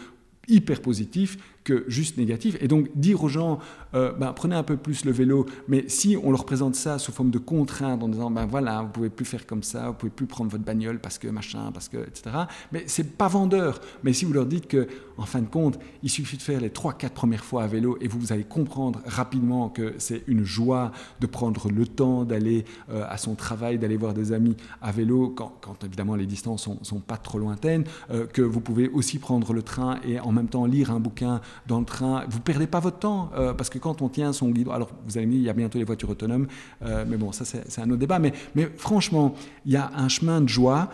hyper 0.47 0.81
positif 0.81 1.39
que 1.65 1.85
juste 1.89 2.19
négatif. 2.19 2.57
Et 2.61 2.69
donc 2.69 2.89
dire 2.95 3.23
aux 3.25 3.29
gens, 3.29 3.59
ben, 3.93 4.33
prenez 4.35 4.55
un 4.55 4.63
peu 4.63 4.77
plus 4.77 5.05
le 5.05 5.13
vélo, 5.13 5.47
mais 5.69 5.85
si 5.89 6.17
on 6.23 6.31
leur 6.31 6.45
présente 6.45 6.75
ça 6.75 6.99
sous 6.99 7.13
forme 7.13 7.31
de 7.31 7.39
contrainte 7.39 8.03
en 8.03 8.09
disant, 8.09 8.31
ben 8.31 8.47
voilà, 8.47 8.83
vous 8.83 8.89
pouvez 8.89 9.11
plus 9.11 9.25
faire 9.25 9.47
comme 9.47 9.63
ça, 9.63 9.89
vous 9.89 9.95
pouvez 9.95 10.11
plus 10.11 10.27
prendre 10.27 10.51
votre 10.51 10.65
bagnole 10.65 10.99
parce 10.99 11.19
que 11.19 11.29
machin, 11.29 11.71
parce 11.73 11.89
que, 11.89 11.99
etc. 11.99 12.37
Mais 12.73 12.85
c'est 12.87 13.17
pas 13.17 13.29
vendeur. 13.29 13.81
Mais 14.03 14.13
si 14.13 14.25
vous 14.25 14.33
leur 14.33 14.47
dites 14.47 14.67
que, 14.67 14.87
en 15.17 15.27
fin 15.27 15.41
de 15.41 15.47
compte, 15.47 15.79
il 16.03 16.11
suffit 16.11 16.37
de 16.37 16.43
faire 16.43 16.61
les 16.61 16.71
3-4 16.71 17.11
premières 17.11 17.45
fois 17.45 17.63
à 17.63 17.67
vélo 17.67 17.97
et 18.01 18.09
vous, 18.09 18.19
vous 18.19 18.33
allez 18.33 18.45
comprendre 18.45 19.01
rapidement 19.07 19.69
que 19.69 19.95
c'est 19.99 20.23
une 20.27 20.45
joie 20.45 20.93
de 21.21 21.27
prendre 21.27 21.71
le 21.71 21.87
temps 21.87 22.25
d'aller 22.25 22.65
euh, 22.91 23.05
à 23.09 23.17
son 23.17 23.35
travail, 23.35 23.79
d'aller 23.79 23.97
voir 23.97 24.15
des 24.15 24.33
amis 24.33 24.57
à 24.83 24.93
vélo, 24.93 25.33
quand, 25.37 25.53
quand 25.61 25.85
évidemment 25.85 26.17
les 26.17 26.27
distances 26.27 26.63
sont, 26.63 26.79
sont 26.83 27.01
pas 27.01 27.17
trop 27.17 27.39
lointaines, 27.39 27.85
euh, 28.11 28.27
que 28.27 28.43
vous 28.43 28.61
pouvez 28.61 28.89
aussi 28.89 29.19
prendre 29.19 29.53
le 29.53 29.63
train 29.63 29.99
et 30.07 30.19
en 30.21 30.33
même 30.33 30.49
temps 30.49 30.67
lire 30.67 30.91
un 30.91 31.01
bouquin 31.01 31.41
dans 31.67 31.79
le 31.79 31.85
train. 31.85 32.25
Vous 32.29 32.41
perdez 32.41 32.67
pas 32.67 32.81
votre 32.81 32.99
temps 32.99 33.31
euh, 33.37 33.55
parce 33.55 33.71
que 33.71 33.79
quand 33.79 34.03
on 34.03 34.09
tient 34.09 34.33
son 34.33 34.51
guidon, 34.51 34.73
alors 34.73 34.91
vous 35.07 35.19
me 35.19 35.27
dire, 35.27 35.41
il 35.41 35.43
y 35.43 35.49
a 35.49 35.53
bientôt 35.53 35.79
les 35.79 35.85
voitures 35.85 36.11
autonomes, 36.11 36.47
mais 36.81 37.17
bon, 37.17 37.33
ça 37.33 37.45
c'est 37.45 37.81
un 37.81 37.91
autre 37.91 37.99
débat. 37.99 38.19
Mais, 38.19 38.33
franchement, 38.77 39.35
il 39.65 39.73
y 39.73 39.77
a 39.77 39.91
un 39.97 40.09
chemin 40.09 40.41
de 40.41 40.49
joie 40.49 40.91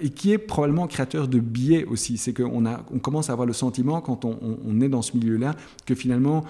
et 0.00 0.10
qui 0.10 0.32
est 0.32 0.38
probablement 0.38 0.86
créateur 0.86 1.28
de 1.28 1.38
biais 1.38 1.84
aussi. 1.84 2.16
C'est 2.16 2.32
qu'on 2.32 2.64
on 2.66 2.98
commence 2.98 3.30
à 3.30 3.32
avoir 3.32 3.46
le 3.46 3.52
sentiment 3.52 4.00
quand 4.00 4.24
on, 4.24 4.80
est 4.80 4.88
dans 4.88 5.02
ce 5.02 5.16
milieu-là 5.16 5.54
que 5.86 5.94
finalement 5.94 6.44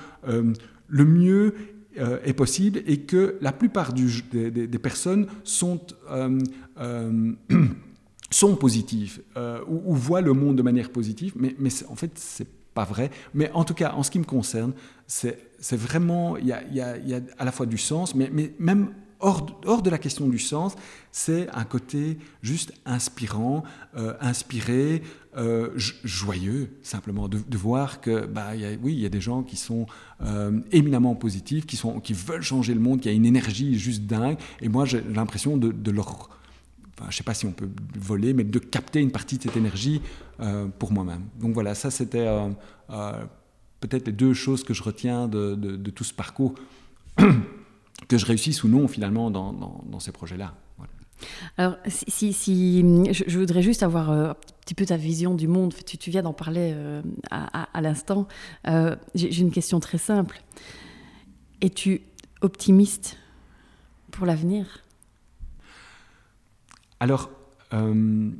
le 0.90 1.04
mieux 1.04 1.54
euh, 1.98 2.20
est 2.24 2.34
possible 2.34 2.82
et 2.86 3.00
que 3.00 3.36
la 3.40 3.50
plupart 3.50 3.92
des, 3.92 4.68
personnes 4.78 5.26
sont, 5.42 5.80
euh, 6.08 6.38
euh, 6.78 7.32
sont 8.30 8.54
positives 8.54 9.20
ou, 9.66 9.82
ou, 9.86 9.94
voient 9.94 10.20
le 10.20 10.32
monde 10.32 10.54
de 10.54 10.62
manière 10.62 10.90
positive, 10.90 11.32
mais, 11.34 11.56
mais 11.58 11.70
en 11.88 11.96
fait, 11.96 12.12
c'est 12.14 12.46
pas 12.74 12.84
vrai. 12.84 13.10
Mais 13.34 13.50
en 13.52 13.64
tout 13.64 13.74
cas, 13.74 13.92
en 13.92 14.02
ce 14.02 14.10
qui 14.10 14.18
me 14.18 14.24
concerne, 14.24 14.72
c'est 15.06 15.36
vraiment, 15.72 16.36
il 16.36 16.46
y 16.46 16.52
a, 16.52 17.20
à 17.38 17.44
la 17.44 17.52
fois 17.52 17.66
du 17.66 17.78
sens, 17.78 18.14
mais, 18.14 18.30
même 18.58 18.92
hors, 19.20 19.82
de 19.82 19.90
la 19.90 19.98
question 19.98 20.28
du 20.28 20.38
sens, 20.38 20.74
c'est 21.12 21.48
un 21.50 21.64
côté 21.64 22.18
juste 22.42 22.72
inspirant, 22.86 23.64
euh, 23.96 24.14
inspiré, 24.20 25.02
euh, 25.36 25.70
joyeux, 25.76 26.70
simplement, 26.82 27.28
de, 27.28 27.56
voir 27.56 28.00
que, 28.00 28.26
bah, 28.26 28.52
oui, 28.82 28.94
il 28.94 29.00
y 29.00 29.06
a 29.06 29.10
des 29.10 29.20
gens 29.20 29.42
qui 29.42 29.56
sont 29.56 29.86
euh, 30.22 30.60
éminemment 30.72 31.14
positifs, 31.14 31.66
qui, 31.66 31.76
sont, 31.76 32.00
qui 32.00 32.14
veulent 32.14 32.42
changer 32.42 32.74
le 32.74 32.80
monde, 32.80 33.00
qui 33.00 33.08
a 33.08 33.12
une 33.12 33.26
énergie 33.26 33.78
juste 33.78 34.02
dingue, 34.02 34.38
et 34.60 34.68
moi 34.68 34.84
j'ai 34.84 35.02
l'impression 35.02 35.56
de, 35.56 35.70
de, 35.70 35.90
leur... 35.90 36.30
Je 37.10 37.16
ne 37.16 37.18
sais 37.18 37.24
pas 37.24 37.34
si 37.34 37.44
on 37.44 37.52
peut 37.52 37.68
voler, 37.98 38.32
mais 38.32 38.44
de 38.44 38.58
capter 38.60 39.00
une 39.00 39.10
partie 39.10 39.36
de 39.36 39.42
cette 39.42 39.56
énergie 39.56 40.00
euh, 40.38 40.68
pour 40.78 40.92
moi-même. 40.92 41.24
Donc 41.40 41.54
voilà, 41.54 41.74
ça 41.74 41.90
c'était 41.90 42.26
euh, 42.26 42.48
euh, 42.90 43.24
peut-être 43.80 44.06
les 44.06 44.12
deux 44.12 44.32
choses 44.32 44.62
que 44.62 44.74
je 44.74 44.82
retiens 44.82 45.26
de, 45.26 45.76
tout 45.90 46.04
ce 46.04 46.14
parcours. 46.14 46.54
que 48.08 48.16
je 48.16 48.26
réussisse 48.26 48.62
ou 48.64 48.68
non 48.68 48.86
finalement 48.86 49.30
dans, 49.30 49.98
ces 49.98 50.12
projets-là. 50.12 50.54
Alors, 51.58 51.76
si, 51.86 52.32
je, 52.32 53.38
voudrais 53.38 53.60
juste 53.60 53.82
avoir 53.82 54.10
un 54.10 54.34
petit 54.62 54.74
peu 54.74 54.86
ta 54.86 54.96
vision 54.96 55.34
du 55.34 55.48
monde. 55.48 55.74
Tu, 55.84 56.10
viens 56.10 56.22
d'en 56.22 56.32
parler 56.32 56.74
à, 57.30 57.80
l'instant. 57.82 58.26
J'ai 59.14 59.40
une 59.40 59.50
question 59.50 59.80
très 59.80 59.98
simple. 59.98 60.42
Es-tu 61.60 62.00
optimiste 62.40 63.18
pour 64.12 64.24
l'avenir? 64.24 64.82
Alors, 67.00 67.30
euh, 67.72 68.30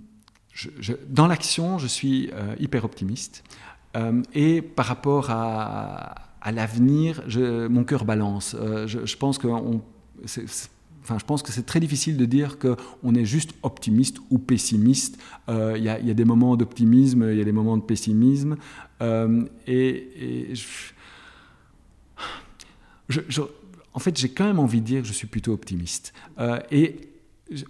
dans 1.08 1.26
l'action, 1.26 1.78
je 1.78 1.86
suis 1.86 2.30
euh, 2.32 2.54
hyper 2.60 2.84
optimiste. 2.84 3.42
Euh, 3.96 4.22
et 4.34 4.60
par 4.62 4.86
rapport 4.86 5.30
à, 5.30 6.14
l'avenir, 6.52 7.22
mon 7.70 7.84
cœur 7.84 8.04
balance. 8.04 8.56
Je, 8.86 9.16
pense 9.16 9.38
que 9.38 9.48
Enfin, 11.02 11.18
je 11.18 11.24
pense 11.24 11.42
que 11.42 11.50
c'est 11.50 11.64
très 11.64 11.80
difficile 11.80 12.18
de 12.18 12.24
dire 12.26 12.58
qu'on 12.58 13.14
est 13.14 13.24
juste 13.24 13.52
optimiste 13.62 14.18
ou 14.30 14.38
pessimiste. 14.38 15.18
Il 15.48 15.82
y, 15.82 15.88
a 15.88 16.14
des 16.14 16.24
moments 16.24 16.56
d'optimisme, 16.56 17.28
il 17.30 17.38
y 17.38 17.40
a 17.40 17.44
des 17.44 17.52
moments 17.52 17.76
de 17.76 17.82
pessimisme. 17.82 18.56
Et, 19.66 20.52
en 23.92 23.98
fait, 23.98 24.18
j'ai 24.18 24.30
quand 24.30 24.44
même 24.44 24.58
envie 24.58 24.80
de 24.80 24.86
dire 24.86 25.02
que 25.02 25.08
je 25.08 25.12
suis 25.12 25.26
plutôt 25.26 25.52
optimiste. 25.52 26.14
Et 26.70 27.09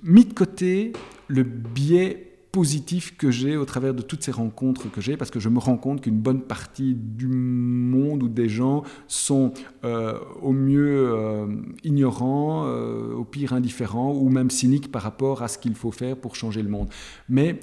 mis 0.03 0.25
de 0.25 0.35
côté 0.35 0.93
le 1.29 1.43
biais 1.43 2.31
positif 2.53 3.17
que 3.17 3.31
j'ai 3.31 3.57
au 3.57 3.65
travers 3.65 3.95
de 3.95 4.03
toutes 4.03 4.23
ces 4.23 4.33
rencontres 4.33 4.91
que 4.91 5.01
j'ai, 5.01 5.17
parce 5.17 5.31
que 5.31 5.39
je 5.39 5.49
me 5.49 5.59
rends 5.59 5.77
compte 5.77 6.01
qu'une 6.01 6.19
bonne 6.19 6.43
partie 6.43 6.95
du 6.95 7.29
monde 7.29 8.23
ou 8.23 8.29
des 8.29 8.49
gens 8.49 8.83
sont 9.07 9.53
euh, 9.85 10.19
au 10.43 10.53
mieux 10.53 11.09
euh, 11.11 11.47
ignorants, 11.85 12.67
euh, 12.67 13.15
au 13.15 13.25
pire 13.25 13.53
indifférents, 13.53 14.13
ou 14.13 14.29
même 14.31 14.51
cyniques 14.51 14.91
par 14.91 15.03
rapport 15.03 15.43
à 15.43 15.49
ce 15.49 15.59
qu'il 15.59 15.75
faut 15.75 15.93
faire 15.93 16.17
pour 16.17 16.35
changer 16.35 16.63
le 16.63 16.69
monde. 16.69 16.89
Mais 17.29 17.61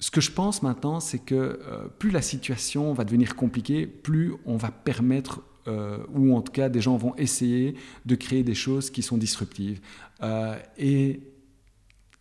ce 0.00 0.10
que 0.10 0.20
je 0.20 0.30
pense 0.30 0.62
maintenant, 0.62 1.00
c'est 1.00 1.18
que 1.18 1.58
plus 1.98 2.10
la 2.10 2.20
situation 2.20 2.92
va 2.92 3.04
devenir 3.04 3.36
compliquée, 3.36 3.86
plus 3.86 4.34
on 4.44 4.58
va 4.58 4.70
permettre 4.70 5.40
euh, 5.68 5.98
ou 6.14 6.34
en 6.34 6.42
tout 6.42 6.52
cas 6.52 6.68
des 6.68 6.80
gens 6.80 6.96
vont 6.96 7.14
essayer 7.16 7.74
de 8.06 8.14
créer 8.14 8.42
des 8.42 8.54
choses 8.54 8.90
qui 8.90 9.02
sont 9.02 9.16
disruptives. 9.16 9.80
Euh, 10.22 10.56
et 10.78 11.20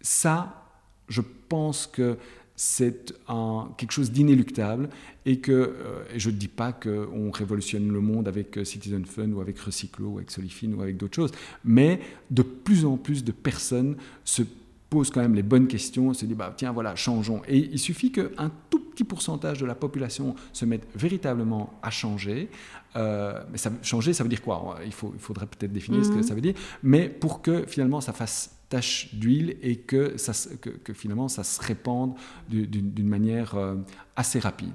ça, 0.01 0.63
je 1.09 1.21
pense 1.49 1.87
que 1.87 2.17
c'est 2.59 3.13
quelque 3.77 3.91
chose 3.91 4.11
d'inéluctable 4.11 4.89
et 5.27 5.37
que 5.39 5.51
euh, 5.51 6.03
je 6.15 6.31
ne 6.31 6.35
dis 6.35 6.47
pas 6.47 6.73
qu'on 6.73 7.29
révolutionne 7.29 7.91
le 7.91 8.01
monde 8.01 8.27
avec 8.27 8.57
euh, 8.57 8.63
Citizen 8.63 9.05
Fund 9.05 9.31
ou 9.31 9.41
avec 9.41 9.59
Recyclo 9.59 10.07
ou 10.07 10.17
avec 10.17 10.31
Solifine 10.31 10.73
ou 10.73 10.81
avec 10.81 10.97
d'autres 10.97 11.15
choses, 11.15 11.31
mais 11.63 11.99
de 12.31 12.41
plus 12.41 12.83
en 12.83 12.97
plus 12.97 13.23
de 13.23 13.31
personnes 13.31 13.95
se 14.23 14.41
posent 14.89 15.11
quand 15.11 15.21
même 15.21 15.35
les 15.35 15.43
bonnes 15.43 15.67
questions, 15.67 16.15
se 16.15 16.25
disent 16.25 16.35
bah, 16.35 16.51
tiens 16.57 16.71
voilà 16.71 16.95
changeons 16.95 17.43
et 17.47 17.57
il 17.57 17.77
suffit 17.77 18.11
qu'un 18.11 18.51
tout 18.71 18.79
petit 18.79 19.03
pourcentage 19.03 19.59
de 19.59 19.67
la 19.67 19.75
population 19.75 20.33
se 20.51 20.65
mette 20.65 20.87
véritablement 20.95 21.79
à 21.83 21.91
changer. 21.91 22.49
Euh, 22.95 23.43
mais 23.51 23.57
ça, 23.57 23.71
changer, 23.81 24.13
ça 24.13 24.23
veut 24.23 24.29
dire 24.29 24.41
quoi 24.41 24.79
il, 24.85 24.93
faut, 24.93 25.11
il 25.13 25.19
faudrait 25.19 25.45
peut-être 25.45 25.73
définir 25.73 25.99
mmh. 25.99 26.03
ce 26.05 26.09
que 26.09 26.21
ça 26.21 26.33
veut 26.33 26.41
dire, 26.41 26.55
mais 26.83 27.09
pour 27.09 27.41
que 27.41 27.65
finalement 27.67 28.01
ça 28.01 28.13
fasse 28.13 28.51
tache 28.69 29.13
d'huile 29.13 29.55
et 29.61 29.77
que, 29.77 30.17
ça, 30.17 30.33
que, 30.59 30.69
que, 30.69 30.93
finalement 30.93 31.27
ça 31.27 31.43
se 31.43 31.61
répande 31.61 32.15
d'une 32.49 33.07
manière 33.07 33.55
euh, 33.55 33.75
assez 34.15 34.39
rapide. 34.39 34.73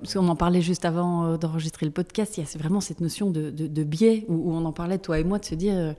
Parce 0.00 0.14
qu'on 0.14 0.28
en 0.28 0.36
parlait 0.36 0.62
juste 0.62 0.84
avant 0.84 1.24
euh, 1.24 1.36
d'enregistrer 1.36 1.86
le 1.86 1.92
podcast, 1.92 2.36
il 2.36 2.44
y 2.44 2.46
a 2.46 2.58
vraiment 2.58 2.80
cette 2.80 3.00
notion 3.00 3.30
de, 3.30 3.50
de, 3.50 3.66
de 3.66 3.84
biais 3.84 4.24
où, 4.28 4.34
où, 4.34 4.52
on 4.52 4.64
en 4.64 4.72
parlait 4.72 4.98
toi 4.98 5.18
et 5.18 5.24
moi 5.24 5.38
de 5.38 5.44
se 5.44 5.54
dire 5.54 5.94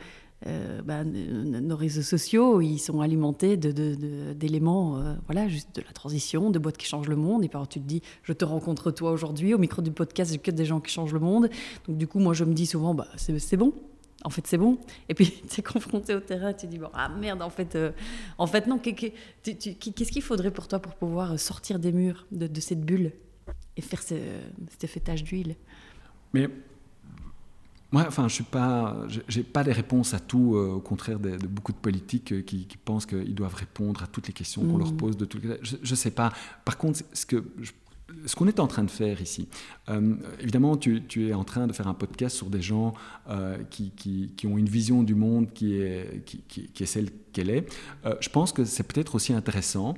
euh, 0.47 0.81
bah, 0.81 1.03
nos 1.03 1.75
réseaux 1.75 2.01
sociaux 2.01 2.61
ils 2.61 2.79
sont 2.79 3.01
alimentés 3.01 3.57
d'éléments 3.57 4.97
de, 4.97 5.03
euh, 5.03 5.15
voilà 5.25 5.49
juste 5.49 5.75
de 5.75 5.81
la 5.81 5.91
transition 5.91 6.49
de 6.49 6.57
boîtes 6.59 6.77
qui 6.77 6.85
changent 6.85 7.09
le 7.09 7.17
monde. 7.17 7.43
Et 7.43 7.49
par 7.49 7.67
tu 7.67 7.81
te 7.81 7.85
dis 7.85 8.01
je 8.23 8.31
te 8.31 8.45
rencontre 8.45 8.91
toi 8.91 9.11
aujourd'hui 9.11 9.53
au 9.53 9.57
micro 9.57 9.81
du 9.81 9.91
podcast 9.91 10.31
j'ai 10.31 10.37
que 10.37 10.51
des 10.51 10.65
gens 10.65 10.79
qui 10.79 10.91
changent 10.91 11.13
le 11.13 11.19
monde. 11.19 11.49
Donc 11.87 11.97
du 11.97 12.07
coup 12.07 12.19
moi 12.19 12.33
je 12.33 12.45
me 12.45 12.53
dis 12.53 12.65
souvent 12.65 12.93
bah, 12.93 13.07
c'est 13.17 13.57
bon. 13.57 13.73
En 14.23 14.29
fait 14.29 14.47
c'est 14.47 14.57
bon. 14.57 14.77
Et 15.09 15.13
puis 15.13 15.41
tu 15.49 15.59
es 15.59 15.63
confronté 15.63 16.15
au 16.15 16.21
terrain 16.21 16.53
tu 16.53 16.67
dis 16.67 16.77
bon 16.77 16.89
ah 16.93 17.09
merde 17.09 17.41
en 17.41 17.49
fait 17.49 17.75
euh, 17.75 17.91
en 18.37 18.47
fait 18.47 18.65
non 18.65 18.79
qu'est-ce 18.79 20.11
qu'il 20.11 20.21
faudrait 20.21 20.51
pour 20.51 20.69
toi 20.69 20.79
pour 20.79 20.95
pouvoir 20.95 21.37
sortir 21.37 21.79
des 21.79 21.91
murs 21.91 22.27
de, 22.31 22.59
cette 22.61 22.81
bulle 22.81 23.11
et 23.75 23.81
faire 23.81 24.01
ce, 24.01 24.15
cet 24.69 24.85
effet 24.85 25.01
d'huile? 25.15 25.55
Moi 27.91 28.05
enfin 28.07 28.27
je 28.27 28.35
suis 28.35 28.43
pas 28.43 28.95
j'ai 29.27 29.43
pas 29.43 29.63
les 29.63 29.71
réponses 29.71 30.13
à 30.13 30.19
tout 30.19 30.55
euh, 30.55 30.73
au 30.73 30.79
contraire 30.79 31.19
de, 31.19 31.37
de 31.37 31.47
beaucoup 31.47 31.71
de 31.71 31.77
politiques 31.77 32.31
euh, 32.33 32.41
qui, 32.41 32.65
qui 32.65 32.77
pensent 32.77 33.05
qu'ils 33.05 33.35
doivent 33.35 33.55
répondre 33.55 34.03
à 34.03 34.07
toutes 34.07 34.27
les 34.27 34.33
questions 34.33 34.61
qu'on 34.61 34.77
mmh. 34.77 34.79
leur 34.79 34.93
pose 34.93 35.17
de 35.17 35.27
les... 35.41 35.57
je, 35.61 35.75
je 35.81 35.95
sais 35.95 36.11
pas 36.11 36.31
par 36.65 36.77
contre 36.77 37.01
ce 37.13 37.25
que 37.25 37.43
je 37.59 37.71
ce 38.25 38.35
qu'on 38.35 38.47
est 38.47 38.59
en 38.59 38.67
train 38.67 38.83
de 38.83 38.91
faire 38.91 39.21
ici, 39.21 39.47
euh, 39.89 40.15
évidemment, 40.39 40.77
tu, 40.77 41.03
tu, 41.07 41.29
es 41.29 41.33
en 41.33 41.43
train 41.43 41.67
de 41.67 41.73
faire 41.73 41.87
un 41.87 41.93
podcast 41.93 42.35
sur 42.35 42.47
des 42.47 42.61
gens 42.61 42.93
euh, 43.29 43.57
qui, 43.69 43.91
qui, 43.91 44.33
qui, 44.35 44.47
ont 44.47 44.57
une 44.57 44.69
vision 44.69 45.03
du 45.03 45.15
monde 45.15 45.51
qui 45.53 45.75
est, 45.75 46.23
qui, 46.25 46.39
qui 46.39 46.83
est 46.83 46.85
celle 46.85 47.09
qu'elle 47.33 47.49
est. 47.49 47.71
Euh, 48.05 48.15
je 48.19 48.29
pense 48.29 48.51
que 48.51 48.65
c'est 48.65 48.83
peut-être 48.83 49.15
aussi 49.15 49.33
intéressant 49.33 49.95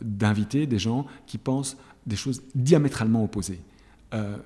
d'inviter 0.00 0.66
des 0.66 0.78
gens 0.78 1.06
qui 1.26 1.36
pensent 1.36 1.76
des 2.06 2.16
choses 2.16 2.42
diamétralement 2.54 3.24
opposées. 3.24 3.60
Euh, 4.14 4.36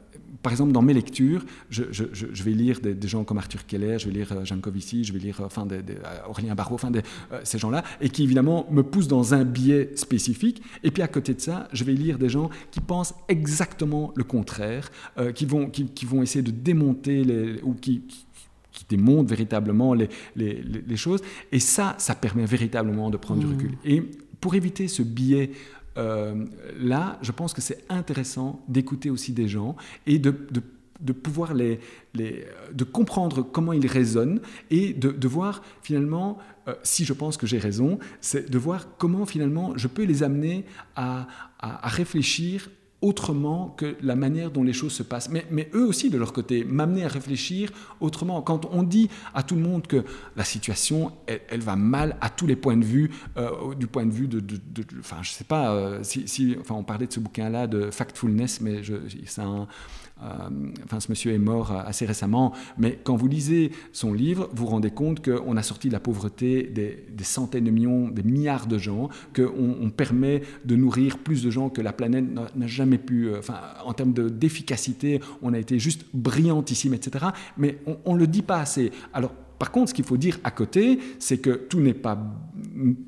par 0.43 0.53
exemple, 0.53 0.73
dans 0.73 0.83
mes 0.83 0.95
lectures, 0.95 1.45
je, 1.71 1.85
je, 1.91 2.05
je 2.13 2.43
vais 2.45 2.53
lire 2.53 2.81
des, 2.81 2.95
des, 2.95 3.09
gens 3.09 3.25
comme 3.25 3.39
Arthur 3.39 3.67
Keller, 3.67 3.99
je 3.99 4.07
vais 4.07 4.13
lire 4.13 4.33
euh, 4.33 4.45
Jean 4.45 4.61
Covici, 4.61 5.03
je 5.03 5.13
vais 5.13 5.19
lire 5.19 5.41
euh, 5.41 5.47
enfin, 5.47 5.67
des, 5.67 5.83
des, 5.83 5.97
Aurélien 6.29 6.55
Barraud, 6.55 6.77
enfin, 6.77 6.93
euh, 6.95 7.41
ces 7.43 7.59
gens-là, 7.59 7.83
et 8.01 8.11
qui 8.11 8.23
évidemment 8.23 8.67
me 8.71 8.83
poussent 8.83 9.09
dans 9.09 9.35
un 9.35 9.45
biais 9.45 9.91
spécifique. 9.97 10.63
Et 10.85 10.91
puis 10.91 11.03
à 11.03 11.09
côté 11.09 11.35
de 11.35 11.41
ça, 11.41 11.69
je 11.73 11.85
vais 11.85 11.95
lire 11.95 12.19
des 12.19 12.29
gens 12.29 12.51
qui 12.71 12.81
pensent 12.81 13.15
exactement 13.29 14.13
le 14.15 14.25
contraire, 14.25 14.91
euh, 15.19 15.33
qui, 15.33 15.47
vont, 15.47 15.69
qui, 15.69 15.87
qui, 15.87 16.07
vont 16.07 16.23
essayer 16.23 16.43
de 16.43 16.53
démonter 16.53 17.25
les, 17.25 17.61
ou 17.63 17.75
qui, 17.75 18.03
qui 18.71 18.85
démontrent 18.89 19.31
véritablement 19.31 19.95
les, 19.95 20.09
les, 20.37 20.63
les, 20.63 20.97
choses. 20.97 21.23
Et 21.51 21.59
ça, 21.59 21.95
ça 21.99 22.15
permet 22.15 22.45
véritablement 22.45 23.11
de 23.11 23.17
prendre 23.17 23.43
mmh. 23.43 23.49
du 23.49 23.55
recul. 23.55 23.79
Et 23.85 24.03
pour 24.41 24.55
éviter 24.55 24.87
ce 24.87 25.03
biais 25.03 25.51
là, 25.97 27.19
je 27.23 27.33
pense 27.33 27.53
que 27.53 27.61
c'est 27.61 27.85
intéressant 27.89 28.63
d'écouter 28.69 29.11
aussi 29.11 29.33
des 29.33 29.49
gens 29.49 29.77
et 30.07 30.19
de, 30.19 30.35
de 31.01 31.13
pouvoir 31.13 31.55
les, 31.55 31.81
les, 32.15 32.47
de 32.73 32.85
comprendre 32.85 33.43
comment 33.43 33.73
ils 33.73 33.87
raisonnent 33.87 34.41
et 34.71 34.93
de, 34.93 35.11
de 35.11 35.29
voir 35.29 35.63
finalement, 35.83 36.39
si 36.83 37.05
je 37.05 37.13
pense 37.13 37.37
que 37.37 37.47
j'ai 37.47 37.59
raison, 37.59 37.99
c'est 38.21 38.51
de 38.51 38.59
voir 38.59 38.97
comment 38.99 39.27
finalement 39.27 39.77
je 39.77 39.89
peux 39.89 40.05
les 40.05 40.23
amener 40.23 40.65
à, 40.95 41.29
à 41.59 41.89
réfléchir 41.89 42.71
autrement 43.03 43.75
que 43.77 43.97
la 44.01 44.17
manière 44.17 44.51
dont 44.51 44.63
les 44.63 44.73
choses 44.73 44.93
se 44.93 45.03
passent. 45.03 45.29
Mais, 45.29 45.47
mais 45.51 45.69
eux 45.75 45.87
aussi, 45.87 46.11
de 46.11 46.19
leur 46.19 46.33
côté, 46.33 46.65
m'amener 46.65 47.05
à 47.05 47.09
réfléchir 47.09 47.71
autrement. 48.01 48.41
Quand 48.43 48.67
on 48.73 48.83
dit 48.83 49.11
à 49.35 49.43
tout 49.43 49.55
le 49.55 49.61
monde 49.61 49.87
que 49.87 50.05
la 50.37 50.45
situation, 50.45 51.13
elle, 51.27 51.61
va 51.61 51.77
mal 51.77 52.17
à 52.21 52.31
tous 52.31 52.47
les 52.47 52.57
points 52.57 52.77
de 52.77 52.85
vue, 52.85 53.11
euh, 53.37 53.75
du 53.75 53.87
point 53.87 54.07
de 54.07 54.13
vue 54.13 54.29
de... 54.29 54.43
enfin, 55.01 55.19
je 55.23 55.31
sais 55.31 55.45
pas, 55.45 55.73
euh, 55.73 56.01
si, 56.03 56.57
enfin, 56.61 56.75
on 56.75 56.85
parlait 56.85 57.07
de 57.07 57.13
ce 57.13 57.21
bouquin-là, 57.21 57.67
de 57.67 57.91
Factfulness, 57.91 58.61
mais 58.61 58.83
c'est 59.27 59.43
un 59.43 59.69
enfin, 60.21 61.01
ce 61.01 61.11
monsieur 61.11 61.33
est 61.33 61.39
mort 61.39 61.73
assez 61.73 62.07
récemment, 62.07 62.53
mais 62.79 62.99
quand 63.05 63.17
vous 63.17 63.29
lisez 63.29 63.71
son 63.93 64.13
livre, 64.13 64.49
vous 64.53 64.65
vous 64.65 64.71
rendez 64.71 64.91
compte 64.91 65.25
qu'on 65.25 65.57
a 65.57 65.63
sorti 65.63 65.89
de 65.89 65.93
la 65.93 66.01
pauvreté 66.01 66.63
des, 66.65 67.25
centaines 67.25 67.65
de 67.65 67.71
millions, 67.71 68.09
des 68.09 68.23
milliards 68.23 68.67
de 68.67 68.79
gens, 68.79 69.09
qu'on 69.35 69.77
on 69.81 69.91
permet 69.91 70.43
de 70.65 70.77
nourrir 70.77 71.19
plus 71.19 71.43
de 71.43 71.51
gens 71.51 71.69
que 71.69 71.81
la 71.81 71.93
planète 71.93 72.25
n'a 72.55 72.67
jamais 72.67 72.99
pu. 72.99 73.29
Euh, 73.29 73.39
enfin, 73.39 73.61
en 73.85 73.93
termes 73.93 74.13
d'efficacité, 74.13 75.21
on 75.43 75.53
a 75.53 75.59
été 75.59 75.79
juste 75.79 76.05
brillantissime, 76.15 76.95
etc. 76.95 77.27
Mais 77.57 77.79
on 78.05 78.15
ne 78.15 78.19
le 78.19 78.27
dit 78.27 78.43
pas 78.43 78.59
assez. 78.59 78.93
Alors, 79.13 79.33
par 79.59 79.71
contre, 79.71 79.91
ce 79.91 79.95
qu'il 79.95 80.05
faut 80.05 80.17
dire 80.17 80.39
à 80.45 80.51
côté, 80.51 80.99
c'est 81.19 81.39
que 81.39 81.51
tout 81.51 81.81
n'est 81.81 81.95
pas 81.95 82.19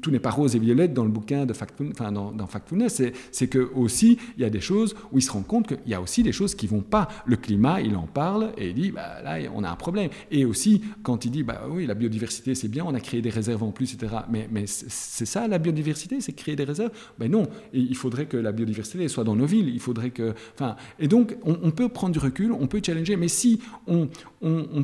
tout 0.00 0.10
n'est 0.10 0.18
pas 0.18 0.30
rose 0.30 0.56
et 0.56 0.58
violette 0.58 0.94
dans 0.94 1.04
le 1.04 1.10
bouquin 1.10 1.46
de 1.46 1.52
Factfulness, 1.52 1.94
enfin 2.00 2.46
Factfulness. 2.46 3.02
C'est 3.32 3.48
que 3.48 3.70
aussi 3.74 4.18
il 4.36 4.42
y 4.42 4.44
a 4.44 4.50
des 4.50 4.60
choses 4.60 4.94
où 5.12 5.18
il 5.18 5.22
se 5.22 5.30
rend 5.30 5.42
compte 5.42 5.68
qu'il 5.68 5.78
y 5.86 5.94
a 5.94 6.00
aussi 6.00 6.22
des 6.22 6.32
choses 6.32 6.54
qui 6.54 6.66
vont 6.66 6.80
pas. 6.80 7.08
Le 7.26 7.36
climat, 7.36 7.80
il 7.80 7.96
en 7.96 8.06
parle 8.06 8.52
et 8.56 8.68
il 8.68 8.74
dit 8.74 8.90
bah, 8.90 9.22
là 9.22 9.38
on 9.54 9.64
a 9.64 9.70
un 9.70 9.76
problème. 9.76 10.10
Et 10.30 10.44
aussi 10.44 10.82
quand 11.02 11.24
il 11.24 11.30
dit 11.30 11.42
bah 11.42 11.62
oui 11.70 11.86
la 11.86 11.94
biodiversité 11.94 12.54
c'est 12.54 12.68
bien, 12.68 12.84
on 12.86 12.94
a 12.94 13.00
créé 13.00 13.22
des 13.22 13.30
réserves 13.30 13.62
en 13.62 13.70
plus, 13.70 13.94
etc. 13.94 14.12
Mais, 14.28 14.48
c'est 14.66 15.26
ça 15.26 15.48
la 15.48 15.58
biodiversité, 15.58 16.20
c'est 16.20 16.32
créer 16.32 16.56
des 16.56 16.64
réserves? 16.64 16.90
Ben 17.18 17.30
non, 17.30 17.44
il 17.72 17.96
faudrait 17.96 18.26
que 18.26 18.36
la 18.36 18.52
biodiversité 18.52 19.08
soit 19.08 19.24
dans 19.24 19.36
nos 19.36 19.46
villes. 19.46 19.68
Il 19.68 19.80
faudrait 19.80 20.10
que 20.10 20.34
enfin 20.54 20.76
et 20.98 21.08
donc 21.08 21.36
on, 21.44 21.70
peut 21.70 21.88
prendre 21.88 22.12
du 22.12 22.18
recul, 22.18 22.52
on 22.52 22.66
peut 22.66 22.80
challenger. 22.84 23.16
Mais 23.16 23.28
si 23.28 23.60
on, 23.86 24.08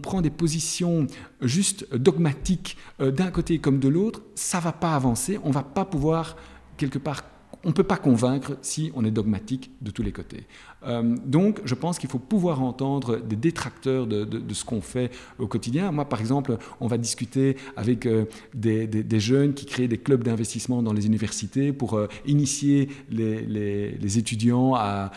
prend 0.01 0.21
des 0.21 0.31
positions 0.31 1.07
juste 1.41 1.95
dogmatique 1.95 2.77
euh, 3.01 3.11
d'un 3.11 3.31
côté 3.31 3.59
comme 3.59 3.79
de 3.79 3.89
l'autre, 3.89 4.23
ça 4.35 4.61
va 4.61 4.73
pas 4.75 4.95
avancer, 4.95 5.39
on 5.45 5.51
va 5.51 5.63
pas 5.63 5.85
pouvoir 5.85 6.37
quelque 6.77 6.99
part 6.99 7.23
on 7.65 7.69
ne 7.69 7.73
peut 7.73 7.83
pas 7.83 7.97
convaincre 7.97 8.57
si 8.63 8.93
on 8.95 9.05
est 9.05 9.11
dogmatique 9.11 9.71
de 9.81 9.91
tous 9.91 10.03
les 10.03 10.13
côtés. 10.13 10.47
Euh, 10.87 11.17
donc, 11.25 11.61
je 11.65 11.75
pense 11.75 11.99
qu'il 11.99 12.11
faut 12.11 12.19
pouvoir 12.19 12.63
entendre 12.63 13.17
des 13.17 13.37
détracteurs 13.37 14.07
de, 14.07 14.53
ce 14.53 14.65
qu'on 14.65 14.83
fait 14.83 15.11
au 15.39 15.47
quotidien. 15.47 15.91
Moi, 15.91 16.05
par 16.05 16.21
exemple, 16.21 16.59
on 16.81 16.87
va 16.87 16.99
discuter 16.99 17.57
avec 17.77 18.07
euh, 18.07 18.27
des, 18.55 19.21
jeunes 19.21 19.55
qui 19.55 19.65
créent 19.65 19.89
des 19.89 19.99
clubs 19.99 20.23
d'investissement 20.23 20.83
dans 20.83 20.93
les 20.93 21.07
universités 21.07 21.73
pour 21.73 21.99
initier 22.27 22.91
les, 23.11 24.19
étudiants 24.19 24.75
à, 24.75 25.11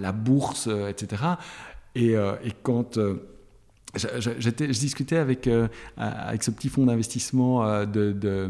la 0.00 0.12
bourse, 0.12 0.68
etc. 0.88 1.22
Et, 1.94 2.12
et 2.12 2.52
quand 2.62 2.98
je, 3.96 4.50
discutais 4.50 5.16
avec, 5.16 5.46
euh, 5.46 5.68
avec 5.96 6.42
ce 6.42 6.50
petit 6.50 6.68
fonds 6.68 6.86
d'investissement 6.86 7.64
euh, 7.64 7.84
euh, 7.96 8.48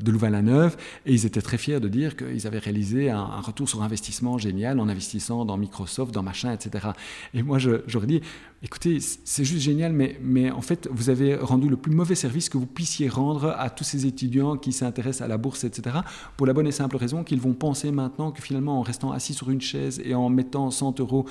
de 0.00 0.10
Louvain-la-Neuve 0.10 0.76
et 1.06 1.12
ils 1.12 1.26
étaient 1.26 1.42
très 1.42 1.58
fiers 1.58 1.80
de 1.80 1.88
dire 1.88 2.16
qu'ils 2.16 2.46
avaient 2.46 2.58
réalisé 2.58 3.10
un, 3.10 3.40
retour 3.40 3.68
sur 3.68 3.82
investissement 3.82 4.38
génial 4.38 4.80
en 4.80 4.88
investissant 4.88 5.44
dans 5.44 5.56
Microsoft, 5.56 6.12
dans 6.12 6.22
machin, 6.22 6.52
etc. 6.52 6.88
Et 7.34 7.42
moi, 7.42 7.58
j'aurais 7.58 8.06
dit, 8.06 8.20
écoutez, 8.62 8.98
c'est 9.00 9.44
juste 9.44 9.62
génial, 9.62 9.92
mais, 9.92 10.18
mais 10.22 10.50
en 10.50 10.60
fait, 10.60 10.88
vous 10.90 11.10
avez 11.10 11.34
rendu 11.34 11.68
le 11.68 11.76
plus 11.76 11.94
mauvais 11.94 12.14
service 12.14 12.48
que 12.48 12.58
vous 12.58 12.66
puissiez 12.66 13.08
rendre 13.08 13.54
à 13.58 13.70
tous 13.70 13.84
ces 13.84 14.06
étudiants 14.06 14.56
qui 14.56 14.72
s'intéressent 14.72 15.24
à 15.24 15.28
la 15.28 15.38
bourse, 15.38 15.64
etc. 15.64 15.98
Pour 16.36 16.46
la 16.46 16.52
bonne 16.52 16.66
et 16.66 16.72
simple 16.72 16.96
raison 16.96 17.24
qu'ils 17.24 17.40
vont 17.40 17.54
penser 17.54 17.90
maintenant 17.90 18.30
que 18.30 18.42
finalement, 18.42 18.78
en 18.78 18.82
restant 18.82 19.12
assis 19.12 19.34
sur 19.34 19.50
une 19.50 19.60
chaise 19.60 20.00
et 20.04 20.14
en 20.14 20.28
mettant 20.28 20.70
100 20.70 21.00
euros 21.00 21.26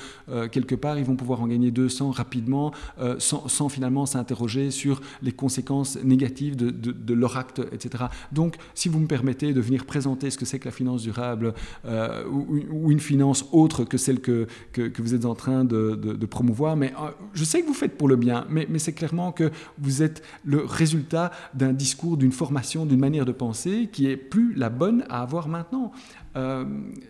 quelque 0.51 0.75
part, 0.75 0.97
ils 0.97 1.05
vont 1.05 1.15
pouvoir 1.15 1.41
en 1.41 1.47
gagner 1.47 1.71
200 1.71 2.11
rapidement, 2.11 2.71
sans 3.19 3.38
sans, 3.47 3.69
finalement 3.69 4.05
s'interroger 4.05 4.71
sur 4.71 5.01
les 5.21 5.32
conséquences 5.32 5.97
négatives 6.03 6.55
de, 6.55 7.13
leur 7.13 7.38
acte, 7.38 7.61
etc. 7.71 8.05
Donc, 8.32 8.55
si 8.75 8.89
vous 8.89 8.99
me 8.99 9.07
permettez 9.07 9.53
de 9.53 9.61
venir 9.61 9.86
présenter 9.86 10.30
ce 10.30 10.38
que 10.38 10.45
c'est 10.45 10.59
que 10.59 10.65
la 10.65 10.71
finance 10.71 11.01
durable 11.01 11.53
euh, 11.86 12.23
ou, 12.28 12.91
une 12.91 12.99
finance 12.99 13.45
autre 13.51 13.84
que 13.84 13.97
celle 13.97 14.21
que, 14.21 14.47
que, 14.71 15.01
vous 15.01 15.13
êtes 15.13 15.25
en 15.25 15.36
train 15.36 15.65
de, 15.65 16.25
promouvoir, 16.30 16.75
mais 16.75 16.93
euh, 16.93 17.11
je 17.34 17.43
sais 17.43 17.61
que 17.61 17.68
vous 17.68 17.74
faites 17.74 17.97
pour 17.97 18.07
le 18.07 18.15
bien, 18.15 18.45
mais, 18.49 18.68
mais 18.70 18.80
c'est 18.80 18.93
clairement 18.93 19.32
que 19.32 19.51
vous 19.78 20.03
êtes 20.03 20.24
le 20.45 20.63
résultat 20.63 21.32
d'un 21.53 21.74
discours, 21.74 22.18
d'une 22.18 22.32
formation, 22.32 22.86
d'une 22.86 22.99
manière 22.99 23.26
de 23.26 23.32
penser 23.32 23.89
qui 23.91 24.09
est 24.09 24.18
plus 24.18 24.53
la 24.55 24.70
bonne 24.70 25.05
à 25.09 25.22
avoir 25.22 25.47
maintenant. 25.47 25.91
Euh, 26.36 26.65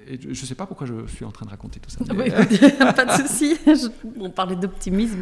et 0.08 0.20
je 0.22 0.30
ne 0.30 0.34
sais 0.34 0.55
pas 0.55 0.66
pourquoi 0.66 0.88
je 0.88 1.05
suis 1.08 1.26
en 1.26 1.32
train 1.32 1.45
de 1.45 1.51
raconter 1.51 1.80
tout 1.80 1.89
ça. 1.89 1.99
Oui, 2.16 2.30
pas 2.80 3.05
de 3.05 3.28
souci. 3.28 3.58
On 4.20 4.30
parlait 4.30 4.55
d'optimisme. 4.55 5.20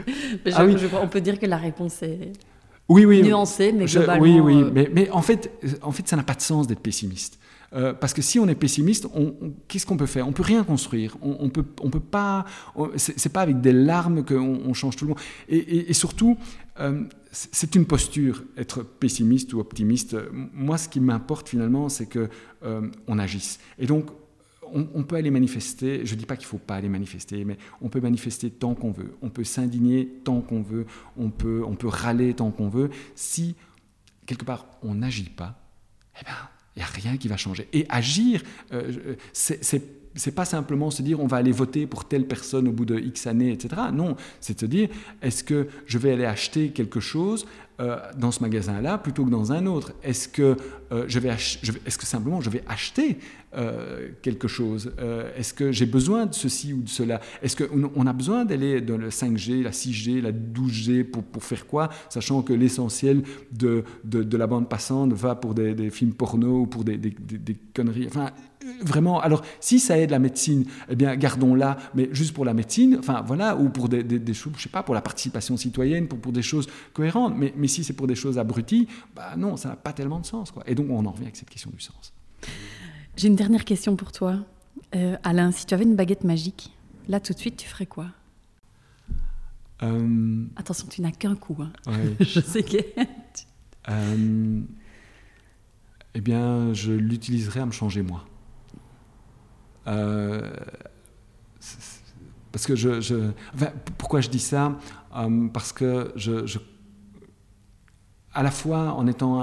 Ah 0.54 0.66
on 1.02 1.08
peut 1.08 1.22
dire 1.22 1.40
que 1.40 1.46
la 1.46 1.58
réponse 1.58 2.04
est 2.04 2.34
oui, 2.88 3.06
oui, 3.06 3.24
nuancée, 3.24 3.72
mais 3.72 3.86
globalement. 3.86 4.22
Oui, 4.22 4.40
oui, 4.40 4.62
euh, 4.62 4.70
mais, 4.72 4.90
mais, 4.94 5.10
en, 5.10 5.22
fait, 5.22 5.52
en 5.82 5.92
fait, 5.92 6.08
ça 6.08 6.16
n'a 6.16 6.24
pas 6.24 6.36
de 6.36 6.42
sens 6.42 6.68
d'être 6.68 6.82
pessimiste. 6.82 7.40
Euh, 7.74 7.94
parce 7.94 8.14
que 8.14 8.22
si 8.22 8.40
on 8.40 8.48
est 8.48 8.56
pessimiste, 8.56 9.08
qu'est-ce 9.68 9.86
qu'on 9.86 9.98
peut 9.98 10.06
faire? 10.06 10.28
On 10.28 10.32
peut 10.32 10.44
rien 10.44 10.64
construire. 10.64 11.18
On, 11.22 11.38
on 11.40 11.50
peut, 11.50 11.66
on 11.82 11.90
peut 11.90 12.00
pas. 12.00 12.46
C'est 12.96 13.32
pas 13.32 13.42
avec 13.42 13.62
des 13.62 13.74
larmes 13.74 14.24
qu'on 14.24 14.62
on 14.66 14.74
change 14.74 14.96
tout 14.96 15.06
le 15.06 15.10
monde. 15.10 15.20
Et, 15.50 15.94
surtout, 15.94 16.38
c'est 17.32 17.76
une 17.76 17.86
posture, 17.86 18.44
être 18.58 18.84
pessimiste 18.84 19.54
ou 19.54 19.60
optimiste. 19.60 20.16
Moi, 20.32 20.78
ce 20.78 20.90
qui 20.90 21.00
m'importe 21.00 21.50
finalement, 21.50 21.90
c'est 21.90 22.08
que 22.08 22.30
on 23.08 23.20
agisse. 23.20 23.60
Et 23.80 23.88
donc, 23.88 24.08
on, 24.74 25.04
peut 25.04 25.16
aller 25.16 25.32
manifester, 25.32 26.06
je 26.06 26.16
ne 26.16 26.20
dis 26.20 26.26
pas 26.26 26.36
qu'il 26.36 26.46
ne 26.46 26.50
faut 26.50 26.58
pas 26.58 26.76
aller 26.76 26.90
manifester, 26.90 27.46
mais 27.46 27.58
on 27.82 27.90
peut 27.90 28.02
manifester 28.02 28.50
tant 28.50 28.76
qu'on 28.76 28.92
veut, 28.92 29.16
on 29.22 29.30
peut 29.30 29.44
s'indigner 29.44 30.08
tant 30.24 30.42
qu'on 30.42 30.62
veut, 30.62 30.86
on 31.18 31.30
peut, 31.30 31.64
on 31.66 31.76
peut 31.76 31.88
râler 31.88 32.34
tant 32.34 32.52
qu'on 32.52 32.70
veut. 32.70 32.90
Si, 33.16 33.56
quelque 34.26 34.46
part, 34.46 34.68
on 34.82 34.96
n'agit 34.96 35.30
pas, 35.30 35.60
eh 36.20 36.26
bien, 36.26 36.36
il 36.76 36.80
n'y 36.80 36.84
a 36.84 36.88
rien 36.88 37.18
qui 37.18 37.28
va 37.28 37.38
changer. 37.38 37.68
Et 37.74 37.86
agir, 37.90 38.42
euh, 38.74 39.16
c'est 39.34 39.64
c'est 40.16 40.32
pas 40.32 40.46
simplement 40.46 40.92
se 40.92 41.02
dire 41.02 41.20
on 41.20 41.28
va 41.28 41.38
aller 41.38 41.52
voter 41.52 41.86
pour 41.88 42.06
telle 42.06 42.26
personne 42.26 42.68
au 42.68 42.72
bout 42.72 42.86
de 42.86 42.98
X 42.98 43.28
années, 43.28 43.52
etc. 43.52 43.82
Non, 43.94 44.16
c'est 44.40 44.60
se 44.60 44.66
dire 44.66 44.90
est-ce 45.22 45.44
que 45.44 45.68
je 45.86 45.98
vais 45.98 46.12
aller 46.14 46.26
acheter 46.26 46.70
quelque 46.70 47.00
chose 47.00 47.46
euh, 47.82 47.98
dans 48.18 48.32
ce 48.32 48.42
magasin-là 48.42 48.98
plutôt 48.98 49.26
que 49.26 49.30
dans 49.30 49.52
un 49.52 49.66
autre 49.66 49.92
Est-ce 50.02 50.30
que, 50.30 50.56
euh, 50.94 51.08
que 51.08 52.06
simplement 52.06 52.40
je 52.40 52.50
vais 52.50 52.64
acheter 52.70 53.18
euh, 53.58 54.12
quelque 54.22 54.48
chose 54.48 54.94
Est-ce 55.38 55.54
que 55.54 55.74
j'ai 55.74 55.86
besoin 55.86 56.26
de 56.26 56.34
ceci 56.34 56.72
ou 56.72 56.84
de 56.84 56.90
cela? 56.90 57.20
Est-ce 57.42 57.58
qu'on 57.58 57.92
on 57.94 58.08
a 58.08 58.14
besoin 58.14 58.46
d'aller 58.46 58.80
dans 58.80 58.98
le 58.98 59.10
5G, 59.10 59.62
la 59.62 59.72
6G, 59.72 60.22
la 60.22 60.32
12G 60.32 61.04
pour, 61.04 61.24
pour 61.24 61.44
faire 61.44 61.68
quoi 61.68 61.90
Sachant 62.10 62.44
que 62.44 62.54
l'essentiel 62.54 63.24
de, 63.52 63.84
de, 64.06 64.38
la 64.38 64.48
bande 64.48 64.70
passante 64.70 65.12
va 65.12 65.36
pour 65.36 65.54
des, 65.54 65.90
films 65.90 66.14
porno 66.14 66.62
ou 66.62 66.68
pour 66.68 66.86
des, 66.86 66.98
des, 66.98 67.12
des 67.12 67.58
conneries? 67.74 68.08
Enfin, 68.08 68.32
vraiment, 68.82 69.20
alors 69.20 69.44
si 69.60 69.80
ça 69.80 69.98
aide 69.98 70.12
la 70.12 70.20
médecine, 70.20 70.66
eh 70.90 70.96
bien 70.96 71.16
gardons-la, 71.16 71.78
mais 71.94 72.10
juste 72.12 72.34
pour 72.34 72.46
la 72.46 72.54
médecine, 72.54 72.98
enfin 73.00 73.24
voilà, 73.26 73.56
ou 73.56 73.70
pour 73.70 73.90
des, 73.90 74.04
des, 74.04 74.34
choses, 74.34 74.54
je 74.58 74.64
sais 74.64 74.70
pas, 74.70 74.84
pour 74.84 74.96
la 74.96 75.02
participation 75.02 75.58
citoyenne, 75.58 76.08
pour, 76.08 76.20
pour 76.20 76.32
des 76.32 76.42
choses 76.42 76.68
cohérentes, 76.94 77.36
mais 77.38 77.54
si 77.68 77.84
c'est 77.84 77.94
pour 77.94 78.08
des 78.08 78.16
choses 78.16 78.38
abruties, 78.38 78.88
bah 79.16 79.36
non, 79.38 79.58
ça 79.58 79.70
n'a 79.70 79.76
pas 79.76 79.94
tellement 79.94 80.20
de 80.20 80.26
sens. 80.26 80.52
Quoi. 80.52 80.64
Et 80.68 80.76
donc 80.76 80.88
on 80.90 81.06
en 81.06 81.12
revient 81.12 81.24
avec 81.24 81.36
cette 81.36 81.50
question 81.50 81.72
du 81.72 81.80
sens. 81.80 82.14
J'ai 83.16 83.28
une 83.28 83.36
dernière 83.36 83.66
question 83.66 83.96
pour 83.96 84.12
toi. 84.12 84.40
Euh, 84.94 85.18
Alain, 85.24 85.52
si 85.52 85.66
tu 85.66 85.74
avais 85.74 85.84
une 85.84 85.96
baguette 85.96 86.24
magique, 86.24 86.72
là 87.08 87.20
tout 87.20 87.34
de 87.34 87.40
suite, 87.40 87.58
tu 87.58 87.68
ferais 87.68 87.86
quoi? 87.86 88.08
Euh, 89.84 90.46
Attention, 90.56 90.88
tu 90.88 91.02
n'as 91.02 91.12
qu'un 91.12 91.36
coup. 91.36 91.58
Hein. 91.62 91.72
je 92.20 92.40
sais 92.40 92.64
que... 92.64 92.78
euh... 93.90 94.62
Eh 96.18 96.22
bien, 96.22 96.74
je 96.74 96.94
l'utiliserais 96.94 97.60
à 97.60 97.66
me 97.66 97.74
changer 97.74 98.02
moi. 98.02 98.26
Euh, 99.88 100.50
parce 102.54 102.66
que 102.66 102.76
je, 102.76 103.32
pourquoi 103.98 104.22
je 104.22 104.30
dis 104.30 104.40
ça? 104.40 104.78
Parce 105.54 105.74
que 105.74 106.14
je, 106.16 106.58
à 108.36 108.44
la 108.44 108.52
fois 108.52 108.94
en 108.94 109.08
étant 109.08 109.42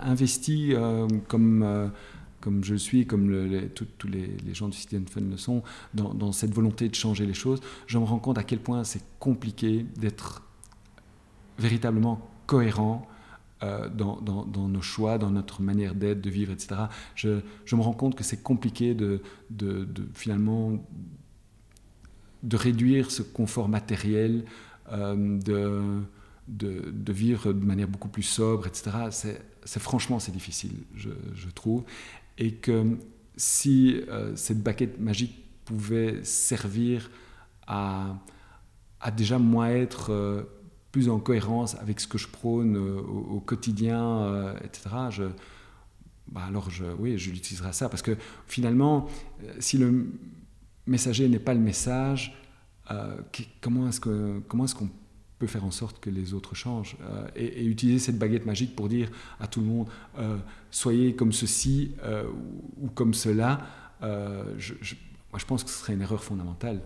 investi 0.00 0.74
euh, 0.74 1.06
comme 1.28 1.92
comme 2.40 2.64
je 2.64 2.72
le 2.72 2.78
suis, 2.78 3.06
comme 3.06 3.30
tous 3.76 4.08
les, 4.08 4.36
gens 4.52 4.66
du 4.68 4.76
Citizen 4.76 5.06
Fund 5.06 5.30
le 5.30 5.36
sont, 5.36 5.62
dans, 5.94 6.32
cette 6.32 6.52
volonté 6.52 6.88
de 6.88 6.94
changer 6.96 7.24
les 7.24 7.34
choses, 7.34 7.60
je 7.86 7.98
me 7.98 8.04
rends 8.04 8.18
compte 8.18 8.36
à 8.36 8.42
quel 8.42 8.58
point 8.58 8.82
c'est 8.82 9.04
compliqué 9.20 9.86
d'être 9.96 10.42
véritablement 11.56 12.28
cohérent 12.48 13.06
dans, 13.60 14.20
dans, 14.20 14.68
nos 14.68 14.82
choix, 14.82 15.18
dans 15.18 15.30
notre 15.30 15.62
manière 15.62 15.94
d'être, 15.94 16.20
de 16.20 16.30
vivre, 16.30 16.52
etc. 16.52 16.86
Je, 17.14 17.76
me 17.76 17.80
rends 17.80 17.92
compte 17.92 18.16
que 18.16 18.24
c'est 18.24 18.42
compliqué 18.42 18.92
de, 18.96 19.22
finalement 20.12 20.84
de 22.42 22.56
réduire 22.56 23.12
ce 23.12 23.22
confort 23.22 23.68
matériel, 23.68 24.46
de 24.90 26.02
de, 26.48 27.12
vivre 27.12 27.52
de 27.52 27.64
manière 27.64 27.88
beaucoup 27.88 28.08
plus 28.08 28.22
sobre, 28.22 28.66
etc., 28.66 28.90
c'est 29.64 29.80
franchement 29.80 30.18
c'est 30.18 30.32
difficile, 30.32 30.72
je, 30.96 31.48
trouve. 31.54 31.84
Et 32.38 32.54
que 32.54 32.98
si 33.36 34.02
euh, 34.08 34.34
cette 34.36 34.62
baguette 34.62 35.00
magique 35.00 35.34
pouvait 35.64 36.24
servir 36.24 37.10
à, 37.66 38.16
à 39.00 39.10
déjà 39.10 39.38
moi 39.38 39.70
être 39.70 40.10
euh, 40.10 40.42
plus 40.90 41.08
en 41.08 41.20
cohérence 41.20 41.76
avec 41.76 42.00
ce 42.00 42.08
que 42.08 42.18
je 42.18 42.28
prône 42.28 42.76
euh, 42.76 43.00
au, 43.00 43.40
quotidien, 43.40 44.54
etc., 44.64 44.90
je, 45.10 45.24
bah 46.28 46.42
alors 46.46 46.70
je, 46.70 46.84
oui, 46.98 47.18
je 47.18 47.30
l'utiliserai 47.30 47.72
ça. 47.72 47.88
Parce 47.88 48.02
que 48.02 48.16
finalement, 48.46 49.08
si 49.58 49.78
le 49.78 50.10
messager 50.86 51.28
n'est 51.28 51.38
pas 51.38 51.54
le 51.54 51.60
message, 51.60 52.36
comment 53.60 53.88
est-ce 53.88 54.00
qu'on 54.00 54.86
est 54.86 55.01
qu'on 55.42 55.48
faire 55.48 55.64
en 55.64 55.70
sorte 55.70 55.98
que 56.00 56.10
les 56.10 56.34
autres 56.34 56.54
changent. 56.54 56.96
Euh, 57.02 57.26
et, 57.36 57.64
utiliser 57.64 57.98
cette 57.98 58.18
baguette 58.18 58.46
magique 58.46 58.76
pour 58.76 58.88
dire 58.88 59.10
à 59.40 59.46
tout 59.46 59.60
le 59.60 59.66
monde, 59.66 59.88
euh, 60.18 60.38
soyez 60.70 61.14
comme 61.14 61.32
ceci 61.32 61.92
euh, 62.04 62.24
ou, 62.80 62.88
comme 62.88 63.14
cela, 63.14 63.60
je, 64.58 64.74
moi 65.30 65.38
je 65.38 65.44
pense 65.44 65.62
que 65.62 65.70
ce 65.70 65.78
serait 65.78 65.94
une 65.94 66.02
erreur 66.02 66.24
fondamentale. 66.24 66.80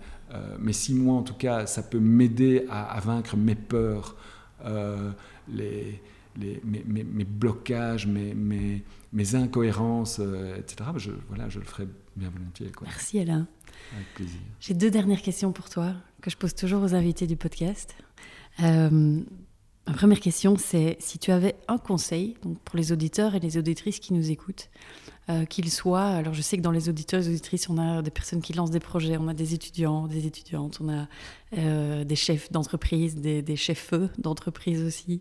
mais 0.59 0.75
si 0.75 0.95
moi 0.95 1.15
en 1.17 1.23
tout 1.23 1.35
cas 1.35 1.67
ça 1.67 1.83
peut 1.83 1.99
m'aider 1.99 2.67
à, 2.69 3.01
vaincre 3.01 3.39
mes 3.39 3.55
peurs, 3.55 4.17
les, 5.49 6.03
les, 6.37 6.61
mes, 6.63 7.05
mes, 7.05 7.25
blocages, 7.25 8.07
mes, 8.07 8.35
mes, 8.35 8.85
mes 9.15 9.35
incohérences, 9.35 10.21
etc., 10.59 10.91
je, 10.97 11.13
voilà, 11.29 11.49
je 11.49 11.59
le 11.59 11.65
ferai 11.65 11.89
bien 12.17 12.29
volontiers. 12.29 12.71
Quoi. 12.71 12.87
Merci 12.87 13.19
Alain. 13.19 13.47
Avec 13.95 14.15
plaisir. 14.15 14.41
J'ai 14.61 14.75
deux 14.75 14.91
dernières 14.91 15.23
questions 15.23 15.53
pour 15.53 15.71
toi 15.71 15.95
que 16.21 16.31
je 16.31 16.37
pose 16.37 16.55
toujours 16.55 16.83
aux 16.83 16.95
invités 16.95 17.27
du 17.27 17.37
podcast. 17.37 17.97
Euh, 18.63 19.21
ma 19.87 19.93
première 19.93 20.21
question, 20.21 20.57
c'est 20.57 20.97
si 21.01 21.19
tu 21.19 21.31
avais 21.31 21.57
un 21.69 21.79
conseil 21.79 22.37
pour 22.65 22.77
les 22.77 22.93
auditeurs 22.93 23.35
et 23.35 23.41
les 23.41 23.59
auditrices 23.59 23.99
qui 23.99 24.15
nous 24.15 24.31
écoutent, 24.31 24.69
euh, 25.29 25.45
qu'ils 25.45 25.71
soient, 25.73 26.07
alors 26.07 26.35
je 26.35 26.41
sais 26.41 26.57
que 26.57 26.63
dans 26.63 26.71
les 26.71 26.89
auditeurs 26.89 27.21
et 27.21 27.25
les 27.25 27.31
auditrices, 27.31 27.69
on 27.69 27.79
a 27.79 28.01
des 28.01 28.13
personnes 28.13 28.41
qui 28.41 28.53
lancent 28.53 28.71
des 28.71 28.81
projets, 28.81 29.17
on 29.17 29.27
a 29.29 29.35
des 29.35 29.55
étudiants, 29.55 30.07
des 30.07 30.27
étudiantes, 30.27 30.79
on 30.81 30.89
a 30.89 31.09
euh, 31.59 32.05
des 32.05 32.17
chefs 32.17 32.51
d'entreprise, 32.53 33.17
des, 33.17 33.57
chefs-feux 33.57 34.09
d'entreprise 34.19 34.83
aussi. 34.83 35.21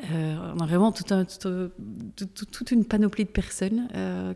on 0.00 0.58
a 0.58 0.66
vraiment 0.66 0.92
toute 0.92 2.70
une 2.70 2.84
panoplie 2.84 3.24
de 3.24 3.30
personnes 3.30 3.88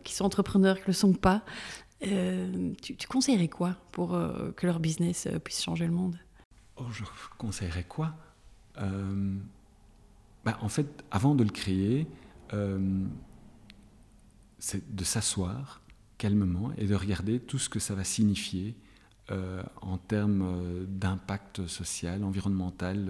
qui 0.03 0.13
sont 0.13 0.25
entrepreneurs, 0.25 0.75
qui 0.77 0.83
ne 0.83 0.87
le 0.87 0.93
sont 0.93 1.13
pas. 1.13 1.43
Tu, 2.01 2.95
tu, 2.95 3.07
conseillerais 3.09 3.49
quoi 3.49 3.75
pour 3.91 4.17
que 4.55 4.65
leur 4.65 4.79
business 4.79 5.27
puisse 5.43 5.61
changer 5.61 5.85
le 5.85 5.91
monde? 5.91 6.17
Oh, 6.77 6.85
je 6.93 7.03
conseillerais 7.37 7.83
quoi? 7.83 8.13
Euh, 8.81 9.35
bah, 10.45 10.57
en 10.61 10.69
fait, 10.69 11.03
avant 11.11 11.35
de 11.35 11.43
le 11.43 11.49
créer, 11.49 12.07
euh, 12.53 13.05
c'est 14.57 14.95
de 14.95 15.03
s'asseoir 15.03 15.81
calmement 16.17 16.71
et 16.77 16.85
de 16.85 16.95
regarder 16.95 17.39
tout 17.39 17.59
ce 17.59 17.69
que 17.69 17.79
ça 17.79 17.95
va 17.95 18.03
signifier 18.03 18.75
euh, 19.31 19.61
en 19.81 19.97
termes 19.97 20.85
d'impact 20.87 21.67
social, 21.67 22.23
environnemental. 22.23 23.09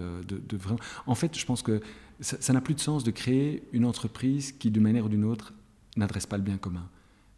En 1.06 1.14
fait, 1.14 1.36
je 1.38 1.46
pense 1.46 1.62
que 1.62 1.80
ça 2.20 2.52
n'a 2.52 2.60
plus 2.60 2.74
de 2.74 2.80
sens 2.80 3.02
de 3.02 3.10
créer 3.10 3.64
une 3.72 3.84
entreprise 3.84 4.52
qui, 4.52 4.70
d'une 4.70 4.82
manière 4.82 5.06
ou 5.06 5.08
d'une 5.08 5.24
autre, 5.24 5.54
n'adresse 5.96 6.26
pas 6.26 6.36
le 6.36 6.42
bien 6.42 6.58
commun. 6.58 6.88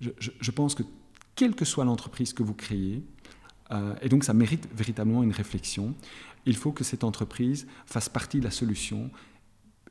Je, 0.00 0.50
pense 0.50 0.74
que 0.74 0.82
quelle 1.36 1.54
que 1.54 1.64
soit 1.64 1.84
l'entreprise 1.84 2.32
que 2.32 2.42
vous 2.42 2.54
créez, 2.54 3.04
et 4.02 4.08
donc 4.08 4.24
ça 4.24 4.34
mérite 4.34 4.68
véritablement 4.74 5.22
une 5.22 5.30
réflexion, 5.30 5.94
il 6.46 6.56
faut 6.56 6.72
que 6.72 6.84
cette 6.84 7.04
entreprise 7.04 7.66
fasse 7.86 8.08
partie 8.08 8.38
de 8.38 8.44
la 8.44 8.50
solution 8.50 9.10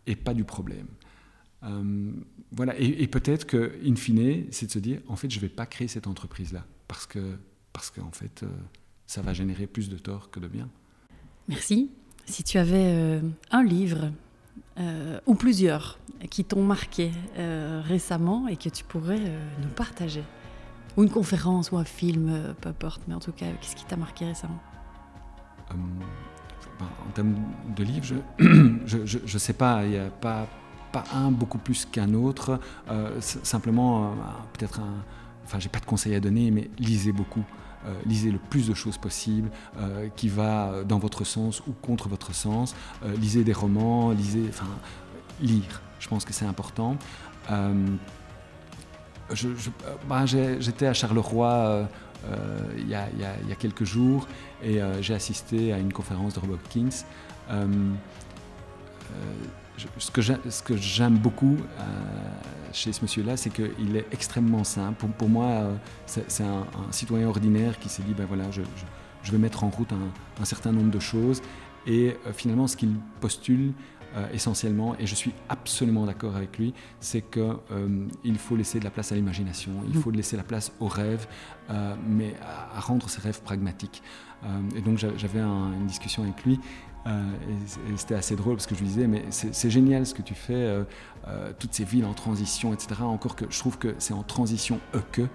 et 0.07 0.15
pas 0.15 0.33
du 0.33 0.43
problème. 0.43 0.87
Euh, 1.63 2.11
voilà, 2.51 2.77
et, 2.77 3.07
peut-être 3.07 3.45
que, 3.45 3.79
in 3.85 3.95
fine, 3.95 4.45
c'est 4.51 4.65
de 4.65 4.71
se 4.71 4.79
dire, 4.79 4.99
en 5.07 5.15
fait, 5.15 5.29
je 5.29 5.37
ne 5.37 5.41
vais 5.41 5.49
pas 5.49 5.65
créer 5.65 5.87
cette 5.87 6.07
entreprise-là, 6.07 6.65
parce 6.87 7.05
que, 7.05 7.37
parce 7.71 7.91
qu'en 7.91 8.11
fait, 8.11 8.43
euh, 8.43 8.47
ça 9.05 9.21
va 9.21 9.33
générer 9.33 9.67
plus 9.67 9.89
de 9.89 9.97
tort 9.97 10.31
que 10.31 10.39
de 10.39 10.47
bien. 10.47 10.69
Merci. 11.47 11.91
Si 12.25 12.43
tu 12.43 12.57
avais 12.57 12.93
euh, 12.95 13.21
un 13.51 13.63
livre 13.63 14.11
ou 15.27 15.35
plusieurs 15.35 15.99
qui 16.31 16.43
t'ont 16.43 16.63
marqué 16.63 17.11
récemment 17.35 18.47
et 18.47 18.57
que 18.57 18.67
tu 18.67 18.83
pourrais 18.83 19.19
nous 19.19 19.69
partager, 19.75 20.23
ou 20.97 21.03
une 21.03 21.09
conférence 21.09 21.71
ou 21.71 21.77
un 21.77 21.83
film, 21.83 22.55
peu 22.59 22.69
importe, 22.69 23.03
mais 23.07 23.13
en 23.13 23.19
tout 23.19 23.31
cas, 23.31 23.45
qu'est-ce 23.61 23.75
qui 23.75 23.85
t'a 23.85 23.95
marqué 23.95 24.25
récemment? 24.25 24.59
En 26.81 27.11
termes 27.11 27.35
de 27.75 27.83
livres, 27.83 28.05
je 28.07 28.97
ne 29.33 29.39
sais 29.39 29.53
pas, 29.53 29.83
il 29.85 29.91
n'y 29.91 29.97
a 29.97 30.09
pas, 30.09 30.47
un 31.13 31.31
beaucoup 31.31 31.57
plus 31.57 31.85
qu'un 31.85 32.13
autre. 32.13 32.59
Euh, 32.89 33.19
simplement, 33.21 34.03
euh, 34.03 34.07
peut-être 34.53 34.79
un. 34.81 35.03
Enfin, 35.45 35.59
j'ai 35.59 35.69
pas 35.69 35.79
de 35.79 35.85
conseils 35.85 36.15
à 36.15 36.19
donner, 36.19 36.51
mais 36.51 36.69
lisez 36.79 37.11
beaucoup. 37.11 37.43
Euh, 37.85 37.93
lisez 38.05 38.31
le 38.31 38.37
plus 38.37 38.67
de 38.67 38.73
choses 38.73 38.97
possible, 38.97 39.49
qui 40.15 40.29
va 40.29 40.83
dans 40.87 40.99
votre 40.99 41.23
sens 41.23 41.61
ou 41.67 41.73
contre 41.81 42.09
votre 42.09 42.33
sens. 42.33 42.75
lisez 43.19 43.43
des 43.43 43.53
romans, 43.53 44.11
lisez. 44.11 44.45
Enfin, 44.49 44.67
lire, 45.41 45.81
je 45.99 46.07
pense 46.07 46.25
que 46.25 46.33
c'est 46.33 46.45
important. 46.45 46.97
Bah, 50.07 50.25
j'étais 50.25 50.85
à 50.87 50.93
Charleroi 50.93 51.87
euh, 52.29 52.59
il 52.77 52.87
y, 52.87 52.93
a, 52.95 53.55
quelques 53.59 53.83
jours 53.83 54.27
et 54.63 54.81
euh, 54.81 55.01
j'ai 55.01 55.13
assisté 55.13 55.73
à 55.73 55.77
une 55.77 55.93
conférence 55.93 56.33
de 56.33 56.39
Rob 56.39 56.51
Hopkins. 56.51 56.89
Euh, 57.49 57.65
ce 59.97 60.11
que 60.11 60.77
j'aime 60.77 61.17
beaucoup 61.17 61.57
chez 62.71 62.93
ce 62.93 63.01
monsieur-là, 63.01 63.35
c'est 63.35 63.49
qu'il 63.49 63.95
est 63.95 64.05
extrêmement 64.11 64.63
simple. 64.63 65.05
Pour, 65.17 65.27
moi, 65.27 65.71
c'est 66.05 66.43
un, 66.43 66.65
citoyen 66.91 67.27
ordinaire 67.27 67.77
qui 67.79 67.89
s'est 67.89 68.03
dit, 68.03 68.13
ben 68.13 68.25
voilà, 68.25 68.45
je, 68.51 69.31
vais 69.31 69.37
mettre 69.37 69.63
en 69.63 69.69
route 69.69 69.91
un, 70.39 70.45
certain 70.45 70.71
nombre 70.71 70.91
de 70.91 70.99
choses. 70.99 71.41
Et 71.87 72.15
finalement, 72.33 72.67
ce 72.67 72.77
qu'il 72.77 72.93
postule, 73.19 73.73
euh, 74.17 74.27
essentiellement, 74.33 74.93
et 74.99 75.07
je 75.07 75.15
suis 75.15 75.31
absolument 75.47 76.05
d'accord 76.05 76.35
avec 76.35 76.57
lui, 76.57 76.73
c'est 76.99 77.21
qu'il 77.21 77.41
euh, 77.71 78.35
faut 78.37 78.57
laisser 78.57 78.77
de 78.77 78.83
la 78.83 78.91
place 78.91 79.13
à 79.13 79.15
l'imagination, 79.15 79.71
il 79.87 79.97
mm. 79.97 80.01
faut 80.01 80.11
laisser 80.11 80.35
la 80.35 80.43
place 80.43 80.73
aux 80.81 80.89
rêves, 80.89 81.27
euh, 81.69 81.95
mais 82.05 82.33
à, 82.41 82.81
rendre 82.81 83.09
ces 83.09 83.21
rêves 83.21 83.41
pragmatiques. 83.41 84.03
et 84.75 84.81
donc 84.81 84.97
j'avais 84.97 85.39
une 85.39 85.87
discussion 85.87 86.23
avec 86.23 86.43
lui. 86.43 86.59
et, 87.05 87.09
c'était 87.95 88.15
assez 88.15 88.35
drôle 88.35 88.55
parce 88.55 88.67
que 88.67 88.75
je 88.75 88.81
lui 88.81 88.87
disais, 88.87 89.07
mais 89.07 89.23
c'est 89.29 89.69
génial 89.69 90.05
ce 90.05 90.13
que 90.13 90.23
tu 90.23 90.35
fais, 90.35 90.85
toutes 91.57 91.73
ces 91.73 91.85
villes 91.85 92.05
en 92.05 92.13
transition, 92.13 92.73
etc. 92.73 93.03
Encore 93.03 93.37
que 93.37 93.45
je 93.49 93.59
trouve 93.59 93.77
que 93.77 93.95
c'est 93.97 94.13
en 94.13 94.23
transition 94.23 94.79
e 94.93 94.99
que 95.13 95.27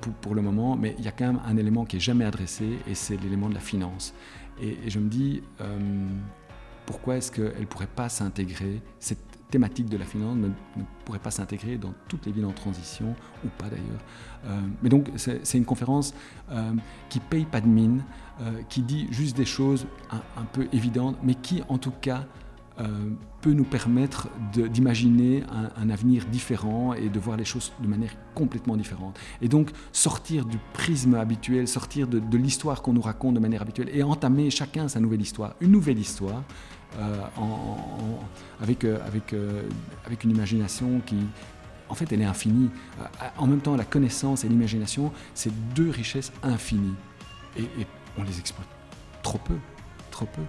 pour, 0.00 0.12
pour, 0.14 0.34
le 0.36 0.42
moment, 0.42 0.76
mais 0.76 0.94
il 0.98 1.04
y 1.04 1.08
a 1.08 1.12
quand 1.12 1.26
même 1.26 1.40
un 1.46 1.56
élément 1.56 1.84
qui 1.84 1.96
est 1.96 2.00
jamais 2.00 2.24
adressé 2.24 2.78
et 2.86 2.94
c'est 2.94 3.16
l'élément 3.16 3.48
de 3.48 3.54
la 3.54 3.60
finance. 3.60 4.14
Et, 4.60 4.78
et, 4.86 4.90
je 4.90 4.98
me 5.00 5.08
dis, 5.08 5.42
pourquoi 6.86 7.16
est-ce 7.16 7.30
qu'elle 7.30 7.60
ne 7.60 7.66
pourrait 7.66 7.86
pas 7.86 8.08
s'intégrer, 8.08 8.80
cette 8.98 9.32
thématique 9.52 9.88
de 9.88 9.98
la 9.98 10.04
finance 10.04 10.36
ne, 10.36 10.48
pourrait 11.04 11.20
pas 11.20 11.30
s'intégrer 11.30 11.76
dans 11.76 11.92
toutes 12.08 12.26
les 12.26 12.32
villes 12.32 12.46
en 12.46 12.52
transition, 12.52 13.14
ou 13.44 13.48
pas 13.58 13.68
d'ailleurs. 13.68 14.02
Euh, 14.46 14.60
mais 14.82 14.88
donc 14.88 15.08
c'est 15.16 15.58
une 15.58 15.64
conférence 15.64 16.14
euh, 16.50 16.72
qui 17.10 17.20
paye 17.20 17.44
pas 17.44 17.60
de 17.60 17.68
mine, 17.68 18.02
euh, 18.40 18.62
qui 18.68 18.82
dit 18.82 19.06
juste 19.10 19.36
des 19.36 19.44
choses 19.44 19.86
un, 20.10 20.44
peu 20.52 20.66
évidentes, 20.72 21.18
mais 21.22 21.34
qui 21.34 21.62
en 21.68 21.78
tout 21.78 21.92
cas 22.00 22.24
peut 23.42 23.52
nous 23.52 23.64
permettre 23.64 24.28
d'imaginer 24.52 25.44
un, 25.76 25.90
avenir 25.90 26.24
différent 26.24 26.94
et 26.94 27.10
de 27.10 27.20
voir 27.20 27.36
les 27.36 27.44
choses 27.44 27.72
de 27.78 27.86
manière 27.86 28.12
complètement 28.34 28.76
différente. 28.76 29.16
Et 29.40 29.48
donc 29.48 29.70
sortir 29.92 30.46
du 30.46 30.58
prisme 30.72 31.14
habituel, 31.14 31.68
sortir 31.68 32.08
de, 32.08 32.18
de 32.18 32.38
l'histoire 32.38 32.82
qu'on 32.82 32.94
nous 32.94 33.02
raconte 33.02 33.34
de 33.34 33.40
manière 33.40 33.62
habituelle 33.62 33.90
et 33.92 34.02
entamer 34.02 34.50
chacun 34.50 34.88
sa 34.88 34.98
nouvelle 34.98 35.20
histoire, 35.20 35.54
une 35.60 35.70
nouvelle 35.70 35.98
histoire 35.98 36.42
euh, 36.98 37.24
avec, 38.60 38.84
euh, 38.84 38.98
avec, 39.06 39.32
euh, 39.32 39.62
avec 40.04 40.24
une 40.24 40.30
imagination 40.30 41.00
qui, 41.06 41.16
en 41.88 41.94
fait, 41.94 42.12
elle 42.12 42.20
est 42.20 42.26
infinie. 42.26 42.70
En 43.38 43.46
même 43.46 43.60
temps, 43.60 43.76
la 43.76 43.84
connaissance 43.84 44.44
et 44.44 44.48
l'imagination, 44.48 45.12
c'est 45.34 45.52
deux 45.74 45.90
richesses 45.90 46.32
infinies. 46.42 46.94
Et, 47.56 47.66
on 48.18 48.24
les 48.24 48.38
exploite 48.38 48.68
trop 49.22 49.38
peu, 49.38 49.56
trop 50.10 50.26
peu. 50.26 50.42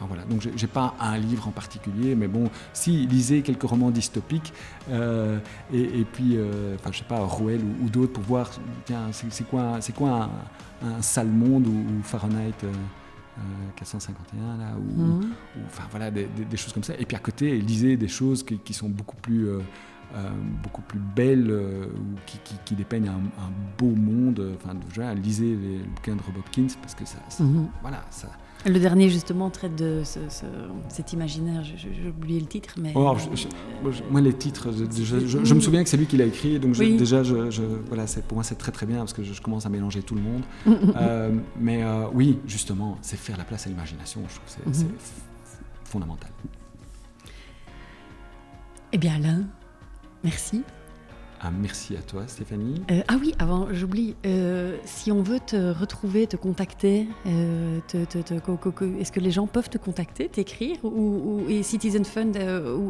voilà, 0.00 0.24
donc 0.24 0.48
j'ai 0.56 0.66
pas 0.66 0.94
un 0.98 1.18
livre 1.18 1.48
en 1.48 1.50
particulier, 1.50 2.14
mais 2.14 2.28
bon, 2.28 2.50
si 2.72 3.06
lisez 3.06 3.42
quelques 3.42 3.64
romans 3.64 3.90
dystopiques, 3.90 4.54
et, 4.90 6.06
puis, 6.10 6.38
enfin, 6.76 6.92
je 6.92 6.98
sais 6.98 7.04
pas, 7.04 7.18
Rouel 7.18 7.60
ou, 7.82 7.90
d'autres 7.90 8.14
pour 8.14 8.24
voir, 8.24 8.50
tiens, 8.86 9.10
c'est 9.12 9.46
quoi, 9.46 9.80
quoi 9.94 10.30
un, 10.82 11.02
sale 11.02 11.28
monde 11.28 11.66
ou, 11.66 12.02
Fahrenheit 12.02 12.64
451 13.76 14.56
là, 14.56 14.74
ou, 14.76 15.00
mhm. 15.00 15.30
enfin 15.66 15.84
voilà, 15.90 16.10
des, 16.10 16.28
choses 16.56 16.72
comme 16.72 16.84
ça. 16.84 16.94
Et 16.98 17.04
puis 17.04 17.16
à 17.16 17.20
côté, 17.20 17.58
lisez 17.58 17.96
des 17.96 18.08
choses 18.08 18.44
qui, 18.44 18.74
sont 18.74 18.88
beaucoup 18.88 19.16
plus, 19.16 19.48
beaucoup 20.62 20.82
plus 20.82 20.98
belles 20.98 21.50
ou 21.50 22.18
qui, 22.26 22.38
qui, 22.64 22.74
dépeignent 22.74 23.08
un, 23.08 23.50
beau 23.78 23.94
monde. 23.94 24.56
Enfin, 24.56 24.74
déjà, 24.74 25.14
lisez 25.14 25.56
les 25.56 25.78
bouquins 25.78 26.16
de 26.16 26.22
Robotkins 26.22 26.68
parce 26.80 26.94
que 26.94 27.04
ça, 27.04 27.18
mhm. 27.40 27.68
voilà, 27.82 28.04
ça 28.10 28.28
le 28.66 28.78
dernier, 28.78 29.08
justement, 29.08 29.50
traite 29.50 29.76
de 29.76 30.02
cet 30.88 31.12
imaginaire. 31.12 31.62
J'ai 31.64 32.08
oublié 32.08 32.40
le 32.40 32.46
titre, 32.46 32.74
mais. 32.80 32.92
Oh, 32.94 33.16
moi, 34.10 34.20
les 34.20 34.32
titres, 34.32 34.68
je, 34.72 35.54
me 35.54 35.60
souviens 35.60 35.82
que 35.82 35.88
c'est 35.88 35.96
lui 35.96 36.06
qui 36.06 36.16
l'a 36.16 36.26
écrit, 36.26 36.58
donc 36.58 36.76
déjà, 36.76 37.22
voilà, 37.86 38.04
pour 38.26 38.36
moi, 38.36 38.44
c'est 38.44 38.56
très 38.56 38.72
très 38.72 38.86
bien 38.86 38.98
parce 38.98 39.12
que 39.12 39.22
je, 39.22 39.40
commence 39.40 39.66
à 39.66 39.68
mélanger 39.68 40.02
tout 40.02 40.14
le 40.14 40.22
monde. 40.22 40.42
Euh, 40.98 41.32
mais 41.58 41.82
euh, 41.82 42.06
oui, 42.12 42.38
justement, 42.46 42.98
c'est 43.02 43.16
faire 43.16 43.36
la 43.36 43.44
place 43.44 43.66
à 43.66 43.70
l'imagination. 43.70 44.20
Je 44.28 44.34
trouve 44.34 44.46
que 44.46 44.72
c'est 44.72 44.84
mhm. 44.84 44.92
fondamental. 45.84 46.30
Eh 48.92 48.98
bien, 48.98 49.14
Alain, 49.16 49.44
merci. 50.24 50.62
Ah, 51.40 51.50
merci 51.50 51.96
à 51.96 52.00
toi, 52.00 52.22
Stéphanie. 52.26 52.82
Euh, 52.90 53.00
ah 53.06 53.14
oui, 53.20 53.32
avant, 53.38 53.68
j'oublie. 53.72 54.16
Euh, 54.26 54.76
si 54.84 55.12
on 55.12 55.22
veut 55.22 55.38
te 55.38 55.72
retrouver, 55.72 56.26
te 56.26 56.36
contacter, 56.36 57.06
euh, 57.26 57.78
est-ce 57.94 59.12
que 59.12 59.20
les 59.20 59.30
gens 59.30 59.46
peuvent 59.46 59.70
te 59.70 59.78
contacter, 59.78 60.28
t'écrire 60.28 60.84
ou, 60.84 61.42
et 61.48 61.62
Citizen 61.62 62.04
Fund, 62.04 62.36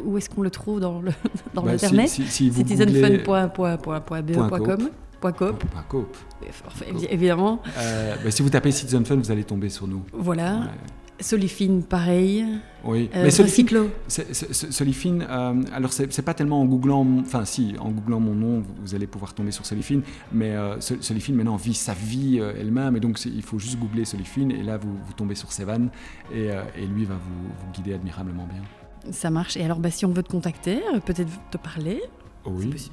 où, 0.07 0.17
est-ce 0.17 0.31
qu'on 0.31 0.41
le 0.43 0.51
trouve 0.51 0.81
dans 0.81 1.01
le 1.01 1.13
dans 1.55 1.63
bah, 1.63 1.73
l'internet? 1.73 2.09
si, 2.09 2.27
si, 2.27 2.53
Citizenfund.be.com 2.53 4.91
.coop. 5.89 6.17
Évidemment. 7.11 7.61
Bah, 7.77 8.31
si 8.31 8.43
vous 8.43 8.51
tapez 8.51 8.71
Citizen 8.71 9.05
Fund, 9.05 9.19
vous 9.19 9.31
allez 9.31 9.45
tomber 9.45 9.69
sur 9.69 9.87
nous. 9.87 10.03
Voilà. 10.13 10.71
Solifine, 11.21 11.83
pareil. 11.83 12.45
Oui, 12.85 13.11
euh, 13.15 13.25
mais 13.25 13.31
Solifine, 13.31 13.91
Solifine 14.09 15.27
euh, 15.29 15.63
alors 15.73 15.93
c'est 15.93 16.23
pas 16.23 16.35
tellement 16.35 16.61
en 16.61 16.65
googlant, 16.65 17.05
enfin 17.21 17.45
si, 17.45 17.75
en 17.81 17.91
googlant 17.91 18.21
mon 18.21 18.35
nom, 18.35 18.63
vous, 18.81 18.95
allez 18.95 19.09
pouvoir 19.09 19.35
tomber 19.35 19.51
sur 19.51 19.67
Solifine, 19.67 20.03
mais 20.33 20.51
euh, 20.51 20.81
Solifine 20.81 21.35
maintenant 21.35 21.57
vit 21.57 21.75
sa 21.75 21.93
vie 21.93 22.39
euh, 22.41 22.53
elle-même, 22.59 22.97
et 22.97 23.01
donc 23.01 23.25
il 23.25 23.43
faut 23.43 23.59
juste 23.59 23.79
googler 23.79 24.05
Solifine, 24.05 24.53
et 24.53 24.63
là 24.63 24.77
vous, 24.77 24.93
vous 24.93 25.13
tombez 25.13 25.35
sur 25.35 25.53
Sevan, 25.53 25.89
et, 26.33 26.51
et 26.77 26.87
lui 26.87 27.05
va 27.05 27.15
vous, 27.15 27.49
vous, 27.49 27.73
guider 27.73 27.95
admirablement 27.95 28.47
bien. 28.47 29.13
Ça 29.13 29.31
marche, 29.31 29.57
et 29.57 29.65
alors 29.65 29.81
bah, 29.81 29.91
si 29.91 30.07
on 30.07 30.13
veut 30.13 30.23
te 30.23 30.31
contacter, 30.31 30.79
peut-être 31.05 31.33
te 31.51 31.59
parler, 31.59 32.01
oui, 32.47 32.91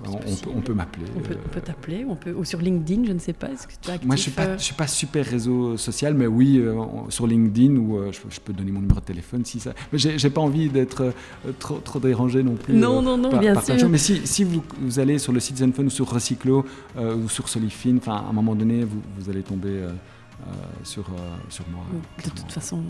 on, 0.54 0.62
peut, 0.62 0.74
m'appeler. 0.74 1.06
On 1.16 1.20
peut, 1.22 1.34
euh, 1.34 1.60
t'appeler, 1.62 2.06
on 2.08 2.16
peut, 2.16 2.34
ou 2.34 2.44
sur 2.44 2.60
LinkedIn, 2.60 3.06
je 3.06 3.12
ne 3.14 3.20
sais 3.20 3.34
pas. 3.34 3.48
Est-ce 3.48 3.68
que 3.68 3.74
tu 3.80 4.06
Moi, 4.06 4.16
je 4.16 4.22
ne 4.22 4.24
suis, 4.24 4.32
pas, 4.32 4.48
euh 4.48 4.58
suis 4.58 4.74
pas 4.74 4.88
super 4.88 5.26
réseau 5.26 5.78
social, 5.78 6.14
mais 6.14 6.28
oui, 6.28 6.58
euh, 6.58 6.84
sur 7.10 7.26
LinkedIn, 7.28 7.76
ou 7.78 8.00
je, 8.12 8.40
peux 8.40 8.54
donner 8.54 8.72
mon 8.72 8.82
numéro 8.82 9.00
de 9.00 9.06
téléphone 9.06 9.46
si 9.46 9.60
ça. 9.60 9.74
Mais 9.94 10.00
j'ai 10.00 10.30
pas 10.30 10.42
envie 10.42 10.70
d'être 10.70 11.14
trop, 11.60 11.78
trop 11.78 12.00
dérangé 12.00 12.44
non 12.44 12.56
plus. 12.56 12.74
Non, 12.74 13.02
non, 13.02 13.18
non, 13.18 13.38
bien 13.38 13.60
sûr. 13.62 13.90
Mais 13.90 13.98
si, 13.98 14.26
si 14.26 14.44
vous, 14.44 14.64
vous, 14.82 15.00
allez 15.00 15.20
sur 15.20 15.32
le 15.32 15.40
site 15.40 15.58
Zenfun 15.58 15.86
ou 15.86 15.90
sur 15.90 16.10
Recyclo 16.10 16.66
ou 16.98 17.30
sur 17.30 17.48
Solifine, 17.48 18.00
à 18.08 18.26
un 18.30 18.34
moment 18.34 18.56
donné, 18.56 18.84
vous, 18.84 19.02
vous 19.18 19.30
allez 19.30 19.44
tomber 19.44 19.84
euh, 20.44 20.52
sur, 20.84 21.06
euh, 21.10 21.38
sur 21.49 21.66
moi. 21.70 21.84
De 22.24 22.30
toute 22.30 22.52
façon, 22.52 22.84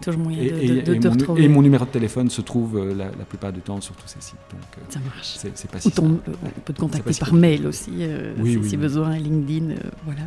toujours 0.00 0.20
moyen 0.20 0.44
de, 0.44 0.58
et, 0.58 0.80
de, 0.80 0.94
te 0.94 1.06
mon, 1.08 1.12
retrouver. 1.12 1.42
Et 1.42 1.48
mon 1.48 1.60
numéro 1.60 1.84
de 1.84 1.90
téléphone 1.90 2.30
se 2.30 2.40
trouve 2.40 2.78
euh, 2.78 2.94
la, 2.94 3.24
plupart 3.24 3.52
du 3.52 3.60
temps 3.60 3.80
sur 3.80 3.94
tous 3.96 4.06
ces 4.06 4.20
sites. 4.20 4.38
Donc, 4.50 4.62
ça 4.88 5.00
marche. 5.00 5.36
C'est 5.36 5.70
pas 5.70 5.80
si 5.80 5.92
on 6.00 6.14
peut 6.64 6.72
te 6.72 6.80
contacter 6.80 7.12
par 7.18 7.34
mail 7.34 7.66
aussi, 7.66 7.92
si, 8.68 8.76
besoin, 8.76 9.18
LinkedIn, 9.18 9.74
voilà. 10.04 10.22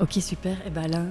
Ok, 0.00 0.12
super. 0.20 0.52
Et 0.58 0.64
eh 0.66 0.70
ben 0.70 0.86
là, 0.86 1.02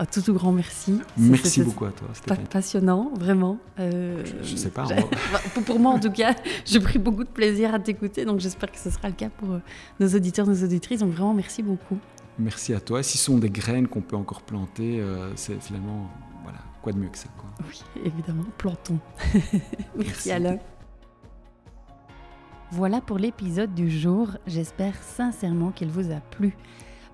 un 0.00 0.04
tout, 0.04 0.20
tout 0.20 0.34
grand 0.34 0.50
merci. 0.50 0.98
Merci 1.16 1.62
beaucoup 1.62 1.84
à 1.84 1.92
toi. 1.92 2.08
C'était 2.14 2.34
passionnant, 2.42 3.12
vraiment. 3.16 3.58
je, 3.78 4.22
je, 4.42 4.56
sais 4.56 4.70
pas. 4.70 4.86
pour 5.66 5.78
moi, 5.78 5.92
en 5.92 6.00
tout 6.00 6.10
cas, 6.10 6.34
j'ai 6.64 6.80
pris 6.80 6.98
beaucoup 6.98 7.22
de 7.22 7.28
plaisir 7.28 7.72
à 7.72 7.78
t'écouter, 7.78 8.24
donc 8.24 8.40
j'espère 8.40 8.72
que 8.72 8.78
ce 8.78 8.90
sera 8.90 9.08
le 9.08 9.14
cas 9.14 9.28
pour 9.28 9.60
nos 10.00 10.08
auditeurs, 10.08 10.46
nos 10.46 10.64
auditrices. 10.64 11.00
Donc 11.00 11.12
vraiment, 11.12 11.34
merci 11.34 11.62
beaucoup. 11.62 11.98
Merci 12.38 12.74
à 12.74 12.80
toi. 12.80 13.02
Si 13.02 13.18
ce 13.18 13.24
sont 13.24 13.38
des 13.38 13.50
graines 13.50 13.88
qu'on 13.88 14.00
peut 14.00 14.16
encore 14.16 14.42
planter, 14.42 15.00
euh, 15.00 15.32
c'est 15.36 15.60
finalement, 15.62 16.10
voilà, 16.42 16.58
quoi 16.82 16.92
de 16.92 16.98
mieux 16.98 17.08
que 17.08 17.18
ça. 17.18 17.28
Quoi. 17.36 17.50
Oui, 17.68 17.82
évidemment, 18.04 18.44
plantons. 18.58 18.98
Merci, 19.96 20.30
Alain. 20.30 20.58
Voilà 22.70 23.02
pour 23.02 23.18
l'épisode 23.18 23.74
du 23.74 23.90
jour. 23.90 24.30
J'espère 24.46 24.94
sincèrement 25.02 25.72
qu'il 25.72 25.90
vous 25.90 26.10
a 26.10 26.20
plu. 26.20 26.56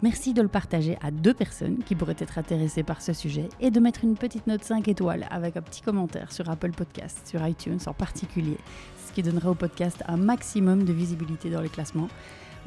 Merci 0.01 0.33
de 0.33 0.41
le 0.41 0.47
partager 0.47 0.97
à 1.03 1.11
deux 1.11 1.35
personnes 1.35 1.79
qui 1.83 1.97
pourraient 1.97 2.15
être 2.21 2.39
intéressées 2.39 2.85
par 2.85 3.03
ce 3.03 3.13
sujet 3.13 3.49
et 3.59 3.73
de 3.73 3.81
mettre 3.81 4.05
une 4.05 4.15
petite 4.15 4.47
note 4.47 4.63
5 4.63 4.87
étoiles 4.87 5.27
avec 5.29 5.57
un 5.57 5.63
petit 5.63 5.83
commentaire 5.83 6.31
sur 6.31 6.49
Apple 6.49 6.71
Podcast, 6.71 7.27
sur 7.27 7.45
iTunes 7.45 7.81
en 7.87 7.93
particulier, 7.93 8.57
ce 9.05 9.13
qui 9.13 9.25
donnera 9.25 9.51
au 9.51 9.57
podcast 9.57 10.05
un 10.07 10.17
maximum 10.17 10.85
de 10.85 10.93
visibilité 10.93 11.51
dans 11.51 11.61
les 11.61 11.69
classements. 11.69 12.07